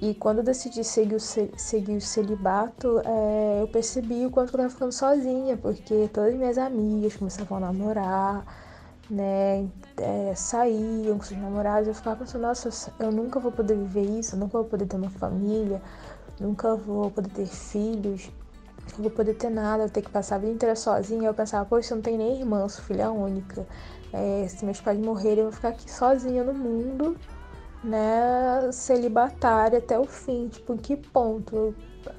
E 0.03 0.13
quando 0.15 0.39
eu 0.39 0.45
decidi 0.45 0.85
seguir 0.85 1.15
o, 1.15 1.21
seguir 1.21 1.97
o 1.97 2.01
celibato, 2.01 3.01
é, 3.05 3.63
eu 3.63 3.69
percebi 3.69 4.27
o 4.27 4.31
quanto 4.31 4.49
eu 4.49 4.51
estava 4.51 4.69
ficando 4.69 4.93
sozinha, 4.93 5.57
porque 5.57 6.09
todas 6.13 6.33
as 6.35 6.39
minhas 6.39 6.59
amigas 6.59 7.17
começavam 7.17 7.57
a 7.59 7.61
namorar, 7.61 8.45
né, 9.09 9.67
é, 9.97 10.35
saíam 10.35 11.17
com 11.17 11.25
seus 11.25 11.41
namorados, 11.41 11.89
eu 11.89 11.95
ficava 11.95 12.17
pensando, 12.17 12.43
nossa, 12.43 12.93
eu 12.99 13.13
nunca 13.13 13.41
vou 13.41 13.53
poder 13.53 13.77
viver 13.77 14.05
isso, 14.19 14.35
eu 14.35 14.41
nunca 14.41 14.59
vou 14.59 14.67
poder 14.67 14.87
ter 14.87 14.97
uma 14.97 15.11
família, 15.11 15.81
nunca 16.41 16.75
vou 16.77 17.11
poder 17.11 17.31
ter 17.31 17.47
filhos, 17.47 18.31
não 18.93 19.03
vou 19.03 19.11
poder 19.11 19.35
ter 19.35 19.51
nada, 19.51 19.85
eu 19.85 19.91
ter 19.91 20.03
que 20.03 20.11
passar 20.11 20.37
a 20.37 20.39
vida 20.39 20.53
inteira 20.53 20.77
sozinha. 20.77 21.29
Eu 21.29 21.35
pensava, 21.35 21.65
poxa, 21.65 21.93
eu 21.93 21.97
não 21.97 22.03
tenho 22.03 22.19
nem 22.19 22.41
irmã, 22.41 22.69
sou 22.69 22.85
filha 22.85 23.11
única. 23.11 23.67
É, 24.13 24.47
se 24.49 24.65
meus 24.65 24.81
pais 24.81 24.99
morrerem, 24.99 25.39
eu 25.41 25.45
vou 25.45 25.53
ficar 25.53 25.71
aqui 25.71 25.91
sozinha 25.91 26.45
no 26.45 26.55
mundo, 26.55 27.17
né, 27.83 28.71
celibatária 28.73 29.79
até 29.79 29.99
o 29.99 30.05
fim. 30.05 30.49
Tipo, 30.49 30.75
em 30.75 30.77
que 30.77 30.97
ponto? 30.97 31.75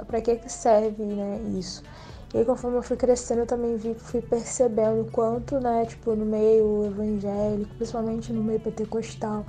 Pra 0.08 0.20
que 0.20 0.36
que 0.36 0.52
serve, 0.52 1.04
né, 1.04 1.40
isso? 1.58 1.84
E 2.34 2.40
aí, 2.40 2.46
conforme 2.46 2.78
eu 2.78 2.84
fui 2.84 2.98
crescendo, 2.98 3.42
eu 3.42 3.46
também 3.46 3.78
vi, 3.78 3.94
fui 3.94 4.22
percebendo 4.22 5.02
o 5.04 5.12
quanto, 5.12 5.58
né, 5.60 5.86
tipo, 5.86 6.16
no 6.16 6.26
meio 6.26 6.86
evangélico, 6.86 7.74
principalmente 7.76 8.34
no 8.34 8.44
meio 8.44 8.60
pentecostal, 8.60 9.46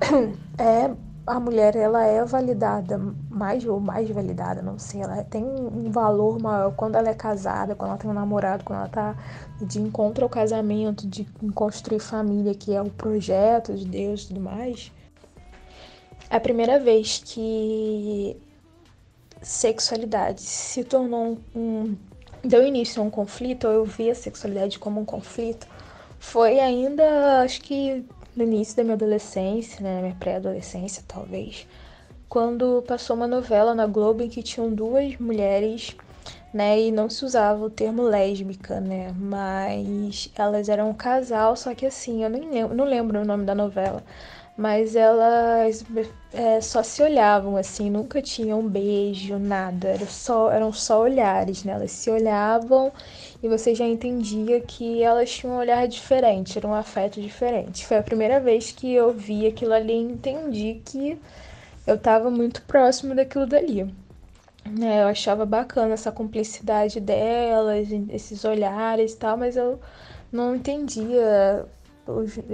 é 0.56 0.94
a 1.30 1.38
mulher 1.40 1.76
ela 1.76 2.04
é 2.04 2.24
validada 2.24 2.98
mais 3.30 3.64
ou 3.64 3.78
mais 3.78 4.10
validada, 4.10 4.60
não 4.60 4.78
sei, 4.78 5.02
ela 5.02 5.22
tem 5.22 5.44
um 5.44 5.90
valor 5.90 6.40
maior 6.40 6.74
quando 6.74 6.96
ela 6.96 7.08
é 7.08 7.14
casada, 7.14 7.74
quando 7.74 7.90
ela 7.90 7.98
tem 7.98 8.10
um 8.10 8.14
namorado, 8.14 8.64
quando 8.64 8.80
ela 8.80 8.88
tá 8.88 9.16
de 9.60 9.80
encontro 9.80 10.24
ao 10.24 10.28
casamento, 10.28 11.06
de 11.06 11.24
construir 11.54 12.00
família, 12.00 12.54
que 12.54 12.74
é 12.74 12.82
o 12.82 12.90
projeto 12.90 13.74
de 13.74 13.86
Deus 13.86 14.24
e 14.24 14.28
tudo 14.28 14.40
mais. 14.40 14.92
É 16.28 16.36
a 16.36 16.40
primeira 16.40 16.78
vez 16.80 17.22
que 17.24 18.36
sexualidade 19.40 20.40
se 20.42 20.84
tornou 20.84 21.38
um, 21.54 21.96
deu 22.44 22.66
início 22.66 23.00
a 23.00 23.04
um 23.04 23.10
conflito, 23.10 23.66
ou 23.66 23.72
eu 23.72 23.84
vi 23.84 24.10
a 24.10 24.14
sexualidade 24.14 24.78
como 24.78 25.00
um 25.00 25.04
conflito, 25.04 25.66
foi 26.18 26.60
ainda, 26.60 27.40
acho 27.42 27.60
que 27.62 28.04
no 28.36 28.44
início 28.44 28.76
da 28.76 28.82
minha 28.82 28.94
adolescência, 28.94 29.82
né, 29.82 30.00
minha 30.00 30.14
pré-adolescência 30.14 31.02
talvez, 31.06 31.66
quando 32.28 32.82
passou 32.86 33.16
uma 33.16 33.26
novela 33.26 33.74
na 33.74 33.86
Globo 33.86 34.22
em 34.22 34.28
que 34.28 34.42
tinham 34.42 34.72
duas 34.72 35.16
mulheres, 35.18 35.96
né, 36.52 36.80
e 36.80 36.92
não 36.92 37.08
se 37.08 37.24
usava 37.24 37.64
o 37.64 37.70
termo 37.70 38.02
lésbica, 38.02 38.80
né, 38.80 39.14
mas 39.18 40.30
elas 40.36 40.68
eram 40.68 40.90
um 40.90 40.94
casal, 40.94 41.56
só 41.56 41.74
que 41.74 41.86
assim, 41.86 42.22
eu 42.22 42.30
nem 42.30 42.50
lembro, 42.50 42.74
não 42.76 42.84
lembro 42.84 43.20
o 43.20 43.24
nome 43.24 43.44
da 43.44 43.54
novela, 43.54 44.02
mas 44.56 44.94
elas 44.94 45.84
é, 46.32 46.60
só 46.60 46.82
se 46.82 47.02
olhavam 47.02 47.56
assim, 47.56 47.88
nunca 47.88 48.20
tinham 48.20 48.60
um 48.60 48.68
beijo, 48.68 49.38
nada, 49.38 49.88
era 49.88 50.06
só, 50.06 50.50
eram 50.50 50.70
só 50.70 51.00
olhares, 51.00 51.64
né? 51.64 51.72
Elas 51.72 51.92
se 51.92 52.10
olhavam 52.10 52.92
e 53.42 53.48
você 53.48 53.74
já 53.74 53.84
entendia 53.84 54.60
que 54.60 55.02
elas 55.02 55.30
tinham 55.30 55.54
um 55.54 55.58
olhar 55.58 55.86
diferente, 55.88 56.58
era 56.58 56.68
um 56.68 56.74
afeto 56.74 57.20
diferente. 57.20 57.86
Foi 57.86 57.96
a 57.96 58.02
primeira 58.02 58.38
vez 58.38 58.70
que 58.70 58.92
eu 58.92 59.12
vi 59.12 59.46
aquilo 59.46 59.72
ali 59.72 59.94
e 59.94 59.96
entendi 59.96 60.82
que 60.84 61.18
eu 61.86 61.94
estava 61.94 62.30
muito 62.30 62.62
próximo 62.62 63.14
daquilo 63.14 63.46
dali. 63.46 63.92
É, 64.82 65.02
eu 65.02 65.08
achava 65.08 65.46
bacana 65.46 65.94
essa 65.94 66.12
cumplicidade 66.12 67.00
delas, 67.00 67.88
esses 68.10 68.44
olhares 68.44 69.12
e 69.12 69.16
tal, 69.16 69.36
mas 69.36 69.56
eu 69.56 69.80
não 70.30 70.54
entendia 70.54 71.66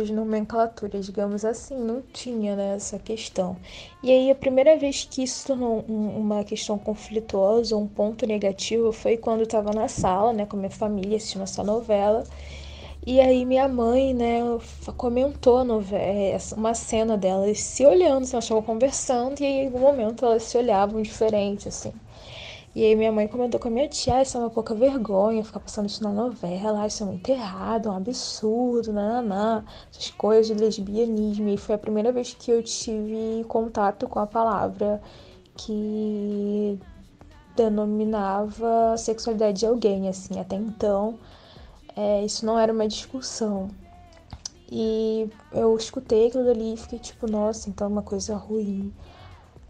as 0.01 0.11
nomenclaturas, 0.11 1.07
digamos 1.07 1.45
assim, 1.45 1.77
não 1.79 2.03
tinha 2.13 2.57
né, 2.57 2.75
essa 2.77 2.99
questão. 2.99 3.57
E 4.03 4.11
aí 4.11 4.31
a 4.31 4.35
primeira 4.35 4.77
vez 4.77 5.07
que 5.11 5.23
isso 5.23 5.47
tornou 5.47 5.85
um, 5.89 6.19
uma 6.19 6.45
questão 6.45 6.79
conflituosa, 6.79 7.77
um 7.77 7.87
ponto 7.87 8.27
negativo, 8.27 8.93
foi 8.93 9.17
quando 9.17 9.41
eu 9.41 9.45
estava 9.45 9.73
na 9.73 9.89
sala, 9.89 10.33
né, 10.33 10.47
com 10.47 10.57
minha 10.57 10.71
família, 10.71 11.17
assistindo 11.17 11.43
essa 11.43 11.63
novela. 11.63 12.25
E 13.07 13.21
aí 13.21 13.45
minha 13.45 13.69
mãe, 13.69 14.13
né, 14.13 14.41
comentou 14.97 15.59
a 15.59 15.65
novela, 15.65 16.39
uma 16.57 16.75
cena 16.75 17.17
delas 17.17 17.61
se 17.61 17.87
olhando, 17.87 18.25
assim, 18.25 18.33
elas 18.35 18.45
estavam 18.45 18.63
conversando, 18.63 19.41
e 19.41 19.45
aí 19.47 19.53
em 19.61 19.67
algum 19.67 19.79
momento 19.79 20.25
elas 20.25 20.43
se 20.43 20.59
olhavam 20.59 21.01
diferente, 21.01 21.69
assim. 21.69 21.93
E 22.77 22.85
aí 22.85 22.95
minha 22.95 23.11
mãe 23.11 23.27
comentou 23.27 23.59
com 23.59 23.69
a 23.69 23.71
minha 23.71 23.89
tia, 23.89 24.21
isso 24.21 24.37
é 24.37 24.41
uma 24.41 24.51
pouca 24.51 24.75
vergonha, 24.75 25.43
ficar 25.43 25.61
passando 25.61 25.89
isso 25.89 26.03
na 26.05 26.13
novela, 26.13 26.87
isso 26.87 27.03
é 27.03 27.07
muito 27.07 27.27
errado, 27.31 27.89
é 27.89 27.91
um 27.91 27.97
absurdo, 27.97 28.93
nananã, 28.93 29.65
essas 29.91 30.11
coisas 30.11 30.47
de 30.47 30.63
lesbianismo. 30.63 31.49
E 31.49 31.57
foi 31.57 31.75
a 31.75 31.79
primeira 31.79 32.13
vez 32.13 32.35
que 32.35 32.51
eu 32.51 32.63
tive 32.63 33.43
contato 33.49 34.07
com 34.07 34.19
a 34.19 34.27
palavra 34.27 35.01
que 35.57 36.79
denominava 37.57 38.95
sexualidade 38.99 39.61
de 39.61 39.67
alguém, 39.67 40.07
assim, 40.11 40.39
até 40.39 40.57
então 40.57 41.19
é, 41.97 42.27
isso 42.27 42.45
não 42.45 42.59
era 42.59 42.71
uma 42.71 42.87
discussão. 42.87 43.71
E 44.71 45.31
eu 45.51 45.75
escutei 45.79 46.27
aquilo 46.27 46.51
ali 46.51 46.75
e 46.75 46.77
fiquei 46.77 46.99
tipo, 46.99 47.27
nossa, 47.27 47.71
então 47.71 47.87
é 47.87 47.91
uma 47.91 48.03
coisa 48.03 48.37
ruim. 48.37 48.93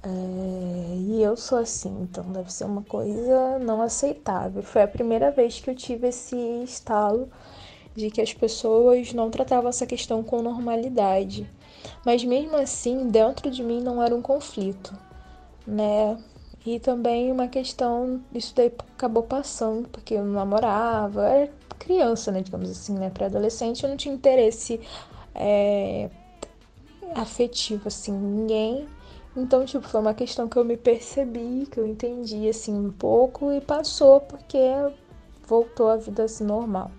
É, 0.03 0.97
e 0.97 1.23
eu 1.23 1.37
sou 1.37 1.59
assim, 1.59 2.03
então 2.03 2.25
deve 2.31 2.53
ser 2.53 2.65
uma 2.65 2.83
coisa 2.83 3.59
não 3.59 3.83
aceitável. 3.83 4.63
Foi 4.63 4.83
a 4.83 4.89
primeira 4.89 5.31
vez 5.31 5.61
que 5.61 5.71
eu 5.71 5.75
tive 5.75 6.09
esse 6.09 6.37
estalo 6.63 7.29
de 7.95 8.11
que 8.11 8.21
as 8.21 8.33
pessoas 8.33 9.13
não 9.13 9.31
tratavam 9.31 9.69
essa 9.69 9.87
questão 9.87 10.23
com 10.23 10.43
normalidade. 10.43 11.51
Mas 12.05 12.23
mesmo 12.25 12.57
assim, 12.57 13.09
dentro 13.09 13.51
de 13.51 13.63
mim 13.63 13.81
não 13.81 14.03
era 14.03 14.15
um 14.15 14.23
conflito, 14.23 14.97
né? 15.67 16.19
E 16.65 16.81
também 16.81 17.31
uma 17.31 17.49
questão, 17.49 18.21
isso 18.35 18.53
daí 18.55 18.73
acabou 18.95 19.23
passando, 19.23 19.89
porque 19.89 20.15
eu 20.15 20.25
namorava, 20.25 21.25
era 21.25 21.53
criança, 21.79 22.33
né, 22.33 22.41
digamos 22.43 22.69
assim, 22.71 22.95
né, 22.95 23.11
pré-adolescente, 23.11 23.85
eu 23.85 23.89
não 23.89 23.97
tinha 23.97 24.13
interesse 24.13 24.81
é, 25.33 26.11
afetivo, 27.15 27.87
assim, 27.87 28.11
ninguém 28.13 28.89
então, 29.37 29.65
tipo, 29.65 29.87
foi 29.87 30.01
uma 30.01 30.15
questão 30.15 30.49
que 30.49 30.57
eu 30.57 30.65
me 30.65 30.77
percebi, 30.77 31.67
que 31.71 31.79
eu 31.79 31.87
entendi, 31.87 32.49
assim, 32.49 32.75
um 32.75 32.91
pouco 32.91 33.53
e 33.53 33.61
passou 33.61 34.21
porque 34.21 34.59
voltou 35.47 35.89
a 35.89 35.97
vida 35.97 36.25
assim, 36.25 36.45
normal. 36.45 36.91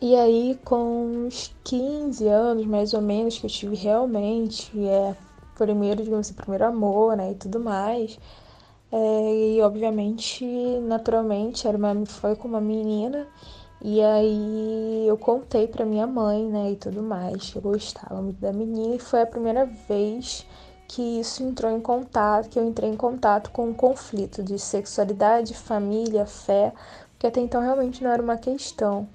E 0.00 0.14
aí, 0.14 0.58
com 0.64 1.26
uns 1.26 1.54
15 1.64 2.26
anos, 2.28 2.64
mais 2.66 2.94
ou 2.94 3.02
menos, 3.02 3.38
que 3.38 3.46
eu 3.46 3.50
tive 3.50 3.76
realmente, 3.76 4.70
é, 4.86 5.14
primeiro, 5.56 6.02
digamos 6.02 6.26
assim, 6.26 6.34
primeiro 6.34 6.64
amor, 6.66 7.16
né, 7.16 7.32
e 7.32 7.34
tudo 7.34 7.60
mais. 7.60 8.18
É, 8.90 9.56
e, 9.56 9.60
obviamente, 9.60 10.44
naturalmente, 10.82 11.66
era 11.68 11.76
uma, 11.76 12.06
foi 12.06 12.36
com 12.36 12.48
uma 12.48 12.60
menina. 12.60 13.26
E 13.82 14.00
aí 14.02 15.06
eu 15.06 15.16
contei 15.18 15.68
pra 15.68 15.84
minha 15.84 16.06
mãe, 16.06 16.44
né, 16.48 16.72
e 16.72 16.76
tudo 16.76 17.02
mais, 17.02 17.50
que 17.50 17.56
eu 17.56 17.62
gostava 17.62 18.22
muito 18.22 18.40
da 18.40 18.52
menina. 18.52 18.94
E 18.96 18.98
foi 18.98 19.22
a 19.22 19.26
primeira 19.26 19.66
vez 19.66 20.46
que 20.88 21.20
isso 21.20 21.42
entrou 21.42 21.70
em 21.70 21.80
contato, 21.80 22.48
que 22.48 22.58
eu 22.58 22.66
entrei 22.66 22.88
em 22.88 22.96
contato 22.96 23.50
com 23.50 23.68
um 23.68 23.74
conflito 23.74 24.42
de 24.42 24.58
sexualidade, 24.58 25.54
família, 25.54 26.24
fé, 26.24 26.72
porque 27.12 27.26
até 27.26 27.40
então 27.40 27.60
realmente 27.60 28.02
não 28.02 28.10
era 28.10 28.22
uma 28.22 28.38
questão. 28.38 29.06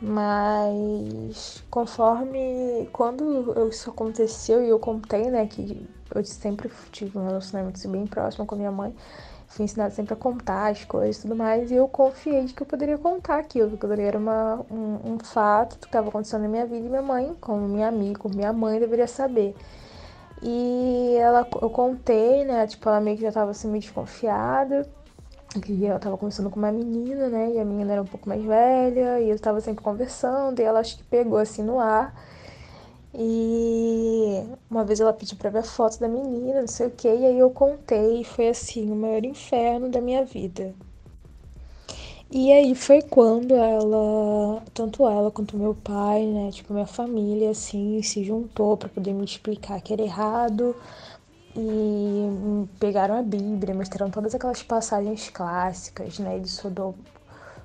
Mas 0.00 1.62
conforme 1.70 2.88
quando 2.92 3.68
isso 3.68 3.90
aconteceu 3.90 4.62
e 4.64 4.68
eu 4.68 4.78
contei, 4.78 5.30
né, 5.30 5.46
que 5.46 5.86
eu 6.14 6.24
sempre 6.24 6.70
tive 6.90 7.18
um 7.18 7.26
relacionamento 7.26 7.78
assim, 7.78 7.90
bem 7.90 8.06
próximo 8.06 8.46
com 8.46 8.56
minha 8.56 8.72
mãe, 8.72 8.94
fui 9.48 9.64
ensinada 9.64 9.90
sempre 9.94 10.14
a 10.14 10.16
contar 10.16 10.70
as 10.70 10.84
coisas 10.84 11.18
e 11.18 11.22
tudo 11.22 11.36
mais, 11.36 11.70
e 11.70 11.74
eu 11.74 11.86
confiei 11.86 12.44
de 12.44 12.54
que 12.54 12.62
eu 12.62 12.66
poderia 12.66 12.96
contar 12.98 13.38
aquilo, 13.38 13.76
que 13.76 13.86
era 13.86 14.18
uma, 14.18 14.64
um, 14.70 15.14
um 15.14 15.18
fato 15.18 15.78
que 15.78 15.86
estava 15.86 16.08
acontecendo 16.08 16.42
na 16.42 16.48
minha 16.48 16.66
vida 16.66 16.86
e 16.86 16.88
minha 16.88 17.02
mãe, 17.02 17.36
como 17.40 17.68
minha 17.68 17.88
amiga, 17.88 18.18
como 18.18 18.34
minha 18.34 18.52
mãe, 18.52 18.80
deveria 18.80 19.06
saber. 19.06 19.54
E 20.42 21.16
ela, 21.18 21.46
eu 21.60 21.70
contei, 21.70 22.44
né? 22.44 22.66
Tipo, 22.66 22.88
ela 22.88 23.00
meio 23.00 23.16
que 23.16 23.22
já 23.22 23.32
tava 23.32 23.52
assim 23.52 23.68
meio 23.68 23.80
desconfiada. 23.80 24.88
Que 25.62 25.84
eu 25.84 25.98
tava 26.00 26.16
conversando 26.18 26.50
com 26.50 26.58
uma 26.58 26.72
menina, 26.72 27.28
né? 27.28 27.52
E 27.52 27.60
a 27.60 27.64
menina 27.64 27.92
era 27.92 28.02
um 28.02 28.06
pouco 28.06 28.28
mais 28.28 28.42
velha. 28.44 29.20
E 29.20 29.30
eu 29.30 29.38
tava 29.38 29.60
sempre 29.60 29.84
conversando. 29.84 30.60
E 30.60 30.62
ela 30.62 30.80
acho 30.80 30.98
que 30.98 31.04
pegou 31.04 31.38
assim 31.38 31.62
no 31.62 31.78
ar. 31.78 32.14
E 33.14 34.44
uma 34.70 34.84
vez 34.84 35.00
ela 35.00 35.12
pediu 35.12 35.36
pra 35.36 35.50
ver 35.50 35.58
a 35.58 35.62
foto 35.62 36.00
da 36.00 36.08
menina, 36.08 36.60
não 36.62 36.68
sei 36.68 36.86
o 36.88 36.90
que. 36.90 37.08
E 37.08 37.26
aí 37.26 37.38
eu 37.38 37.50
contei. 37.50 38.22
E 38.22 38.24
foi 38.24 38.48
assim, 38.48 38.90
o 38.90 38.96
maior 38.96 39.24
inferno 39.24 39.90
da 39.90 40.00
minha 40.00 40.24
vida. 40.24 40.74
E 42.34 42.50
aí 42.50 42.74
foi 42.74 43.02
quando 43.02 43.54
ela, 43.54 44.62
tanto 44.72 45.06
ela 45.06 45.30
quanto 45.30 45.54
meu 45.54 45.74
pai, 45.74 46.24
né, 46.24 46.50
tipo 46.50 46.72
minha 46.72 46.86
família 46.86 47.50
assim, 47.50 48.00
se 48.02 48.24
juntou 48.24 48.74
para 48.74 48.88
poder 48.88 49.12
me 49.12 49.22
explicar 49.22 49.78
que 49.82 49.92
era 49.92 50.00
errado 50.00 50.74
e 51.54 52.66
pegaram 52.80 53.18
a 53.18 53.22
Bíblia, 53.22 53.74
mostraram 53.74 54.10
todas 54.10 54.34
aquelas 54.34 54.62
passagens 54.62 55.28
clássicas, 55.28 56.18
né, 56.18 56.38
de 56.38 56.48
Sodoma, 56.48 56.94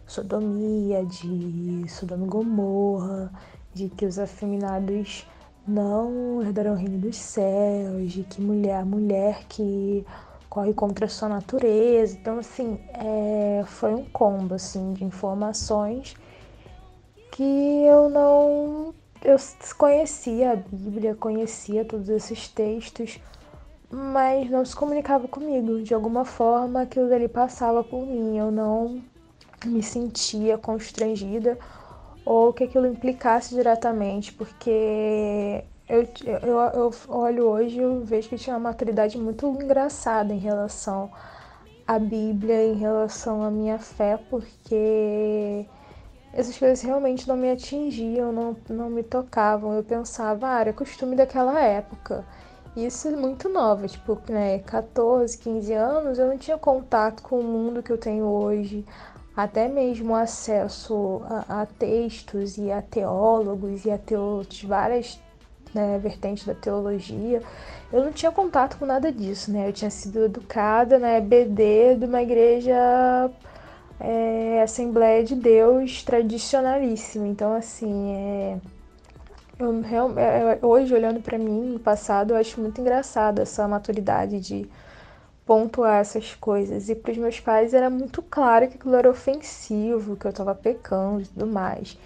sodomia, 0.06 1.06
de 1.06 1.86
Sodoma 1.88 2.26
e 2.26 2.30
Gomorra, 2.30 3.32
de 3.74 3.88
que 3.88 4.06
os 4.06 4.20
afeminados 4.20 5.26
não 5.66 6.42
herdarão 6.42 6.74
o 6.74 6.76
reino 6.76 6.98
dos 6.98 7.16
céus, 7.16 8.12
de 8.12 8.24
que 8.24 8.42
mulher, 8.42 8.82
a 8.82 8.86
mulher 8.86 9.46
que 9.48 10.06
corre 10.58 10.74
contra 10.74 11.06
a 11.06 11.10
sua 11.10 11.30
natureza. 11.30 12.18
Então, 12.20 12.40
assim, 12.40 12.80
é, 12.94 13.64
foi 13.68 13.94
um 13.94 14.04
combo 14.06 14.56
assim, 14.56 14.94
de 14.94 15.04
informações 15.04 16.16
que 17.32 17.44
eu 17.44 18.10
não. 18.10 18.96
Eu 19.24 19.38
conhecia 19.78 20.54
a 20.54 20.56
Bíblia, 20.56 21.14
conhecia 21.14 21.86
todos 21.86 22.10
esses 22.10 22.48
textos, 22.48 23.20
mas 23.92 24.50
não 24.50 24.66
se 24.66 24.76
comunicava 24.76 25.28
comigo. 25.28 25.84
De 25.84 25.94
alguma 25.94 26.26
forma, 26.26 26.82
aquilo 26.82 27.08
dali 27.08 27.28
passava 27.28 27.84
por 27.84 28.04
mim. 28.04 28.38
Eu 28.38 28.50
não 28.50 29.00
me 29.64 29.84
sentia 29.84 30.58
constrangida 30.58 31.58
ou 32.26 32.52
que 32.52 32.64
aquilo 32.64 32.88
implicasse 32.88 33.54
diretamente, 33.54 34.34
porque 34.34 35.64
eu, 35.90 36.06
eu, 36.44 36.58
eu 36.74 36.94
olho 37.08 37.48
hoje 37.48 37.80
e 37.80 38.00
vejo 38.04 38.30
que 38.30 38.38
tinha 38.38 38.56
uma 38.56 38.70
maturidade 38.70 39.18
muito 39.18 39.48
engraçada 39.48 40.34
em 40.34 40.38
relação 40.38 41.10
à 41.88 41.98
Bíblia, 41.98 42.66
em 42.66 42.76
relação 42.76 43.42
à 43.42 43.50
minha 43.50 43.80
fé, 43.80 44.20
porque 44.30 45.66
essas 46.34 46.58
coisas 46.58 46.82
realmente 46.82 47.28
não 47.28 47.38
me 47.38 47.50
atingiam, 47.50 48.34
não, 48.34 48.58
não 48.70 48.90
me 48.90 49.02
tocavam. 49.02 49.74
Eu 49.74 49.84
pensava, 49.84 50.50
ah, 50.56 50.60
era 50.60 50.74
costume 50.74 51.16
daquela 51.16 51.60
época. 51.60 52.26
Isso 52.76 53.08
é 53.08 53.12
muito 53.12 53.50
nova, 53.50 53.88
tipo, 53.88 54.22
né, 54.30 54.60
14, 54.60 55.38
15 55.38 55.74
anos, 55.74 56.20
eu 56.20 56.28
não 56.28 56.38
tinha 56.38 56.58
contato 56.58 57.24
com 57.24 57.40
o 57.40 57.44
mundo 57.44 57.82
que 57.82 57.92
eu 57.92 57.98
tenho 57.98 58.26
hoje, 58.26 58.86
até 59.36 59.68
mesmo 59.68 60.16
acesso 60.16 61.22
a, 61.26 61.62
a 61.62 61.66
textos 61.66 62.58
e 62.58 62.72
a 62.72 62.82
teólogos 62.82 63.84
e 63.86 63.90
a 63.90 63.98
teo, 63.98 64.46
várias 64.66 65.20
né, 65.78 65.98
vertentes 65.98 66.46
da 66.46 66.54
teologia. 66.54 67.42
Eu 67.92 68.04
não 68.04 68.12
tinha 68.12 68.32
contato 68.32 68.78
com 68.78 68.86
nada 68.86 69.12
disso, 69.12 69.52
né? 69.52 69.68
Eu 69.70 69.74
tinha 69.74 69.90
sido 69.90 70.26
educada 70.26 71.00
na 71.00 71.18
EBD 71.18 71.96
de 72.00 72.06
uma 72.06 72.22
igreja 72.22 73.32
é, 74.00 74.62
Assembleia 74.62 75.24
de 75.24 75.36
Deus 75.36 76.04
tradicionalíssima. 76.04 77.28
Então, 77.28 77.54
assim, 77.54 78.14
é, 78.14 78.58
eu, 79.60 80.20
é, 80.20 80.60
hoje, 80.62 80.94
olhando 80.94 81.22
para 81.22 81.38
mim, 81.38 81.74
no 81.74 81.80
passado, 81.80 82.32
eu 82.32 82.38
acho 82.38 82.60
muito 82.62 82.80
engraçado 82.82 83.40
essa 83.40 83.68
maturidade 83.68 84.40
de 84.40 84.70
pontuar 85.46 86.02
essas 86.02 86.36
coisas. 86.36 86.90
E 86.90 86.96
para 86.96 87.12
os 87.12 87.18
meus 87.18 87.40
pais 87.40 87.74
era 87.74 87.90
muito 87.90 88.22
claro 88.22 88.68
que 88.68 88.76
aquilo 88.76 88.96
era 88.96 89.10
ofensivo, 89.10 90.16
que 90.18 90.28
eu 90.28 90.32
estava 90.32 90.54
pecando 90.54 91.22
e 91.22 91.26
tudo 91.26 91.48
mais. 91.48 91.98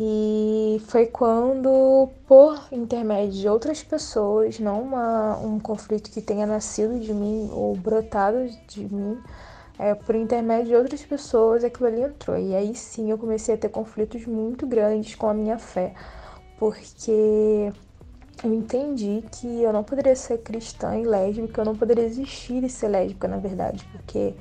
E 0.00 0.80
foi 0.86 1.06
quando, 1.06 2.08
por 2.24 2.68
intermédio 2.70 3.32
de 3.32 3.48
outras 3.48 3.82
pessoas, 3.82 4.60
não 4.60 4.80
uma, 4.80 5.36
um 5.38 5.58
conflito 5.58 6.08
que 6.08 6.22
tenha 6.22 6.46
nascido 6.46 7.00
de 7.00 7.12
mim 7.12 7.50
ou 7.52 7.74
brotado 7.74 8.48
de 8.68 8.84
mim, 8.94 9.18
é, 9.76 9.94
por 9.96 10.14
intermédio 10.14 10.66
de 10.66 10.74
outras 10.76 11.02
pessoas, 11.02 11.64
aquilo 11.64 11.88
ali 11.88 12.02
entrou. 12.02 12.38
E 12.38 12.54
aí 12.54 12.76
sim 12.76 13.10
eu 13.10 13.18
comecei 13.18 13.56
a 13.56 13.58
ter 13.58 13.70
conflitos 13.70 14.24
muito 14.24 14.68
grandes 14.68 15.16
com 15.16 15.26
a 15.28 15.34
minha 15.34 15.58
fé, 15.58 15.92
porque 16.58 17.72
eu 18.44 18.54
entendi 18.54 19.24
que 19.32 19.62
eu 19.62 19.72
não 19.72 19.82
poderia 19.82 20.14
ser 20.14 20.38
cristã 20.38 20.96
e 20.96 21.04
lésbica, 21.04 21.60
eu 21.60 21.64
não 21.64 21.74
poderia 21.76 22.04
existir 22.04 22.62
e 22.62 22.68
ser 22.70 22.88
lésbica, 22.88 23.26
na 23.26 23.38
verdade, 23.38 23.84
porque 23.92 24.34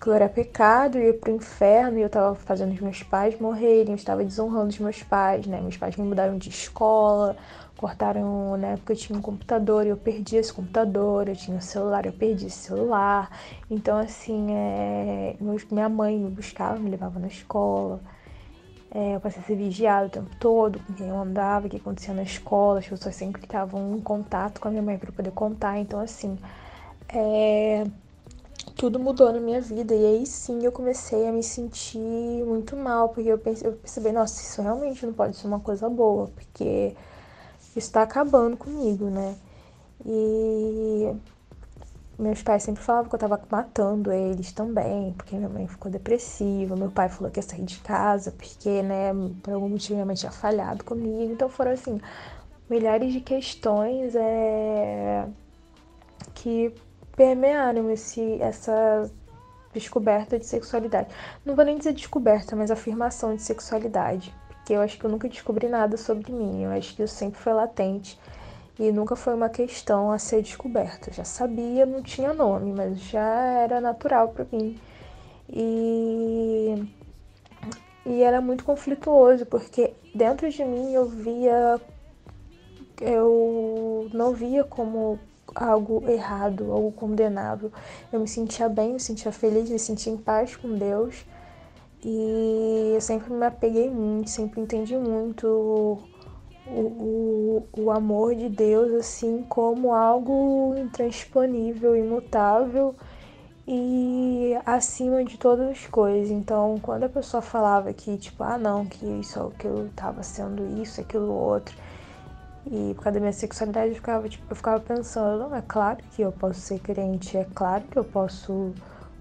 aquilo 0.00 0.14
era 0.14 0.28
pecado, 0.30 0.96
eu 0.96 1.08
ia 1.08 1.14
pro 1.14 1.30
inferno 1.30 1.98
e 1.98 2.02
eu 2.02 2.08
tava 2.08 2.34
fazendo 2.34 2.72
os 2.72 2.80
meus 2.80 3.02
pais 3.02 3.38
morrerem, 3.38 3.90
eu 3.90 3.96
estava 3.96 4.24
desonrando 4.24 4.68
os 4.68 4.78
meus 4.78 5.02
pais, 5.02 5.46
né? 5.46 5.60
Meus 5.60 5.76
pais 5.76 5.94
me 5.96 6.04
mudaram 6.04 6.38
de 6.38 6.48
escola, 6.48 7.36
cortaram, 7.76 8.56
na 8.56 8.68
época 8.68 8.94
eu 8.94 8.96
tinha 8.96 9.18
um 9.18 9.20
computador 9.20 9.84
e 9.84 9.90
eu 9.90 9.98
perdi 9.98 10.36
esse 10.36 10.52
computador, 10.52 11.28
eu 11.28 11.36
tinha 11.36 11.54
um 11.54 11.60
celular, 11.60 12.06
eu 12.06 12.12
perdi 12.12 12.46
esse 12.46 12.56
celular. 12.56 13.30
Então, 13.70 13.98
assim, 13.98 14.46
é... 14.50 15.36
minha 15.70 15.88
mãe 15.90 16.18
me 16.18 16.30
buscava, 16.30 16.78
me 16.78 16.88
levava 16.90 17.18
na 17.18 17.28
escola. 17.28 18.00
É, 18.92 19.16
eu 19.16 19.20
passei 19.20 19.42
a 19.42 19.44
ser 19.44 19.54
vigiada 19.56 20.06
o 20.06 20.10
tempo 20.10 20.30
todo, 20.40 20.80
com 20.80 20.94
quem 20.94 21.08
eu 21.08 21.16
andava, 21.16 21.66
o 21.66 21.70
que 21.70 21.76
acontecia 21.76 22.12
na 22.14 22.22
escola, 22.22 22.80
as 22.80 22.88
pessoas 22.88 23.14
sempre 23.14 23.42
estavam 23.44 23.96
em 23.96 24.00
contato 24.00 24.60
com 24.60 24.66
a 24.68 24.70
minha 24.70 24.82
mãe 24.82 24.98
para 24.98 25.12
poder 25.12 25.30
contar. 25.30 25.78
Então, 25.78 26.00
assim, 26.00 26.36
é, 27.08 27.84
tudo 28.80 28.98
mudou 28.98 29.30
na 29.30 29.38
minha 29.38 29.60
vida. 29.60 29.94
E 29.94 30.06
aí 30.06 30.26
sim 30.26 30.64
eu 30.64 30.72
comecei 30.72 31.28
a 31.28 31.32
me 31.32 31.42
sentir 31.42 31.98
muito 31.98 32.74
mal, 32.74 33.10
porque 33.10 33.28
eu, 33.28 33.36
pensei, 33.36 33.68
eu 33.68 33.74
percebi, 33.74 34.10
nossa, 34.10 34.40
isso 34.40 34.62
realmente 34.62 35.04
não 35.04 35.12
pode 35.12 35.36
ser 35.36 35.46
uma 35.46 35.60
coisa 35.60 35.86
boa, 35.90 36.28
porque 36.28 36.96
está 37.76 38.02
acabando 38.02 38.56
comigo, 38.56 39.10
né? 39.10 39.36
E 40.06 41.14
meus 42.18 42.42
pais 42.42 42.62
sempre 42.62 42.82
falavam 42.82 43.10
que 43.10 43.14
eu 43.14 43.18
tava 43.18 43.38
matando 43.50 44.10
eles 44.10 44.50
também, 44.50 45.12
porque 45.12 45.36
minha 45.36 45.50
mãe 45.50 45.66
ficou 45.68 45.90
depressiva, 45.90 46.74
meu 46.74 46.90
pai 46.90 47.10
falou 47.10 47.30
que 47.30 47.38
ia 47.38 47.42
sair 47.42 47.64
de 47.64 47.78
casa, 47.80 48.32
porque, 48.32 48.80
né, 48.82 49.12
por 49.42 49.52
algum 49.52 49.68
motivo 49.68 49.94
minha 49.96 50.06
mãe 50.06 50.16
tinha 50.16 50.32
falhado 50.32 50.84
comigo. 50.84 51.30
Então 51.30 51.50
foram, 51.50 51.72
assim, 51.72 52.00
milhares 52.68 53.12
de 53.12 53.20
questões 53.20 54.14
é, 54.16 55.28
que 56.34 56.74
permearam 57.20 57.90
esse, 57.90 58.40
essa 58.40 59.10
descoberta 59.74 60.38
de 60.38 60.46
sexualidade. 60.46 61.14
Não 61.44 61.54
vou 61.54 61.66
nem 61.66 61.76
dizer 61.76 61.92
descoberta, 61.92 62.56
mas 62.56 62.70
afirmação 62.70 63.36
de 63.36 63.42
sexualidade. 63.42 64.34
Porque 64.48 64.72
eu 64.72 64.80
acho 64.80 64.98
que 64.98 65.04
eu 65.04 65.10
nunca 65.10 65.28
descobri 65.28 65.68
nada 65.68 65.98
sobre 65.98 66.32
mim, 66.32 66.62
eu 66.62 66.70
acho 66.70 66.96
que 66.96 67.02
isso 67.02 67.14
sempre 67.14 67.38
foi 67.38 67.52
latente 67.52 68.18
e 68.78 68.90
nunca 68.90 69.14
foi 69.14 69.34
uma 69.34 69.50
questão 69.50 70.10
a 70.10 70.18
ser 70.18 70.40
descoberta. 70.40 71.12
Já 71.12 71.22
sabia, 71.22 71.84
não 71.84 72.02
tinha 72.02 72.32
nome, 72.32 72.72
mas 72.72 72.98
já 72.98 73.20
era 73.64 73.82
natural 73.82 74.28
para 74.30 74.46
mim. 74.50 74.80
E, 75.46 76.88
e 78.06 78.22
era 78.22 78.40
muito 78.40 78.64
conflituoso, 78.64 79.44
porque 79.44 79.92
dentro 80.14 80.48
de 80.48 80.64
mim 80.64 80.94
eu 80.94 81.04
via. 81.04 81.78
Eu 82.98 84.08
não 84.14 84.32
via 84.32 84.64
como 84.64 85.18
algo 85.54 86.08
errado, 86.08 86.72
algo 86.72 86.92
condenável. 86.92 87.72
Eu 88.12 88.20
me 88.20 88.28
sentia 88.28 88.68
bem, 88.68 88.94
me 88.94 89.00
sentia 89.00 89.32
feliz, 89.32 89.70
me 89.70 89.78
sentia 89.78 90.12
em 90.12 90.16
paz 90.16 90.56
com 90.56 90.76
Deus. 90.76 91.24
E 92.02 92.92
eu 92.94 93.00
sempre 93.00 93.32
me 93.32 93.44
apeguei 93.44 93.90
muito, 93.90 94.30
sempre 94.30 94.60
entendi 94.60 94.96
muito 94.96 95.46
o, 95.46 96.02
o, 96.66 97.62
o 97.76 97.90
amor 97.90 98.34
de 98.34 98.48
Deus 98.48 98.92
assim 98.94 99.44
como 99.48 99.92
algo 99.92 100.74
intransponível, 100.78 101.94
imutável 101.94 102.94
e 103.72 104.58
acima 104.66 105.24
de 105.24 105.36
todas 105.38 105.70
as 105.70 105.86
coisas. 105.86 106.30
Então, 106.30 106.78
quando 106.82 107.04
a 107.04 107.08
pessoa 107.08 107.40
falava 107.40 107.92
que, 107.92 108.16
tipo, 108.16 108.42
ah, 108.42 108.58
não, 108.58 108.84
que 108.84 109.06
isso, 109.06 109.52
que 109.58 109.66
eu 109.66 109.88
tava 109.94 110.22
sendo 110.22 110.80
isso, 110.82 111.00
aquilo, 111.00 111.32
outro, 111.32 111.76
e 112.66 112.94
por 112.94 113.04
causa 113.04 113.14
da 113.14 113.20
minha 113.20 113.32
sexualidade, 113.32 113.90
eu 113.90 113.94
ficava, 113.94 114.28
tipo, 114.28 114.44
eu 114.50 114.56
ficava 114.56 114.80
pensando, 114.80 115.54
é 115.54 115.62
claro 115.62 115.98
que 116.14 116.22
eu 116.22 116.32
posso 116.32 116.60
ser 116.60 116.78
crente, 116.80 117.36
é 117.36 117.46
claro 117.54 117.84
que 117.84 117.98
eu 117.98 118.04
posso 118.04 118.72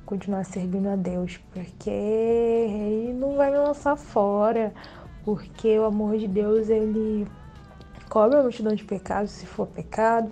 continuar 0.06 0.44
servindo 0.44 0.90
a 0.90 0.96
Deus, 0.96 1.38
porque 1.54 1.90
ele 1.90 3.14
não 3.14 3.38
vai 3.38 3.52
me 3.52 3.58
lançar 3.58 3.96
fora, 3.96 4.74
porque 5.24 5.78
o 5.78 5.86
amor 5.86 6.18
de 6.18 6.28
Deus, 6.28 6.70
ele 6.70 7.28
cobre 8.10 8.38
a 8.38 8.42
multidão 8.42 8.74
de 8.74 8.84
pecados, 8.84 9.32
se 9.32 9.46
for 9.46 9.68
pecado. 9.68 10.32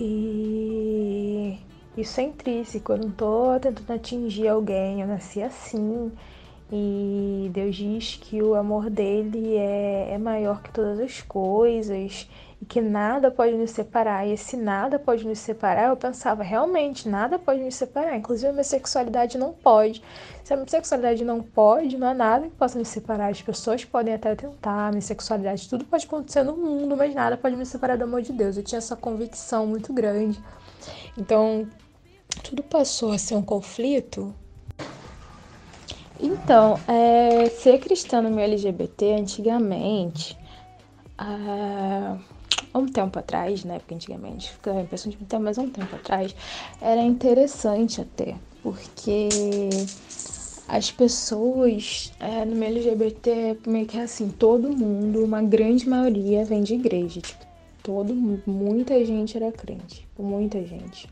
E 0.00 1.58
isso 1.96 2.20
é 2.20 2.24
intrínseco, 2.24 2.92
eu 2.92 2.98
não 2.98 3.10
tô 3.10 3.58
tentando 3.60 3.92
atingir 3.92 4.48
alguém, 4.48 5.00
eu 5.00 5.06
nasci 5.06 5.42
assim. 5.42 6.12
E 6.70 7.50
Deus 7.52 7.76
diz 7.76 8.16
que 8.16 8.42
o 8.42 8.54
amor 8.54 8.90
dele 8.90 9.56
é, 9.56 10.10
é 10.12 10.18
maior 10.18 10.62
que 10.62 10.70
todas 10.70 11.00
as 11.00 11.22
coisas 11.22 12.28
e 12.60 12.66
que 12.66 12.80
nada 12.80 13.30
pode 13.30 13.54
nos 13.54 13.70
separar. 13.70 14.26
E 14.26 14.32
esse 14.32 14.54
nada 14.54 14.98
pode 14.98 15.26
nos 15.26 15.38
separar, 15.38 15.88
eu 15.88 15.96
pensava, 15.96 16.42
realmente, 16.42 17.08
nada 17.08 17.38
pode 17.38 17.62
nos 17.62 17.74
separar. 17.74 18.16
Inclusive, 18.16 18.48
a 18.48 18.52
minha 18.52 18.64
sexualidade 18.64 19.38
não 19.38 19.52
pode. 19.52 20.02
Se 20.44 20.52
a 20.52 20.56
minha 20.56 20.68
sexualidade 20.68 21.24
não 21.24 21.40
pode, 21.42 21.96
não 21.96 22.08
há 22.08 22.14
nada 22.14 22.48
que 22.48 22.54
possa 22.54 22.78
nos 22.78 22.88
separar. 22.88 23.30
As 23.30 23.40
pessoas 23.40 23.82
podem 23.86 24.12
até 24.12 24.34
tentar, 24.34 24.88
a 24.88 24.90
minha 24.90 25.00
sexualidade, 25.00 25.70
tudo 25.70 25.86
pode 25.86 26.04
acontecer 26.04 26.42
no 26.42 26.54
mundo, 26.54 26.94
mas 26.98 27.14
nada 27.14 27.38
pode 27.38 27.56
me 27.56 27.64
separar 27.64 27.96
do 27.96 28.04
amor 28.04 28.20
de 28.20 28.32
Deus. 28.32 28.58
Eu 28.58 28.62
tinha 28.62 28.78
essa 28.78 28.94
convicção 28.94 29.66
muito 29.66 29.90
grande. 29.90 30.38
Então, 31.16 31.66
tudo 32.44 32.62
passou 32.62 33.12
a 33.12 33.18
ser 33.18 33.36
um 33.36 33.42
conflito. 33.42 34.34
Então, 36.20 36.78
é, 36.88 37.48
ser 37.48 37.78
cristã 37.78 38.20
no 38.20 38.30
meio 38.30 38.46
LGBT 38.46 39.14
antigamente. 39.14 40.36
Uh, 41.20 42.18
um 42.74 42.86
tempo 42.86 43.18
atrás, 43.18 43.64
né? 43.64 43.78
Porque 43.78 43.94
antigamente, 43.94 44.50
fica 44.52 44.80
impressão 44.80 45.10
de 45.10 45.16
tempo, 45.16 45.42
mas 45.42 45.58
um 45.58 45.68
tempo 45.68 45.94
atrás, 45.94 46.34
era 46.80 47.02
interessante 47.02 48.00
até, 48.00 48.36
porque 48.62 49.28
as 50.68 50.90
pessoas 50.90 52.12
é, 52.20 52.44
no 52.44 52.54
meio 52.54 52.76
LGBT, 52.76 53.58
meio 53.66 53.86
que 53.86 53.98
assim, 53.98 54.28
todo 54.28 54.68
mundo, 54.68 55.24
uma 55.24 55.42
grande 55.42 55.88
maioria 55.88 56.44
vem 56.44 56.62
de 56.62 56.74
igreja. 56.74 57.20
Tipo, 57.20 57.46
todo, 57.82 58.14
muita 58.46 59.02
gente 59.04 59.36
era 59.36 59.50
crente. 59.50 60.06
Muita 60.18 60.62
gente. 60.64 61.08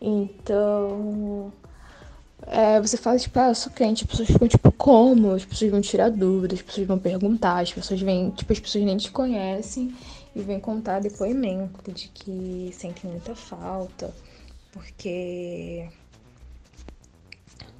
Então. 0.00 1.52
É, 2.46 2.80
você 2.80 2.96
fala, 2.96 3.18
tipo, 3.18 3.38
ah, 3.38 3.48
eu 3.48 3.54
sou 3.54 3.72
crente, 3.72 4.04
as 4.04 4.10
pessoas 4.10 4.28
ficam, 4.28 4.48
tipo, 4.48 4.72
como? 4.72 5.32
As 5.32 5.44
pessoas 5.44 5.70
vão 5.70 5.80
tirar 5.80 6.10
dúvidas, 6.10 6.60
as 6.60 6.64
pessoas 6.64 6.86
vão 6.86 6.98
perguntar, 6.98 7.60
as 7.60 7.72
pessoas 7.72 8.00
vêm, 8.00 8.30
tipo, 8.30 8.52
as 8.52 8.60
pessoas 8.60 8.84
nem 8.84 8.96
te 8.96 9.10
conhecem 9.10 9.94
e 10.34 10.40
vêm 10.40 10.60
contar 10.60 11.00
depoimento 11.00 11.92
de 11.92 12.08
que 12.08 12.70
sentem 12.72 13.10
muita 13.10 13.34
falta, 13.34 14.14
porque 14.72 15.88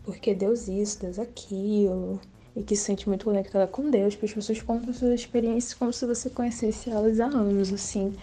porque 0.05 0.35
Deus 0.35 0.68
isso, 0.68 1.01
Deus 1.01 1.18
aquilo, 1.18 2.18
e 2.56 2.62
que 2.62 2.74
se 2.74 2.85
sente 2.85 3.06
muito 3.06 3.26
conectada 3.26 3.66
com 3.66 3.90
Deus, 3.90 4.14
porque 4.14 4.26
as 4.26 4.32
pessoas 4.32 4.62
contam 4.62 4.93
suas 4.93 5.20
experiências 5.20 5.74
como 5.74 5.93
se 5.93 6.06
você 6.06 6.30
conhecesse 6.30 6.90
elas 6.90 7.20
há 7.20 7.26
anos, 7.26 7.72
assim, 7.72 8.14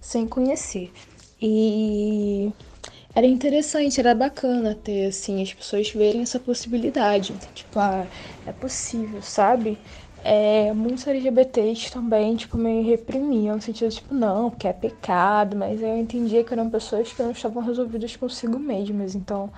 sem 0.00 0.26
conhecer. 0.26 0.92
E 1.42 2.52
era 3.14 3.26
interessante, 3.26 4.00
era 4.00 4.14
bacana 4.14 4.74
ter, 4.74 5.06
assim, 5.06 5.42
as 5.42 5.52
pessoas 5.54 5.90
verem 5.90 6.22
essa 6.22 6.40
possibilidade. 6.40 7.34
Tipo, 7.54 7.78
ah, 7.78 8.06
é 8.46 8.52
possível, 8.52 9.22
sabe? 9.22 9.78
É, 10.24 10.72
muitos 10.72 11.06
LGBTs 11.06 11.92
também, 11.92 12.34
tipo, 12.34 12.56
me 12.56 12.82
reprimiam, 12.82 13.56
no 13.56 13.62
sentido, 13.62 13.90
tipo, 13.92 14.14
não, 14.14 14.50
porque 14.50 14.66
é 14.66 14.72
pecado, 14.72 15.54
mas 15.56 15.80
eu 15.82 15.96
entendia 15.98 16.42
que 16.42 16.52
eram 16.52 16.70
pessoas 16.70 17.12
que 17.12 17.22
não 17.22 17.30
estavam 17.30 17.62
resolvidas 17.62 18.16
consigo 18.16 18.58
mesmas, 18.58 19.14
então 19.14 19.50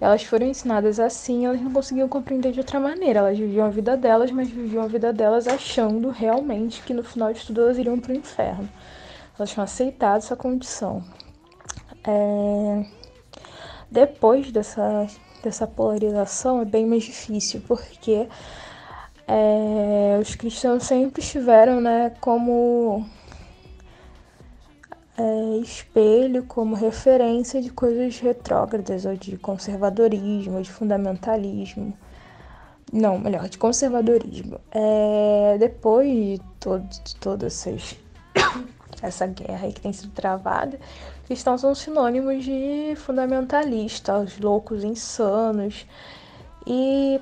elas 0.00 0.22
foram 0.24 0.46
ensinadas 0.46 1.00
assim, 1.00 1.46
elas 1.46 1.60
não 1.62 1.72
conseguiam 1.72 2.08
compreender 2.08 2.52
de 2.52 2.60
outra 2.60 2.78
maneira. 2.80 3.20
Elas 3.20 3.38
viviam 3.38 3.66
a 3.66 3.70
vida 3.70 3.96
delas, 3.96 4.30
mas 4.30 4.50
viviam 4.50 4.82
a 4.84 4.88
vida 4.88 5.12
delas 5.12 5.48
achando 5.48 6.10
realmente 6.10 6.82
que 6.82 6.92
no 6.94 7.02
final 7.02 7.32
de 7.32 7.44
tudo 7.46 7.62
elas 7.62 7.78
iriam 7.78 7.98
para 7.98 8.12
o 8.12 8.16
inferno. 8.16 8.68
Elas 9.38 9.50
tinham 9.50 9.64
aceitado 9.64 10.18
essa 10.18 10.36
condição. 10.36 11.02
É... 12.06 12.84
Depois 13.90 14.50
dessa, 14.50 15.06
dessa 15.42 15.66
polarização 15.66 16.60
é 16.60 16.64
bem 16.64 16.86
mais 16.86 17.04
difícil, 17.04 17.62
porque 17.66 18.28
é... 19.26 20.18
os 20.20 20.34
cristãos 20.34 20.84
sempre 20.84 21.22
estiveram 21.22 21.80
né, 21.80 22.12
como 22.20 23.04
é, 25.16 25.58
espelho 25.58 26.44
como 26.44 26.74
referência 26.74 27.62
de 27.62 27.70
coisas 27.70 28.18
retrógradas, 28.18 29.04
ou 29.04 29.16
de 29.16 29.36
conservadorismo, 29.36 30.56
ou 30.56 30.62
de 30.62 30.72
fundamentalismo. 30.72 31.96
Não, 32.92 33.18
melhor, 33.18 33.48
de 33.48 33.58
conservadorismo. 33.58 34.60
É, 34.70 35.56
depois 35.58 36.08
de, 36.08 36.40
todo, 36.60 36.84
de 36.84 37.16
toda 37.16 37.46
essas, 37.46 37.96
essa 39.02 39.26
guerra 39.26 39.68
que 39.70 39.80
tem 39.80 39.92
sido 39.92 40.12
travada, 40.12 40.78
cristãos 41.26 41.60
são 41.60 41.74
sinônimos 41.74 42.44
de 42.44 42.94
fundamentalistas, 42.96 44.38
loucos, 44.38 44.84
insanos. 44.84 45.86
E 46.66 47.20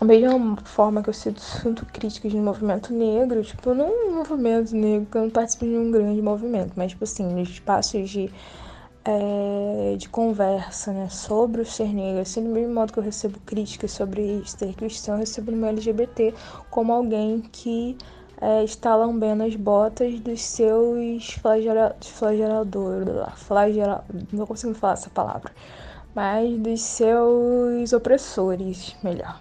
a 0.00 0.04
mesma 0.04 0.56
forma 0.64 1.02
que 1.02 1.08
eu 1.08 1.14
sinto, 1.14 1.40
sinto 1.40 1.84
críticas 1.86 2.32
no 2.32 2.42
movimento 2.42 2.92
negro, 2.92 3.42
tipo, 3.42 3.74
não 3.74 3.88
um 3.88 4.14
movimento 4.16 4.74
negro, 4.74 5.06
que 5.10 5.18
eu 5.18 5.22
não 5.22 5.30
participo 5.30 5.64
de 5.64 5.76
um 5.76 5.90
grande 5.90 6.22
movimento, 6.22 6.72
mas, 6.76 6.92
tipo 6.92 7.02
assim, 7.02 7.24
nos 7.24 7.48
espaços 7.48 8.08
de, 8.08 8.30
é, 9.04 9.96
de 9.96 10.08
conversa, 10.08 10.92
né, 10.92 11.08
sobre 11.08 11.62
o 11.62 11.66
ser 11.66 11.92
negro, 11.92 12.20
assim, 12.20 12.44
do 12.44 12.50
mesmo 12.50 12.74
modo 12.74 12.92
que 12.92 12.98
eu 13.00 13.02
recebo 13.02 13.40
críticas 13.40 13.90
sobre 13.90 14.42
ser 14.46 14.72
cristão, 14.74 15.14
eu 15.14 15.20
recebo 15.20 15.50
no 15.50 15.56
meu 15.56 15.70
LGBT 15.70 16.32
como 16.70 16.92
alguém 16.92 17.40
que 17.40 17.96
é, 18.40 18.64
está 18.64 18.94
lambendo 18.94 19.42
as 19.42 19.54
botas 19.56 20.18
dos 20.20 20.40
seus 20.40 21.32
flagela, 21.34 21.96
flageladores, 22.00 23.14
flagela, 23.36 24.04
não 24.32 24.46
consigo 24.46 24.74
falar 24.74 24.94
essa 24.94 25.10
palavra, 25.10 25.52
mas 26.14 26.58
dos 26.58 26.80
seus 26.80 27.92
opressores, 27.92 28.96
melhor 29.02 29.40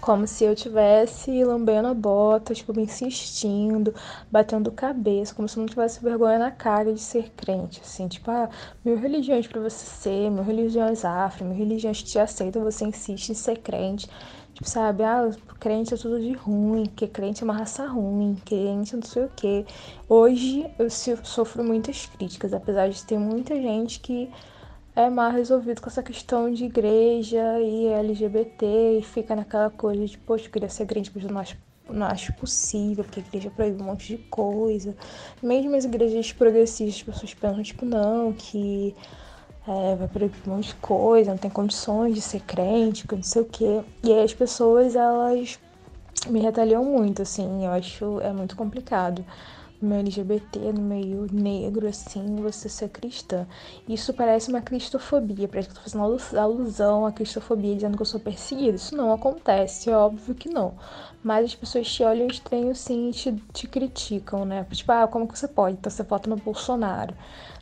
como 0.00 0.26
se 0.26 0.44
eu 0.44 0.54
tivesse 0.54 1.44
lambendo 1.44 1.88
a 1.88 1.92
bota, 1.94 2.54
tipo, 2.54 2.74
me 2.74 2.82
insistindo, 2.82 3.94
batendo 4.30 4.70
cabeça, 4.72 5.34
como 5.34 5.48
se 5.48 5.58
eu 5.58 5.60
não 5.60 5.68
tivesse 5.68 6.02
vergonha 6.02 6.38
na 6.38 6.50
cara 6.50 6.92
de 6.92 7.00
ser 7.00 7.30
crente, 7.36 7.80
assim, 7.82 8.08
tipo, 8.08 8.30
ah, 8.30 8.48
mil 8.84 8.96
religiões 8.96 9.46
para 9.46 9.60
você 9.60 9.84
ser, 9.84 10.30
mil 10.30 10.44
religiões 10.44 11.04
afro, 11.04 11.44
mil 11.44 11.56
religiões 11.56 12.00
que 12.00 12.08
te 12.08 12.18
aceitam, 12.18 12.62
você 12.62 12.84
insiste 12.84 13.30
em 13.30 13.34
ser 13.34 13.58
crente. 13.58 14.08
Tipo, 14.58 14.68
sabe, 14.68 15.04
ah, 15.04 15.30
crente 15.60 15.94
é 15.94 15.96
tudo 15.96 16.18
de 16.20 16.32
ruim, 16.32 16.84
que 16.86 17.06
crente 17.06 17.42
é 17.42 17.44
uma 17.44 17.56
raça 17.56 17.86
ruim, 17.86 18.34
crente 18.44 18.96
não 18.96 19.02
sei 19.04 19.24
o 19.24 19.30
quê. 19.36 19.64
Hoje 20.08 20.68
eu 20.76 20.90
sofro 20.90 21.62
muitas 21.62 22.06
críticas, 22.06 22.52
apesar 22.52 22.88
de 22.88 23.04
ter 23.04 23.18
muita 23.18 23.54
gente 23.54 24.00
que 24.00 24.28
é 24.96 25.08
mal 25.08 25.30
resolvido 25.30 25.80
com 25.80 25.88
essa 25.88 26.02
questão 26.02 26.52
de 26.52 26.64
igreja 26.64 27.60
e 27.60 27.86
LGBT 27.86 28.98
e 28.98 29.02
fica 29.02 29.36
naquela 29.36 29.70
coisa 29.70 30.04
de, 30.04 30.18
poxa, 30.18 30.46
eu 30.46 30.50
queria 30.50 30.68
ser 30.68 30.86
crente, 30.86 31.12
mas 31.14 31.22
eu 31.24 31.30
não 31.30 31.40
acho, 31.40 31.56
não 31.88 32.06
acho 32.06 32.32
possível, 32.34 33.04
porque 33.04 33.20
a 33.20 33.22
igreja 33.22 33.50
proíbe 33.50 33.80
um 33.80 33.86
monte 33.86 34.16
de 34.16 34.18
coisa. 34.24 34.96
Mesmo 35.40 35.76
as 35.76 35.84
igrejas 35.84 36.32
progressistas, 36.32 36.96
as 36.96 37.02
pessoas 37.02 37.34
pensam, 37.34 37.62
tipo, 37.62 37.86
não, 37.86 38.32
que 38.32 38.96
é, 39.68 39.96
vai 39.96 40.08
proibir 40.08 40.40
um 40.46 40.54
monte 40.54 40.68
de 40.68 40.74
coisa, 40.76 41.30
não 41.30 41.38
tem 41.38 41.50
condições 41.50 42.14
de 42.14 42.22
ser 42.22 42.40
crente, 42.40 43.06
que 43.06 43.14
não 43.14 43.22
sei 43.22 43.42
o 43.42 43.44
quê. 43.44 43.82
E 44.02 44.12
aí 44.12 44.22
as 44.22 44.32
pessoas, 44.32 44.96
elas 44.96 45.58
me 46.28 46.40
retaliam 46.40 46.84
muito, 46.84 47.22
assim, 47.22 47.64
eu 47.64 47.70
acho 47.72 48.20
é 48.20 48.32
muito 48.32 48.56
complicado 48.56 49.24
no 49.80 49.90
meio 49.90 50.00
LGBT, 50.00 50.72
no 50.72 50.80
meio 50.82 51.26
negro, 51.32 51.86
assim, 51.86 52.36
você 52.36 52.68
ser 52.68 52.88
cristã. 52.88 53.46
Isso 53.88 54.12
parece 54.12 54.48
uma 54.48 54.60
cristofobia, 54.60 55.46
parece 55.46 55.68
que 55.68 55.72
eu 55.72 55.76
tô 55.76 55.82
fazendo 55.82 56.38
alusão 56.38 57.06
à 57.06 57.12
cristofobia, 57.12 57.74
dizendo 57.74 57.96
que 57.96 58.02
eu 58.02 58.06
sou 58.06 58.18
perseguida. 58.18 58.76
Isso 58.76 58.96
não 58.96 59.12
acontece, 59.12 59.90
é 59.90 59.96
óbvio 59.96 60.34
que 60.34 60.48
não. 60.48 60.74
Mas 61.22 61.44
as 61.46 61.54
pessoas 61.54 61.92
te 61.92 62.02
olham 62.02 62.26
estranho, 62.26 62.74
sim, 62.74 63.10
e 63.10 63.12
te, 63.12 63.32
te 63.52 63.66
criticam, 63.68 64.44
né? 64.44 64.66
Tipo, 64.70 64.92
ah, 64.92 65.06
como 65.06 65.28
que 65.28 65.38
você 65.38 65.46
pode? 65.46 65.76
Então 65.78 65.90
você 65.90 66.02
vota 66.02 66.28
no 66.28 66.36
Bolsonaro, 66.36 67.14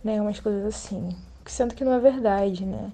né? 0.03 0.21
Umas 0.21 0.41
coisas 0.41 0.65
assim. 0.65 1.15
Sendo 1.51 1.75
que 1.75 1.85
não 1.85 1.93
é 1.93 2.01
verdade, 2.01 2.65
né? 2.65 2.91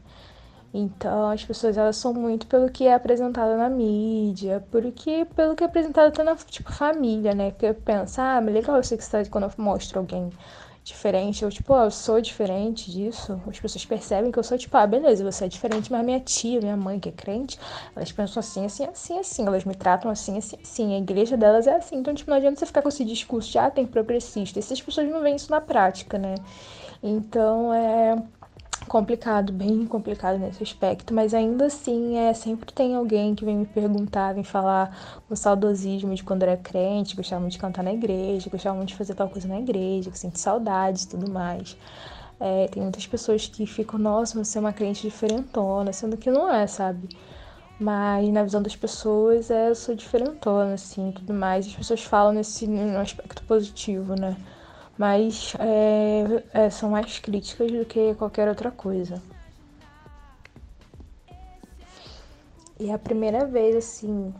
Então 0.74 1.28
as 1.30 1.44
pessoas 1.44 1.76
elas 1.76 1.96
são 1.96 2.14
muito 2.14 2.46
pelo 2.46 2.70
que 2.70 2.86
é 2.86 2.94
apresentado 2.94 3.56
na 3.58 3.68
mídia, 3.68 4.64
porque 4.70 5.26
pelo 5.36 5.54
que 5.54 5.62
é 5.62 5.66
apresentado 5.66 6.08
até 6.08 6.22
na 6.22 6.34
tipo 6.36 6.72
família, 6.72 7.34
né? 7.34 7.50
Que 7.50 7.72
pensa, 7.74 8.22
ah, 8.22 8.40
mas 8.40 8.54
legal 8.54 8.80
que 8.80 8.86
você 8.86 8.96
tá 8.96 9.22
quando 9.30 9.44
eu 9.44 9.52
mostro 9.58 9.98
alguém 9.98 10.30
diferente, 10.84 11.44
eu 11.44 11.50
tipo, 11.50 11.72
oh, 11.74 11.84
eu 11.84 11.90
sou 11.90 12.20
diferente 12.20 12.90
disso. 12.90 13.40
As 13.46 13.60
pessoas 13.60 13.84
percebem 13.84 14.32
que 14.32 14.38
eu 14.38 14.42
sou 14.42 14.58
tipo, 14.58 14.76
ah, 14.76 14.86
beleza, 14.86 15.22
você 15.22 15.44
é 15.44 15.48
diferente, 15.48 15.92
mas 15.92 16.04
minha 16.04 16.18
tia, 16.20 16.60
minha 16.60 16.76
mãe 16.76 16.98
que 16.98 17.08
é 17.08 17.12
crente, 17.12 17.58
elas 17.94 18.10
pensam 18.10 18.40
assim, 18.40 18.64
assim, 18.64 18.84
assim, 18.84 19.18
assim, 19.18 19.46
elas 19.46 19.64
me 19.64 19.74
tratam 19.74 20.10
assim, 20.10 20.38
assim, 20.38 20.56
assim. 20.62 20.94
A 20.94 20.98
igreja 20.98 21.36
delas 21.36 21.66
é 21.66 21.76
assim. 21.76 21.96
Então, 21.96 22.14
tipo, 22.14 22.30
não 22.30 22.36
adianta 22.38 22.58
você 22.58 22.66
ficar 22.66 22.82
com 22.82 22.88
esse 22.88 23.04
discurso 23.04 23.50
de 23.50 23.58
ah, 23.58 23.70
tem 23.70 23.86
progressista. 23.86 24.58
Essas 24.58 24.80
pessoas 24.80 25.08
não 25.08 25.20
veem 25.20 25.36
isso 25.36 25.50
na 25.50 25.60
prática, 25.60 26.18
né? 26.18 26.34
Então, 27.02 27.72
é 27.74 28.16
complicado, 28.88 29.52
bem 29.52 29.86
complicado 29.86 30.38
nesse 30.38 30.62
aspecto, 30.62 31.14
mas 31.14 31.34
ainda 31.34 31.66
assim 31.66 32.18
é 32.18 32.32
sempre 32.34 32.72
tem 32.72 32.94
alguém 32.94 33.34
que 33.34 33.44
vem 33.44 33.56
me 33.56 33.66
perguntar, 33.66 34.34
vem 34.34 34.44
falar 34.44 35.20
com 35.28 35.36
saudosismo 35.36 36.14
de 36.14 36.22
quando 36.22 36.42
era 36.42 36.56
crente, 36.56 37.16
gostava 37.16 37.40
muito 37.40 37.52
de 37.52 37.58
cantar 37.58 37.82
na 37.82 37.92
igreja, 37.92 38.50
gostava 38.50 38.76
muito 38.76 38.90
de 38.90 38.96
fazer 38.96 39.14
tal 39.14 39.28
coisa 39.28 39.48
na 39.48 39.58
igreja, 39.60 40.10
que 40.10 40.18
sente 40.18 40.38
saudades 40.38 41.04
e 41.04 41.08
tudo 41.08 41.30
mais. 41.30 41.76
É, 42.40 42.66
tem 42.68 42.82
muitas 42.82 43.06
pessoas 43.06 43.46
que 43.46 43.66
ficam, 43.66 43.98
nossa, 43.98 44.42
você 44.42 44.58
é 44.58 44.60
uma 44.60 44.72
crente 44.72 45.02
diferentona, 45.02 45.92
sendo 45.92 46.16
que 46.16 46.30
não 46.30 46.52
é, 46.52 46.66
sabe? 46.66 47.08
Mas 47.78 48.28
na 48.30 48.42
visão 48.42 48.62
das 48.62 48.76
pessoas, 48.76 49.50
é, 49.50 49.70
eu 49.70 49.74
sou 49.74 49.94
diferentona, 49.94 50.74
assim, 50.74 51.12
tudo 51.12 51.34
mais. 51.34 51.66
As 51.66 51.74
pessoas 51.74 52.02
falam 52.02 52.32
nesse 52.32 52.66
no 52.66 52.98
aspecto 52.98 53.42
positivo, 53.44 54.14
né? 54.14 54.36
Mas 54.98 55.54
é, 55.58 56.64
é, 56.66 56.70
são 56.70 56.90
mais 56.90 57.18
críticas 57.18 57.70
do 57.70 57.84
que 57.84 58.14
qualquer 58.14 58.48
outra 58.48 58.70
coisa. 58.70 59.22
E 62.78 62.90
é 62.90 62.94
a 62.94 62.98
primeira 62.98 63.46
vez, 63.46 63.76
assim, 63.76 64.32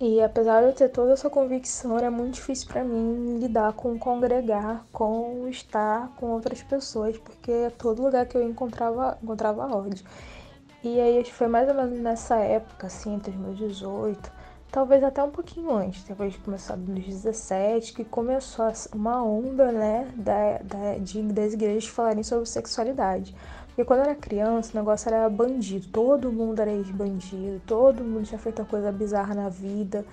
e 0.00 0.22
apesar 0.22 0.62
de 0.62 0.68
eu 0.68 0.72
ter 0.72 0.88
toda 0.88 1.12
essa 1.12 1.28
convicção, 1.28 1.98
era 1.98 2.10
muito 2.10 2.36
difícil 2.36 2.66
para 2.68 2.82
mim 2.82 3.38
lidar 3.38 3.74
com 3.74 3.98
congregar, 3.98 4.82
com 4.90 5.46
estar 5.46 6.08
com 6.16 6.30
outras 6.30 6.62
pessoas, 6.62 7.18
porque 7.18 7.70
todo 7.76 8.02
lugar 8.02 8.24
que 8.24 8.34
eu 8.34 8.42
encontrava, 8.42 9.18
encontrava 9.22 9.66
ódio. 9.66 10.02
E 10.82 10.98
aí 10.98 11.22
foi 11.26 11.48
mais 11.48 11.68
ou 11.68 11.74
menos 11.74 11.98
nessa 11.98 12.36
época, 12.36 12.86
assim, 12.86 13.14
entre 13.14 13.30
os 13.30 13.36
meus 13.36 13.58
18, 13.58 14.32
talvez 14.70 15.02
até 15.02 15.22
um 15.22 15.30
pouquinho 15.30 15.74
antes, 15.74 16.04
talvez 16.04 16.36
começar 16.36 16.76
nos 16.76 17.04
17, 17.04 17.92
que 17.92 18.04
começou 18.04 18.72
uma 18.94 19.22
onda, 19.22 19.72
né, 19.72 20.10
da, 20.14 20.58
da, 20.58 20.98
de, 20.98 21.22
das 21.22 21.52
igrejas 21.54 21.86
falarem 21.86 22.22
sobre 22.22 22.46
sexualidade. 22.46 23.34
Porque 23.68 23.84
quando 23.84 24.00
eu 24.00 24.06
era 24.06 24.14
criança, 24.14 24.72
o 24.72 24.76
negócio 24.76 25.08
era 25.08 25.28
bandido. 25.28 25.88
Todo 25.88 26.30
mundo 26.30 26.60
era 26.60 26.70
ex-bandido, 26.70 27.60
todo 27.66 28.04
mundo 28.04 28.26
tinha 28.26 28.38
feito 28.38 28.60
uma 28.60 28.68
coisa 28.68 28.92
bizarra 28.92 29.34
na 29.34 29.48
vida. 29.48 30.04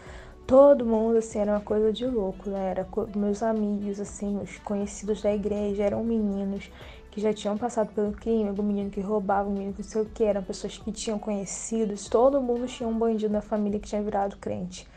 Todo 0.45 0.85
mundo, 0.85 1.17
assim, 1.17 1.39
era 1.39 1.51
uma 1.51 1.59
coisa 1.59 1.91
de 1.91 2.05
louco, 2.05 2.49
né? 2.49 2.71
Era 2.71 2.87
meus 3.13 3.43
amigos, 3.43 3.99
assim, 3.99 4.39
os 4.41 4.57
conhecidos 4.59 5.21
da 5.21 5.33
igreja, 5.33 5.83
eram 5.83 6.01
meninos 6.03 6.71
que 7.17 7.21
já 7.21 7.33
tinham 7.33 7.57
passado 7.57 7.91
pelo 7.95 8.11
crime, 8.11 8.47
algum 8.47 8.61
menino 8.61 8.91
que 8.91 9.01
roubava, 9.01 9.49
um 9.49 9.53
menino 9.53 9.73
que 9.73 9.81
não 9.81 9.89
sei 9.89 10.01
o 10.03 10.05
que, 10.05 10.23
eram 10.23 10.43
pessoas 10.43 10.77
que 10.77 10.91
tinham 10.91 11.17
conhecidos, 11.17 12.07
todo 12.07 12.39
mundo 12.39 12.67
tinha 12.67 12.87
um 12.87 12.95
bandido 12.95 13.33
na 13.33 13.41
família 13.41 13.79
que 13.79 13.87
tinha 13.87 14.03
virado 14.03 14.37
crente. 14.37 14.87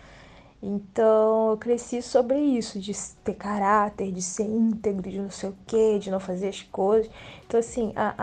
Então 0.63 1.53
eu 1.53 1.57
cresci 1.57 2.03
sobre 2.03 2.37
isso, 2.39 2.79
de 2.79 2.93
ter 3.25 3.33
caráter, 3.33 4.13
de 4.13 4.21
ser 4.21 4.43
íntegro, 4.43 5.11
de 5.11 5.19
não 5.19 5.31
sei 5.31 5.49
o 5.49 5.55
que, 5.67 5.99
de 5.99 6.11
não 6.11 6.21
fazer 6.21 6.49
as 6.49 6.63
coisas. 6.63 7.11
Então, 7.47 7.59
assim, 7.59 7.95
a, 7.97 8.15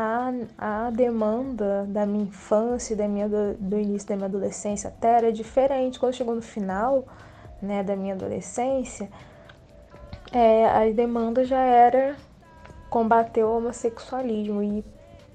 a, 0.60 0.86
a 0.86 0.90
demanda 0.92 1.88
da 1.90 2.06
minha 2.06 2.26
infância, 2.26 2.96
da 2.96 3.08
minha, 3.08 3.28
do, 3.28 3.56
do 3.56 3.80
início 3.80 4.08
da 4.08 4.16
minha 4.16 4.28
adolescência 4.28 4.90
até 4.90 5.18
era 5.18 5.34
diferente. 5.34 6.00
Quando 6.00 6.14
chegou 6.14 6.36
no 6.36 6.42
final 6.44 7.04
né, 7.60 7.84
da 7.84 7.96
minha 7.96 8.14
adolescência, 8.14 9.10
é, 10.32 10.68
a 10.68 10.88
demanda 10.92 11.44
já 11.44 11.62
era 11.62 12.16
combater 12.90 13.44
o 13.44 13.58
homossexualismo. 13.58 14.64
E 14.64 14.84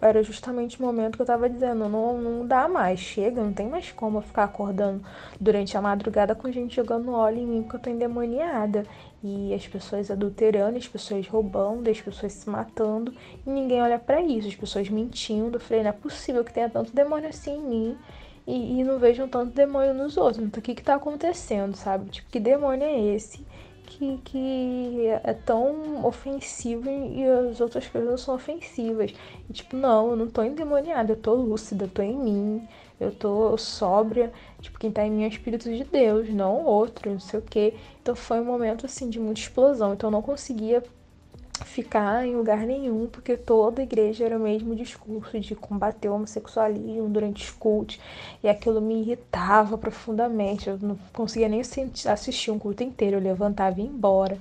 era 0.01 0.23
justamente 0.23 0.81
o 0.81 0.85
momento 0.85 1.17
que 1.17 1.23
eu 1.23 1.27
tava 1.27 1.49
dizendo, 1.49 1.89
não, 1.89 2.19
não 2.19 2.47
dá 2.47 2.67
mais, 2.67 2.99
chega, 2.99 3.43
não 3.43 3.53
tem 3.53 3.69
mais 3.69 3.93
como 3.93 4.19
eu 4.19 4.23
ficar 4.23 4.45
acordando 4.45 5.01
durante 5.41 5.77
a 5.77 5.81
madrugada 5.81 6.35
com 6.35 6.51
gente 6.51 6.75
jogando 6.75 7.13
óleo 7.13 7.39
em 7.39 7.47
mim 7.47 7.63
porque 7.63 7.77
eu 7.77 7.81
tô 7.81 7.91
endemoniada. 7.91 8.85
E 9.25 9.55
as 9.55 9.65
pessoas 9.69 10.11
adulterando, 10.11 10.77
as 10.77 10.89
pessoas 10.89 11.29
roubando, 11.29 11.89
as 11.89 12.01
pessoas 12.01 12.33
se 12.33 12.51
matando, 12.51 13.15
e 13.47 13.51
ninguém 13.51 13.81
olha 13.81 13.97
para 13.97 14.21
isso, 14.21 14.49
as 14.49 14.57
pessoas 14.57 14.89
mentindo. 14.89 15.57
Eu 15.57 15.61
falei, 15.61 15.85
não 15.85 15.91
é 15.91 15.93
possível 15.93 16.43
que 16.43 16.53
tenha 16.53 16.69
tanto 16.69 16.93
demônio 16.93 17.29
assim 17.29 17.55
em 17.55 17.61
mim 17.61 17.99
e, 18.47 18.81
e 18.81 18.85
não 18.85 18.99
vejam 18.99 19.29
tanto 19.29 19.55
demônio 19.55 19.95
nos 19.95 20.17
outros. 20.17 20.45
Então 20.45 20.59
o 20.59 20.63
que 20.63 20.75
que 20.75 20.83
tá 20.83 20.95
acontecendo, 20.95 21.77
sabe? 21.77 22.11
Tipo, 22.11 22.31
que 22.31 22.41
demônio 22.41 22.85
é 22.85 23.01
esse? 23.15 23.47
Que, 24.03 24.19
que 24.25 25.07
é 25.23 25.33
tão 25.33 26.05
ofensivo 26.05 26.91
e 26.91 27.25
as 27.25 27.61
outras 27.61 27.87
coisas 27.87 28.11
não 28.11 28.19
são 28.19 28.35
ofensivas. 28.35 29.15
E, 29.49 29.53
tipo, 29.53 29.77
não, 29.77 30.11
eu 30.11 30.17
não 30.17 30.29
tô 30.29 30.43
endemoniada, 30.43 31.13
eu 31.13 31.17
tô 31.17 31.35
lúcida, 31.35 31.85
eu 31.85 31.89
tô 31.89 32.03
em 32.03 32.17
mim, 32.17 32.69
eu 32.99 33.13
tô 33.13 33.57
sóbria. 33.57 34.33
Tipo, 34.61 34.79
quem 34.79 34.91
tá 34.91 35.07
em 35.07 35.11
mim 35.11 35.23
é 35.25 35.27
o 35.27 35.31
Espírito 35.31 35.71
de 35.71 35.85
Deus, 35.85 36.29
não 36.31 36.65
outro, 36.65 37.11
não 37.11 37.21
sei 37.21 37.39
o 37.39 37.43
quê. 37.43 37.75
Então 38.01 38.15
foi 38.17 38.41
um 38.41 38.45
momento, 38.45 38.87
assim, 38.87 39.09
de 39.09 39.21
muita 39.21 39.41
explosão. 39.41 39.93
Então 39.95 40.09
eu 40.09 40.13
não 40.13 40.23
conseguia 40.23 40.83
ficar 41.65 42.27
em 42.27 42.35
lugar 42.35 42.59
nenhum, 42.59 43.07
porque 43.07 43.37
toda 43.37 43.81
a 43.81 43.85
igreja 43.85 44.25
era 44.25 44.37
o 44.37 44.41
mesmo 44.41 44.75
discurso 44.75 45.39
de 45.41 45.55
combater 45.55 46.09
o 46.09 46.15
homossexualismo 46.15 47.09
durante 47.09 47.45
os 47.45 47.51
cultos, 47.51 47.99
e 48.43 48.49
aquilo 48.49 48.81
me 48.81 49.01
irritava 49.01 49.77
profundamente. 49.79 50.69
Eu 50.69 50.79
não 50.79 50.99
conseguia 51.13 51.49
nem 51.49 51.61
assistir 51.61 52.51
um 52.51 52.59
culto 52.59 52.83
inteiro, 52.83 53.17
eu 53.17 53.21
levantava 53.21 53.81
e 53.81 53.85
ia 53.85 53.89
embora. 53.89 54.39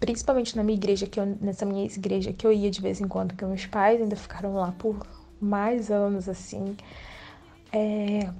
Principalmente 0.00 0.56
na 0.56 0.62
minha 0.62 0.76
igreja, 0.76 1.06
que 1.06 1.18
eu, 1.18 1.26
nessa 1.40 1.64
minha 1.64 1.84
igreja 1.86 2.32
que 2.32 2.46
eu 2.46 2.52
ia 2.52 2.70
de 2.70 2.80
vez 2.80 3.00
em 3.00 3.08
quando, 3.08 3.34
que 3.34 3.44
meus 3.44 3.66
pais 3.66 4.00
ainda 4.00 4.16
ficaram 4.16 4.54
lá 4.54 4.72
por 4.78 5.06
mais 5.40 5.90
anos 5.90 6.28
assim. 6.28 6.76
É, 7.72 8.30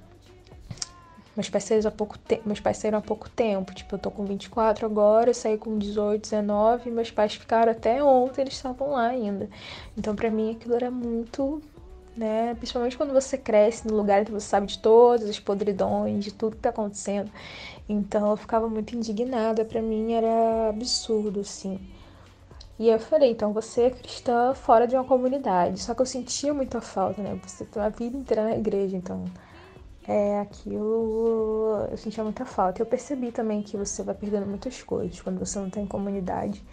meus 1.36 1.48
pais 1.48 1.86
há 1.86 1.90
pouco 1.90 2.18
tempo, 2.18 2.42
meus 2.46 2.60
pais 2.60 2.76
saíram 2.78 2.98
há 2.98 3.02
pouco 3.02 3.28
tempo, 3.28 3.74
tipo, 3.74 3.94
eu 3.94 3.98
tô 3.98 4.10
com 4.10 4.24
24 4.24 4.86
agora, 4.86 5.30
eu 5.30 5.34
saí 5.34 5.58
com 5.58 5.76
18, 5.76 6.22
19, 6.22 6.90
meus 6.90 7.10
pais 7.10 7.34
ficaram 7.34 7.72
até 7.72 8.02
ontem, 8.02 8.42
eles 8.42 8.54
estavam 8.54 8.92
lá 8.92 9.08
ainda. 9.08 9.48
Então, 9.96 10.14
para 10.14 10.30
mim 10.30 10.52
aquilo 10.52 10.74
era 10.74 10.90
muito, 10.90 11.60
né, 12.16 12.54
principalmente 12.54 12.96
quando 12.96 13.12
você 13.12 13.36
cresce 13.36 13.86
no 13.86 13.96
lugar 13.96 14.24
que 14.24 14.32
você 14.32 14.46
sabe 14.46 14.66
de 14.66 14.78
todas 14.78 15.28
as 15.28 15.40
podridões, 15.40 16.24
de 16.24 16.32
tudo 16.32 16.56
que 16.56 16.62
tá 16.62 16.70
acontecendo. 16.70 17.30
Então, 17.88 18.30
eu 18.30 18.36
ficava 18.36 18.68
muito 18.68 18.94
indignada, 18.94 19.64
para 19.64 19.82
mim 19.82 20.12
era 20.12 20.68
absurdo, 20.70 21.40
assim. 21.40 21.80
E 22.78 22.88
eu 22.88 22.98
falei, 22.98 23.30
então 23.30 23.52
você 23.52 23.82
é 23.82 23.90
cristã 23.90 24.52
fora 24.52 24.86
de 24.86 24.96
uma 24.96 25.04
comunidade. 25.04 25.80
Só 25.80 25.94
que 25.94 26.02
eu 26.02 26.06
sentia 26.06 26.52
muita 26.52 26.80
falta, 26.80 27.22
né? 27.22 27.38
Você 27.46 27.64
tem 27.64 27.80
a 27.80 27.88
vida 27.88 28.16
inteira 28.16 28.42
na 28.44 28.56
igreja, 28.56 28.96
então 28.96 29.24
é 30.06 30.40
aquilo 30.40 31.54
eu 31.90 31.96
sentia 31.96 32.24
muita 32.24 32.44
falta. 32.44 32.82
Eu 32.82 32.86
percebi 32.86 33.32
também 33.32 33.62
que 33.62 33.76
você 33.76 34.02
vai 34.02 34.14
perdendo 34.14 34.46
muitas 34.46 34.82
coisas 34.82 35.20
quando 35.20 35.38
você 35.38 35.58
não 35.58 35.70
tem 35.70 35.86
comunidade. 35.86 36.64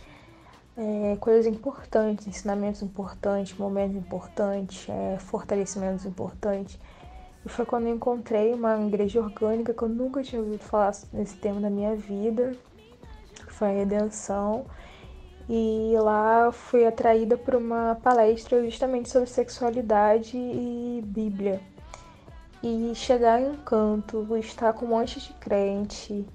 É, 0.77 1.17
coisas 1.19 1.45
importantes, 1.45 2.27
ensinamentos 2.27 2.81
importantes, 2.81 3.57
momentos 3.57 3.95
importantes, 3.95 4.87
é, 4.89 5.17
fortalecimentos 5.19 6.05
importantes. 6.05 6.79
E 7.45 7.49
foi 7.49 7.65
quando 7.65 7.87
eu 7.87 7.95
encontrei 7.95 8.53
uma 8.53 8.79
igreja 8.85 9.19
orgânica 9.19 9.73
que 9.73 9.81
eu 9.81 9.89
nunca 9.89 10.23
tinha 10.23 10.41
ouvido 10.41 10.63
falar 10.63 10.91
nesse 11.11 11.35
tema 11.37 11.59
da 11.59 11.69
minha 11.69 11.95
vida, 11.95 12.55
foi 13.47 13.69
a 13.69 13.71
Redenção. 13.71 14.65
E 15.49 15.93
lá 15.97 16.51
fui 16.51 16.85
atraída 16.85 17.37
por 17.37 17.55
uma 17.55 17.95
palestra 18.01 18.63
justamente 18.63 19.09
sobre 19.09 19.27
sexualidade 19.27 20.37
e 20.37 21.01
Bíblia 21.03 21.59
e 22.63 22.93
chegar 22.95 23.41
em 23.41 23.49
um 23.51 23.57
canto, 23.57 24.37
estar 24.37 24.73
com 24.73 24.85
um 24.85 24.89
monte 24.89 25.19
de 25.19 25.33
crente 25.33 26.25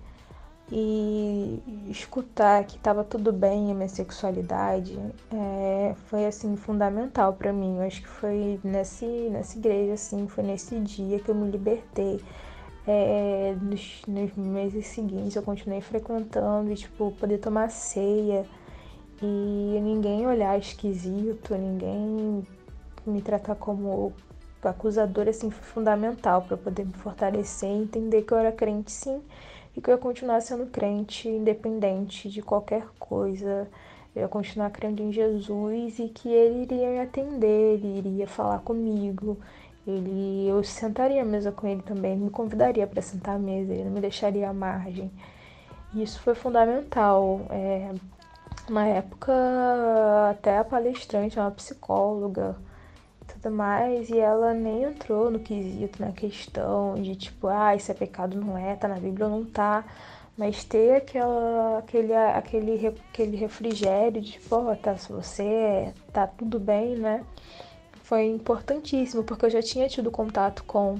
e 0.70 1.62
escutar 1.88 2.64
que 2.64 2.76
estava 2.76 3.04
tudo 3.04 3.32
bem 3.32 3.70
a 3.70 3.74
minha 3.74 3.88
sexualidade 3.88 4.98
é, 5.32 5.94
foi 6.06 6.26
assim 6.26 6.56
fundamental 6.56 7.34
para 7.34 7.52
mim. 7.52 7.76
Eu 7.76 7.82
acho 7.82 8.02
que 8.02 8.08
foi 8.08 8.58
nesse, 8.64 9.06
nessa 9.06 9.56
igreja 9.56 9.94
assim, 9.94 10.26
foi 10.26 10.42
nesse 10.42 10.80
dia 10.80 11.20
que 11.20 11.28
eu 11.28 11.34
me 11.34 11.50
libertei. 11.50 12.20
É, 12.88 13.56
nos, 13.60 14.02
nos 14.06 14.32
meses 14.36 14.86
seguintes 14.86 15.34
eu 15.34 15.42
continuei 15.42 15.80
frequentando 15.80 16.70
e 16.70 16.76
tipo 16.76 17.10
poder 17.12 17.38
tomar 17.38 17.68
ceia 17.68 18.46
e 19.20 19.80
ninguém 19.82 20.24
olhar 20.26 20.56
esquisito, 20.58 21.54
ninguém 21.56 22.46
me 23.04 23.22
tratar 23.22 23.56
como 23.56 24.12
acusador 24.68 25.28
assim 25.28 25.50
foi 25.50 25.64
fundamental 25.64 26.42
para 26.42 26.56
poder 26.56 26.84
me 26.84 26.92
fortalecer 26.92 27.68
e 27.68 27.82
entender 27.82 28.22
que 28.22 28.32
eu 28.32 28.38
era 28.38 28.52
crente 28.52 28.90
sim 28.90 29.22
e 29.76 29.80
que 29.80 29.90
eu 29.90 29.94
ia 29.94 29.98
continuar 29.98 30.40
sendo 30.40 30.66
crente 30.66 31.28
independente 31.28 32.28
de 32.28 32.42
qualquer 32.42 32.86
coisa. 32.98 33.68
Eu 34.14 34.22
ia 34.22 34.28
continuar 34.28 34.70
crendo 34.70 35.02
em 35.02 35.12
Jesus 35.12 35.98
e 35.98 36.08
que 36.08 36.28
ele 36.28 36.62
iria 36.62 36.88
me 36.88 37.00
atender, 37.00 37.74
ele 37.74 37.98
iria 37.98 38.26
falar 38.26 38.60
comigo, 38.60 39.38
ele 39.86 40.48
eu 40.48 40.64
sentaria 40.64 41.22
à 41.22 41.24
mesa 41.24 41.52
com 41.52 41.66
ele 41.66 41.82
também, 41.82 42.16
me 42.16 42.30
convidaria 42.30 42.86
para 42.86 43.02
sentar 43.02 43.36
à 43.36 43.38
mesa, 43.38 43.72
ele 43.72 43.84
não 43.84 43.92
me 43.92 44.00
deixaria 44.00 44.48
à 44.48 44.52
margem. 44.52 45.10
Isso 45.94 46.20
foi 46.20 46.34
fundamental. 46.34 47.40
É, 47.50 47.92
na 48.68 48.86
época, 48.86 49.32
até 50.30 50.58
a 50.58 50.64
palestrante, 50.64 51.38
uma 51.38 51.50
psicóloga, 51.50 52.56
tudo 53.46 53.50
mais, 53.50 54.10
e 54.10 54.18
ela 54.18 54.52
nem 54.52 54.84
entrou 54.84 55.30
no 55.30 55.38
quesito, 55.38 56.02
na 56.02 56.12
questão 56.12 56.94
de 56.94 57.14
tipo, 57.14 57.46
ah, 57.46 57.74
isso 57.76 57.90
é 57.90 57.94
pecado, 57.94 58.40
não 58.40 58.58
é, 58.58 58.74
tá 58.74 58.88
na 58.88 58.96
Bíblia 58.96 59.26
ou 59.26 59.38
não 59.38 59.44
tá. 59.44 59.84
Mas 60.36 60.64
ter 60.64 60.96
aquela, 60.96 61.78
aquele, 61.78 62.12
aquele, 62.12 62.86
aquele 62.88 63.36
refrigério 63.36 64.20
de, 64.20 64.38
pô, 64.40 64.74
tá, 64.76 64.96
se 64.96 65.10
você 65.12 65.92
tá 66.12 66.26
tudo 66.26 66.58
bem, 66.60 66.96
né? 66.96 67.24
Foi 68.02 68.26
importantíssimo, 68.26 69.24
porque 69.24 69.46
eu 69.46 69.50
já 69.50 69.62
tinha 69.62 69.88
tido 69.88 70.10
contato 70.10 70.62
com. 70.64 70.98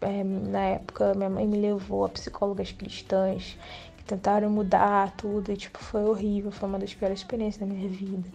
É, 0.00 0.22
na 0.22 0.60
época, 0.60 1.14
minha 1.14 1.30
mãe 1.30 1.46
me 1.46 1.58
levou 1.58 2.04
a 2.04 2.08
psicólogas 2.08 2.70
cristãs 2.70 3.58
que 3.96 4.04
tentaram 4.04 4.50
mudar 4.50 5.16
tudo, 5.16 5.50
e 5.50 5.56
tipo, 5.56 5.78
foi 5.78 6.04
horrível, 6.04 6.52
foi 6.52 6.68
uma 6.68 6.78
das 6.78 6.94
piores 6.94 7.18
experiências 7.18 7.66
da 7.66 7.74
minha 7.74 7.88
vida. 7.88 8.28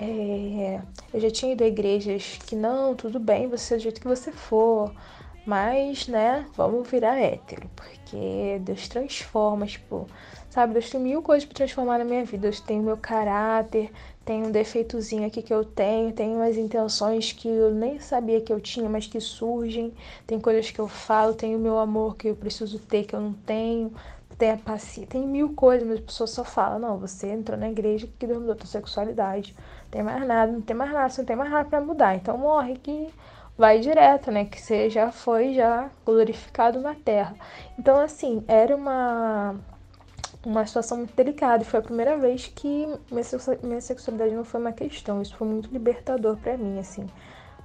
É, 0.00 0.80
eu 1.12 1.20
já 1.20 1.30
tinha 1.30 1.52
ido 1.52 1.64
a 1.64 1.66
igrejas 1.66 2.38
que 2.46 2.54
não, 2.54 2.94
tudo 2.94 3.18
bem, 3.18 3.48
você 3.48 3.76
do 3.76 3.82
jeito 3.82 4.00
que 4.00 4.06
você 4.06 4.30
for, 4.30 4.94
mas, 5.44 6.06
né, 6.06 6.46
vamos 6.56 6.88
virar 6.88 7.18
hétero, 7.18 7.68
porque 7.74 8.60
Deus 8.60 8.86
transforma, 8.86 9.66
tipo, 9.66 10.06
sabe, 10.50 10.74
Deus 10.74 10.90
tem 10.90 11.00
mil 11.00 11.22
coisas 11.22 11.46
para 11.46 11.56
transformar 11.56 11.98
na 11.98 12.04
minha 12.04 12.24
vida. 12.24 12.42
Deus 12.42 12.60
tem 12.60 12.78
o 12.78 12.82
meu 12.82 12.96
caráter, 12.96 13.90
tem 14.24 14.44
um 14.44 14.50
defeitozinho 14.52 15.26
aqui 15.26 15.42
que 15.42 15.52
eu 15.52 15.64
tenho, 15.64 16.12
tem 16.12 16.34
umas 16.34 16.56
intenções 16.56 17.32
que 17.32 17.48
eu 17.48 17.72
nem 17.72 17.98
sabia 17.98 18.40
que 18.40 18.52
eu 18.52 18.60
tinha, 18.60 18.88
mas 18.88 19.06
que 19.06 19.18
surgem, 19.20 19.92
tem 20.26 20.38
coisas 20.38 20.70
que 20.70 20.78
eu 20.78 20.86
falo, 20.86 21.34
tem 21.34 21.56
o 21.56 21.58
meu 21.58 21.78
amor 21.78 22.16
que 22.16 22.28
eu 22.28 22.36
preciso 22.36 22.78
ter 22.78 23.04
que 23.04 23.16
eu 23.16 23.20
não 23.20 23.32
tenho, 23.32 23.92
tem 24.36 24.52
a 24.52 24.56
paciência, 24.56 25.06
tem 25.10 25.26
mil 25.26 25.54
coisas, 25.54 25.86
mas 25.88 25.98
a 25.98 26.02
pessoa 26.02 26.26
só 26.26 26.44
fala, 26.44 26.78
não, 26.78 26.98
você 26.98 27.28
entrou 27.28 27.58
na 27.58 27.68
igreja 27.70 28.08
que 28.18 28.26
Deus 28.26 28.38
mudou 28.38 28.54
tua 28.54 28.66
sexualidade 28.66 29.56
tem 29.90 30.02
mais 30.02 30.26
nada, 30.26 30.52
não 30.52 30.60
tem 30.62 30.76
mais 30.76 30.92
nada, 30.92 31.14
não 31.18 31.24
tem 31.24 31.36
mais 31.36 31.50
nada 31.50 31.68
para 31.68 31.80
mudar. 31.80 32.14
Então 32.16 32.36
morre 32.38 32.76
que 32.76 33.12
vai 33.56 33.80
direto, 33.80 34.30
né? 34.30 34.44
Que 34.44 34.60
você 34.60 34.90
já 34.90 35.10
foi 35.12 35.54
já 35.54 35.90
glorificado 36.04 36.80
na 36.80 36.94
terra. 36.94 37.36
Então, 37.78 37.98
assim, 38.00 38.44
era 38.48 38.74
uma 38.76 39.56
uma 40.44 40.66
situação 40.66 40.98
muito 40.98 41.14
delicada. 41.14 41.64
Foi 41.64 41.80
a 41.80 41.82
primeira 41.82 42.16
vez 42.18 42.46
que 42.48 42.86
minha, 43.10 43.24
minha 43.62 43.80
sexualidade 43.80 44.34
não 44.34 44.44
foi 44.44 44.60
uma 44.60 44.72
questão. 44.72 45.20
Isso 45.22 45.36
foi 45.36 45.46
muito 45.48 45.70
libertador 45.72 46.36
para 46.38 46.56
mim, 46.56 46.78
assim. 46.78 47.10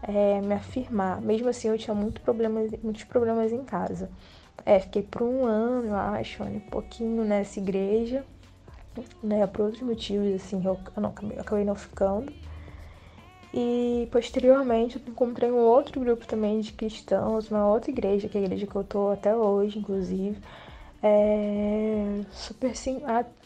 é, 0.04 0.42
me 0.42 0.54
afirmar. 0.56 1.22
Mesmo 1.22 1.50
assim, 1.50 1.70
eu 1.70 1.78
tinha 1.78 1.96
muito 1.96 2.22
problemas, 2.22 2.72
muitos 2.84 3.04
problemas 3.06 3.52
em 3.52 3.64
casa. 3.66 4.12
É, 4.66 4.80
fiquei 4.80 5.04
por 5.04 5.24
um 5.24 5.46
ano, 5.46 5.90
eu 5.90 5.96
acho, 5.96 6.44
um 6.44 6.60
pouquinho 6.60 7.24
nessa 7.26 7.60
igreja, 7.60 8.26
né, 9.22 9.46
por 9.48 9.66
outros 9.66 9.82
motivos, 9.82 10.34
assim, 10.36 10.62
eu, 10.64 10.80
não, 10.98 11.10
acabei, 11.10 11.40
acabei 11.40 11.66
não 11.66 11.76
ficando. 11.76 12.32
E 13.54 14.08
posteriormente 14.12 14.96
eu 14.98 15.12
encontrei 15.12 15.52
um 15.52 15.60
outro 15.60 16.00
grupo 16.00 16.26
também 16.26 16.60
de 16.60 16.74
cristãos, 16.74 17.52
uma 17.52 17.68
outra 17.68 17.92
igreja, 17.92 18.28
que 18.28 18.38
é 18.38 18.42
a 18.42 18.44
igreja 18.46 18.66
que 18.66 18.76
eu 18.76 18.84
tô 18.84 19.12
até 19.12 19.36
hoje, 19.36 19.78
inclusive, 19.78 20.38
é 21.04 22.22
super 22.32 22.76
sim, 22.76 23.02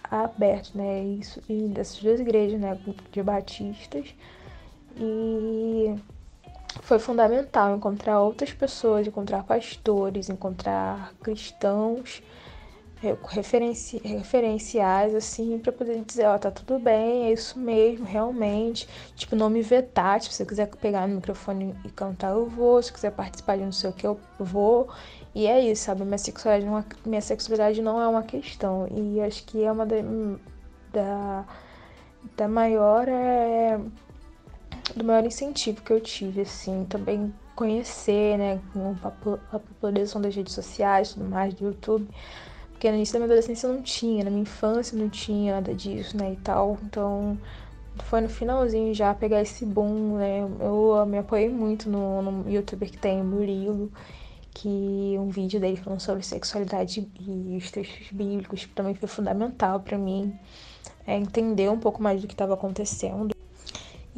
aberto, 0.09 0.77
né? 0.77 1.03
Isso, 1.03 1.41
e 1.49 1.67
dessas 1.67 2.01
duas 2.01 2.19
igrejas, 2.19 2.59
né? 2.59 2.79
De 3.11 3.21
batistas. 3.21 4.13
E 4.95 5.95
foi 6.81 6.99
fundamental 6.99 7.75
encontrar 7.75 8.21
outras 8.21 8.53
pessoas, 8.53 9.07
encontrar 9.07 9.43
pastores, 9.43 10.29
encontrar 10.29 11.13
cristãos 11.21 12.21
referenci 13.01 14.01
referenciais, 14.03 15.13
assim, 15.13 15.59
para 15.59 15.71
poder 15.71 16.03
dizer, 16.03 16.25
ó, 16.25 16.37
tá 16.37 16.49
tudo 16.49 16.79
bem, 16.79 17.27
é 17.27 17.33
isso 17.33 17.59
mesmo, 17.59 18.05
realmente. 18.05 18.87
Tipo, 19.15 19.35
não 19.35 19.49
me 19.49 19.61
vetar, 19.61 20.21
se 20.21 20.31
você 20.31 20.45
quiser 20.45 20.67
pegar 20.67 21.07
no 21.07 21.15
microfone 21.15 21.75
e 21.85 21.89
cantar, 21.89 22.31
eu 22.31 22.47
vou. 22.47 22.81
Se 22.81 22.91
quiser 22.91 23.11
participar 23.11 23.57
de 23.57 23.63
não 23.65 23.71
sei 23.71 23.89
o 23.89 23.93
que, 23.93 24.05
eu 24.05 24.19
vou. 24.39 24.89
E 25.35 25.45
é 25.45 25.59
isso, 25.59 25.83
sabe? 25.83 26.03
Minha 26.03 26.17
sexualidade, 26.17 26.65
não, 26.65 26.79
é 26.79 26.83
minha 27.05 27.21
sexualidade 27.21 27.81
não 27.81 28.01
é 28.01 28.07
uma 28.07 28.23
questão. 28.23 28.87
E 28.89 29.21
acho 29.21 29.43
que 29.45 29.63
é 29.63 29.71
uma 29.71 29.85
da, 29.85 29.97
da, 30.91 31.45
da 32.35 32.47
maior. 32.47 33.07
É, 33.07 33.79
do 34.95 35.03
maior 35.03 35.23
incentivo 35.23 35.81
que 35.83 35.91
eu 35.91 35.99
tive, 36.01 36.41
assim, 36.41 36.85
também 36.89 37.33
conhecer, 37.55 38.37
né, 38.37 38.59
com 38.71 38.95
a 39.51 39.59
popularização 39.59 40.21
das 40.21 40.35
redes 40.35 40.53
sociais, 40.53 41.13
tudo 41.13 41.25
mais, 41.25 41.53
do 41.55 41.65
YouTube 41.65 42.07
porque 42.77 42.91
no 42.91 42.95
início 42.95 43.13
da 43.13 43.19
minha 43.19 43.25
adolescência 43.25 43.67
não 43.67 43.81
tinha, 43.81 44.23
na 44.23 44.29
minha 44.29 44.43
infância 44.43 44.95
não 44.95 45.09
tinha 45.09 45.55
nada 45.55 45.73
disso, 45.73 46.15
né, 46.15 46.33
e 46.33 46.35
tal. 46.35 46.77
Então, 46.83 47.35
foi 48.03 48.21
no 48.21 48.29
finalzinho 48.29 48.93
já 48.93 49.15
pegar 49.15 49.41
esse 49.41 49.65
boom, 49.65 50.17
né? 50.17 50.47
Eu 50.59 51.03
me 51.07 51.17
apoiei 51.17 51.49
muito 51.49 51.89
no, 51.89 52.21
no 52.21 52.49
youtuber 52.49 52.87
que 52.91 52.97
tem, 52.97 53.23
Murilo, 53.23 53.91
que 54.53 55.15
um 55.17 55.29
vídeo 55.29 55.59
dele 55.59 55.75
falando 55.75 56.01
sobre 56.01 56.21
sexualidade 56.23 57.07
e 57.19 57.57
os 57.57 57.71
textos 57.71 58.11
bíblicos 58.11 58.67
também 58.75 58.93
foi 58.93 59.07
fundamental 59.07 59.79
para 59.79 59.97
mim 59.97 60.37
é, 61.07 61.17
entender 61.17 61.69
um 61.71 61.79
pouco 61.79 62.01
mais 62.03 62.21
do 62.21 62.27
que 62.27 62.35
estava 62.35 62.53
acontecendo. 62.53 63.36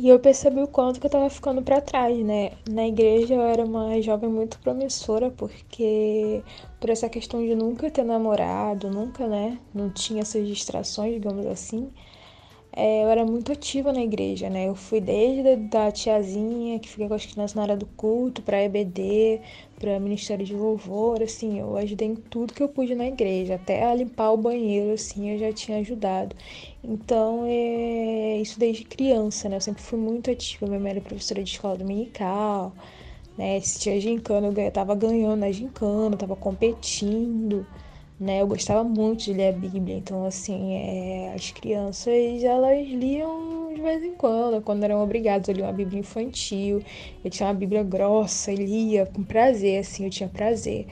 E 0.01 0.07
eu 0.07 0.17
percebi 0.17 0.61
o 0.61 0.67
quanto 0.67 0.97
que 0.97 1.07
eu 1.07 1.11
tava 1.11 1.29
ficando 1.29 1.61
para 1.61 1.81
trás, 1.81 2.17
né? 2.25 2.53
Na 2.69 2.87
igreja 2.87 3.33
eu 3.35 3.41
era 3.41 3.65
uma 3.65 4.01
jovem 4.01 4.29
muito 4.29 4.57
promissora, 4.59 5.29
porque 5.29 6.41
por 6.79 6.89
essa 6.89 7.09
questão 7.09 7.41
de 7.45 7.53
nunca 7.53 7.91
ter 7.91 8.05
namorado, 8.05 8.89
nunca, 8.89 9.27
né? 9.27 9.59
Não 9.73 9.89
tinha 9.89 10.21
essas 10.21 10.47
distrações, 10.47 11.15
digamos 11.15 11.45
assim 11.45 11.91
é, 12.71 13.03
eu 13.03 13.09
era 13.09 13.25
muito 13.25 13.51
ativa 13.51 13.91
na 13.91 14.01
igreja, 14.01 14.49
né? 14.49 14.67
Eu 14.67 14.75
fui 14.75 15.01
desde 15.01 15.55
da 15.55 15.91
tiazinha 15.91 16.79
que 16.79 16.87
fica 16.87 17.07
com 17.07 17.13
as 17.15 17.25
crianças 17.25 17.55
na 17.55 17.63
hora 17.63 17.75
do 17.77 17.85
culto, 17.87 18.41
para 18.43 18.61
EBD, 18.63 19.41
para 19.79 19.99
Ministério 19.99 20.45
de 20.45 20.53
Louvor, 20.55 21.21
assim, 21.23 21.59
eu 21.59 21.75
ajudei 21.77 22.07
em 22.09 22.15
tudo 22.15 22.53
que 22.53 22.61
eu 22.61 22.69
pude 22.69 22.93
na 22.95 23.07
igreja, 23.07 23.55
até 23.55 23.83
a 23.83 23.95
limpar 23.95 24.31
o 24.31 24.37
banheiro, 24.37 24.93
assim, 24.93 25.31
eu 25.31 25.39
já 25.39 25.51
tinha 25.51 25.79
ajudado. 25.79 26.35
Então, 26.83 27.43
é 27.45 28.37
isso 28.41 28.59
desde 28.59 28.83
criança, 28.85 29.49
né? 29.49 29.57
Eu 29.57 29.61
sempre 29.61 29.81
fui 29.81 29.99
muito 29.99 30.29
ativa. 30.31 30.67
Minha 30.67 30.79
mãe 30.79 30.91
era 30.91 31.01
professora 31.01 31.43
de 31.43 31.49
escola 31.51 31.77
dominical, 31.77 32.73
né? 33.37 33.59
Se 33.61 33.79
tinha 33.79 33.99
gincana, 33.99 34.47
eu 34.47 34.71
tava 34.71 34.95
ganhando 34.95 35.37
na 35.37 35.51
gincana, 35.51 36.17
tava 36.17 36.35
competindo 36.35 37.65
né? 38.19 38.41
Eu 38.41 38.47
gostava 38.47 38.83
muito 38.83 39.25
de 39.25 39.33
ler 39.33 39.49
a 39.49 39.51
Bíblia, 39.51 39.95
então 39.95 40.25
assim, 40.25 40.73
é, 40.73 41.33
as 41.33 41.51
crianças 41.51 42.43
elas 42.43 42.87
liam 42.87 43.73
de 43.73 43.81
vez 43.81 44.03
em 44.03 44.13
quando, 44.15 44.61
quando 44.61 44.83
eram 44.83 45.01
obrigadas 45.01 45.47
a 45.49 45.53
ler 45.53 45.63
uma 45.63 45.71
Bíblia 45.71 45.99
infantil. 45.99 46.83
Eu 47.23 47.31
tinha 47.31 47.47
uma 47.47 47.53
Bíblia 47.55 47.83
grossa 47.83 48.51
e 48.51 48.55
lia 48.55 49.05
com 49.05 49.23
prazer, 49.23 49.79
assim, 49.79 50.03
eu 50.05 50.09
tinha 50.09 50.27
prazer 50.27 50.85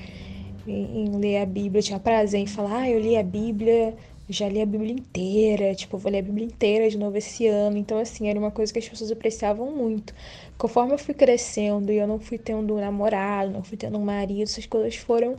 em, 0.66 1.06
em 1.06 1.18
ler 1.18 1.40
a 1.40 1.46
Bíblia, 1.46 1.80
eu 1.80 1.84
tinha 1.84 2.00
prazer 2.00 2.40
em 2.40 2.48
falar, 2.48 2.82
ah, 2.84 2.90
eu 2.90 3.00
li 3.00 3.18
a 3.18 3.24
Bíblia, 3.24 3.96
eu 4.28 4.34
já 4.34 4.48
li 4.50 4.62
a 4.62 4.66
Bíblia 4.66 4.94
inteira, 4.94 5.74
tipo, 5.76 5.96
eu 5.96 6.00
vou 6.00 6.12
ler 6.12 6.20
a 6.20 6.22
Bíblia 6.22 6.46
inteira 6.46 6.90
de 6.90 6.98
novo 6.98 7.18
esse 7.18 7.48
ano. 7.48 7.78
Então, 7.78 7.98
assim, 8.00 8.30
era 8.30 8.38
uma 8.40 8.52
coisa 8.52 8.72
que 8.74 8.80
as 8.80 8.88
pessoas 8.88 9.12
apreciavam 9.12 9.72
muito. 9.72 10.14
Conforme 10.58 10.94
eu 10.94 10.98
fui 10.98 11.14
crescendo 11.14 11.92
e 11.92 11.98
eu 11.98 12.08
não 12.08 12.20
fui 12.20 12.38
tendo 12.38 12.76
um 12.76 12.80
namorado, 12.80 13.52
não 13.52 13.64
fui 13.64 13.78
tendo 13.78 13.98
um 13.98 14.04
marido, 14.04 14.44
essas 14.44 14.66
coisas 14.66 14.96
foram 14.96 15.38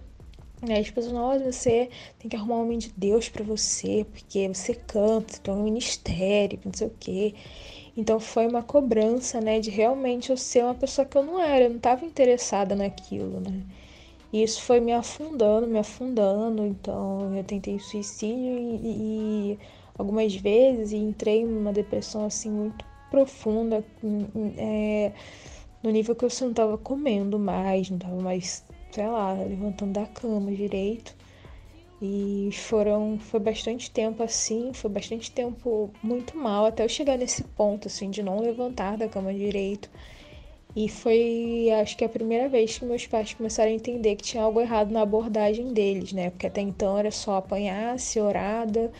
Aí 0.62 0.80
as 0.80 0.90
pessoas, 0.90 1.12
nossa, 1.12 1.52
você 1.52 1.88
tem 2.18 2.28
que 2.28 2.36
arrumar 2.36 2.56
um 2.56 2.62
homem 2.62 2.78
de 2.78 2.92
Deus 2.96 3.28
para 3.28 3.44
você, 3.44 4.04
porque 4.10 4.48
você 4.48 4.74
canta, 4.74 5.34
você 5.34 5.40
tem 5.40 5.54
um 5.54 5.62
ministério, 5.62 6.58
não 6.64 6.72
sei 6.72 6.86
o 6.88 6.92
quê. 6.98 7.34
Então 7.96 8.18
foi 8.18 8.46
uma 8.46 8.62
cobrança, 8.62 9.40
né, 9.40 9.60
de 9.60 9.70
realmente 9.70 10.30
eu 10.30 10.36
ser 10.36 10.64
uma 10.64 10.74
pessoa 10.74 11.04
que 11.04 11.16
eu 11.16 11.22
não 11.22 11.40
era, 11.40 11.64
eu 11.64 11.70
não 11.70 11.76
estava 11.76 12.04
interessada 12.04 12.74
naquilo, 12.74 13.40
né. 13.40 13.62
E 14.32 14.42
isso 14.42 14.62
foi 14.62 14.80
me 14.80 14.92
afundando, 14.92 15.66
me 15.66 15.78
afundando. 15.78 16.66
Então 16.66 17.34
eu 17.34 17.44
tentei 17.44 17.78
suicídio 17.78 18.58
e, 18.82 19.52
e 19.52 19.58
algumas 19.96 20.34
vezes 20.34 20.92
e 20.92 20.96
entrei 20.96 21.44
numa 21.44 21.72
depressão 21.72 22.24
assim 22.26 22.50
muito 22.50 22.84
profunda, 23.10 23.84
é, 24.58 25.12
no 25.82 25.90
nível 25.90 26.14
que 26.14 26.24
eu 26.24 26.30
não 26.42 26.50
estava 26.50 26.76
comendo 26.76 27.38
mais, 27.38 27.88
não 27.88 27.96
estava 27.96 28.20
mais 28.20 28.64
sei 28.90 29.06
lá, 29.06 29.32
levantando 29.32 29.92
da 29.92 30.06
cama 30.06 30.50
direito. 30.52 31.14
E 32.00 32.50
foram, 32.52 33.18
foi 33.18 33.40
bastante 33.40 33.90
tempo 33.90 34.22
assim, 34.22 34.72
foi 34.72 34.88
bastante 34.88 35.32
tempo 35.32 35.90
muito 36.02 36.36
mal, 36.36 36.66
até 36.66 36.84
eu 36.84 36.88
chegar 36.88 37.18
nesse 37.18 37.42
ponto, 37.42 37.88
assim, 37.88 38.08
de 38.08 38.22
não 38.22 38.40
levantar 38.40 38.96
da 38.96 39.08
cama 39.08 39.34
direito. 39.34 39.90
E 40.76 40.88
foi, 40.88 41.68
acho 41.80 41.96
que 41.96 42.04
a 42.04 42.08
primeira 42.08 42.48
vez 42.48 42.78
que 42.78 42.84
meus 42.84 43.06
pais 43.06 43.34
começaram 43.34 43.70
a 43.70 43.74
entender 43.74 44.14
que 44.14 44.22
tinha 44.22 44.42
algo 44.44 44.60
errado 44.60 44.92
na 44.92 45.02
abordagem 45.02 45.72
deles, 45.72 46.12
né? 46.12 46.30
Porque 46.30 46.46
até 46.46 46.60
então 46.60 46.96
era 46.96 47.10
só 47.10 47.36
apanhar, 47.36 47.98
ser 47.98 48.20
orada, 48.20 48.92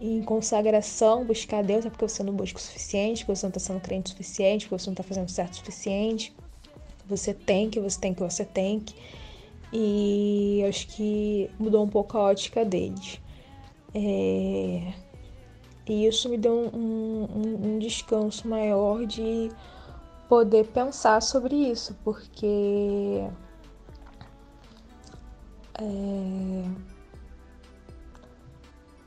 em 0.00 0.20
consagração, 0.20 1.24
buscar 1.24 1.62
Deus, 1.62 1.86
é 1.86 1.90
porque 1.90 2.08
você 2.08 2.24
não 2.24 2.32
busca 2.32 2.58
o 2.58 2.60
suficiente, 2.60 3.24
porque 3.24 3.36
você 3.36 3.46
não 3.46 3.50
está 3.50 3.60
sendo 3.60 3.80
crente 3.80 4.06
o 4.06 4.10
suficiente, 4.10 4.66
porque 4.66 4.82
você 4.82 4.90
não 4.90 4.94
está 4.94 5.04
fazendo 5.04 5.28
certo 5.28 5.52
o 5.52 5.56
suficiente. 5.58 6.34
Você 7.06 7.32
tem 7.32 7.70
que, 7.70 7.78
você 7.78 8.00
tem 8.00 8.12
que, 8.12 8.20
você 8.20 8.44
tem 8.44 8.80
que. 8.80 8.94
E 9.72 10.64
acho 10.68 10.86
que 10.88 11.50
mudou 11.58 11.84
um 11.84 11.88
pouco 11.88 12.18
a 12.18 12.22
ótica 12.22 12.64
deles. 12.64 13.20
É... 13.94 14.92
E 15.88 16.06
isso 16.06 16.28
me 16.28 16.38
deu 16.38 16.52
um, 16.52 17.24
um, 17.24 17.74
um 17.74 17.78
descanso 17.78 18.46
maior 18.46 19.04
de 19.06 19.50
poder 20.28 20.66
pensar 20.68 21.20
sobre 21.20 21.54
isso, 21.56 21.96
porque 22.04 23.26
é... 25.74 26.64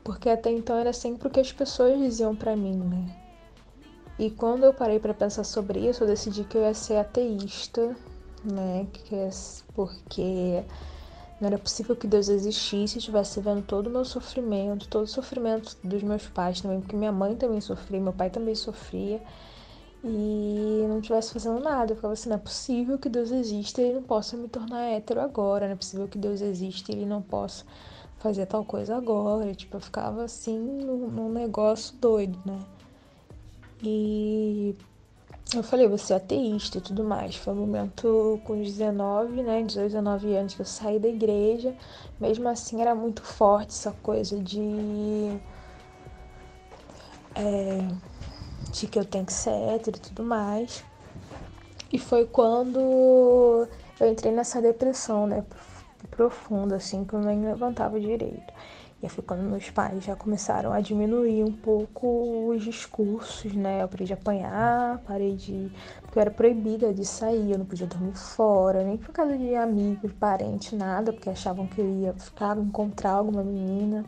porque 0.03 0.29
até 0.29 0.51
então 0.51 0.77
era 0.77 0.91
sempre 0.91 1.27
o 1.27 1.31
que 1.31 1.39
as 1.39 1.51
pessoas 1.51 1.97
diziam 1.97 2.35
para 2.35 2.55
mim, 2.55 2.75
né? 2.75 3.15
E 4.19 4.29
quando 4.29 4.63
eu 4.63 4.73
parei 4.73 4.99
para 4.99 5.13
pensar 5.13 5.43
sobre 5.43 5.79
isso, 5.79 6.03
eu 6.03 6.07
decidi 6.07 6.43
que 6.43 6.57
eu 6.57 6.61
ia 6.61 6.73
ser 6.73 6.97
ateísta 6.97 7.95
né? 8.45 8.87
Que 8.93 9.15
é 9.15 9.29
porque 9.75 10.63
não 11.39 11.47
era 11.47 11.57
possível 11.57 11.95
que 11.95 12.07
Deus 12.07 12.29
existisse 12.29 12.95
e 12.95 12.99
estivesse 12.99 13.39
vendo 13.41 13.61
todo 13.61 13.87
o 13.87 13.89
meu 13.89 14.05
sofrimento, 14.05 14.87
todo 14.87 15.03
o 15.03 15.07
sofrimento 15.07 15.77
dos 15.83 16.01
meus 16.01 16.27
pais 16.27 16.61
também, 16.61 16.79
porque 16.79 16.95
minha 16.95 17.11
mãe 17.11 17.35
também 17.35 17.59
sofria, 17.59 17.99
meu 17.99 18.13
pai 18.13 18.29
também 18.29 18.55
sofria, 18.55 19.21
e 20.03 20.85
não 20.87 20.99
estivesse 20.99 21.33
fazendo 21.33 21.59
nada. 21.59 21.91
Eu 21.91 21.95
ficava 21.95 22.13
assim: 22.13 22.29
não 22.29 22.35
é 22.35 22.39
possível 22.39 22.97
que 22.97 23.09
Deus 23.09 23.31
exista 23.31 23.81
e 23.81 23.85
ele 23.85 23.95
não 23.95 24.03
possa 24.03 24.37
me 24.37 24.47
tornar 24.47 24.83
hétero 24.83 25.19
agora, 25.19 25.65
não 25.65 25.73
é 25.73 25.77
possível 25.77 26.07
que 26.07 26.17
Deus 26.17 26.41
exista 26.41 26.91
e 26.91 26.95
ele 26.95 27.05
não 27.05 27.21
possa 27.21 27.65
fazer 28.19 28.45
tal 28.45 28.63
coisa 28.63 28.95
agora. 28.95 29.53
Tipo, 29.53 29.77
eu 29.77 29.81
ficava 29.81 30.23
assim 30.23 30.57
num, 30.57 31.09
num 31.09 31.29
negócio 31.31 31.95
doido, 31.97 32.39
né? 32.45 32.59
E 33.83 34.75
eu 35.53 35.61
falei, 35.63 35.87
você 35.87 36.13
é 36.13 36.15
ateísta 36.17 36.79
e 36.79 36.81
tudo 36.81 37.03
mais. 37.03 37.35
Foi 37.35 37.53
um 37.53 37.57
momento 37.57 38.39
com 38.43 38.59
19, 38.59 39.43
né, 39.43 39.61
18, 39.61 39.87
19 39.87 40.35
anos 40.35 40.55
que 40.55 40.61
eu 40.61 40.65
saí 40.65 40.99
da 40.99 41.07
igreja. 41.07 41.75
Mesmo 42.19 42.47
assim, 42.49 42.81
era 42.81 42.95
muito 42.95 43.21
forte 43.21 43.69
essa 43.69 43.91
coisa 43.91 44.39
de. 44.39 45.37
É, 47.35 47.87
de 48.71 48.87
que 48.87 48.97
eu 48.97 49.05
tenho 49.05 49.25
que 49.25 49.33
ser 49.33 49.51
hétero 49.51 49.97
e 49.97 49.99
tudo 49.99 50.23
mais. 50.23 50.83
E 51.91 51.99
foi 51.99 52.25
quando 52.25 53.67
eu 53.99 54.11
entrei 54.11 54.31
nessa 54.31 54.61
depressão, 54.61 55.27
né, 55.27 55.45
profunda, 56.09 56.75
assim, 56.75 57.05
que 57.05 57.13
eu 57.13 57.19
nem 57.19 57.45
levantava 57.45 57.99
direito. 57.99 58.53
E 59.03 59.09
foi 59.09 59.23
quando 59.23 59.41
meus 59.41 59.69
pais 59.69 60.03
já 60.03 60.15
começaram 60.15 60.71
a 60.71 60.79
diminuir 60.79 61.43
um 61.43 61.51
pouco 61.51 62.49
os 62.49 62.63
discursos, 62.63 63.53
né? 63.53 63.83
Eu 63.83 63.87
parei 63.87 64.07
de 64.07 64.13
apanhar, 64.13 64.99
parei 65.05 65.35
de. 65.35 65.69
Porque 66.01 66.17
eu 66.17 66.21
era 66.21 66.31
proibida 66.31 66.93
de 66.93 67.05
sair, 67.05 67.51
eu 67.51 67.57
não 67.59 67.65
podia 67.65 67.85
dormir 67.85 68.15
fora, 68.15 68.83
nem 68.83 68.97
por 68.97 69.11
causa 69.11 69.37
de 69.37 69.53
amigos, 69.55 70.11
parentes, 70.13 70.71
nada, 70.73 71.11
porque 71.13 71.29
achavam 71.29 71.67
que 71.67 71.81
eu 71.81 72.01
ia 72.01 72.13
ficar, 72.13 72.57
encontrar 72.57 73.11
alguma 73.11 73.43
menina. 73.43 74.05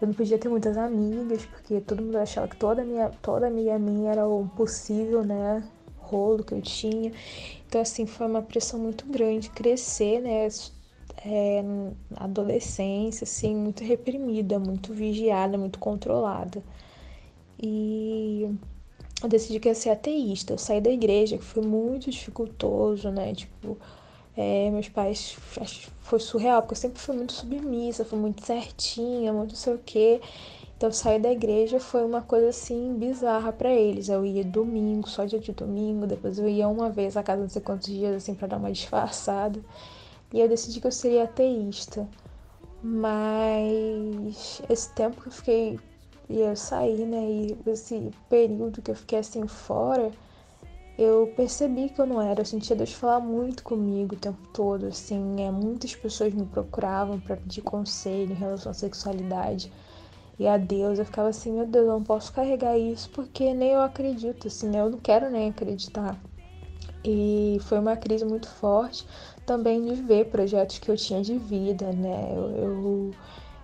Eu 0.00 0.06
não 0.06 0.14
podia 0.14 0.38
ter 0.38 0.48
muitas 0.48 0.76
amigas, 0.76 1.44
porque 1.46 1.80
todo 1.80 2.02
mundo 2.02 2.16
achava 2.18 2.46
que 2.46 2.56
toda 2.56 2.84
minha, 2.84 3.10
toda 3.20 3.48
amiga 3.48 3.78
minha 3.78 4.12
era 4.12 4.28
o 4.28 4.48
possível, 4.56 5.24
né? 5.24 5.64
Rolo 5.98 6.44
que 6.44 6.54
eu 6.54 6.62
tinha. 6.62 7.12
Então, 7.66 7.80
assim, 7.80 8.06
foi 8.06 8.26
uma 8.26 8.42
pressão 8.42 8.78
muito 8.78 9.04
grande 9.06 9.50
crescer, 9.50 10.20
né? 10.20 10.48
É, 11.24 11.62
adolescência, 12.16 13.24
assim, 13.24 13.54
muito 13.54 13.82
reprimida, 13.82 14.58
muito 14.58 14.92
vigiada, 14.94 15.58
muito 15.58 15.78
controlada. 15.78 16.62
E 17.60 18.48
eu 19.22 19.28
decidi 19.28 19.58
que 19.60 19.68
ia 19.68 19.74
ser 19.74 19.90
ateísta. 19.90 20.52
Eu 20.52 20.58
saí 20.58 20.80
da 20.80 20.90
igreja, 20.90 21.38
que 21.38 21.44
foi 21.44 21.64
muito 21.64 22.10
dificultoso, 22.10 23.10
né? 23.10 23.34
Tipo, 23.34 23.76
é, 24.36 24.70
meus 24.70 24.88
pais, 24.88 25.36
foi 26.00 26.20
surreal, 26.20 26.62
porque 26.62 26.74
eu 26.74 26.78
sempre 26.78 27.00
fui 27.00 27.16
muito 27.16 27.32
submissa, 27.32 28.04
fui 28.04 28.18
muito 28.18 28.44
certinha, 28.46 29.32
muito 29.32 29.50
não 29.50 29.56
sei 29.56 29.74
o 29.74 29.78
quê. 29.78 30.20
Então, 30.76 30.92
sair 30.92 31.18
da 31.20 31.32
igreja 31.32 31.80
foi 31.80 32.04
uma 32.04 32.22
coisa 32.22 32.50
assim 32.50 32.94
bizarra 32.94 33.52
para 33.52 33.72
eles. 33.72 34.08
Eu 34.08 34.24
ia 34.24 34.44
domingo, 34.44 35.08
só 35.08 35.24
dia 35.24 35.40
de 35.40 35.50
domingo, 35.52 36.06
depois 36.06 36.38
eu 36.38 36.48
ia 36.48 36.68
uma 36.68 36.88
vez 36.88 37.16
a 37.16 37.22
casa 37.22 37.42
não 37.42 37.48
sei 37.48 37.60
quantos 37.60 37.88
dias, 37.88 38.14
assim, 38.14 38.34
para 38.34 38.46
dar 38.46 38.58
uma 38.58 38.70
disfarçada. 38.70 39.60
E 40.32 40.40
eu 40.40 40.48
decidi 40.48 40.80
que 40.80 40.86
eu 40.86 40.92
seria 40.92 41.24
ateísta. 41.24 42.08
Mas 42.82 44.62
esse 44.68 44.92
tempo 44.94 45.20
que 45.20 45.28
eu 45.28 45.32
fiquei. 45.32 45.80
E 46.28 46.40
eu 46.40 46.54
saí, 46.56 47.04
né? 47.06 47.24
E 47.24 47.58
esse 47.66 48.10
período 48.28 48.82
que 48.82 48.90
eu 48.90 48.94
fiquei 48.94 49.18
assim 49.18 49.46
fora 49.46 50.12
eu 50.98 51.32
percebi 51.36 51.88
que 51.88 52.00
eu 52.00 52.06
não 52.06 52.20
era. 52.20 52.40
Eu 52.40 52.44
sentia 52.44 52.74
Deus 52.74 52.92
falar 52.92 53.20
muito 53.20 53.62
comigo 53.62 54.16
o 54.16 54.18
tempo 54.18 54.38
todo, 54.52 54.86
assim. 54.86 55.40
É, 55.40 55.48
muitas 55.48 55.94
pessoas 55.94 56.34
me 56.34 56.44
procuravam 56.44 57.20
para 57.20 57.36
pedir 57.36 57.62
conselho 57.62 58.32
em 58.32 58.34
relação 58.34 58.72
à 58.72 58.74
sexualidade 58.74 59.72
e 60.40 60.48
a 60.48 60.56
Deus. 60.56 60.98
Eu 60.98 61.04
ficava 61.04 61.28
assim, 61.28 61.52
meu 61.52 61.66
Deus, 61.66 61.86
eu 61.86 61.92
não 61.92 62.02
posso 62.02 62.32
carregar 62.32 62.76
isso 62.76 63.08
porque 63.10 63.54
nem 63.54 63.70
eu 63.72 63.80
acredito, 63.80 64.48
assim, 64.48 64.68
né? 64.68 64.80
Eu 64.80 64.90
não 64.90 64.98
quero 64.98 65.30
nem 65.30 65.50
acreditar. 65.50 66.20
E 67.04 67.58
foi 67.62 67.78
uma 67.78 67.96
crise 67.96 68.24
muito 68.24 68.48
forte 68.48 69.06
também 69.48 69.82
de 69.82 69.94
ver 70.02 70.26
projetos 70.26 70.78
que 70.78 70.90
eu 70.90 70.96
tinha 70.96 71.22
de 71.22 71.38
vida, 71.38 71.90
né? 71.90 72.32
Eu, 72.36 72.50
eu, 72.50 73.10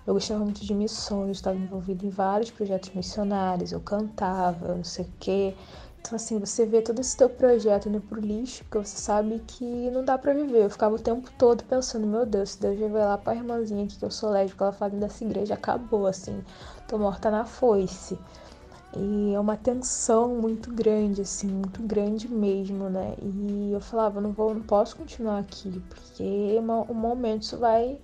eu 0.06 0.14
gostava 0.14 0.42
muito 0.42 0.64
de 0.64 0.74
missões, 0.74 1.36
estava 1.36 1.58
envolvida 1.58 2.06
em 2.06 2.08
vários 2.08 2.50
projetos 2.50 2.90
missionários, 2.94 3.70
eu 3.70 3.80
cantava, 3.80 4.74
não 4.74 4.82
sei 4.82 5.04
o 5.04 5.12
quê. 5.20 5.54
Então, 6.00 6.16
assim, 6.16 6.38
você 6.38 6.64
vê 6.64 6.80
todo 6.80 7.00
esse 7.00 7.14
teu 7.16 7.28
projeto 7.28 7.88
indo 7.88 8.00
pro 8.00 8.18
lixo, 8.18 8.64
porque 8.64 8.78
você 8.78 8.96
sabe 8.96 9.42
que 9.46 9.90
não 9.90 10.02
dá 10.02 10.16
para 10.16 10.32
viver. 10.32 10.64
Eu 10.64 10.70
ficava 10.70 10.94
o 10.94 10.98
tempo 10.98 11.30
todo 11.38 11.62
pensando, 11.64 12.06
meu 12.06 12.24
Deus, 12.24 12.52
se 12.52 12.60
Deus 12.60 12.78
revelar 12.78 13.18
pra 13.18 13.34
irmãzinha 13.34 13.86
que 13.86 14.02
eu 14.02 14.10
sou 14.10 14.30
lésbica, 14.30 14.64
ela 14.64 14.72
fala 14.72 14.92
dessa 14.92 15.22
igreja, 15.22 15.52
acabou, 15.54 16.06
assim, 16.06 16.42
tô 16.88 16.98
morta 16.98 17.30
na 17.30 17.44
foice. 17.44 18.18
E 18.96 19.34
é 19.34 19.40
uma 19.40 19.56
tensão 19.56 20.36
muito 20.36 20.70
grande, 20.70 21.22
assim, 21.22 21.48
muito 21.48 21.82
grande 21.82 22.28
mesmo, 22.28 22.88
né? 22.88 23.16
E 23.20 23.72
eu 23.72 23.80
falava, 23.80 24.20
não 24.20 24.32
vou, 24.32 24.54
não 24.54 24.62
posso 24.62 24.96
continuar 24.96 25.38
aqui, 25.38 25.82
porque 25.88 26.56
um 26.60 26.94
momento 26.94 27.42
isso 27.42 27.58
vai 27.58 27.98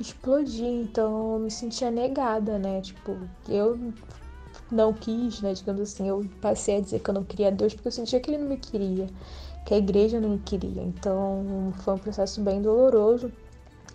explodir. 0.00 0.66
Então 0.66 1.34
eu 1.34 1.38
me 1.38 1.50
sentia 1.50 1.90
negada, 1.90 2.58
né? 2.58 2.80
Tipo, 2.80 3.16
eu 3.48 3.92
não 4.70 4.92
quis, 4.92 5.40
né, 5.40 5.52
digamos 5.52 5.82
assim, 5.82 6.08
eu 6.08 6.24
passei 6.40 6.78
a 6.78 6.80
dizer 6.80 7.00
que 7.00 7.10
eu 7.10 7.14
não 7.14 7.24
queria 7.24 7.52
Deus 7.52 7.74
porque 7.74 7.88
eu 7.88 7.92
sentia 7.92 8.18
que 8.18 8.30
ele 8.30 8.38
não 8.38 8.48
me 8.48 8.56
queria, 8.56 9.06
que 9.66 9.74
a 9.74 9.78
igreja 9.78 10.18
não 10.18 10.30
me 10.30 10.38
queria. 10.38 10.82
Então 10.82 11.72
foi 11.84 11.94
um 11.94 11.98
processo 11.98 12.40
bem 12.40 12.60
doloroso 12.60 13.30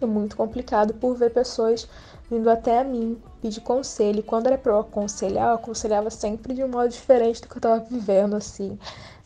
e 0.02 0.06
muito 0.06 0.38
complicado 0.38 0.94
por 0.94 1.16
ver 1.16 1.32
pessoas 1.34 1.88
vindo 2.30 2.50
até 2.50 2.80
a 2.80 2.84
mim 2.84 3.18
pedir 3.42 3.62
conselho. 3.62 4.20
E 4.20 4.24
quando 4.24 4.48
era 4.48 4.58
para 4.58 4.72
eu 4.74 4.80
aconselhar, 4.80 5.50
eu 5.50 5.56
aconselhava 5.56 6.10
sempre 6.10 6.54
de 6.54 6.64
um 6.64 6.68
modo 6.68 6.90
diferente 6.90 7.42
do 7.42 7.48
que 7.48 7.56
eu 7.56 7.60
estava 7.60 7.80
vivendo, 7.80 8.36
assim. 8.36 8.78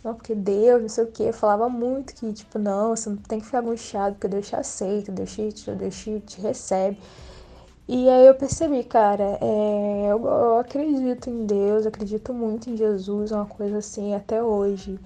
Não, 0.03 0.15
porque 0.15 0.33
Deus, 0.33 0.81
não 0.81 0.89
sei 0.89 1.03
o 1.03 1.11
que, 1.11 1.23
eu 1.23 1.33
falava 1.33 1.69
muito 1.69 2.15
que, 2.15 2.33
tipo, 2.33 2.57
não, 2.57 2.95
você 2.95 3.09
não 3.09 3.17
tem 3.17 3.39
que 3.39 3.45
ficar 3.45 3.59
angustiado, 3.59 4.15
porque 4.15 4.27
Deus 4.27 4.47
te 4.47 4.55
aceita, 4.55 5.11
Deus 5.11 5.31
te, 5.31 5.71
Deus 5.71 5.95
te, 5.95 6.19
te 6.21 6.41
recebe. 6.41 6.97
E 7.87 8.09
aí 8.09 8.25
eu 8.25 8.33
percebi, 8.35 8.83
cara, 8.83 9.37
é, 9.41 10.07
eu, 10.09 10.25
eu, 10.25 10.57
acredito 10.59 11.29
em 11.29 11.45
Deus, 11.45 11.85
acredito 11.85 12.33
muito 12.33 12.69
em 12.69 12.77
Jesus, 12.77 13.31
é 13.31 13.35
uma 13.35 13.45
coisa 13.45 13.79
assim 13.79 14.15
até 14.15 14.41
hoje. 14.41 14.99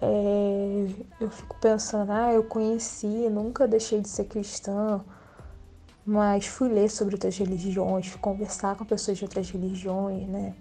É, 0.00 0.86
eu 1.20 1.30
fico 1.30 1.56
pensando, 1.60 2.12
ah, 2.12 2.32
eu 2.32 2.44
conheci, 2.44 3.06
nunca 3.30 3.66
deixei 3.66 4.00
de 4.00 4.08
ser 4.08 4.24
cristã, 4.24 5.00
mas 6.04 6.46
fui 6.46 6.68
ler 6.68 6.90
sobre 6.90 7.14
outras 7.14 7.36
religiões, 7.36 8.14
conversar 8.16 8.76
com 8.76 8.84
pessoas 8.84 9.18
de 9.18 9.24
outras 9.24 9.50
religiões, 9.50 10.26
né? 10.28 10.54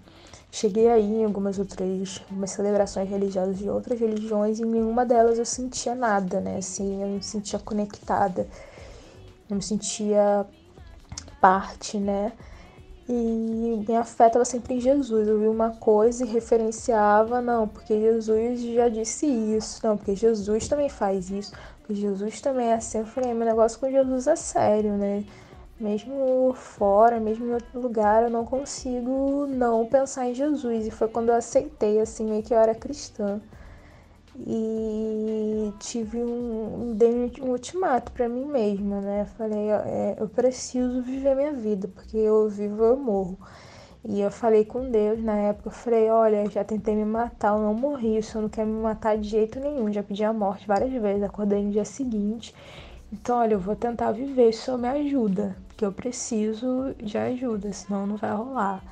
Cheguei 0.51 0.89
aí 0.89 1.22
em 1.22 1.26
algumas 1.26 1.57
outras 1.57 2.22
algumas 2.30 2.51
celebrações 2.51 3.09
religiosas 3.09 3.57
de 3.57 3.69
outras 3.69 3.99
religiões 3.99 4.59
e 4.59 4.63
em 4.63 4.65
nenhuma 4.65 5.05
delas 5.05 5.39
eu 5.39 5.45
sentia 5.45 5.95
nada, 5.95 6.41
né? 6.41 6.57
Assim, 6.57 7.01
eu 7.01 7.07
me 7.07 7.23
sentia 7.23 7.57
conectada, 7.57 8.47
eu 9.49 9.55
me 9.55 9.61
sentia 9.61 10.45
parte, 11.39 11.97
né? 11.97 12.34
E 13.09 13.84
minha 13.88 14.03
fé 14.03 14.27
estava 14.27 14.45
sempre 14.45 14.76
em 14.76 14.80
Jesus. 14.80 15.27
Eu 15.27 15.39
vi 15.39 15.47
uma 15.47 15.72
coisa 15.72 16.23
e 16.23 16.27
referenciava, 16.27 17.41
não, 17.41 17.68
porque 17.68 17.99
Jesus 17.99 18.61
já 18.61 18.88
disse 18.88 19.26
isso, 19.26 19.85
não, 19.85 19.97
porque 19.97 20.15
Jesus 20.15 20.68
também 20.68 20.88
faz 20.88 21.30
isso, 21.30 21.51
Jesus 21.93 22.41
também 22.41 22.68
é 22.68 22.76
assim. 22.76 22.99
Eu 22.99 23.05
falei, 23.05 23.34
meu 23.34 23.45
negócio 23.45 23.80
com 23.80 23.89
Jesus 23.89 24.27
é 24.27 24.35
sério, 24.35 24.93
né? 24.93 25.23
Mesmo 25.80 26.53
fora, 26.53 27.19
mesmo 27.19 27.47
em 27.47 27.53
outro 27.53 27.80
lugar, 27.81 28.23
eu 28.23 28.30
não 28.30 28.45
consigo 28.45 29.47
não 29.47 29.85
pensar 29.88 30.27
em 30.30 30.34
Jesus. 30.34 30.88
E 30.88 30.91
foi 30.91 31.07
quando 31.07 31.30
eu 31.30 31.35
aceitei, 31.35 31.99
assim, 31.99 32.26
meio 32.26 32.43
que 32.43 32.53
eu 32.53 32.59
era 32.59 32.76
cristã 32.76 33.41
e 34.38 35.73
tive 35.80 36.23
um, 36.23 36.93
dei 36.95 37.31
um 37.41 37.49
ultimato 37.49 38.11
para 38.11 38.30
mim 38.30 38.45
mesma, 38.45 39.01
né? 39.01 39.26
Falei, 39.38 39.69
é, 39.69 40.15
eu 40.19 40.27
preciso 40.27 41.01
viver 41.01 41.35
minha 41.35 41.53
vida, 41.53 41.88
porque 41.88 42.18
eu 42.18 42.47
vivo, 42.49 42.84
eu 42.84 42.97
morro. 42.97 43.38
E 44.03 44.19
eu 44.19 44.32
falei 44.32 44.65
com 44.65 44.90
Deus 44.90 45.23
na 45.23 45.36
época, 45.36 45.69
eu 45.69 45.73
falei, 45.73 46.10
olha, 46.10 46.49
já 46.49 46.64
tentei 46.64 46.95
me 46.95 47.06
matar, 47.06 47.53
eu 47.56 47.60
não 47.60 47.73
morri, 47.73 48.18
o 48.18 48.23
Senhor 48.23 48.41
não 48.41 48.49
quer 48.49 48.65
me 48.65 48.82
matar 48.82 49.15
de 49.15 49.30
jeito 49.30 49.60
nenhum, 49.60 49.94
já 49.94 50.02
pedi 50.02 50.23
a 50.23 50.34
morte 50.34 50.68
várias 50.68 50.91
vezes, 50.91 51.22
acordei 51.22 51.64
no 51.64 51.72
dia 51.72 51.86
seguinte. 51.86 52.53
Então, 53.14 53.38
olha, 53.38 53.53
eu 53.53 53.60
vou 53.60 53.76
tentar 53.76 54.11
viver, 54.11 54.49
o 54.49 54.53
Senhor 54.53 54.78
me 54.78 54.88
ajuda, 54.88 55.56
porque 55.68 55.86
eu 55.86 55.91
preciso 55.91 56.95
de 56.98 57.15
ajuda, 57.18 57.72
senão 57.73 58.07
não 58.07 58.15
vai 58.15 58.34
rolar. 58.34 58.84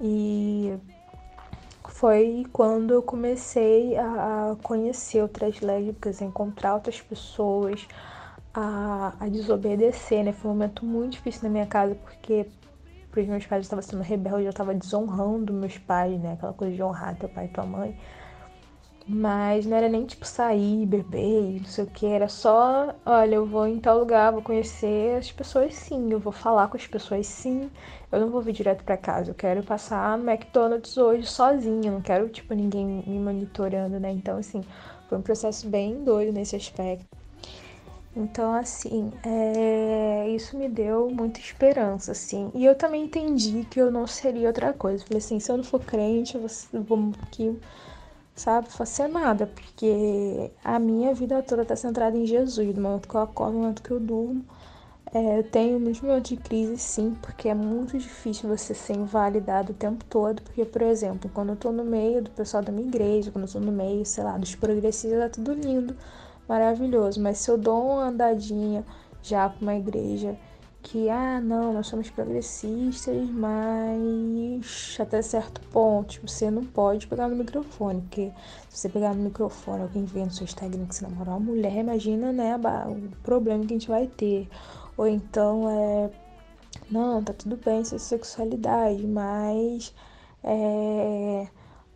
E 0.00 0.76
foi 1.88 2.46
quando 2.52 2.92
eu 2.92 3.02
comecei 3.02 3.96
a 3.96 4.54
conhecer 4.62 5.22
outras 5.22 5.60
lésbicas, 5.62 6.20
a 6.20 6.26
encontrar 6.26 6.74
outras 6.74 7.00
pessoas, 7.00 7.88
a, 8.52 9.14
a 9.18 9.28
desobedecer, 9.28 10.22
né? 10.22 10.32
Foi 10.32 10.50
um 10.50 10.54
momento 10.54 10.84
muito 10.84 11.12
difícil 11.12 11.44
na 11.44 11.48
minha 11.48 11.66
casa, 11.66 11.94
porque 11.94 12.46
os 13.22 13.28
meus 13.28 13.46
pais 13.46 13.60
eu 13.60 13.62
estava 13.62 13.82
sendo 13.82 14.02
rebelde, 14.02 14.44
eu 14.44 14.50
estava 14.50 14.74
desonrando 14.74 15.52
meus 15.52 15.78
pais, 15.78 16.20
né? 16.20 16.32
Aquela 16.34 16.52
coisa 16.52 16.74
de 16.74 16.82
honrar 16.82 17.16
teu 17.16 17.28
pai 17.28 17.46
e 17.46 17.48
tua 17.48 17.64
mãe. 17.64 17.96
Mas 19.08 19.64
não 19.66 19.76
era 19.76 19.88
nem 19.88 20.04
tipo 20.04 20.26
sair, 20.26 20.84
beber, 20.84 21.60
não 21.60 21.64
sei 21.66 21.84
o 21.84 21.86
que, 21.86 22.06
era 22.06 22.28
só, 22.28 22.92
olha, 23.06 23.36
eu 23.36 23.46
vou 23.46 23.64
em 23.66 23.78
tal 23.78 23.98
lugar, 24.00 24.32
vou 24.32 24.42
conhecer 24.42 25.16
as 25.16 25.30
pessoas 25.30 25.74
sim, 25.74 26.10
eu 26.10 26.18
vou 26.18 26.32
falar 26.32 26.66
com 26.68 26.76
as 26.76 26.88
pessoas 26.88 27.24
sim, 27.26 27.70
eu 28.10 28.20
não 28.20 28.30
vou 28.30 28.42
vir 28.42 28.52
direto 28.52 28.82
para 28.82 28.96
casa, 28.96 29.30
eu 29.30 29.34
quero 29.34 29.62
passar 29.62 30.18
McDonald's 30.18 30.96
hoje 30.96 31.24
sozinha, 31.26 31.92
não 31.92 32.00
quero 32.02 32.28
tipo 32.28 32.52
ninguém 32.52 32.84
me 33.06 33.18
monitorando, 33.20 34.00
né? 34.00 34.10
Então 34.10 34.38
assim, 34.38 34.60
foi 35.08 35.18
um 35.18 35.22
processo 35.22 35.68
bem 35.68 36.02
doido 36.02 36.32
nesse 36.32 36.56
aspecto. 36.56 37.06
Então, 38.16 38.54
assim, 38.54 39.12
é... 39.22 40.28
isso 40.30 40.56
me 40.56 40.68
deu 40.68 41.10
muita 41.10 41.38
esperança, 41.38 42.12
assim. 42.12 42.50
E 42.54 42.64
eu 42.64 42.74
também 42.74 43.04
entendi 43.04 43.66
que 43.70 43.80
eu 43.80 43.90
não 43.90 44.06
seria 44.06 44.48
outra 44.48 44.72
coisa. 44.72 45.04
Falei 45.04 45.18
assim, 45.18 45.38
se 45.38 45.52
eu 45.52 45.58
não 45.58 45.64
for 45.64 45.80
crente, 45.80 46.36
eu 46.72 46.82
vou 46.82 47.12
aqui 47.22 47.56
sabe, 48.36 48.68
fazer 48.70 49.08
nada, 49.08 49.46
porque 49.46 50.50
a 50.62 50.78
minha 50.78 51.14
vida 51.14 51.42
toda 51.42 51.62
está 51.62 51.74
centrada 51.74 52.16
em 52.16 52.26
Jesus, 52.26 52.74
do 52.74 52.80
momento 52.80 53.08
que 53.08 53.14
eu 53.14 53.20
acordo, 53.22 53.52
do 53.54 53.58
momento 53.60 53.82
que 53.82 53.90
eu 53.90 53.98
durmo. 53.98 54.44
É, 55.14 55.38
eu 55.38 55.44
tenho 55.44 55.80
muitos 55.80 56.00
momentos 56.02 56.30
de 56.30 56.36
crise, 56.36 56.76
sim, 56.78 57.16
porque 57.22 57.48
é 57.48 57.54
muito 57.54 57.96
difícil 57.96 58.48
você 58.48 58.74
ser 58.74 58.94
invalidado 58.94 59.72
o 59.72 59.74
tempo 59.74 60.04
todo, 60.04 60.42
porque, 60.42 60.64
por 60.64 60.82
exemplo, 60.82 61.30
quando 61.32 61.50
eu 61.50 61.56
tô 61.56 61.72
no 61.72 61.84
meio 61.84 62.22
do 62.22 62.30
pessoal 62.30 62.62
da 62.62 62.72
minha 62.72 62.86
igreja, 62.86 63.30
quando 63.30 63.46
eu 63.46 63.52
tô 63.52 63.60
no 63.60 63.72
meio, 63.72 64.04
sei 64.04 64.24
lá, 64.24 64.36
dos 64.36 64.54
progressistas, 64.54 65.20
é 65.20 65.28
tudo 65.28 65.54
lindo, 65.54 65.96
maravilhoso, 66.48 67.20
mas 67.20 67.38
se 67.38 67.50
eu 67.50 67.58
dou 67.58 67.94
uma 67.94 68.04
andadinha 68.08 68.84
já 69.22 69.48
pra 69.48 69.60
uma 69.60 69.74
igreja 69.74 70.36
que, 70.82 71.10
ah, 71.10 71.40
não, 71.40 71.72
nós 71.72 71.88
somos 71.88 72.08
progressistas, 72.10 73.28
mas 73.30 74.96
até 75.00 75.20
certo 75.20 75.60
ponto, 75.72 76.10
tipo, 76.10 76.28
você 76.28 76.48
não 76.48 76.64
pode 76.64 77.08
pegar 77.08 77.26
no 77.28 77.34
microfone, 77.34 78.02
porque 78.02 78.30
se 78.68 78.78
você 78.78 78.88
pegar 78.88 79.12
no 79.12 79.24
microfone, 79.24 79.82
alguém 79.82 80.04
vê 80.04 80.24
no 80.24 80.30
seu 80.30 80.44
Instagram 80.44 80.86
que 80.86 80.94
você 80.94 81.04
namorou 81.04 81.34
uma 81.34 81.40
mulher, 81.40 81.76
imagina, 81.76 82.32
né, 82.32 82.54
o 82.56 83.16
problema 83.24 83.64
que 83.64 83.74
a 83.74 83.78
gente 83.78 83.88
vai 83.88 84.06
ter. 84.06 84.48
Ou 84.96 85.08
então 85.08 85.68
é, 85.68 86.10
não, 86.88 87.22
tá 87.22 87.32
tudo 87.32 87.56
bem 87.56 87.84
sua 87.84 87.98
sexualidade, 87.98 89.04
mas 89.08 89.92
é, 90.44 91.48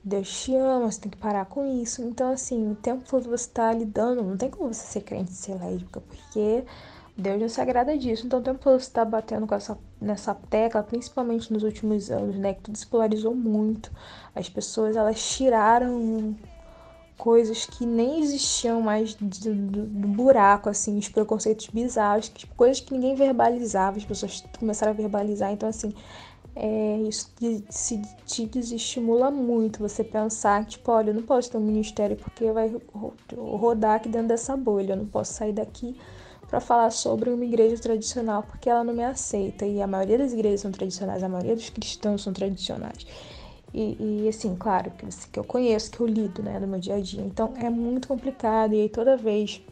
Deus 0.02 0.44
te 0.44 0.54
ama, 0.56 0.90
você 0.90 1.00
tem 1.02 1.10
que 1.10 1.18
parar 1.18 1.44
com 1.44 1.66
isso. 1.82 2.02
Então, 2.02 2.32
assim, 2.32 2.70
o 2.72 2.74
tempo 2.74 3.04
todo 3.08 3.28
você 3.28 3.48
tá 3.50 3.72
lidando, 3.72 4.22
não 4.22 4.36
tem 4.36 4.50
como 4.50 4.72
você 4.72 4.86
ser 4.86 5.02
crente 5.02 5.30
e 5.30 5.34
ser 5.34 5.54
lésbica, 5.54 6.00
porque 6.00 6.64
Deus 7.16 7.40
não 7.40 7.48
se 7.48 7.60
agrada 7.60 7.96
disso. 7.96 8.26
Então, 8.26 8.40
o 8.40 8.42
tempo 8.42 8.58
todo 8.58 8.80
você 8.80 8.90
tá 8.90 9.04
batendo 9.04 9.46
com 9.46 9.54
essa, 9.54 9.78
nessa 10.00 10.34
tecla, 10.34 10.82
principalmente 10.82 11.52
nos 11.52 11.62
últimos 11.62 12.10
anos, 12.10 12.36
né? 12.36 12.54
Que 12.54 12.62
tudo 12.62 12.78
se 12.78 12.86
polarizou 12.86 13.34
muito. 13.34 13.92
As 14.34 14.48
pessoas, 14.48 14.96
elas 14.96 15.20
tiraram 15.36 16.34
coisas 17.18 17.66
que 17.66 17.84
nem 17.84 18.22
existiam 18.22 18.80
mais 18.80 19.14
do, 19.14 19.26
do, 19.26 19.86
do 19.86 20.08
buraco, 20.08 20.70
assim, 20.70 20.96
os 20.96 21.10
preconceitos 21.10 21.66
bizarros, 21.66 22.32
coisas 22.56 22.80
que 22.80 22.94
ninguém 22.94 23.14
verbalizava, 23.14 23.98
as 23.98 24.04
pessoas 24.06 24.42
começaram 24.58 24.92
a 24.92 24.96
verbalizar. 24.96 25.52
Então, 25.52 25.68
assim, 25.68 25.92
é, 26.54 26.98
isso 27.08 27.32
te, 28.26 28.46
desestimula 28.46 29.30
muito 29.30 29.78
você 29.78 30.02
pensar, 30.02 30.64
tipo, 30.64 30.90
olha, 30.90 31.10
eu 31.10 31.14
não 31.14 31.22
posso 31.22 31.50
ter 31.50 31.56
um 31.56 31.60
ministério 31.60 32.16
porque 32.16 32.50
vai 32.52 32.74
rodar 33.36 33.96
aqui 33.96 34.08
dentro 34.08 34.28
dessa 34.28 34.56
bolha, 34.56 34.92
eu 34.92 34.96
não 34.96 35.06
posso 35.06 35.32
sair 35.32 35.52
daqui 35.52 35.96
para 36.48 36.60
falar 36.60 36.90
sobre 36.90 37.30
uma 37.30 37.44
igreja 37.44 37.80
tradicional 37.80 38.42
porque 38.42 38.68
ela 38.68 38.82
não 38.82 38.92
me 38.92 39.04
aceita. 39.04 39.64
E 39.64 39.80
a 39.80 39.86
maioria 39.86 40.18
das 40.18 40.32
igrejas 40.32 40.60
são 40.60 40.72
tradicionais, 40.72 41.22
a 41.22 41.28
maioria 41.28 41.54
dos 41.54 41.70
cristãos 41.70 42.22
são 42.22 42.32
tradicionais. 42.32 43.06
E, 43.72 44.24
e 44.24 44.28
assim, 44.28 44.56
claro, 44.56 44.90
que, 44.90 45.06
que 45.28 45.38
eu 45.38 45.44
conheço, 45.44 45.92
que 45.92 46.00
eu 46.00 46.06
lido, 46.06 46.42
né, 46.42 46.58
no 46.58 46.66
meu 46.66 46.80
dia 46.80 46.96
a 46.96 47.00
dia. 47.00 47.22
Então 47.22 47.54
é 47.56 47.70
muito 47.70 48.08
complicado. 48.08 48.74
E 48.74 48.80
aí 48.80 48.88
toda 48.88 49.16
vez 49.16 49.62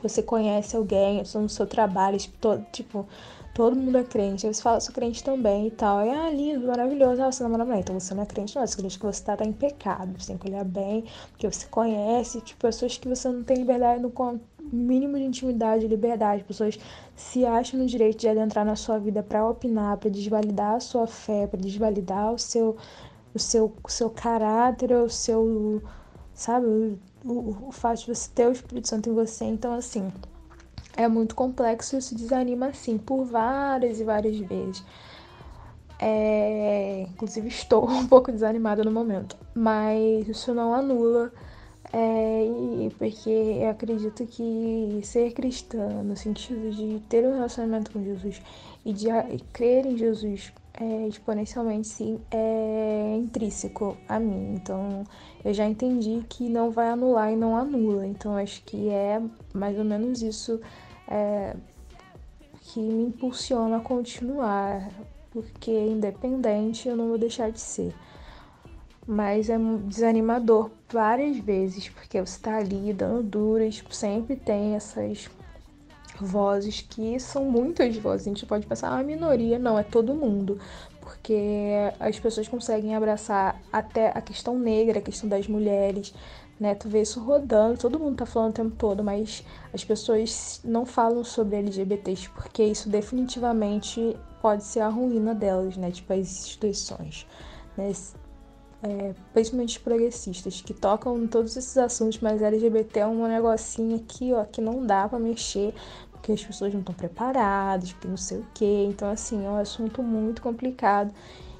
você 0.00 0.22
conhece 0.22 0.76
alguém, 0.76 1.22
no 1.34 1.48
seu 1.48 1.66
trabalho, 1.66 2.16
tipo, 2.18 2.38
todo, 2.38 2.64
tipo 2.70 3.06
todo 3.54 3.76
mundo 3.76 3.98
é 3.98 4.04
crente. 4.04 4.46
Aí 4.46 4.54
você 4.54 4.62
fala, 4.62 4.80
sou 4.80 4.94
crente 4.94 5.22
também 5.22 5.66
e 5.66 5.70
tal. 5.70 6.04
E, 6.04 6.10
ah, 6.10 6.30
lindo, 6.30 6.66
maravilhoso. 6.66 7.22
Ah, 7.22 7.30
você 7.30 7.42
namora 7.42 7.64
mulher. 7.64 7.80
Então 7.80 7.98
você 7.98 8.14
não 8.14 8.22
é 8.22 8.26
crente, 8.26 8.56
não. 8.56 8.66
Você 8.66 8.76
crente 8.76 8.98
que 8.98 9.04
você 9.04 9.22
tá, 9.22 9.36
tá 9.36 9.44
em 9.44 9.52
pecado. 9.52 10.12
Você 10.18 10.28
tem 10.28 10.38
que 10.38 10.48
olhar 10.48 10.64
bem, 10.64 11.04
porque 11.30 11.50
você 11.50 11.66
conhece, 11.66 12.40
tipo, 12.40 12.60
pessoas 12.60 12.96
que 12.96 13.08
você 13.08 13.28
não 13.28 13.42
tem 13.42 13.58
liberdade, 13.58 14.00
no 14.00 14.10
mínimo 14.72 15.18
de 15.18 15.24
intimidade 15.24 15.86
liberdade. 15.86 16.44
Pessoas 16.44 16.78
se 17.14 17.44
acham 17.44 17.78
no 17.80 17.86
direito 17.86 18.18
de 18.18 18.28
adentrar 18.28 18.64
na 18.64 18.76
sua 18.76 18.98
vida 18.98 19.22
para 19.22 19.46
opinar, 19.46 19.96
para 19.98 20.10
desvalidar 20.10 20.76
a 20.76 20.80
sua 20.80 21.06
fé, 21.06 21.46
para 21.46 21.60
desvalidar 21.60 22.32
o 22.32 22.38
seu, 22.38 22.76
o 23.34 23.38
seu, 23.38 23.72
o 23.84 23.90
seu 23.90 24.10
caráter, 24.10 24.92
o 24.92 25.10
seu, 25.10 25.82
sabe, 26.34 26.66
o, 26.66 26.98
o, 27.24 27.68
o 27.68 27.72
fato 27.72 28.00
de 28.00 28.14
você 28.14 28.30
ter 28.34 28.46
o 28.46 28.52
Espírito 28.52 28.88
Santo 28.88 29.10
em 29.10 29.14
você. 29.14 29.44
Então, 29.44 29.74
assim, 29.74 30.10
é 30.96 31.08
muito 31.08 31.34
complexo 31.34 31.96
e 31.96 31.98
isso 31.98 32.14
desanima 32.14 32.66
assim 32.66 32.98
por 32.98 33.24
várias 33.24 34.00
e 34.00 34.04
várias 34.04 34.36
vezes. 34.38 34.84
É, 35.98 37.06
inclusive 37.10 37.48
estou 37.48 37.86
um 37.88 38.06
pouco 38.06 38.32
desanimada 38.32 38.82
no 38.82 38.90
momento, 38.90 39.36
mas 39.54 40.28
isso 40.28 40.52
não 40.52 40.74
anula, 40.74 41.32
é, 41.92 42.90
porque 42.98 43.30
eu 43.30 43.70
acredito 43.70 44.26
que 44.26 45.00
ser 45.04 45.32
cristã, 45.32 46.02
no 46.02 46.16
sentido 46.16 46.70
de 46.70 47.00
ter 47.08 47.24
um 47.24 47.34
relacionamento 47.34 47.90
com 47.92 48.02
Jesus 48.02 48.42
e 48.84 48.92
de 48.92 49.06
crer 49.52 49.86
em 49.86 49.96
Jesus 49.96 50.52
é, 50.74 51.06
exponencialmente, 51.06 51.88
sim, 51.88 52.20
é 52.30 53.16
intrínseco 53.16 53.96
a 54.08 54.18
mim. 54.18 54.54
Então 54.54 55.04
eu 55.44 55.52
já 55.52 55.66
entendi 55.66 56.24
que 56.28 56.48
não 56.48 56.70
vai 56.70 56.88
anular 56.88 57.32
e 57.32 57.36
não 57.36 57.56
anula. 57.56 58.06
Então 58.06 58.36
acho 58.36 58.62
que 58.64 58.88
é 58.88 59.20
mais 59.52 59.78
ou 59.78 59.84
menos 59.84 60.22
isso 60.22 60.60
é, 61.06 61.54
que 62.62 62.80
me 62.80 63.04
impulsiona 63.04 63.78
a 63.78 63.80
continuar, 63.80 64.88
porque 65.30 65.70
independente 65.70 66.88
eu 66.88 66.96
não 66.96 67.08
vou 67.08 67.18
deixar 67.18 67.50
de 67.50 67.60
ser. 67.60 67.94
Mas 69.06 69.50
é 69.50 69.58
desanimador 69.58 70.70
várias 70.88 71.36
vezes, 71.36 71.88
porque 71.88 72.20
você 72.20 72.36
está 72.36 72.58
ali 72.58 72.92
dando 72.92 73.22
duras, 73.24 73.74
tipo, 73.74 73.92
sempre 73.92 74.36
tem 74.36 74.76
essas 74.76 75.28
vozes 76.22 76.80
que 76.80 77.18
são 77.18 77.44
muitas 77.44 77.96
vozes. 77.96 78.26
A 78.26 78.30
gente 78.30 78.46
pode 78.46 78.66
pensar, 78.66 78.88
ah, 78.90 78.98
a 78.98 79.02
minoria, 79.02 79.58
não, 79.58 79.78
é 79.78 79.82
todo 79.82 80.14
mundo. 80.14 80.58
Porque 81.00 81.72
as 81.98 82.18
pessoas 82.18 82.46
conseguem 82.48 82.94
abraçar 82.94 83.60
até 83.72 84.08
a 84.08 84.20
questão 84.20 84.58
negra, 84.58 85.00
a 85.00 85.02
questão 85.02 85.28
das 85.28 85.48
mulheres, 85.48 86.14
né? 86.62 86.76
Tu 86.76 86.88
vê 86.88 87.02
isso 87.02 87.20
rodando, 87.20 87.76
todo 87.76 87.98
mundo 87.98 88.16
tá 88.16 88.24
falando 88.24 88.50
o 88.50 88.54
tempo 88.54 88.76
todo, 88.76 89.02
mas 89.02 89.44
as 89.74 89.84
pessoas 89.84 90.60
não 90.64 90.86
falam 90.86 91.24
sobre 91.24 91.56
LGBTs 91.56 92.30
porque 92.30 92.62
isso 92.62 92.88
definitivamente 92.88 94.16
pode 94.40 94.62
ser 94.62 94.80
a 94.80 94.88
ruína 94.88 95.34
delas, 95.34 95.76
né? 95.76 95.90
Tipo, 95.90 96.12
as 96.12 96.20
instituições, 96.20 97.26
né? 97.76 97.92
É, 98.84 99.14
principalmente 99.32 99.78
progressistas, 99.78 100.60
que 100.60 100.74
tocam 100.74 101.16
em 101.16 101.28
todos 101.28 101.56
esses 101.56 101.76
assuntos, 101.76 102.18
mas 102.20 102.42
LGBT 102.42 103.00
é 103.00 103.06
um 103.06 103.28
negocinho 103.28 103.96
aqui, 103.96 104.32
ó, 104.32 104.44
que 104.44 104.60
não 104.60 104.84
dá 104.84 105.08
para 105.08 105.20
mexer, 105.20 105.72
porque 106.22 106.32
as 106.32 106.44
pessoas 106.44 106.72
não 106.72 106.78
estão 106.80 106.94
preparadas, 106.94 107.92
porque 107.92 108.06
não 108.06 108.16
sei 108.16 108.38
o 108.38 108.46
quê. 108.54 108.86
Então, 108.88 109.10
assim, 109.10 109.44
é 109.44 109.50
um 109.50 109.56
assunto 109.56 110.04
muito 110.04 110.40
complicado. 110.40 111.12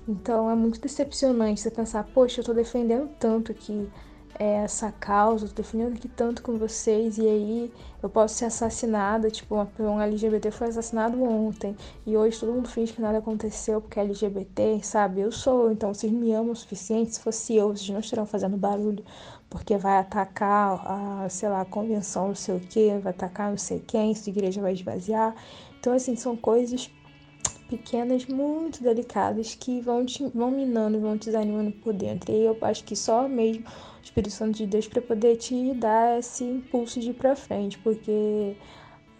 Então, 0.09 0.49
é 0.49 0.55
muito 0.55 0.81
decepcionante 0.81 1.61
você 1.61 1.71
pensar, 1.71 2.05
poxa, 2.15 2.41
eu 2.41 2.45
tô 2.45 2.55
defendendo 2.55 3.11
tanto 3.19 3.51
aqui 3.51 3.89
essa 4.43 4.91
causa, 4.93 5.47
tô 5.49 5.55
defendendo 5.55 5.95
aqui 5.95 6.09
tanto 6.09 6.43
com 6.43 6.57
vocês, 6.57 7.19
e 7.19 7.27
aí 7.27 7.73
eu 8.03 8.09
posso 8.09 8.35
ser 8.35 8.47
assassinada, 8.47 9.31
tipo, 9.31 9.55
uma, 9.55 9.71
um 9.79 10.01
LGBT 10.01 10.51
foi 10.51 10.69
assassinado 10.69 11.23
ontem, 11.23 11.77
e 12.07 12.17
hoje 12.17 12.39
todo 12.41 12.53
mundo 12.53 12.69
finge 12.69 12.93
que 12.93 13.01
nada 13.01 13.19
aconteceu 13.19 13.81
porque 13.81 13.99
é 13.99 14.03
LGBT, 14.03 14.81
sabe? 14.83 15.21
Eu 15.21 15.33
sou, 15.33 15.71
então 15.71 15.93
vocês 15.93 16.13
me 16.13 16.33
amam 16.33 16.53
o 16.53 16.57
suficiente, 16.57 17.15
se 17.15 17.21
fosse 17.21 17.55
eu, 17.57 17.69
vocês 17.69 17.89
não 17.91 18.01
estarão 18.01 18.27
fazendo 18.27 18.57
barulho, 18.57 19.05
porque 19.49 19.77
vai 19.77 19.99
atacar 19.99 20.83
a, 20.87 21.29
sei 21.29 21.49
lá, 21.49 21.61
a 21.61 21.65
convenção, 21.67 22.29
não 22.29 22.35
sei 22.35 22.57
o 22.57 22.61
que, 22.61 22.97
vai 22.99 23.13
atacar 23.13 23.51
não 23.51 23.59
sei 23.59 23.81
quem, 23.81 24.15
se 24.15 24.31
a 24.31 24.33
igreja 24.33 24.63
vai 24.63 24.73
esvaziar. 24.73 25.35
Então, 25.79 25.93
assim, 25.93 26.17
são 26.17 26.35
coisas 26.35 26.91
pequenas, 27.69 28.27
muito 28.27 28.83
delicadas, 28.83 29.55
que 29.55 29.81
vão, 29.81 30.05
te, 30.05 30.27
vão 30.29 30.51
minando, 30.51 31.01
vão 31.01 31.17
te 31.17 31.27
desanimando 31.27 31.73
por 31.73 31.93
dentro. 31.93 32.33
E 32.33 32.45
eu 32.45 32.57
acho 32.63 32.85
que 32.85 32.95
só 32.95 33.29
mesmo 33.29 33.65
Espírito 34.03 34.33
Santo 34.33 34.57
de 34.57 34.67
Deus 34.67 34.87
para 34.87 35.01
poder 35.01 35.37
te 35.37 35.75
dar 35.75 36.19
esse 36.19 36.45
impulso 36.45 37.01
de 37.01 37.11
ir 37.11 37.15
para 37.15 37.37
frente, 37.37 37.79
porque 37.79 38.57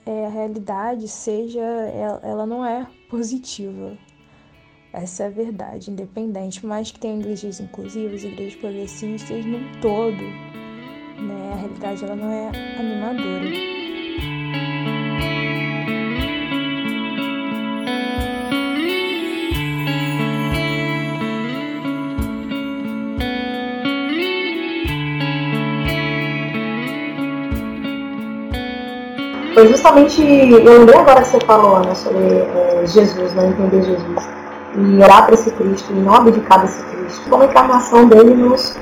é, 0.05 0.27
a 0.27 0.29
realidade 0.29 1.07
seja 1.09 1.61
ela, 1.61 2.21
ela 2.23 2.47
não 2.47 2.65
é 2.65 2.87
positiva. 3.09 3.97
Essa 4.93 5.25
é 5.25 5.27
a 5.27 5.31
verdade, 5.31 5.91
independente, 5.91 6.67
mais 6.67 6.91
que 6.91 6.99
tenha 6.99 7.19
igrejas 7.19 7.61
inclusivas, 7.61 8.25
igrejas 8.25 8.57
progressistas, 8.57 9.45
no 9.47 9.59
todo, 9.81 10.23
né? 10.23 11.53
A 11.53 11.57
realidade 11.57 12.05
ela 12.05 12.17
não 12.17 12.31
é 12.31 12.49
animadora. 12.79 13.82
Foi 29.55 29.69
justamente, 29.69 30.23
eu 30.23 30.79
lembrei 30.79 30.99
agora 30.99 31.21
que 31.21 31.29
você 31.29 31.41
falou, 31.41 31.81
né, 31.81 31.95
sobre 31.95 32.25
é, 32.25 32.83
Jesus, 32.87 33.35
né, 33.35 33.47
entender 33.49 33.83
Jesus, 33.83 34.29
e 34.75 35.03
orar 35.03 35.27
para 35.27 35.35
esse 35.35 35.51
Cristo, 35.51 35.93
e 35.93 35.97
não 35.97 36.15
abdicar 36.15 36.63
desse 36.63 36.83
Cristo. 36.85 37.29
Como 37.29 37.43
a 37.43 37.47
encarnação 37.47 38.07
dele 38.07 38.35
nos, 38.35 38.77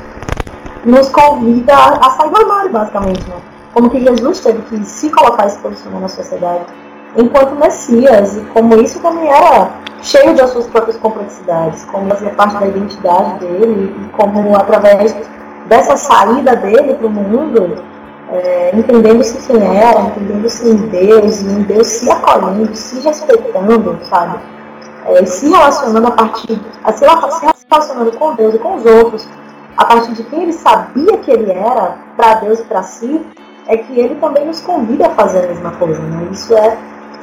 nos 0.84 1.08
convida 1.08 1.74
a, 1.74 2.10
sair 2.10 2.30
do 2.30 2.36
armário, 2.36 2.70
basicamente, 2.70 3.28
né? 3.28 3.36
Como 3.74 3.90
que 3.90 4.00
Jesus 4.00 4.40
teve 4.40 4.62
que 4.62 4.84
se 4.84 5.10
colocar 5.10 5.46
e 5.46 5.50
se 5.50 5.58
posicionar 5.58 6.00
na 6.00 6.08
sociedade 6.08 6.66
enquanto 7.16 7.56
Messias, 7.56 8.36
e 8.36 8.40
como 8.52 8.74
isso 8.76 9.00
também 9.00 9.28
era 9.28 9.70
cheio 10.02 10.34
de 10.34 10.46
suas 10.48 10.66
próprias 10.66 10.96
complexidades, 10.96 11.84
como 11.86 12.08
fazia 12.10 12.30
parte 12.30 12.56
da 12.56 12.66
identidade 12.66 13.40
dele, 13.40 13.94
e 14.00 14.16
como 14.16 14.56
através 14.56 15.14
dessa 15.66 15.96
saída 15.96 16.56
dele 16.56 16.94
para 16.94 17.06
o 17.06 17.10
mundo, 17.10 17.82
é, 18.32 18.70
entendendo-se 18.74 19.46
quem 19.46 19.76
era, 19.76 20.00
entendendo-se 20.02 20.68
em 20.68 20.76
Deus, 20.76 21.42
e 21.42 21.46
em 21.46 21.62
Deus 21.62 21.86
se 21.86 22.10
acolhendo, 22.10 22.74
se 22.74 23.00
respeitando, 23.00 23.98
sabe? 24.04 24.38
É, 25.06 25.24
se 25.26 25.48
relacionando 25.48 26.06
a 26.08 26.10
partir, 26.12 26.60
a 26.84 26.92
se 26.92 27.04
relacionando 27.04 28.12
com 28.12 28.34
Deus 28.34 28.54
e 28.54 28.58
com 28.58 28.76
os 28.76 28.86
outros, 28.86 29.28
a 29.76 29.84
partir 29.84 30.12
de 30.12 30.22
quem 30.24 30.44
ele 30.44 30.52
sabia 30.52 31.16
que 31.18 31.30
ele 31.30 31.50
era, 31.50 31.98
para 32.16 32.34
Deus 32.34 32.60
e 32.60 32.64
para 32.64 32.82
si, 32.82 33.20
é 33.66 33.76
que 33.76 33.98
ele 33.98 34.16
também 34.16 34.46
nos 34.46 34.60
convida 34.60 35.06
a 35.06 35.10
fazer 35.10 35.44
a 35.44 35.46
mesma 35.48 35.72
coisa, 35.72 36.00
né? 36.00 36.28
Isso 36.30 36.54
é 36.56 36.76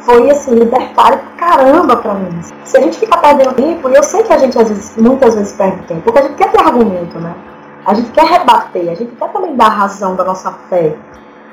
foi 0.07 0.29
assim, 0.31 0.55
libertário 0.55 1.19
caramba 1.35 1.97
pra 1.97 2.13
mim. 2.13 2.29
Se 2.63 2.77
a 2.77 2.81
gente 2.81 2.97
ficar 2.97 3.17
perdendo 3.17 3.53
tempo, 3.53 3.89
e 3.89 3.93
eu 3.93 4.03
sei 4.03 4.23
que 4.23 4.31
a 4.31 4.37
gente 4.37 4.57
às 4.57 4.69
vezes, 4.69 4.95
muitas 4.95 5.35
vezes 5.35 5.51
perde 5.53 5.81
tempo, 5.83 6.01
porque 6.01 6.19
a 6.19 6.21
gente 6.21 6.35
quer 6.35 6.49
ter 6.49 6.61
argumento, 6.61 7.19
né? 7.19 7.35
A 7.87 7.93
gente 7.93 8.11
quer 8.11 8.25
rebater, 8.25 8.91
a 8.91 8.95
gente 8.95 9.15
quer 9.15 9.31
também 9.31 9.55
dar 9.55 9.69
razão 9.69 10.13
da 10.13 10.25
nossa 10.25 10.51
fé. 10.69 10.93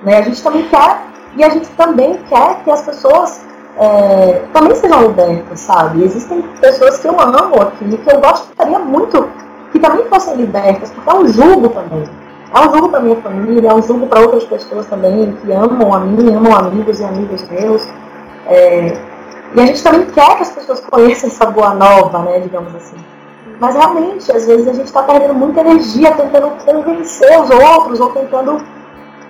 Né? 0.02 0.18
A 0.18 0.22
gente 0.22 0.42
também 0.42 0.68
quer, 0.68 1.00
e 1.36 1.44
a 1.44 1.48
gente 1.48 1.68
também 1.70 2.14
quer 2.28 2.64
que 2.64 2.70
as 2.72 2.82
pessoas 2.82 3.46
é, 3.78 4.42
também 4.52 4.74
sejam 4.74 5.02
libertas, 5.02 5.60
sabe? 5.60 6.02
Existem 6.02 6.42
pessoas 6.60 6.98
que 6.98 7.06
eu 7.06 7.20
amo 7.20 7.62
aqui, 7.62 7.96
que 7.96 8.12
eu 8.12 8.20
gostaria 8.20 8.80
muito 8.80 9.28
que 9.70 9.78
também 9.78 10.04
fossem 10.06 10.34
libertas, 10.34 10.90
porque 10.90 11.08
é 11.08 11.14
um 11.14 11.28
julgo 11.28 11.68
também. 11.68 12.04
É 12.52 12.60
um 12.60 12.72
julgo 12.72 12.88
para 12.88 13.00
minha 13.00 13.16
família, 13.16 13.70
é 13.70 13.74
um 13.74 13.82
julgo 13.82 14.08
para 14.08 14.20
outras 14.20 14.42
pessoas 14.42 14.86
também 14.86 15.36
que 15.36 15.52
amam 15.52 15.94
a 15.94 16.00
mim, 16.00 16.34
amam 16.34 16.56
amigos 16.56 16.98
e 16.98 17.04
amigos 17.04 17.48
meus. 17.48 17.86
É, 18.48 18.92
e 19.54 19.60
a 19.60 19.66
gente 19.66 19.84
também 19.84 20.06
quer 20.06 20.34
que 20.34 20.42
as 20.42 20.50
pessoas 20.50 20.80
conheçam 20.80 21.28
essa 21.28 21.46
boa 21.46 21.74
nova, 21.74 22.20
né, 22.24 22.40
digamos 22.40 22.74
assim. 22.74 22.96
Mas 23.60 23.74
realmente, 23.74 24.30
às 24.32 24.46
vezes 24.46 24.66
a 24.66 24.72
gente 24.72 24.86
está 24.86 25.02
perdendo 25.02 25.34
muita 25.34 25.60
energia 25.60 26.12
tentando 26.12 26.50
convencer 26.64 27.40
os 27.40 27.50
outros 27.50 28.00
ou 28.00 28.10
tentando 28.10 28.52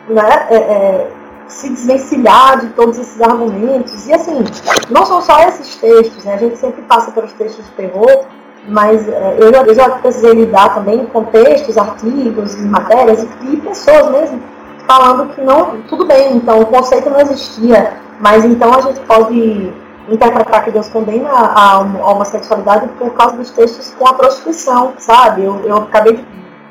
né, 0.09 0.47
é, 0.51 0.57
é, 0.57 1.11
se 1.47 1.69
desvencilhar 1.69 2.61
de 2.61 2.69
todos 2.69 2.99
esses 2.99 3.21
argumentos. 3.21 4.07
E 4.07 4.15
assim, 4.15 4.45
não 4.91 5.05
são 5.05 5.21
só 5.21 5.41
esses 5.41 5.77
textos, 5.77 6.25
né? 6.25 6.35
a 6.35 6.39
gente 6.39 6.57
sempre 6.57 6.83
passa 6.83 7.11
pelos 7.11 7.33
textos 7.35 7.65
de 7.65 7.71
terror, 7.73 8.25
mas 8.67 9.07
é, 9.09 9.37
eu, 9.39 9.51
eu 9.51 9.75
já 9.75 9.91
precisei 9.91 10.33
lidar 10.33 10.75
também 10.75 11.05
com 11.07 11.25
textos, 11.25 11.77
artigos, 11.77 12.57
matérias 12.65 13.27
e 13.43 13.57
pessoas 13.59 14.11
mesmo 14.11 14.55
falando 14.87 15.35
que 15.35 15.41
não, 15.41 15.83
tudo 15.83 16.07
bem, 16.07 16.37
então 16.37 16.61
o 16.61 16.67
conceito 16.67 17.11
não 17.11 17.21
existia, 17.21 17.95
mas 18.21 18.45
então 18.45 18.73
a 18.73 18.81
gente 18.81 19.01
pode 19.01 19.73
interpretar 20.09 20.65
que 20.65 20.71
Deus 20.71 20.89
condena 20.89 21.31
a, 21.31 21.77
a 21.77 22.11
homossexualidade 22.11 22.89
por 22.99 23.11
causa 23.13 23.37
dos 23.37 23.51
textos 23.51 23.95
com 23.99 24.07
a 24.07 24.15
prostituição, 24.15 24.95
sabe? 24.99 25.45
Eu, 25.45 25.61
eu 25.65 25.77
acabei 25.79 26.15
de 26.17 26.25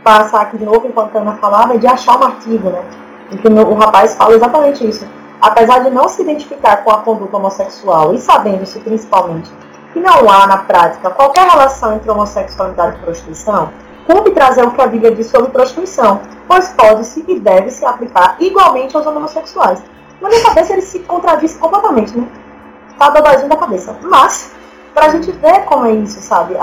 passar 0.03 0.41
aqui 0.41 0.57
de 0.57 0.65
novo 0.65 0.87
enquanto 0.87 1.15
a 1.17 1.21
Ana 1.21 1.33
falava 1.37 1.77
de 1.77 1.87
achar 1.87 2.19
um 2.19 2.23
artigo, 2.23 2.69
né? 2.69 2.83
Em 3.31 3.37
que 3.37 3.47
o 3.47 3.73
rapaz 3.73 4.15
fala 4.15 4.35
exatamente 4.35 4.87
isso. 4.87 5.07
Apesar 5.41 5.79
de 5.79 5.89
não 5.89 6.07
se 6.07 6.21
identificar 6.21 6.77
com 6.77 6.91
a 6.91 6.99
conduta 6.99 7.37
homossexual 7.37 8.13
e 8.13 8.19
sabendo-se 8.19 8.79
principalmente 8.79 9.51
que 9.91 9.99
não 9.99 10.29
há 10.29 10.47
na 10.47 10.57
prática 10.57 11.09
qualquer 11.11 11.47
relação 11.47 11.93
entre 11.93 12.09
homossexualidade 12.09 12.97
e 12.97 12.99
prostituição, 12.99 13.69
cumpre 14.05 14.31
trazer 14.31 14.63
o 14.63 14.71
que 14.71 14.81
a 14.81 14.87
Bíblia 14.87 15.13
diz 15.13 15.27
sobre 15.27 15.51
prostituição, 15.51 16.19
pois 16.47 16.69
pode-se 16.69 17.23
e 17.27 17.39
deve-se 17.39 17.85
aplicar 17.85 18.35
igualmente 18.39 18.95
aos 18.95 19.05
homossexuais. 19.05 19.83
Na 20.21 20.29
minha 20.29 20.43
cabeça 20.43 20.73
ele 20.73 20.81
se 20.81 20.99
contradiz 20.99 21.55
completamente, 21.57 22.17
né? 22.17 22.27
Tá 22.97 23.09
dodóizinho 23.09 23.49
da 23.49 23.55
cabeça. 23.55 23.95
Mas, 24.01 24.51
para 24.93 25.07
a 25.07 25.09
gente 25.09 25.31
ver 25.31 25.65
como 25.65 25.85
é 25.85 25.93
isso, 25.93 26.19
sabe? 26.21 26.55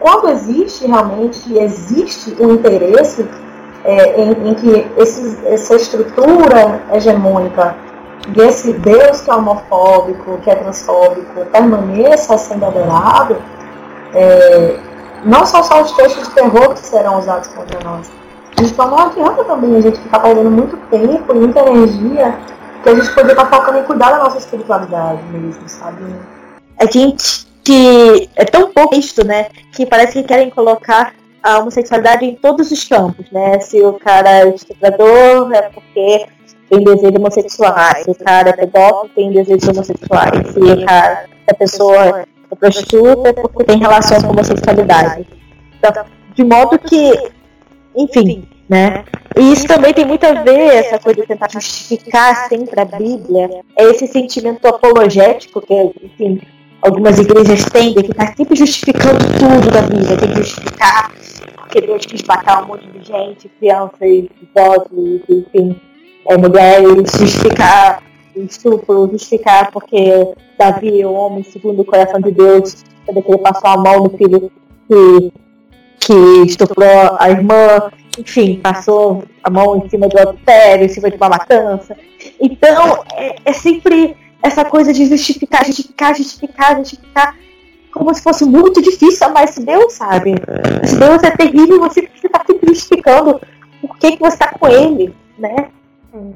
Quando 0.00 0.28
existe 0.28 0.86
realmente, 0.86 1.56
existe 1.56 2.36
um 2.40 2.52
interesse 2.52 3.28
é, 3.84 4.20
em, 4.20 4.50
em, 4.50 4.54
que 4.54 4.86
essa 4.96 5.76
estrutura 5.76 6.82
hegemônica 6.92 7.76
desse 8.28 8.72
Deus 8.72 9.20
que 9.20 9.30
é 9.30 9.34
homofóbico, 9.34 10.38
que 10.38 10.50
é 10.50 10.54
transfóbico, 10.54 11.44
permaneça 11.52 12.36
sendo 12.38 12.64
adorado, 12.64 13.36
é, 14.14 14.78
não 15.24 15.44
são 15.46 15.62
só 15.62 15.82
os 15.82 15.92
textos 15.92 16.28
de 16.28 16.34
terror 16.34 16.74
que 16.74 16.80
serão 16.80 17.18
usados 17.18 17.48
contra 17.48 17.78
nós. 17.82 18.10
Então 18.60 18.90
não 18.90 18.98
adianta 18.98 19.44
também 19.44 19.76
a 19.76 19.80
gente 19.80 20.00
ficar 20.00 20.20
perdendo 20.20 20.50
muito 20.50 20.76
tempo 20.88 21.34
e 21.34 21.38
muita 21.38 21.60
energia 21.60 22.38
que 22.84 22.90
a 22.90 22.94
gente 22.94 23.08
poderia 23.08 23.32
estar 23.32 23.46
focando 23.46 23.78
em 23.78 23.84
cuidar 23.84 24.12
da 24.12 24.18
nossa 24.18 24.38
espiritualidade 24.38 25.22
mesmo, 25.24 25.68
sabe? 25.68 26.04
A 26.78 26.84
gente 26.84 27.46
que 27.64 28.28
é 28.36 28.44
tão 28.44 28.70
pouco 28.70 28.94
isto, 28.94 29.26
né, 29.26 29.48
que 29.72 29.86
parece 29.86 30.12
que 30.12 30.28
querem 30.28 30.50
colocar 30.50 31.14
a 31.42 31.58
homossexualidade 31.58 32.26
em 32.26 32.34
todos 32.34 32.70
os 32.70 32.84
campos, 32.84 33.30
né? 33.30 33.58
Se 33.60 33.80
o 33.82 33.94
cara 33.94 34.30
é 34.30 34.48
estuprador, 34.48 35.52
é 35.52 35.62
porque 35.62 36.26
tem 36.70 36.82
desejos 36.82 37.16
homossexuais. 37.16 38.04
Se 38.04 38.10
o 38.10 38.14
cara 38.14 38.50
é 38.50 38.52
pedófilo, 38.52 39.10
tem 39.14 39.32
desejos 39.32 39.68
homossexuais. 39.68 40.52
Se 40.52 40.58
o 40.58 40.86
cara 40.86 41.26
é 41.46 41.52
pessoa 41.52 42.24
é 42.50 42.56
prostituta, 42.56 43.28
é 43.28 43.32
porque 43.34 43.64
tem 43.64 43.78
relação 43.78 44.22
com 44.22 44.28
homossexualidade. 44.28 45.26
Então, 45.78 46.04
de 46.34 46.44
modo 46.44 46.78
que, 46.78 47.30
enfim, 47.94 48.48
né? 48.68 49.04
E 49.36 49.52
isso 49.52 49.66
também 49.66 49.92
tem 49.92 50.04
muito 50.04 50.24
a 50.24 50.42
ver, 50.42 50.74
essa 50.74 50.98
coisa 50.98 51.20
de 51.20 51.26
tentar 51.26 51.50
justificar 51.50 52.48
sempre 52.48 52.80
a 52.80 52.84
Bíblia, 52.84 53.50
é 53.76 53.84
esse 53.84 54.06
sentimento 54.06 54.66
apologético 54.66 55.60
que, 55.60 55.74
enfim, 56.02 56.40
algumas 56.80 57.18
igrejas 57.18 57.64
tendem, 57.64 58.04
que 58.04 58.12
está 58.12 58.34
sempre 58.34 58.56
justificando 58.56 59.18
tudo 59.38 59.70
da 59.70 59.82
Bíblia, 59.82 60.16
tem 60.16 60.28
que 60.30 60.36
justificar 60.36 61.12
porque 61.74 61.80
Deus 61.88 62.06
quis 62.06 62.22
matar 62.22 62.62
um 62.62 62.68
monte 62.68 62.86
de 62.86 63.04
gente, 63.04 63.48
crianças, 63.58 63.98
idosos, 64.00 65.20
enfim, 65.28 65.76
é, 66.28 66.36
mulheres, 66.36 67.12
justificar 67.18 68.00
estupro, 68.36 69.08
justificar 69.10 69.72
porque 69.72 70.34
Davi 70.56 71.00
é 71.00 71.06
o 71.06 71.12
homem 71.12 71.42
segundo 71.42 71.82
o 71.82 71.84
coração 71.84 72.20
de 72.20 72.30
Deus, 72.30 72.84
quando 73.04 73.24
ele 73.26 73.38
passou 73.38 73.70
a 73.70 73.76
mão 73.76 74.04
no 74.04 74.10
filho 74.10 74.52
que, 74.88 75.32
que 75.98 76.14
estuprou 76.46 77.16
a 77.18 77.30
irmã, 77.30 77.90
enfim, 78.18 78.60
passou 78.60 79.24
a 79.42 79.50
mão 79.50 79.82
em 79.84 79.88
cima 79.88 80.08
do 80.08 80.18
adultério, 80.18 80.86
em 80.86 80.88
cima 80.88 81.10
de 81.10 81.16
uma 81.16 81.28
matança. 81.28 81.96
Então, 82.40 83.04
é, 83.14 83.36
é 83.44 83.52
sempre 83.52 84.16
essa 84.42 84.64
coisa 84.64 84.92
de 84.92 85.06
justificar, 85.06 85.64
justificar, 85.64 86.14
justificar, 86.14 86.76
justificar, 86.76 87.36
como 87.92 88.12
se 88.12 88.22
fosse 88.22 88.44
muito 88.44 88.82
difícil 88.82 89.26
amar 89.26 89.44
esse 89.44 89.64
Deus, 89.64 89.92
sabe? 89.94 90.34
Esse 90.82 90.96
Deus 90.96 91.22
é 91.22 91.30
terrível, 91.30 91.80
você 91.80 92.08
está 92.22 92.42
sempre 92.46 92.68
justificando 92.68 93.40
por 93.80 93.96
que, 93.98 94.12
que 94.12 94.20
você 94.20 94.34
está 94.34 94.48
com 94.58 94.68
ele, 94.68 95.14
né? 95.38 95.68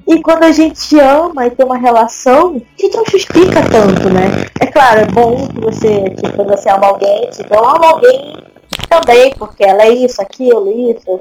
E 0.07 0.21
quando 0.23 0.43
a 0.43 0.51
gente 0.51 0.99
ama 0.99 1.47
e 1.47 1.51
tem 1.51 1.65
uma 1.65 1.77
relação, 1.77 2.61
a 2.79 2.83
gente 2.83 2.97
não 2.97 3.05
justifica 3.05 3.63
tanto, 3.71 4.09
né? 4.11 4.47
É 4.61 4.67
claro, 4.67 5.01
é 5.01 5.05
bom 5.05 5.49
que 5.49 5.61
você, 5.61 6.11
que 6.11 6.43
você 6.43 6.69
ama 6.69 6.87
alguém, 6.87 7.31
tipo, 7.31 7.55
eu 7.55 7.65
amo 7.65 7.85
alguém 7.85 8.37
também, 8.89 9.33
porque 9.39 9.65
ela 9.65 9.83
é 9.83 9.91
isso, 9.91 10.21
aquilo, 10.21 10.91
isso, 10.91 11.21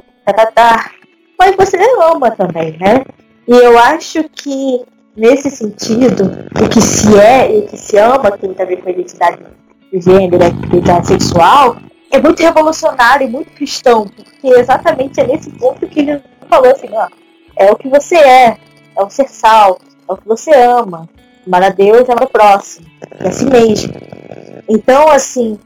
Mas 1.39 1.55
você 1.55 1.77
ama 2.01 2.31
também, 2.31 2.77
né? 2.77 3.05
E 3.47 3.51
eu 3.51 3.77
acho 3.77 4.23
que 4.29 4.81
nesse 5.15 5.49
sentido, 5.49 6.31
o 6.61 6.69
que 6.69 6.81
se 6.81 7.17
é 7.17 7.55
e 7.55 7.59
o 7.59 7.67
que 7.67 7.77
se 7.77 7.97
ama, 7.97 8.31
que 8.31 8.47
tem 8.47 8.55
a 8.59 8.65
ver 8.65 8.81
com 8.81 8.89
a 8.89 8.91
identidade 8.91 9.39
de 9.91 10.01
gênero, 10.01 10.43
a 10.43 10.47
identidade 10.47 11.07
sexual, 11.07 11.77
é 12.11 12.21
muito 12.21 12.41
revolucionário 12.41 13.27
e 13.27 13.31
muito 13.31 13.51
cristão, 13.51 14.05
porque 14.07 14.47
exatamente 14.47 15.19
é 15.19 15.27
nesse 15.27 15.49
ponto 15.51 15.87
que 15.87 16.01
ele 16.01 16.21
falou 16.49 16.71
assim, 16.71 16.87
ó, 16.91 17.07
é 17.55 17.71
o 17.71 17.75
que 17.75 17.89
você 17.89 18.15
é, 18.15 18.57
é 18.95 19.03
o 19.03 19.09
ser 19.09 19.27
sal, 19.27 19.79
é 20.07 20.13
o 20.13 20.17
que 20.17 20.27
você 20.27 20.53
ama, 20.53 21.09
amar 21.45 21.63
a 21.63 21.69
Deus 21.69 22.09
amar 22.09 22.23
o 22.23 22.29
próximo, 22.29 22.85
é 23.19 23.27
assim 23.27 23.49
mesmo. 23.49 23.93
Então, 24.69 25.09
assim, 25.09 25.57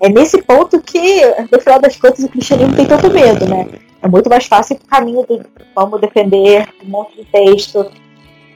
é 0.00 0.08
nesse 0.08 0.42
ponto 0.42 0.80
que, 0.80 1.22
no 1.50 1.60
final 1.60 1.80
das 1.80 1.96
contas, 1.96 2.24
o 2.24 2.28
cristianismo 2.28 2.74
tem 2.74 2.86
tanto 2.86 3.10
medo, 3.10 3.46
né? 3.46 3.68
É 4.02 4.08
muito 4.08 4.28
mais 4.28 4.46
fácil 4.46 4.76
o 4.76 4.86
caminho 4.86 5.24
de 5.28 5.40
como 5.74 5.98
defender 5.98 6.68
um 6.84 6.90
monte 6.90 7.16
de 7.16 7.24
texto, 7.26 7.90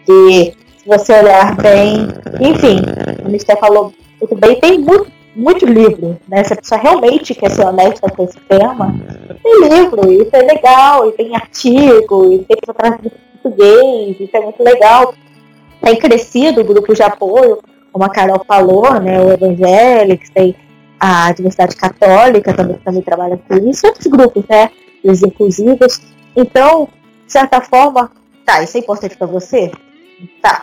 que 0.05 0.55
se 0.77 0.87
você 0.87 1.13
olhar 1.13 1.55
bem, 1.57 2.09
enfim, 2.41 2.81
o 3.25 3.31
Mister 3.31 3.57
falou 3.59 3.93
muito 4.21 4.35
bem, 4.35 4.59
tem 4.59 4.79
muito, 4.79 5.07
muito 5.37 5.65
livro, 5.65 6.19
né? 6.29 6.43
Se 6.43 6.53
a 6.53 6.57
pessoa 6.57 6.81
realmente 6.81 7.35
quer 7.35 7.51
ser 7.51 7.65
honesta 7.65 8.11
com 8.11 8.25
esse 8.25 8.39
tema, 8.41 8.95
tem 9.43 9.69
livro, 9.69 10.13
isso 10.13 10.31
é 10.33 10.43
legal, 10.43 11.09
e 11.09 11.13
tem 11.13 11.35
artigo, 11.37 12.33
e 12.33 12.39
tem 12.41 12.57
para 12.67 12.99
português, 13.47 14.17
isso 14.19 14.37
é 14.37 14.41
muito 14.41 14.63
legal. 14.63 15.15
Tem 15.81 15.97
crescido 15.97 16.61
o 16.61 16.65
grupo 16.65 16.93
de 16.93 17.03
apoio, 17.03 17.61
como 17.93 18.05
a 18.05 18.09
Carol 18.09 18.45
falou, 18.47 18.93
né? 19.01 19.23
O 19.23 19.33
Evangelics, 19.33 20.31
tem 20.31 20.57
a 20.99 21.33
Diversidade 21.33 21.77
Católica 21.77 22.53
também, 22.53 22.77
também 22.85 23.03
trabalha 23.03 23.39
com 23.49 23.55
isso, 23.69 23.87
outros 23.87 24.07
grupos, 24.07 24.45
né? 24.49 24.71
Os 25.07 25.23
inclusivos. 25.23 26.01
Então, 26.35 26.89
de 27.27 27.33
certa 27.33 27.61
forma, 27.61 28.11
tá, 28.45 28.63
isso 28.63 28.77
é 28.77 28.81
importante 28.81 29.17
para 29.17 29.27
você? 29.27 29.71
Tá, 30.43 30.63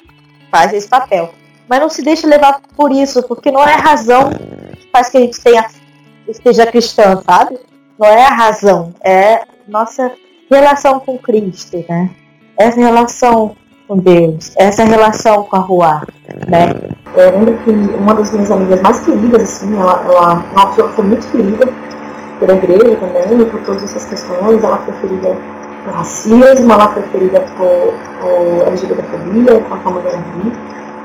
faz 0.51 0.73
esse 0.73 0.87
papel. 0.87 1.33
Mas 1.67 1.79
não 1.79 1.89
se 1.89 2.01
deixe 2.01 2.27
levar 2.27 2.61
por 2.75 2.91
isso, 2.91 3.23
porque 3.23 3.51
não 3.51 3.63
é 3.63 3.73
a 3.73 3.77
razão 3.77 4.31
que 4.75 4.89
faz 4.91 5.09
que 5.09 5.17
a 5.17 5.21
gente 5.21 5.41
tenha, 5.41 5.65
esteja 6.27 6.65
cristã, 6.65 7.21
sabe? 7.25 7.57
Não 7.97 8.07
é 8.07 8.25
a 8.25 8.33
razão, 8.33 8.93
é 9.03 9.43
nossa 9.67 10.11
relação 10.51 10.99
com 10.99 11.17
Cristo, 11.17 11.83
né? 11.87 12.09
Essa 12.57 12.79
relação 12.79 13.55
com 13.87 13.97
Deus, 13.97 14.51
essa 14.57 14.83
relação 14.83 15.43
com 15.43 15.55
a 15.55 15.59
rua, 15.59 16.07
né? 16.47 16.73
Eu 17.15 17.31
lembro 17.31 17.57
que 17.63 17.69
uma 17.69 18.13
das 18.13 18.31
minhas 18.31 18.51
amigas 18.51 18.81
mais 18.81 18.99
queridas, 18.99 19.41
assim, 19.41 19.75
ela, 19.77 20.03
ela, 20.05 20.45
ela 20.55 20.89
foi 20.89 21.05
muito 21.05 21.25
ferida 21.27 21.65
pela 22.45 22.57
igreja 22.57 22.97
também, 22.97 23.45
por 23.45 23.61
todas 23.61 23.83
essas 23.83 24.05
questões, 24.05 24.61
ela 24.61 24.77
foi 24.79 24.93
ferida 24.95 25.37
por 25.85 25.93
racismo, 25.93 26.73
ela 26.73 26.89
foi 26.89 27.03
ferida 27.03 27.39
por, 27.57 27.93
por 28.19 28.67
LGBTfobia, 28.67 29.65
a 29.71 29.77
forma 29.77 30.01
de 30.01 30.07
agir. 30.07 30.53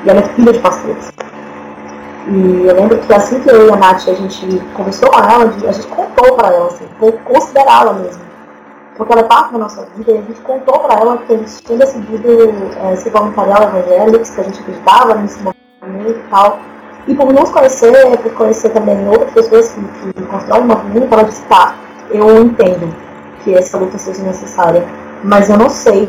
E 0.05 0.11
ela 0.11 0.21
é 0.21 0.23
filha 0.23 0.53
de 0.53 0.59
pastores. 0.59 1.13
E 2.27 2.67
eu 2.67 2.75
lembro 2.75 2.99
que 2.99 3.13
assim 3.15 3.41
que 3.41 3.49
eu 3.49 3.69
e 3.69 3.73
a 3.73 3.77
Nath, 3.77 4.09
a 4.09 4.15
gente 4.15 4.61
conversou 4.75 5.11
com 5.11 5.19
ela, 5.19 5.45
a 5.45 5.73
gente 5.73 5.87
contou 5.87 6.35
para 6.35 6.49
ela, 6.49 6.67
assim, 6.67 6.87
considerá-la 7.25 7.93
mesmo. 7.95 8.23
Porque 8.97 9.13
ela 9.13 9.23
é 9.23 9.25
parte 9.25 9.53
da 9.53 9.59
nossa 9.59 9.87
vida 9.97 10.11
e 10.11 10.19
a 10.19 10.23
gente 10.23 10.41
contou 10.41 10.81
para 10.81 11.01
ela 11.01 11.19
que 11.19 11.33
a 11.33 11.37
gente 11.37 11.63
tinha 11.63 11.79
decidido 11.79 12.29
é, 12.83 12.97
se 12.97 13.09
voluntariar 13.11 13.63
ao 13.63 13.69
evangélicos, 13.69 14.31
que 14.31 14.41
a 14.41 14.45
gente 14.45 14.61
acreditava 14.61 15.15
nesse 15.15 15.39
movimento 15.41 16.19
e 16.19 16.31
tal. 16.31 16.59
E 17.07 17.15
por 17.15 17.33
nos 17.33 17.51
conhecer, 17.51 18.17
por 18.19 18.33
conhecer 18.35 18.71
também 18.71 19.09
outras 19.09 19.33
pessoas 19.33 19.73
que, 19.73 20.13
que 20.13 20.53
uma 20.53 20.61
movimento, 20.61 21.13
ela 21.13 21.25
disse, 21.25 21.43
tá, 21.43 21.75
eu 22.11 22.43
entendo 22.43 22.95
que 23.43 23.55
essa 23.55 23.79
luta 23.79 23.97
seja 23.99 24.23
necessária, 24.23 24.85
mas 25.23 25.49
eu 25.49 25.57
não 25.57 25.71
sei 25.71 26.09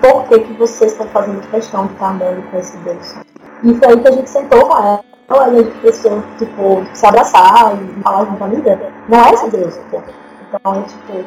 por 0.00 0.24
que, 0.24 0.38
que 0.38 0.52
vocês 0.54 0.92
estão 0.92 1.06
fazendo 1.08 1.40
questão 1.50 1.86
de 1.86 1.92
estar 1.92 2.10
andando 2.10 2.50
com 2.50 2.58
esse 2.58 2.76
Deus. 2.78 3.14
E 3.62 3.74
foi 3.74 3.88
aí 3.88 4.00
que 4.00 4.08
a 4.08 4.12
gente 4.12 4.30
sentou 4.30 4.66
com 4.66 4.76
ela 4.76 5.04
e 5.30 5.32
a 5.32 5.62
gente 5.62 5.70
precisou, 5.80 6.22
tipo, 6.38 6.86
se 6.94 7.06
abraçar 7.06 7.76
e 7.76 8.02
falar 8.02 8.24
junto, 8.24 8.44
amiga, 8.44 8.80
não 9.08 9.24
é 9.24 9.30
esse 9.30 9.50
Deus, 9.50 9.78
pô. 9.90 10.00
Então, 10.48 10.82
tipo, 10.84 11.24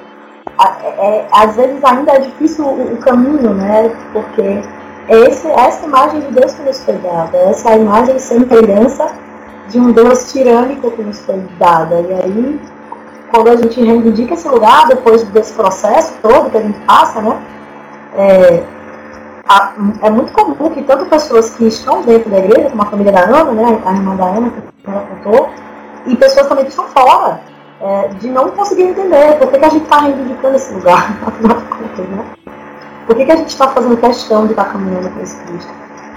é, 0.60 0.88
é, 0.88 1.28
às 1.32 1.56
vezes 1.56 1.84
ainda 1.84 2.14
é 2.14 2.20
difícil 2.20 2.66
o, 2.66 2.94
o 2.94 2.98
caminho, 2.98 3.54
né? 3.54 3.90
Porque 4.14 4.42
é 4.42 4.64
esse, 5.10 5.48
essa 5.48 5.86
imagem 5.86 6.22
de 6.22 6.32
Deus 6.32 6.54
que 6.54 6.62
nos 6.64 6.84
foi 6.84 6.96
dada, 6.96 7.38
essa 7.38 7.76
imagem 7.76 8.20
sem 8.20 8.40
semelhança 8.48 9.12
de 9.70 9.80
um 9.80 9.92
Deus 9.92 10.32
tirânico 10.32 10.92
que 10.92 11.02
nos 11.02 11.20
foi 11.20 11.42
dada. 11.58 12.02
E 12.02 12.14
aí, 12.14 12.62
quando 13.32 13.50
a 13.50 13.56
gente 13.56 13.82
reivindica 13.82 14.34
esse 14.34 14.48
lugar, 14.48 14.88
depois 14.88 15.24
desse 15.30 15.54
processo 15.54 16.14
todo 16.22 16.50
que 16.50 16.58
a 16.58 16.62
gente 16.62 16.80
passa, 16.82 17.22
né? 17.22 17.42
É, 18.16 18.64
a, 19.48 19.74
é 20.02 20.10
muito 20.10 20.32
comum 20.34 20.70
que 20.70 20.82
tanto 20.84 21.06
pessoas 21.06 21.50
que 21.52 21.66
estão 21.66 22.02
dentro 22.02 22.30
da 22.30 22.40
igreja, 22.40 22.70
como 22.70 22.82
a 22.82 22.86
família 22.86 23.12
da 23.12 23.22
Ana, 23.22 23.52
né, 23.52 23.82
a 23.86 23.94
irmã 23.94 24.16
da 24.16 24.26
Ana, 24.26 24.50
que 24.52 24.90
ela 24.90 25.02
contou, 25.02 25.50
e 26.06 26.16
pessoas 26.16 26.48
também 26.48 26.66
que 26.66 26.72
estão 26.72 26.86
fora, 26.86 27.42
é, 27.82 28.08
de 28.20 28.28
não 28.30 28.52
conseguir 28.52 28.84
entender 28.84 29.38
por 29.38 29.50
que, 29.50 29.58
que 29.58 29.66
a 29.66 29.70
gente 29.70 29.84
está 29.84 30.00
reivindicando 30.02 30.56
esse 30.56 30.74
lugar, 30.74 31.18
contas, 31.26 32.10
né? 32.10 32.26
Por 33.06 33.16
que, 33.16 33.26
que 33.26 33.32
a 33.32 33.36
gente 33.36 33.50
está 33.50 33.68
fazendo 33.70 33.98
questão 33.98 34.46
de 34.46 34.52
estar 34.52 34.66
tá 34.66 34.72
caminhando 34.72 35.10
com 35.10 35.22
esse 35.22 35.36
Cristo? 35.44 35.72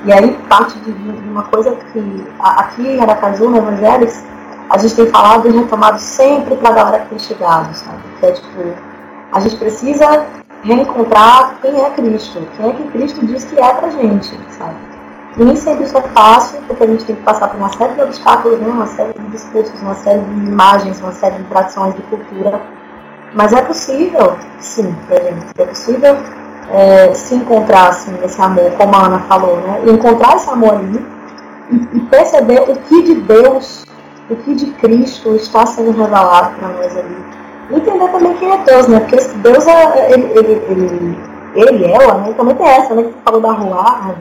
E 0.05 0.13
aí 0.13 0.37
parte 0.49 0.79
de, 0.81 0.93
de 0.93 1.29
uma 1.29 1.45
coisa 1.45 1.75
que 1.93 2.27
aqui 2.39 2.87
em 2.87 3.01
Aracaju, 3.01 3.49
no 3.49 3.57
Evangelhos, 3.57 4.23
a 4.69 4.79
gente 4.79 4.95
tem 4.97 5.07
falado 5.07 5.49
e 5.49 5.53
retomado 5.53 5.99
sempre 5.99 6.57
para 6.57 6.71
a 6.71 6.73
galera 6.73 6.99
que 7.01 7.11
tem 7.11 7.19
chegado, 7.19 7.75
sabe? 7.75 8.03
Que 8.21 8.27
é 8.27 8.33
tipo, 8.33 8.63
a 9.33 9.41
gente 9.41 9.57
precisa 9.57 10.27
reencontrar 10.63 11.57
quem 11.61 11.81
é 11.81 11.91
Cristo, 11.91 12.41
quem 12.57 12.71
é 12.71 12.73
que 12.73 12.83
Cristo 12.89 13.27
diz 13.27 13.45
que 13.45 13.59
é 13.59 13.73
pra 13.75 13.91
gente, 13.91 14.39
sabe? 14.51 14.75
Nem 15.37 15.57
sempre 15.57 15.85
isso 15.85 15.99
é 15.99 16.03
fácil, 16.03 16.61
porque 16.67 16.85
a 16.85 16.87
gente 16.87 17.05
tem 17.05 17.17
que 17.17 17.23
passar 17.23 17.49
por 17.49 17.57
uma 17.57 17.73
série 17.73 17.95
de 17.95 18.03
obstáculos, 18.03 18.61
né? 18.61 18.69
uma 18.69 18.87
série 18.87 19.13
de 19.15 19.27
discursos, 19.31 19.81
uma 19.83 19.95
série 19.95 20.21
de 20.21 20.47
imagens, 20.47 21.01
uma 21.01 21.13
série 21.13 21.37
de 21.37 21.45
tradições, 21.45 21.95
de 21.95 22.03
cultura. 22.03 22.61
Mas 23.35 23.53
é 23.53 23.61
possível, 23.63 24.37
sim, 24.61 24.95
gente. 25.11 25.47
É 25.59 25.65
possível 25.65 26.17
é, 26.71 27.13
se 27.15 27.35
encontrar 27.35 27.89
assim, 27.89 28.17
esse 28.23 28.41
amor, 28.41 28.71
como 28.73 28.95
a 28.95 29.07
Ana 29.07 29.19
falou, 29.21 29.57
né? 29.59 29.83
E 29.85 29.91
encontrar 29.91 30.37
esse 30.37 30.49
amor 30.51 30.75
ali 30.75 31.07
e, 31.71 31.97
e 31.97 32.01
perceber 32.01 32.63
o 32.63 32.77
que 32.77 33.03
de 33.03 33.15
Deus, 33.15 33.85
o 34.31 34.37
que 34.37 34.55
de 34.55 34.67
Cristo 34.73 35.35
está 35.37 35.67
sendo 35.67 35.91
revelado 35.93 36.55
para 36.59 36.69
nós 36.69 36.97
ali 36.97 37.35
entender 37.71 38.09
também 38.09 38.35
quem 38.35 38.51
é 38.51 38.59
Deus, 38.59 38.89
né? 38.89 39.01
Porque 39.01 39.17
Deus 39.17 39.67
é. 39.67 40.13
Ele, 40.13 40.25
ele, 40.35 40.63
ele, 40.69 41.19
ele 41.55 41.93
ela, 41.93 42.15
né? 42.15 42.33
Também 42.37 42.55
tem 42.57 42.67
essa, 42.67 42.95
né? 42.95 43.05
Que 43.05 43.15
falou 43.25 43.41
da 43.41 43.53
rua, 43.53 44.15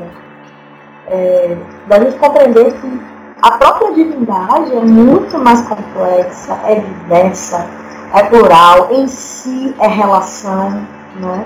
é, 1.08 1.58
da 1.88 2.00
gente 2.00 2.16
compreender 2.18 2.74
que 2.74 3.02
a 3.42 3.52
própria 3.58 3.92
divindade 3.92 4.74
é 4.74 4.80
muito 4.80 5.38
mais 5.38 5.62
complexa, 5.68 6.58
é 6.66 6.76
diversa, 6.76 7.66
é 8.14 8.24
plural, 8.24 8.90
em 8.92 9.08
si 9.08 9.76
é 9.80 9.88
relação, 9.88 10.82
né? 11.16 11.46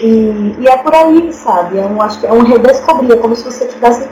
E, 0.00 0.56
e 0.58 0.68
é 0.68 0.76
por 0.76 0.94
aí, 0.94 1.32
sabe? 1.32 1.78
É 1.78 1.86
um, 1.86 2.00
acho 2.02 2.20
que 2.20 2.26
é 2.26 2.32
um 2.32 2.42
redescobrir, 2.42 3.12
é 3.12 3.16
como 3.16 3.34
se 3.34 3.44
você 3.44 3.64
estivesse 3.64 4.08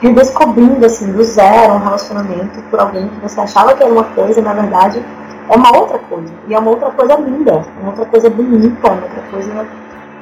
redescobrindo, 0.00 0.84
assim, 0.84 1.12
do 1.12 1.22
zero 1.22 1.74
um 1.74 1.78
relacionamento 1.78 2.62
por 2.70 2.80
alguém 2.80 3.08
que 3.08 3.20
você 3.20 3.40
achava 3.40 3.74
que 3.74 3.82
era 3.82 3.92
uma 3.92 4.04
coisa, 4.04 4.40
na 4.40 4.54
verdade 4.54 5.04
é 5.50 5.56
uma 5.56 5.76
outra 5.76 5.98
coisa. 5.98 6.32
E 6.46 6.54
é 6.54 6.58
uma 6.58 6.70
outra 6.70 6.90
coisa 6.92 7.16
linda, 7.16 7.64
uma 7.80 7.90
outra 7.90 8.06
coisa 8.06 8.30
bonita, 8.30 8.88
uma 8.88 9.02
outra 9.02 9.22
coisa 9.30 9.66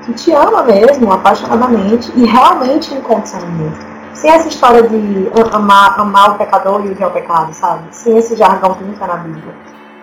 que 0.05 0.13
te 0.15 0.33
ama 0.33 0.63
mesmo, 0.63 1.13
apaixonadamente 1.13 2.11
e 2.17 2.25
realmente 2.25 2.95
incondicionalmente. 2.95 3.79
Sem 4.15 4.31
essa 4.31 4.49
história 4.49 4.83
de 4.83 5.31
amar, 5.53 6.01
amar 6.01 6.31
o 6.31 6.39
pecador 6.39 6.85
e 6.85 6.91
odiar 6.91 7.11
o 7.11 7.13
pecado, 7.13 7.53
sabe? 7.53 7.83
Sem 7.91 8.17
esse 8.17 8.35
jargão 8.37 8.75
que 8.75 8.83
nunca 8.83 9.07
na 9.07 9.17
Bíblia. 9.17 9.55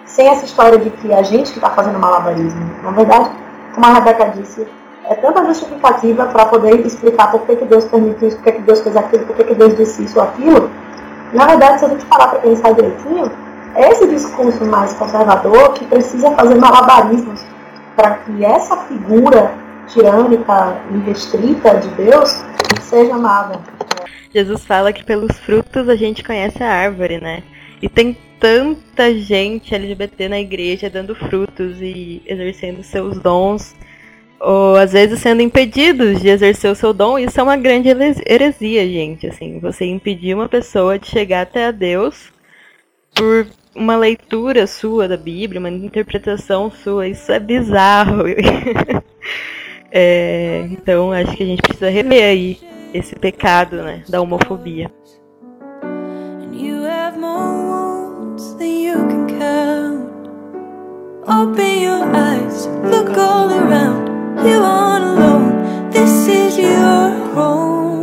Sem 0.05 0.27
essa 0.27 0.45
história 0.45 0.77
de 0.77 0.91
que 0.91 1.11
a 1.11 1.23
gente 1.23 1.51
que 1.51 1.57
está 1.57 1.72
fazendo 1.72 1.97
malabarismo. 1.97 2.69
Na 2.84 2.91
verdade, 2.91 3.31
como 3.73 3.88
a 3.88 3.93
Rebeca 3.93 4.30
disse, 4.30 4.67
é 5.10 5.15
tanta 5.15 5.45
justificativa 5.45 6.26
para 6.26 6.45
poder 6.48 6.86
explicar 6.86 7.32
por 7.32 7.41
que, 7.41 7.56
que 7.56 7.65
Deus 7.65 7.86
permitiu 7.86 8.27
isso, 8.27 8.38
por 8.38 8.44
que, 8.45 8.52
que 8.53 8.61
Deus 8.61 8.82
fez 8.82 8.95
aquilo, 8.95 9.26
por 9.26 9.36
que, 9.36 9.44
que 9.44 9.56
Deus 9.56 9.76
disse 9.76 10.03
isso 10.03 10.18
ou 10.18 10.26
aquilo. 10.26 10.69
Na 11.34 11.45
verdade, 11.45 11.80
se 11.80 11.86
a 11.86 11.90
gente 11.90 12.06
parar 12.06 12.27
para 12.27 12.40
pensar 12.40 12.73
direitinho, 12.73 13.32
esse 13.77 14.07
discurso 14.07 14.65
mais 14.65 14.94
conservador 14.94 15.73
que 15.73 15.86
precisa 15.86 16.32
fazer 16.32 16.56
malabarismos 16.56 17.41
para 17.95 18.15
que 18.15 18.44
essa 18.44 18.77
figura 18.77 19.53
tirânica 19.88 20.77
e 20.91 20.98
restrita 20.99 21.76
de 21.76 21.90
Deus 21.90 22.44
seja 22.82 23.15
amada. 23.15 23.60
Jesus 24.34 24.65
fala 24.65 24.91
que 24.91 25.03
pelos 25.03 25.38
frutos 25.40 25.88
a 25.88 25.95
gente 25.95 26.23
conhece 26.23 26.64
a 26.64 26.69
árvore, 26.69 27.19
né? 27.19 27.44
E 27.82 27.88
tem 27.88 28.18
tanta 28.40 29.14
gente 29.14 29.73
LGBT 29.73 30.30
na 30.30 30.40
igreja 30.40 30.90
dando 30.90 31.15
frutos 31.15 31.82
e 31.82 32.22
exercendo 32.26 32.84
seus 32.84 33.19
dons, 33.19 33.76
ou 34.45 34.76
às 34.76 34.93
vezes 34.93 35.19
sendo 35.19 35.41
impedidos 35.41 36.22
de 36.22 36.30
exercer 36.30 36.72
o 36.72 36.76
seu 36.76 36.93
dom. 36.93 37.17
Isso 37.17 37.39
é 37.39 37.43
uma 37.43 37.57
grande 37.57 37.89
heresia, 37.89 38.88
gente. 38.88 39.26
Assim, 39.26 39.59
você 39.59 39.85
impedir 39.85 40.35
uma 40.35 40.47
pessoa 40.47 40.99
de 40.99 41.07
chegar 41.07 41.41
até 41.41 41.65
a 41.65 41.72
Deus 41.72 42.31
por 43.15 43.47
uma 43.76 43.97
leitura 43.97 44.67
sua 44.67 45.07
da 45.07 45.17
Bíblia, 45.17 45.59
uma 45.59 45.69
interpretação 45.69 46.69
sua, 46.69 47.07
isso 47.07 47.31
é 47.31 47.39
bizarro. 47.39 48.23
é, 49.91 50.67
então 50.69 51.11
acho 51.11 51.35
que 51.35 51.43
a 51.43 51.47
gente 51.47 51.61
precisa 51.63 51.89
rever 51.89 52.23
aí 52.23 52.59
esse 52.93 53.15
pecado 53.15 53.77
né, 53.77 54.03
da 54.07 54.22
homofobia. 54.22 54.91
Open 61.27 61.81
your 61.81 62.05
eyes, 62.15 62.67
look 62.84 63.17
all 63.17 63.49
around. 63.49 64.14
You 64.43 64.61
aren't 64.61 65.05
alone. 65.05 65.89
This 65.91 66.27
is 66.27 66.57
your 66.57 67.33
home. 67.33 67.94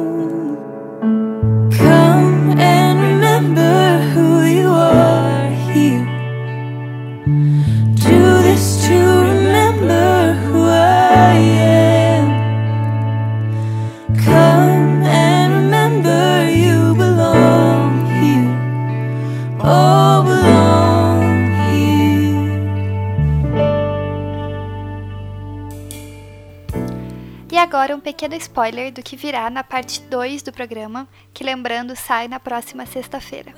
Agora 27.72 27.96
um 27.96 28.00
pequeno 28.00 28.34
spoiler 28.34 28.92
do 28.92 29.02
que 29.02 29.16
virá 29.16 29.48
na 29.48 29.64
parte 29.64 30.02
2 30.02 30.42
do 30.42 30.52
programa, 30.52 31.08
que 31.32 31.42
lembrando 31.42 31.96
sai 31.96 32.28
na 32.28 32.38
próxima 32.38 32.84
sexta-feira. 32.84 33.54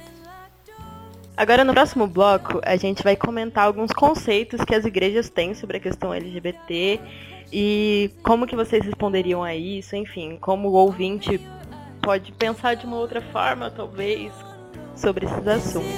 Agora 1.36 1.64
no 1.64 1.72
próximo 1.72 2.06
bloco 2.06 2.60
a 2.62 2.76
gente 2.76 3.02
vai 3.02 3.16
comentar 3.16 3.64
alguns 3.64 3.90
conceitos 3.90 4.64
que 4.64 4.72
as 4.72 4.84
igrejas 4.84 5.28
têm 5.28 5.52
sobre 5.52 5.78
a 5.78 5.80
questão 5.80 6.14
LGBT 6.14 7.00
e 7.52 8.12
como 8.22 8.46
que 8.46 8.54
vocês 8.54 8.84
responderiam 8.84 9.42
a 9.42 9.52
isso, 9.52 9.96
enfim, 9.96 10.38
como 10.40 10.68
o 10.68 10.74
ouvinte 10.74 11.40
pode 12.00 12.30
pensar 12.30 12.74
de 12.74 12.86
uma 12.86 12.98
outra 12.98 13.20
forma, 13.20 13.68
talvez, 13.68 14.32
sobre 14.94 15.26
esses 15.26 15.48
assuntos. 15.48 15.90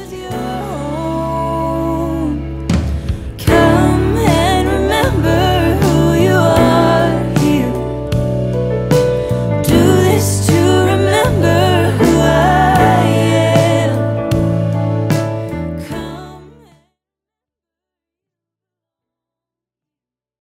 Come 3.45 4.27
and 4.27 4.71
remember 4.71 5.57